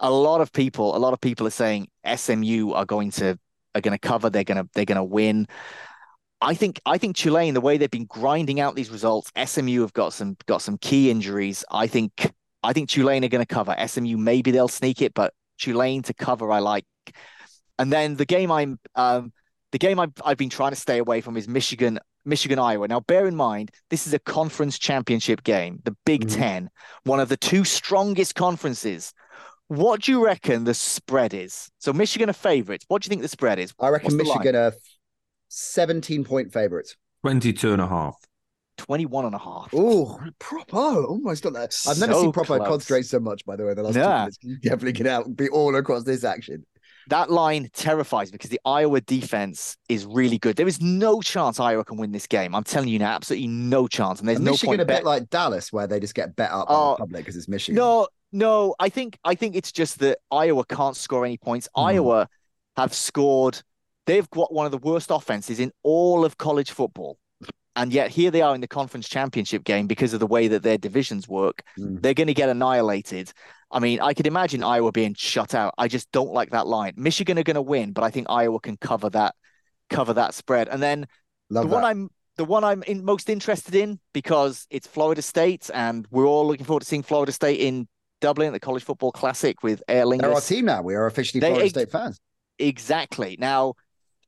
A 0.00 0.10
lot 0.10 0.40
of 0.40 0.52
people, 0.52 0.96
a 0.96 0.98
lot 0.98 1.12
of 1.12 1.20
people 1.20 1.46
are 1.46 1.50
saying 1.50 1.86
SMU 2.16 2.72
are 2.72 2.84
going 2.84 3.12
to 3.12 3.38
are 3.76 3.80
going 3.80 3.96
to 3.96 4.08
cover. 4.08 4.28
They're 4.28 4.42
going 4.42 4.60
to 4.60 4.68
they're 4.74 4.84
going 4.84 4.96
to 4.96 5.04
win. 5.04 5.46
I 6.44 6.52
think 6.54 6.78
I 6.84 6.98
think 6.98 7.16
Tulane, 7.16 7.54
the 7.54 7.60
way 7.60 7.78
they've 7.78 7.90
been 7.90 8.04
grinding 8.04 8.60
out 8.60 8.76
these 8.76 8.90
results, 8.90 9.32
SMU 9.42 9.80
have 9.80 9.94
got 9.94 10.12
some 10.12 10.36
got 10.46 10.60
some 10.60 10.76
key 10.76 11.10
injuries. 11.10 11.64
I 11.70 11.86
think 11.86 12.32
I 12.62 12.74
think 12.74 12.90
Tulane 12.90 13.24
are 13.24 13.28
going 13.28 13.44
to 13.44 13.54
cover. 13.54 13.74
SMU 13.86 14.18
maybe 14.18 14.50
they'll 14.50 14.68
sneak 14.68 15.00
it, 15.00 15.14
but 15.14 15.32
Tulane 15.58 16.02
to 16.02 16.14
cover 16.14 16.52
I 16.52 16.58
like. 16.58 16.84
And 17.78 17.90
then 17.90 18.16
the 18.16 18.26
game 18.26 18.52
I'm 18.52 18.78
um, 18.94 19.32
the 19.72 19.78
game 19.78 19.98
I've, 19.98 20.12
I've 20.22 20.36
been 20.36 20.50
trying 20.50 20.72
to 20.72 20.76
stay 20.76 20.98
away 20.98 21.22
from 21.22 21.38
is 21.38 21.48
Michigan 21.48 21.98
Michigan 22.26 22.58
Iowa. 22.58 22.88
Now 22.88 23.00
bear 23.00 23.26
in 23.26 23.36
mind 23.36 23.70
this 23.88 24.06
is 24.06 24.12
a 24.12 24.18
conference 24.18 24.78
championship 24.78 25.44
game, 25.44 25.80
the 25.84 25.96
Big 26.04 26.26
mm-hmm. 26.26 26.40
10, 26.40 26.70
one 27.04 27.20
of 27.20 27.30
the 27.30 27.38
two 27.38 27.64
strongest 27.64 28.34
conferences. 28.34 29.14
What 29.68 30.02
do 30.02 30.12
you 30.12 30.22
reckon 30.22 30.64
the 30.64 30.74
spread 30.74 31.32
is? 31.32 31.70
So 31.78 31.94
Michigan 31.94 32.28
are 32.28 32.34
favorites. 32.34 32.84
What 32.88 33.00
do 33.00 33.06
you 33.06 33.08
think 33.08 33.22
the 33.22 33.28
spread 33.28 33.58
is? 33.58 33.72
I 33.80 33.88
reckon 33.88 34.14
Michigan 34.14 34.54
are 34.54 34.74
17 35.48 36.24
point 36.24 36.52
favorites. 36.52 36.96
22 37.22 37.72
and 37.72 37.82
a 37.82 37.86
half. 37.86 38.16
21 38.76 39.26
and 39.26 39.34
a 39.34 39.38
half. 39.38 39.70
Oh, 39.72 40.20
proper. 40.38 40.76
Almost 40.76 41.42
got 41.42 41.52
that. 41.54 41.76
I've 41.86 41.98
never 41.98 42.12
so 42.12 42.22
seen 42.22 42.32
proper 42.32 42.56
close. 42.58 42.68
concentrate 42.68 43.06
so 43.06 43.20
much, 43.20 43.44
by 43.44 43.56
the 43.56 43.64
way, 43.64 43.74
the 43.74 43.82
last 43.82 43.96
yeah. 43.96 44.02
two 44.02 44.10
minutes. 44.10 44.38
You 44.42 44.56
definitely 44.58 44.92
get 44.92 45.06
out 45.06 45.36
be 45.36 45.48
all 45.48 45.74
across 45.76 46.04
this 46.04 46.24
action. 46.24 46.64
That 47.08 47.30
line 47.30 47.68
terrifies 47.74 48.30
because 48.30 48.50
the 48.50 48.60
Iowa 48.64 49.00
defense 49.02 49.76
is 49.90 50.06
really 50.06 50.38
good. 50.38 50.56
There 50.56 50.66
is 50.66 50.80
no 50.80 51.20
chance 51.20 51.60
Iowa 51.60 51.84
can 51.84 51.98
win 51.98 52.12
this 52.12 52.26
game. 52.26 52.54
I'm 52.54 52.64
telling 52.64 52.88
you 52.88 52.98
now, 52.98 53.14
absolutely 53.14 53.48
no 53.48 53.86
chance. 53.86 54.20
And 54.20 54.28
there's 54.28 54.38
and 54.38 54.46
no 54.46 54.52
Michigan 54.52 54.70
point 54.70 54.80
a 54.80 54.84
bet- 54.86 54.98
bit 55.00 55.04
like 55.04 55.28
Dallas, 55.28 55.72
where 55.72 55.86
they 55.86 56.00
just 56.00 56.14
get 56.14 56.34
bet 56.34 56.50
up 56.50 56.62
uh, 56.62 56.64
by 56.64 56.72
the 56.72 56.80
oh, 56.80 56.96
public 56.98 57.24
because 57.24 57.36
it's 57.36 57.48
Michigan. 57.48 57.76
No, 57.76 58.08
no. 58.32 58.74
I 58.78 58.88
think 58.88 59.18
I 59.22 59.34
think 59.34 59.54
it's 59.54 59.70
just 59.70 59.98
that 59.98 60.18
Iowa 60.30 60.64
can't 60.64 60.96
score 60.96 61.26
any 61.26 61.36
points. 61.36 61.68
Mm. 61.76 61.84
Iowa 61.84 62.28
have 62.76 62.94
scored 62.94 63.62
They've 64.06 64.28
got 64.30 64.52
one 64.52 64.66
of 64.66 64.72
the 64.72 64.78
worst 64.78 65.10
offenses 65.10 65.60
in 65.60 65.72
all 65.82 66.24
of 66.24 66.36
college 66.38 66.70
football. 66.70 67.18
And 67.76 67.92
yet 67.92 68.10
here 68.10 68.30
they 68.30 68.40
are 68.40 68.54
in 68.54 68.60
the 68.60 68.68
conference 68.68 69.08
championship 69.08 69.64
game 69.64 69.86
because 69.88 70.14
of 70.14 70.20
the 70.20 70.26
way 70.26 70.46
that 70.48 70.62
their 70.62 70.78
divisions 70.78 71.26
work. 71.26 71.62
Mm. 71.78 72.00
They're 72.02 72.14
going 72.14 72.28
to 72.28 72.34
get 72.34 72.48
annihilated. 72.48 73.32
I 73.70 73.80
mean, 73.80 74.00
I 74.00 74.14
could 74.14 74.28
imagine 74.28 74.62
Iowa 74.62 74.92
being 74.92 75.14
shut 75.14 75.54
out. 75.54 75.74
I 75.76 75.88
just 75.88 76.12
don't 76.12 76.32
like 76.32 76.50
that 76.50 76.68
line. 76.68 76.92
Michigan 76.96 77.38
are 77.38 77.42
going 77.42 77.56
to 77.56 77.62
win, 77.62 77.92
but 77.92 78.04
I 78.04 78.10
think 78.10 78.28
Iowa 78.30 78.60
can 78.60 78.76
cover 78.76 79.10
that 79.10 79.34
cover 79.90 80.14
that 80.14 80.34
spread. 80.34 80.68
And 80.68 80.82
then 80.82 81.06
Love 81.50 81.64
the 81.64 81.68
that. 81.70 81.74
one 81.74 81.84
I'm 81.84 82.10
the 82.36 82.44
one 82.44 82.64
I'm 82.64 82.82
in, 82.84 83.04
most 83.04 83.28
interested 83.28 83.74
in 83.74 83.98
because 84.12 84.66
it's 84.70 84.86
Florida 84.86 85.22
State, 85.22 85.70
and 85.74 86.06
we're 86.10 86.26
all 86.26 86.46
looking 86.46 86.66
forward 86.66 86.80
to 86.80 86.86
seeing 86.86 87.02
Florida 87.02 87.32
State 87.32 87.60
in 87.60 87.88
Dublin 88.20 88.48
at 88.48 88.52
the 88.52 88.60
College 88.60 88.84
Football 88.84 89.12
Classic 89.12 89.62
with 89.62 89.82
Aer 89.88 90.04
Lingus. 90.04 90.20
They're 90.20 90.32
our 90.32 90.40
team 90.40 90.64
now. 90.66 90.82
We 90.82 90.94
are 90.94 91.06
officially 91.06 91.40
they, 91.40 91.48
Florida 91.48 91.70
State 91.70 91.90
fans. 91.90 92.20
Exactly. 92.58 93.36
Now 93.38 93.74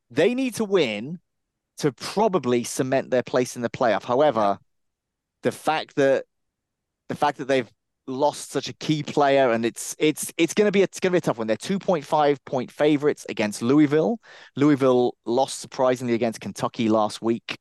they 0.09 0.33
need 0.33 0.55
to 0.55 0.65
win 0.65 1.19
to 1.77 1.91
probably 1.91 2.63
cement 2.63 3.11
their 3.11 3.23
place 3.23 3.55
in 3.55 3.61
the 3.61 3.69
playoff. 3.69 4.03
However, 4.03 4.57
the 5.43 5.51
fact 5.51 5.95
that 5.95 6.25
the 7.09 7.15
fact 7.15 7.37
that 7.37 7.47
they've 7.47 7.71
lost 8.07 8.51
such 8.51 8.69
a 8.69 8.73
key 8.73 9.03
player 9.03 9.51
and 9.51 9.65
it's 9.65 9.95
it's 9.99 10.31
it's 10.37 10.53
going 10.53 10.67
to 10.67 10.71
be 10.71 10.81
a, 10.81 10.85
it's 10.85 10.99
going 10.99 11.11
to 11.11 11.15
be 11.15 11.17
a 11.17 11.21
tough 11.21 11.37
one. 11.37 11.47
They're 11.47 11.57
2.5 11.57 12.37
point 12.45 12.71
favorites 12.71 13.25
against 13.29 13.61
Louisville. 13.61 14.19
Louisville 14.55 15.15
lost 15.25 15.59
surprisingly 15.59 16.13
against 16.13 16.39
Kentucky 16.39 16.89
last 16.89 17.21
week. 17.21 17.59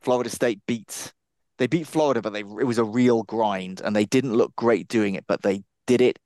Florida 0.00 0.30
State 0.30 0.60
beat 0.66 1.12
they 1.58 1.66
beat 1.66 1.86
Florida, 1.86 2.20
but 2.22 2.32
they 2.32 2.40
it 2.40 2.66
was 2.66 2.78
a 2.78 2.84
real 2.84 3.22
grind 3.22 3.80
and 3.80 3.94
they 3.94 4.06
didn't 4.06 4.34
look 4.34 4.54
great 4.56 4.88
doing 4.88 5.14
it, 5.14 5.24
but 5.28 5.42
they 5.42 5.62
did 5.86 6.00
it 6.00 6.18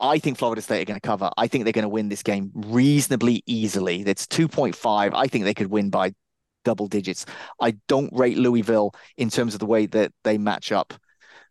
I 0.00 0.18
think 0.18 0.38
Florida 0.38 0.62
State 0.62 0.82
are 0.82 0.84
going 0.84 1.00
to 1.00 1.06
cover. 1.06 1.30
I 1.36 1.48
think 1.48 1.64
they're 1.64 1.72
going 1.72 1.82
to 1.82 1.88
win 1.88 2.08
this 2.08 2.22
game 2.22 2.50
reasonably 2.54 3.42
easily. 3.46 4.02
It's 4.02 4.26
2.5. 4.26 5.12
I 5.14 5.26
think 5.26 5.44
they 5.44 5.54
could 5.54 5.68
win 5.68 5.90
by 5.90 6.12
double 6.64 6.86
digits. 6.86 7.26
I 7.60 7.76
don't 7.88 8.12
rate 8.12 8.36
Louisville 8.36 8.94
in 9.16 9.30
terms 9.30 9.54
of 9.54 9.60
the 9.60 9.66
way 9.66 9.86
that 9.86 10.12
they 10.24 10.38
match 10.38 10.72
up 10.72 10.94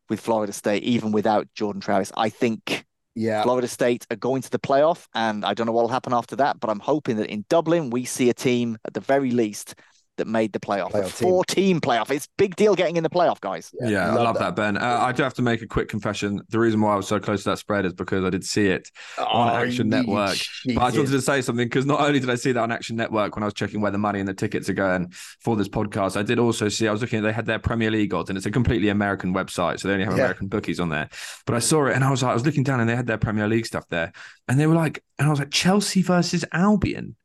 with 0.09 0.19
Florida 0.19 0.53
State, 0.53 0.83
even 0.83 1.11
without 1.11 1.47
Jordan 1.53 1.81
Travis. 1.81 2.11
I 2.15 2.29
think 2.29 2.85
yeah. 3.15 3.43
Florida 3.43 3.67
State 3.67 4.05
are 4.11 4.15
going 4.15 4.41
to 4.43 4.49
the 4.49 4.59
playoff, 4.59 5.07
and 5.13 5.43
I 5.43 5.53
don't 5.53 5.65
know 5.65 5.73
what 5.73 5.81
will 5.81 5.89
happen 5.89 6.13
after 6.13 6.35
that, 6.37 6.59
but 6.59 6.69
I'm 6.69 6.79
hoping 6.79 7.17
that 7.17 7.29
in 7.29 7.45
Dublin 7.49 7.89
we 7.89 8.05
see 8.05 8.29
a 8.29 8.33
team 8.33 8.77
at 8.85 8.93
the 8.93 9.01
very 9.01 9.31
least 9.31 9.75
that 10.17 10.27
made 10.27 10.53
the 10.53 10.59
playoff. 10.59 10.91
playoff 10.91 11.09
four 11.09 11.45
team. 11.45 11.79
team 11.79 11.81
playoff. 11.81 12.11
It's 12.11 12.27
big 12.37 12.55
deal 12.55 12.75
getting 12.75 12.97
in 12.97 13.03
the 13.03 13.09
playoff, 13.09 13.39
guys. 13.39 13.73
Yeah, 13.79 13.89
yeah 13.89 14.07
love 14.07 14.17
I 14.17 14.23
love 14.23 14.33
that, 14.35 14.55
that 14.55 14.55
Ben. 14.55 14.77
Uh, 14.77 14.99
I 15.01 15.11
do 15.11 15.23
have 15.23 15.33
to 15.35 15.41
make 15.41 15.61
a 15.61 15.67
quick 15.67 15.89
confession. 15.89 16.41
The 16.49 16.59
reason 16.59 16.81
why 16.81 16.93
I 16.93 16.95
was 16.95 17.07
so 17.07 17.19
close 17.19 17.43
to 17.43 17.51
that 17.51 17.59
spread 17.59 17.85
is 17.85 17.93
because 17.93 18.23
I 18.23 18.29
did 18.29 18.43
see 18.43 18.67
it 18.67 18.89
oh, 19.17 19.25
on 19.25 19.65
Action 19.65 19.89
Network. 19.89 20.37
But 20.65 20.77
I 20.77 20.87
just 20.87 20.97
wanted 20.97 21.11
to 21.11 21.21
say 21.21 21.41
something 21.41 21.65
because 21.65 21.85
not 21.85 22.01
only 22.01 22.19
did 22.19 22.29
I 22.29 22.35
see 22.35 22.51
that 22.51 22.61
on 22.61 22.71
Action 22.71 22.95
Network 22.95 23.35
when 23.35 23.43
I 23.43 23.47
was 23.47 23.53
checking 23.53 23.81
where 23.81 23.91
the 23.91 23.97
money 23.97 24.19
and 24.19 24.27
the 24.27 24.33
tickets 24.33 24.69
are 24.69 24.73
going 24.73 25.11
for 25.39 25.55
this 25.55 25.69
podcast, 25.69 26.17
I 26.17 26.23
did 26.23 26.39
also 26.39 26.69
see 26.69 26.87
I 26.87 26.91
was 26.91 27.01
looking. 27.01 27.19
at 27.19 27.23
They 27.23 27.33
had 27.33 27.45
their 27.45 27.59
Premier 27.59 27.91
League 27.91 28.13
odds, 28.13 28.29
and 28.29 28.37
it's 28.37 28.45
a 28.45 28.51
completely 28.51 28.89
American 28.89 29.33
website, 29.33 29.79
so 29.79 29.87
they 29.87 29.93
only 29.93 30.05
have 30.05 30.17
yeah. 30.17 30.23
American 30.23 30.47
bookies 30.47 30.79
on 30.79 30.89
there. 30.89 31.09
But 31.45 31.55
I 31.55 31.59
saw 31.59 31.85
it, 31.87 31.95
and 31.95 32.03
I 32.03 32.11
was 32.11 32.23
like, 32.23 32.31
I 32.31 32.33
was 32.33 32.45
looking 32.45 32.63
down, 32.63 32.79
and 32.79 32.89
they 32.89 32.95
had 32.95 33.07
their 33.07 33.17
Premier 33.17 33.47
League 33.47 33.65
stuff 33.65 33.87
there, 33.89 34.11
and 34.47 34.59
they 34.59 34.67
were 34.67 34.75
like, 34.75 35.03
and 35.19 35.27
I 35.27 35.31
was 35.31 35.39
like, 35.39 35.51
Chelsea 35.51 36.01
versus 36.01 36.45
Albion 36.51 37.15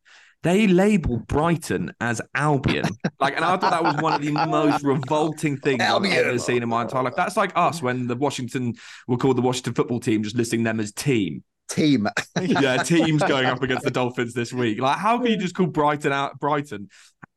they 0.42 0.66
label 0.66 1.18
Brighton 1.18 1.92
as 2.00 2.20
Albion. 2.34 2.84
Like, 3.20 3.36
and 3.36 3.44
I 3.44 3.56
thought 3.56 3.70
that 3.70 3.82
was 3.82 3.96
one 4.02 4.14
of 4.14 4.22
the 4.22 4.32
most 4.32 4.82
revolting 4.84 5.56
things 5.58 5.80
Albion. 5.80 6.12
I've 6.12 6.26
ever 6.26 6.38
seen 6.38 6.62
in 6.62 6.68
my 6.68 6.82
entire 6.82 7.04
life. 7.04 7.14
That's 7.16 7.36
like 7.36 7.52
us 7.54 7.82
when 7.82 8.08
the 8.08 8.16
Washington 8.16 8.74
were 9.06 9.16
called 9.16 9.36
the 9.36 9.42
Washington 9.42 9.74
football 9.74 10.00
team, 10.00 10.22
just 10.22 10.36
listing 10.36 10.64
them 10.64 10.80
as 10.80 10.92
team. 10.92 11.44
Team. 11.68 12.08
yeah, 12.40 12.82
teams 12.82 13.22
going 13.22 13.46
up 13.46 13.62
against 13.62 13.84
the 13.84 13.90
Dolphins 13.92 14.34
this 14.34 14.52
week. 14.52 14.80
Like, 14.80 14.98
how 14.98 15.18
can 15.18 15.28
you 15.28 15.36
just 15.36 15.54
call 15.54 15.66
Brighton 15.66 16.12
out 16.12 16.38
Brighton 16.40 16.88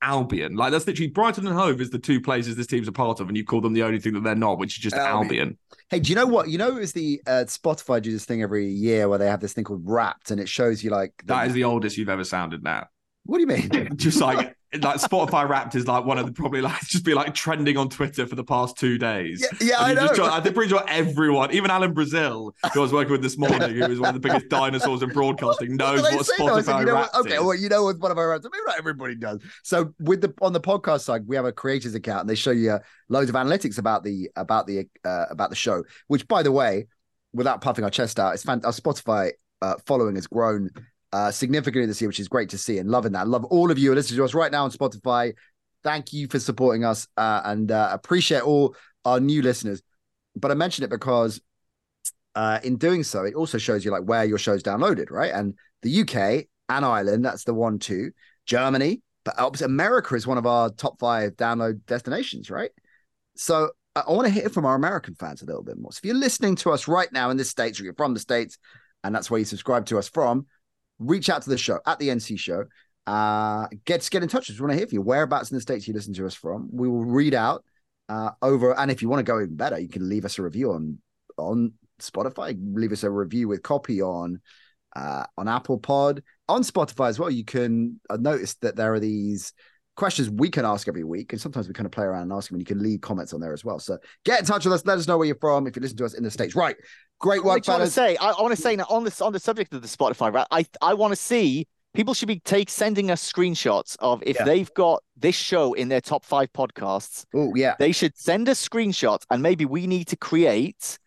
Albion? 0.02 0.56
Like, 0.56 0.72
that's 0.72 0.88
literally 0.88 1.12
Brighton 1.12 1.46
and 1.46 1.56
Hove 1.56 1.80
is 1.80 1.92
the 1.92 2.00
two 2.00 2.20
places 2.20 2.56
this 2.56 2.68
team's 2.68 2.88
a 2.88 2.92
part 2.92 3.20
of, 3.20 3.28
and 3.28 3.38
you 3.38 3.46
call 3.46 3.62
them 3.62 3.74
the 3.74 3.84
only 3.84 4.00
thing 4.00 4.14
that 4.14 4.24
they're 4.24 4.36
not, 4.36 4.58
which 4.58 4.78
is 4.78 4.84
just 4.84 4.96
Albion. 4.96 5.24
Albion. 5.24 5.58
Hey, 5.90 6.00
do 6.00 6.10
you 6.10 6.16
know 6.16 6.26
what? 6.26 6.50
You 6.50 6.58
know, 6.58 6.76
it's 6.78 6.92
the 6.92 7.22
uh, 7.28 7.46
Spotify 7.46 8.02
do 8.02 8.12
this 8.12 8.26
thing 8.26 8.42
every 8.42 8.68
year 8.68 9.08
where 9.08 9.20
they 9.20 9.28
have 9.28 9.42
this 9.42 9.54
thing 9.54 9.64
called 9.64 9.84
Wrapped, 9.86 10.32
and 10.32 10.42
it 10.42 10.50
shows 10.50 10.84
you 10.84 10.90
like 10.90 11.14
the... 11.20 11.36
that 11.36 11.48
is 11.48 11.54
the 11.54 11.64
oldest 11.64 11.98
you've 11.98 12.10
ever 12.10 12.24
sounded 12.24 12.64
now. 12.64 12.88
What 13.26 13.38
do 13.38 13.42
you 13.42 13.48
mean? 13.48 13.90
Just 13.98 14.22
like 14.22 14.56
like 14.82 14.98
Spotify 15.00 15.48
Wrapped 15.48 15.76
is 15.76 15.88
like 15.88 16.06
one 16.06 16.18
of 16.18 16.26
the 16.26 16.32
probably 16.32 16.62
like 16.62 16.82
just 16.88 17.06
be 17.06 17.14
like 17.14 17.34
trending 17.34 17.78
on 17.78 17.90
Twitter 17.90 18.28
for 18.28 18.36
the 18.36 18.44
past 18.44 18.78
two 18.78 18.98
days. 18.98 19.42
Yeah, 19.42 19.68
yeah 19.68 19.76
I 19.80 19.94
know. 19.94 20.08
Try, 20.14 20.36
I 20.36 20.42
think 20.42 20.56
pretty 20.56 20.70
sure 20.70 20.84
everyone, 20.88 21.54
even 21.54 21.72
Alan 21.72 21.94
Brazil, 21.94 22.54
who 22.74 22.80
I 22.80 22.84
was 22.84 22.92
working 22.92 23.12
with 23.12 23.22
this 23.22 23.38
morning, 23.38 23.74
who 23.74 23.86
is 23.86 24.00
one 24.00 24.14
of 24.14 24.22
the 24.22 24.28
biggest 24.28 24.50
dinosaurs 24.50 25.02
in 25.02 25.10
broadcasting, 25.10 25.76
knows 25.78 26.02
what, 26.02 26.14
what 26.16 26.26
Spotify 26.26 26.80
you 26.80 26.86
know 26.88 26.94
Wrapped 26.94 27.14
what, 27.14 27.26
Okay, 27.26 27.36
is. 27.36 27.42
well, 27.42 27.56
you 27.56 27.70
know 27.70 27.84
what 27.84 28.00
one 28.00 28.12
of 28.12 28.18
our 28.18 28.30
Wrapped. 28.30 28.44
Maybe 28.44 28.64
not 28.66 28.78
everybody 28.78 29.16
does. 29.16 29.42
So 29.64 29.94
with 30.00 30.22
the 30.22 30.34
on 30.42 30.54
the 30.54 30.62
podcast 30.62 31.02
side, 31.02 31.26
we 31.26 31.36
have 31.36 31.46
a 31.46 31.52
creators 31.52 31.96
account, 31.96 32.22
and 32.22 32.30
they 32.30 32.36
show 32.36 32.52
you 32.52 32.72
uh, 32.72 32.80
loads 33.10 33.30
of 33.30 33.36
analytics 33.36 33.78
about 33.78 34.04
the 34.04 34.30
about 34.36 34.68
the 34.68 34.88
uh, 35.04 35.26
about 35.30 35.50
the 35.50 35.56
show. 35.56 35.84
Which, 36.08 36.28
by 36.28 36.44
the 36.44 36.52
way, 36.52 36.88
without 37.34 37.62
puffing 37.62 37.84
our 37.84 37.92
chest 37.92 38.20
out, 38.20 38.34
it's 38.34 38.44
fan- 38.44 38.62
our 38.66 38.74
Spotify 38.74 39.32
uh, 39.62 39.76
following 39.86 40.16
has 40.16 40.28
grown 40.28 40.70
uh, 41.16 41.32
significantly 41.32 41.86
this 41.88 42.02
year, 42.02 42.10
which 42.10 42.20
is 42.20 42.28
great 42.28 42.50
to 42.50 42.58
see 42.58 42.78
and 42.78 42.90
loving 42.90 43.14
that. 43.14 43.26
Love 43.26 43.46
all 43.46 43.72
of 43.72 43.80
you 43.80 43.96
listening 43.96 44.18
to 44.18 44.26
us 44.26 44.34
right 44.34 44.52
now 44.52 44.66
on 44.66 44.72
Spotify. 44.72 45.34
Thank 45.82 46.12
you 46.12 46.28
for 46.28 46.40
supporting 46.40 46.84
us 46.84 47.08
uh, 47.16 47.42
and 47.46 47.72
uh, 47.72 47.88
appreciate 47.94 48.42
all 48.42 48.76
our 49.06 49.22
new 49.22 49.42
listeners. 49.42 49.82
But 50.36 50.52
I 50.52 50.56
mention 50.56 50.84
it 50.84 50.90
because 50.90 51.40
uh, 52.36 52.60
in 52.66 52.76
doing 52.76 53.04
so, 53.04 53.24
it 53.24 53.34
also 53.34 53.58
shows 53.58 53.86
you 53.86 53.92
like 53.92 54.04
where 54.04 54.26
your 54.26 54.38
show's 54.38 54.62
downloaded, 54.62 55.10
right? 55.10 55.32
And 55.32 55.54
the 55.84 56.02
UK 56.02 56.48
and 56.68 56.84
Ireland, 56.84 57.24
that's 57.24 57.46
the 57.46 57.54
one, 57.54 57.80
two. 57.80 58.12
Germany, 58.46 59.02
but 59.24 59.62
America 59.62 60.16
is 60.16 60.28
one 60.28 60.38
of 60.38 60.46
our 60.46 60.70
top 60.70 61.00
five 61.00 61.38
download 61.38 61.86
destinations, 61.86 62.52
right? 62.52 62.72
So 63.38 63.70
I, 63.96 64.04
I 64.06 64.12
want 64.12 64.28
to 64.28 64.34
hear 64.34 64.50
from 64.50 64.66
our 64.66 64.76
American 64.76 65.16
fans 65.16 65.42
a 65.42 65.46
little 65.46 65.64
bit 65.64 65.78
more. 65.80 65.94
So 65.94 66.00
if 66.04 66.06
you're 66.06 66.16
listening 66.16 66.58
to 66.58 66.72
us 66.72 66.90
right 66.90 67.12
now 67.14 67.30
in 67.30 67.38
the 67.38 67.46
States 67.46 67.80
or 67.80 67.86
you're 67.86 67.94
from 67.94 68.14
the 68.14 68.20
States, 68.20 68.58
and 69.06 69.16
that's 69.16 69.32
where 69.32 69.40
you 69.40 69.46
subscribe 69.46 69.86
to 69.86 69.98
us 69.98 70.10
from, 70.10 70.48
reach 71.00 71.30
out 71.30 71.42
to 71.44 71.50
the 71.50 71.58
show 71.58 71.80
at 71.86 72.00
the 72.00 72.10
NC 72.10 72.40
show. 72.40 72.66
Uh, 73.08 73.68
get 73.86 74.08
get 74.10 74.24
in 74.24 74.30
touch. 74.30 74.50
We 74.50 74.60
want 74.60 74.72
to 74.72 74.78
hear 74.78 74.88
from 74.88 74.96
you. 74.96 75.02
Whereabouts 75.02 75.52
in 75.52 75.58
the 75.58 75.62
states 75.62 75.88
you 75.88 75.94
listen 75.94 76.14
to 76.16 76.26
us 76.26 76.34
from? 76.34 76.70
We 76.72 76.88
will 76.88 77.06
read 77.06 77.34
out 77.34 77.64
uh, 78.10 78.32
over. 78.42 78.78
And 78.78 78.90
if 78.90 79.02
you 79.02 79.10
want 79.10 79.20
to 79.26 79.32
go 79.32 79.40
even 79.40 79.56
better, 79.56 79.80
you 79.80 79.90
can 79.90 80.10
leave 80.10 80.26
us 80.26 80.40
a 80.40 80.44
review 80.44 80.72
on 80.72 81.00
on 81.38 81.74
Spotify. 82.02 82.58
Leave 82.74 82.92
us 82.92 83.04
a 83.04 83.12
review 83.12 83.48
with 83.48 83.62
copy 83.62 84.02
on 84.02 84.42
uh, 84.96 85.26
on 85.38 85.48
Apple 85.48 85.78
Pod 85.78 86.24
on 86.48 86.64
Spotify 86.64 87.10
as 87.10 87.20
well. 87.20 87.30
You 87.30 87.46
can 87.46 88.00
uh, 88.10 88.18
notice 88.18 88.56
that 88.56 88.76
there 88.76 88.94
are 88.94 89.00
these 89.00 89.54
questions 89.96 90.30
we 90.30 90.50
can 90.50 90.66
ask 90.66 90.88
every 90.88 91.04
week, 91.04 91.32
and 91.34 91.42
sometimes 91.42 91.68
we 91.68 91.74
kind 91.74 91.86
of 91.86 91.92
play 91.92 92.06
around 92.06 92.24
and 92.24 92.34
ask 92.34 92.50
them, 92.50 92.56
and 92.56 92.62
you 92.62 92.66
can 92.66 92.82
leave 92.84 93.02
comments 93.02 93.34
on 93.34 93.40
there 93.40 93.54
as 93.54 93.64
well. 93.64 93.80
So 93.80 93.98
get 94.26 94.40
in 94.40 94.46
touch 94.46 94.66
with 94.66 94.74
us. 94.74 94.86
Let 94.86 94.98
us 94.98 95.08
know 95.08 95.18
where 95.18 95.28
you're 95.28 95.38
from 95.40 95.68
if 95.68 95.76
you 95.76 95.82
listen 95.82 95.98
to 95.98 96.06
us 96.06 96.14
in 96.14 96.24
the 96.24 96.32
states. 96.32 96.56
Right, 96.56 96.76
great 97.20 97.44
work, 97.44 97.68
I 97.70 97.72
want 97.74 97.84
to 97.86 97.92
say, 97.92 98.18
I, 98.18 98.32
I 98.32 98.42
want 98.42 98.56
to 98.56 98.62
say 98.62 98.76
now 98.76 98.86
on 98.90 99.04
this 99.04 99.22
on 99.22 99.34
the 99.34 99.40
subject 99.40 99.74
of 99.74 99.82
the 99.82 99.88
Spotify, 99.88 100.34
right? 100.34 100.48
I 100.52 100.66
I 100.82 100.94
want 100.94 101.12
to 101.12 101.16
see 101.16 101.68
people 101.94 102.14
should 102.14 102.28
be 102.28 102.40
take 102.42 102.70
sending 102.70 103.10
us 103.10 103.32
screenshots 103.32 103.96
of 104.00 104.22
if 104.26 104.36
Yeah. 104.36 104.44
they've 104.44 104.74
got 104.74 105.02
this 105.16 105.36
show 105.36 105.74
in 105.74 105.88
their 105.88 106.02
top 106.02 106.26
five 106.26 106.52
podcasts. 106.52 107.24
Oh 107.34 107.54
yeah, 107.56 107.76
They 107.80 107.94
should 107.94 108.18
send 108.18 108.50
us 108.50 108.68
screenshots, 108.68 109.24
and 109.32 109.42
maybe 109.42 109.66
we 109.66 109.88
need 109.88 110.08
to 110.10 110.18
create 110.18 111.00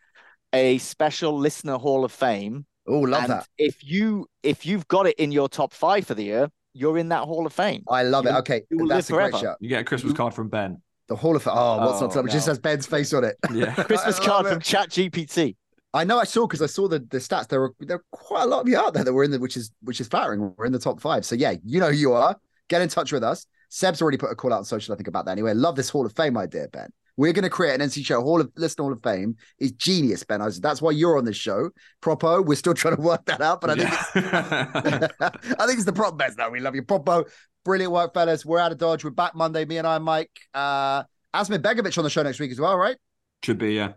a 0.55 0.79
special 0.79 1.37
listener 1.39 1.77
hall 1.77 2.05
of 2.07 2.13
fame. 2.13 2.65
oh 2.89 3.01
love 3.01 3.25
and 3.25 3.33
that. 3.33 3.47
if 3.59 3.85
you 3.85 4.27
if 4.43 4.65
you've 4.65 4.89
got 4.89 5.07
it 5.07 5.15
in 5.19 5.31
your 5.31 5.47
top 5.47 5.75
five 5.75 6.07
for 6.07 6.15
the 6.15 6.23
year, 6.23 6.49
you're 6.73 6.99
in 6.99 7.09
that 7.09 7.25
hall 7.25 7.47
of 7.47 7.53
fame. 7.53 7.85
I 7.89 8.03
love 8.03 8.27
it. 8.27 8.31
Okay, 8.31 8.63
you 8.71 8.87
that's 8.87 9.11
a 9.11 9.15
live 9.15 9.21
great 9.21 9.31
forever. 9.31 9.47
shout. 9.53 9.57
You 9.61 9.69
get 9.69 9.81
a 9.81 9.85
Christmas 9.85 10.13
card 10.13 10.35
from 10.35 10.49
Ben. 10.49 10.81
The 11.09 11.17
Hall 11.17 11.35
of 11.35 11.43
Fame. 11.43 11.55
Oh, 11.57 11.79
what's 11.87 12.03
oh, 12.03 12.07
not 12.07 12.17
Oh, 12.17 12.23
to 12.23 12.29
It 12.29 12.33
just 12.33 12.47
has 12.47 12.59
Ben's 12.59 12.87
face 12.87 13.13
on 13.15 13.25
it. 13.25 13.37
Yeah. 13.53 13.75
Christmas 13.85 14.19
card 14.19 14.45
love 14.45 14.49
from 14.49 14.59
it. 14.59 14.65
Chat 14.65 14.91
GPT. 14.91 15.57
I 15.95 16.05
know 16.05 16.19
I 16.19 16.25
saw 16.25 16.47
because 16.47 16.61
I 16.61 16.67
saw 16.67 16.87
the 16.87 16.99
the 16.99 17.19
stats. 17.19 17.49
There 17.49 17.61
were 17.61 17.75
there 17.81 17.97
are 17.97 18.05
quite 18.13 18.43
a 18.43 18.47
lot 18.47 18.61
of 18.61 18.69
you 18.69 18.77
out 18.77 18.93
there 18.93 19.05
that 19.05 19.13
were 19.13 19.25
in 19.25 19.31
the 19.31 19.39
which 19.39 19.57
is 19.57 19.71
which 19.83 20.01
is 20.01 20.09
flattering. 20.09 20.55
We're 20.57 20.67
in 20.67 20.73
the 20.73 20.79
top 20.79 21.01
five. 21.01 21.25
So 21.25 21.35
yeah, 21.35 21.55
you 21.65 21.81
know 21.81 21.91
who 21.91 21.97
you 21.97 22.13
are. 22.13 22.37
Get 22.69 22.83
in 22.83 22.89
touch 22.89 23.11
with 23.11 23.25
us. 23.25 23.47
Seb's 23.71 24.03
already 24.03 24.19
put 24.19 24.31
a 24.31 24.35
call 24.35 24.53
out 24.53 24.59
on 24.59 24.65
social. 24.65 24.93
I 24.93 24.97
think 24.97 25.09
about 25.09 25.25
that 25.25 25.33
anyway. 25.33 25.55
Love 25.55 25.77
this 25.77 25.89
Hall 25.89 26.05
of 26.05 26.15
Fame 26.15 26.37
idea, 26.37 26.69
Ben. 26.69 26.91
We're 27.19 27.33
going 27.35 27.43
to 27.43 27.51
create 27.51 27.79
an 27.79 27.87
NC 27.87 28.07
show 28.07 28.23
Hall 28.23 28.41
of 28.41 28.51
Listen 28.57 28.85
Hall 28.85 28.93
of 28.93 29.03
Fame. 29.03 29.37
is 29.59 29.73
genius, 29.73 30.23
Ben. 30.25 30.41
I- 30.41 30.49
said, 30.51 30.63
That's 30.63 30.81
why 30.81 30.93
you're 30.93 31.19
on 31.19 31.25
this 31.25 31.37
show. 31.37 31.71
Prop 32.01 32.23
O, 32.25 32.41
we're 32.41 32.55
still 32.55 32.75
trying 32.75 32.95
to 32.97 33.03
work 33.03 33.27
that 33.27 33.41
out, 33.41 33.61
but 33.61 33.71
I 33.71 33.75
think 33.75 33.91
Yeah. 34.15 35.09
I 35.59 35.67
think 35.67 35.77
it's 35.79 35.85
the 35.85 35.93
prop 35.93 36.17
best. 36.17 36.39
No, 36.39 36.49
we 36.49 36.61
love 36.61 36.75
you, 36.77 36.83
Prop 36.83 37.07
O. 37.09 37.25
Brilliant 37.65 37.93
work, 37.93 38.15
fellas. 38.15 38.47
We're 38.47 38.61
out 38.61 38.73
of 38.73 38.79
Dodge. 38.79 39.05
We're 39.05 39.11
back 39.11 39.35
Monday. 39.35 39.65
Me 39.65 39.77
and 39.79 39.87
I, 39.87 39.99
Mike. 39.99 40.31
Uh, 40.55 41.03
Asmir 41.35 41.59
Begovic 41.59 41.99
on 41.99 42.05
the 42.05 42.11
show 42.11 42.23
next 42.23 42.39
week 42.41 42.53
as 42.53 42.61
well, 42.61 42.77
right? 42.77 42.97
Should 43.43 43.59
be, 43.59 43.75
yeah. 43.75 43.95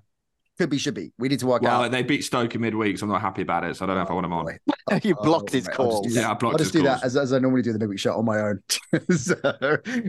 Could 0.61 0.69
be, 0.69 0.77
should 0.77 0.93
be. 0.93 1.11
We 1.17 1.27
need 1.27 1.39
to 1.39 1.47
work 1.47 1.63
Well, 1.63 1.71
out. 1.73 1.79
Well, 1.81 1.89
they 1.89 2.03
beat 2.03 2.23
Stoke 2.23 2.53
in 2.53 2.61
midweek, 2.61 2.99
so 2.99 3.07
I'm 3.07 3.11
not 3.11 3.19
happy 3.21 3.41
about 3.41 3.63
it. 3.63 3.75
So 3.77 3.83
I 3.83 3.87
don't 3.87 3.95
know 3.95 4.03
if 4.03 4.11
I 4.11 4.13
want 4.13 4.25
him 4.27 4.33
on. 4.33 4.45
Boy. 4.45 4.59
you 5.03 5.15
Oh, 5.17 5.23
blocked 5.23 5.51
his 5.51 5.65
mate, 5.65 5.75
calls. 5.75 6.13
Yeah, 6.15 6.29
I 6.29 6.35
blocked 6.35 6.53
I'll 6.53 6.57
just 6.59 6.71
do 6.71 6.83
calls. 6.83 6.99
that 6.99 7.03
as, 7.03 7.17
as 7.17 7.33
I 7.33 7.39
normally 7.39 7.63
do 7.63 7.73
the 7.73 7.79
midweek 7.79 7.97
show 7.97 8.13
on 8.15 8.25
my 8.25 8.39
own. 8.39 8.61
so 9.17 9.33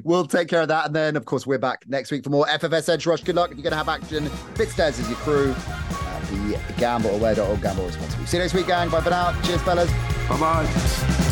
we'll 0.04 0.26
take 0.26 0.48
care 0.48 0.60
of 0.60 0.68
that. 0.68 0.84
And 0.84 0.94
then, 0.94 1.16
of 1.16 1.24
course, 1.24 1.46
we're 1.46 1.56
back 1.56 1.84
next 1.88 2.10
week 2.10 2.22
for 2.22 2.28
more 2.28 2.44
FFS 2.44 2.90
Edge 2.90 3.06
Rush. 3.06 3.22
Good 3.22 3.34
luck. 3.36 3.50
If 3.50 3.56
you're 3.56 3.62
going 3.62 3.70
to 3.70 3.78
have 3.78 3.88
action, 3.88 4.26
Fitzdares 4.56 5.00
is 5.00 5.08
your 5.08 5.16
crew. 5.20 5.54
Uh, 5.56 6.20
the 6.26 6.58
gamble 6.76 7.14
aware.org 7.14 7.62
gamble 7.62 7.86
responsibly. 7.86 8.26
See 8.26 8.36
you 8.36 8.42
next 8.42 8.52
week, 8.52 8.66
gang. 8.66 8.90
Bye 8.90 9.00
for 9.00 9.08
now. 9.08 9.32
Cheers, 9.40 9.62
fellas. 9.62 9.90
Bye 10.28 10.38
bye. 10.38 11.31